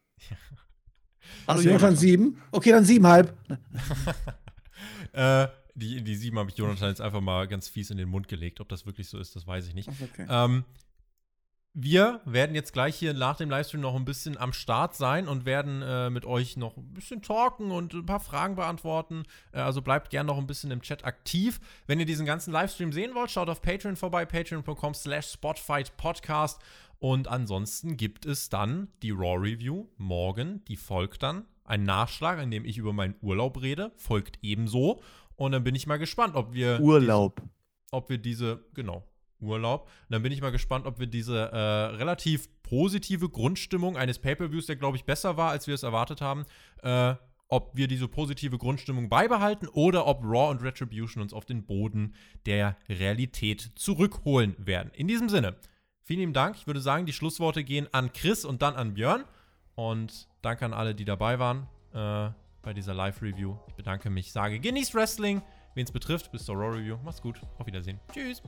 Also 1.47 1.63
Jonathan 1.67 1.95
7? 1.95 2.41
Okay, 2.51 2.71
dann 2.71 2.85
7,5. 2.85 3.29
äh, 5.13 5.47
die, 5.75 6.03
die 6.03 6.15
sieben 6.15 6.37
habe 6.37 6.49
ich 6.49 6.57
Jonathan 6.57 6.89
jetzt 6.89 7.01
einfach 7.01 7.21
mal 7.21 7.47
ganz 7.47 7.67
fies 7.67 7.89
in 7.89 7.97
den 7.97 8.09
Mund 8.09 8.27
gelegt. 8.27 8.59
Ob 8.59 8.69
das 8.69 8.85
wirklich 8.85 9.09
so 9.09 9.17
ist, 9.17 9.35
das 9.35 9.47
weiß 9.47 9.67
ich 9.67 9.73
nicht. 9.73 9.89
Okay. 9.89 10.25
Ähm, 10.29 10.63
wir 11.73 12.19
werden 12.25 12.53
jetzt 12.53 12.73
gleich 12.73 12.97
hier 12.97 13.13
nach 13.13 13.37
dem 13.37 13.49
Livestream 13.49 13.79
noch 13.79 13.95
ein 13.95 14.03
bisschen 14.03 14.37
am 14.37 14.51
Start 14.51 14.93
sein 14.93 15.27
und 15.29 15.45
werden 15.45 15.81
äh, 15.81 16.09
mit 16.09 16.25
euch 16.25 16.57
noch 16.57 16.75
ein 16.75 16.93
bisschen 16.93 17.21
talken 17.21 17.71
und 17.71 17.93
ein 17.93 18.05
paar 18.05 18.19
Fragen 18.19 18.55
beantworten. 18.55 19.23
Äh, 19.53 19.59
also 19.59 19.81
bleibt 19.81 20.09
gern 20.09 20.25
noch 20.25 20.37
ein 20.37 20.47
bisschen 20.47 20.71
im 20.71 20.81
Chat 20.81 21.05
aktiv. 21.05 21.61
Wenn 21.87 21.99
ihr 21.99 22.05
diesen 22.05 22.25
ganzen 22.25 22.51
Livestream 22.51 22.91
sehen 22.91 23.15
wollt, 23.15 23.31
schaut 23.31 23.49
auf 23.49 23.61
Patreon 23.61 23.95
vorbei, 23.95 24.25
patreon.com 24.25 24.93
slash 24.93 25.31
spotfightpodcast. 25.31 26.59
Und 26.99 27.29
ansonsten 27.29 27.95
gibt 27.95 28.25
es 28.25 28.49
dann 28.49 28.89
die 29.01 29.11
Raw 29.11 29.37
Review 29.37 29.87
morgen, 29.97 30.63
die 30.65 30.75
folgt 30.75 31.23
dann. 31.23 31.45
Ein 31.63 31.83
Nachschlag, 31.83 32.39
in 32.41 32.51
dem 32.51 32.65
ich 32.65 32.77
über 32.77 32.91
meinen 32.91 33.15
Urlaub 33.21 33.61
rede, 33.61 33.91
folgt 33.95 34.39
ebenso. 34.41 35.01
Und 35.37 35.53
dann 35.53 35.63
bin 35.63 35.73
ich 35.73 35.87
mal 35.87 35.97
gespannt, 35.97 36.35
ob 36.35 36.53
wir 36.53 36.81
Urlaub. 36.81 37.41
ob 37.91 38.09
wir 38.09 38.17
diese, 38.17 38.65
genau, 38.73 39.07
Urlaub. 39.41 39.83
Und 39.83 40.11
dann 40.11 40.23
bin 40.23 40.31
ich 40.31 40.41
mal 40.41 40.51
gespannt, 40.51 40.85
ob 40.85 40.99
wir 40.99 41.07
diese 41.07 41.51
äh, 41.51 41.57
relativ 41.95 42.49
positive 42.63 43.29
Grundstimmung 43.29 43.97
eines 43.97 44.19
Pay-Per-Views, 44.19 44.65
der, 44.65 44.75
glaube 44.77 44.97
ich, 44.97 45.03
besser 45.03 45.37
war, 45.37 45.51
als 45.51 45.67
wir 45.67 45.75
es 45.75 45.83
erwartet 45.83 46.21
haben, 46.21 46.45
äh, 46.83 47.15
ob 47.51 47.75
wir 47.75 47.87
diese 47.87 48.07
positive 48.07 48.57
Grundstimmung 48.57 49.09
beibehalten 49.09 49.67
oder 49.67 50.07
ob 50.07 50.23
Raw 50.23 50.49
und 50.51 50.63
Retribution 50.63 51.21
uns 51.21 51.33
auf 51.33 51.45
den 51.45 51.65
Boden 51.65 52.15
der 52.45 52.77
Realität 52.87 53.71
zurückholen 53.75 54.55
werden. 54.57 54.91
In 54.93 55.07
diesem 55.07 55.27
Sinne, 55.27 55.57
vielen 56.01 56.21
lieben 56.21 56.33
Dank. 56.33 56.55
Ich 56.55 56.65
würde 56.65 56.79
sagen, 56.79 57.05
die 57.05 57.13
Schlussworte 57.13 57.63
gehen 57.63 57.87
an 57.91 58.13
Chris 58.13 58.45
und 58.45 58.61
dann 58.61 58.75
an 58.75 58.93
Björn. 58.93 59.25
Und 59.75 60.27
danke 60.41 60.65
an 60.65 60.73
alle, 60.73 60.95
die 60.95 61.05
dabei 61.05 61.39
waren 61.39 61.67
äh, 61.93 62.29
bei 62.61 62.73
dieser 62.73 62.93
Live-Review. 62.93 63.57
Ich 63.67 63.73
bedanke 63.73 64.09
mich, 64.09 64.31
sage 64.31 64.59
genießt 64.59 64.95
Wrestling, 64.95 65.41
wen 65.75 65.83
es 65.83 65.91
betrifft. 65.91 66.31
Bis 66.31 66.45
zur 66.45 66.55
Raw-Review. 66.55 66.97
Macht's 67.03 67.21
gut. 67.21 67.41
Auf 67.57 67.67
Wiedersehen. 67.67 67.99
Tschüss. 68.13 68.41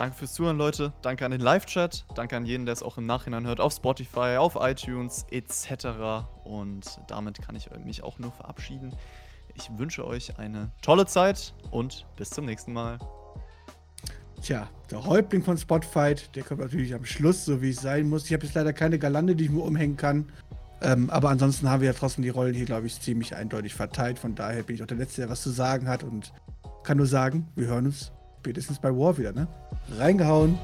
Danke 0.00 0.16
fürs 0.16 0.32
Zuhören, 0.32 0.56
Leute. 0.56 0.94
Danke 1.02 1.26
an 1.26 1.30
den 1.30 1.42
Live-Chat. 1.42 2.06
Danke 2.14 2.34
an 2.34 2.46
jeden, 2.46 2.64
der 2.64 2.72
es 2.72 2.82
auch 2.82 2.96
im 2.96 3.04
Nachhinein 3.04 3.46
hört, 3.46 3.60
auf 3.60 3.74
Spotify, 3.74 4.38
auf 4.38 4.56
iTunes 4.58 5.26
etc. 5.30 6.24
Und 6.42 6.98
damit 7.06 7.42
kann 7.42 7.54
ich 7.54 7.68
mich 7.84 8.02
auch 8.02 8.18
nur 8.18 8.32
verabschieden. 8.32 8.94
Ich 9.56 9.68
wünsche 9.76 10.06
euch 10.06 10.38
eine 10.38 10.70
tolle 10.80 11.04
Zeit 11.04 11.52
und 11.70 12.06
bis 12.16 12.30
zum 12.30 12.46
nächsten 12.46 12.72
Mal. 12.72 12.98
Tja, 14.40 14.70
der 14.90 15.04
Häuptling 15.04 15.42
von 15.42 15.58
Spotfight, 15.58 16.34
der 16.34 16.44
kommt 16.44 16.60
natürlich 16.60 16.94
am 16.94 17.04
Schluss, 17.04 17.44
so 17.44 17.60
wie 17.60 17.68
es 17.68 17.82
sein 17.82 18.08
muss. 18.08 18.24
Ich 18.24 18.32
habe 18.32 18.46
jetzt 18.46 18.54
leider 18.54 18.72
keine 18.72 18.98
Galande, 18.98 19.36
die 19.36 19.44
ich 19.44 19.50
mir 19.50 19.60
umhängen 19.60 19.98
kann. 19.98 20.32
Ähm, 20.80 21.10
aber 21.10 21.28
ansonsten 21.28 21.68
haben 21.68 21.82
wir 21.82 21.88
ja 21.88 21.94
trotzdem 21.94 22.22
die 22.22 22.30
Rollen 22.30 22.54
hier, 22.54 22.64
glaube 22.64 22.86
ich, 22.86 22.98
ziemlich 22.98 23.36
eindeutig 23.36 23.74
verteilt. 23.74 24.18
Von 24.18 24.34
daher 24.34 24.62
bin 24.62 24.76
ich 24.76 24.82
auch 24.82 24.86
der 24.86 24.96
Letzte, 24.96 25.20
der 25.20 25.28
was 25.28 25.42
zu 25.42 25.50
sagen 25.50 25.88
hat 25.88 26.04
und 26.04 26.32
kann 26.84 26.96
nur 26.96 27.06
sagen, 27.06 27.48
wir 27.54 27.66
hören 27.66 27.84
uns 27.84 28.12
spätestens 28.40 28.78
bei 28.78 28.88
War 28.88 29.18
wieder, 29.18 29.32
ne? 29.32 29.46
Reingehauen. 29.98 30.58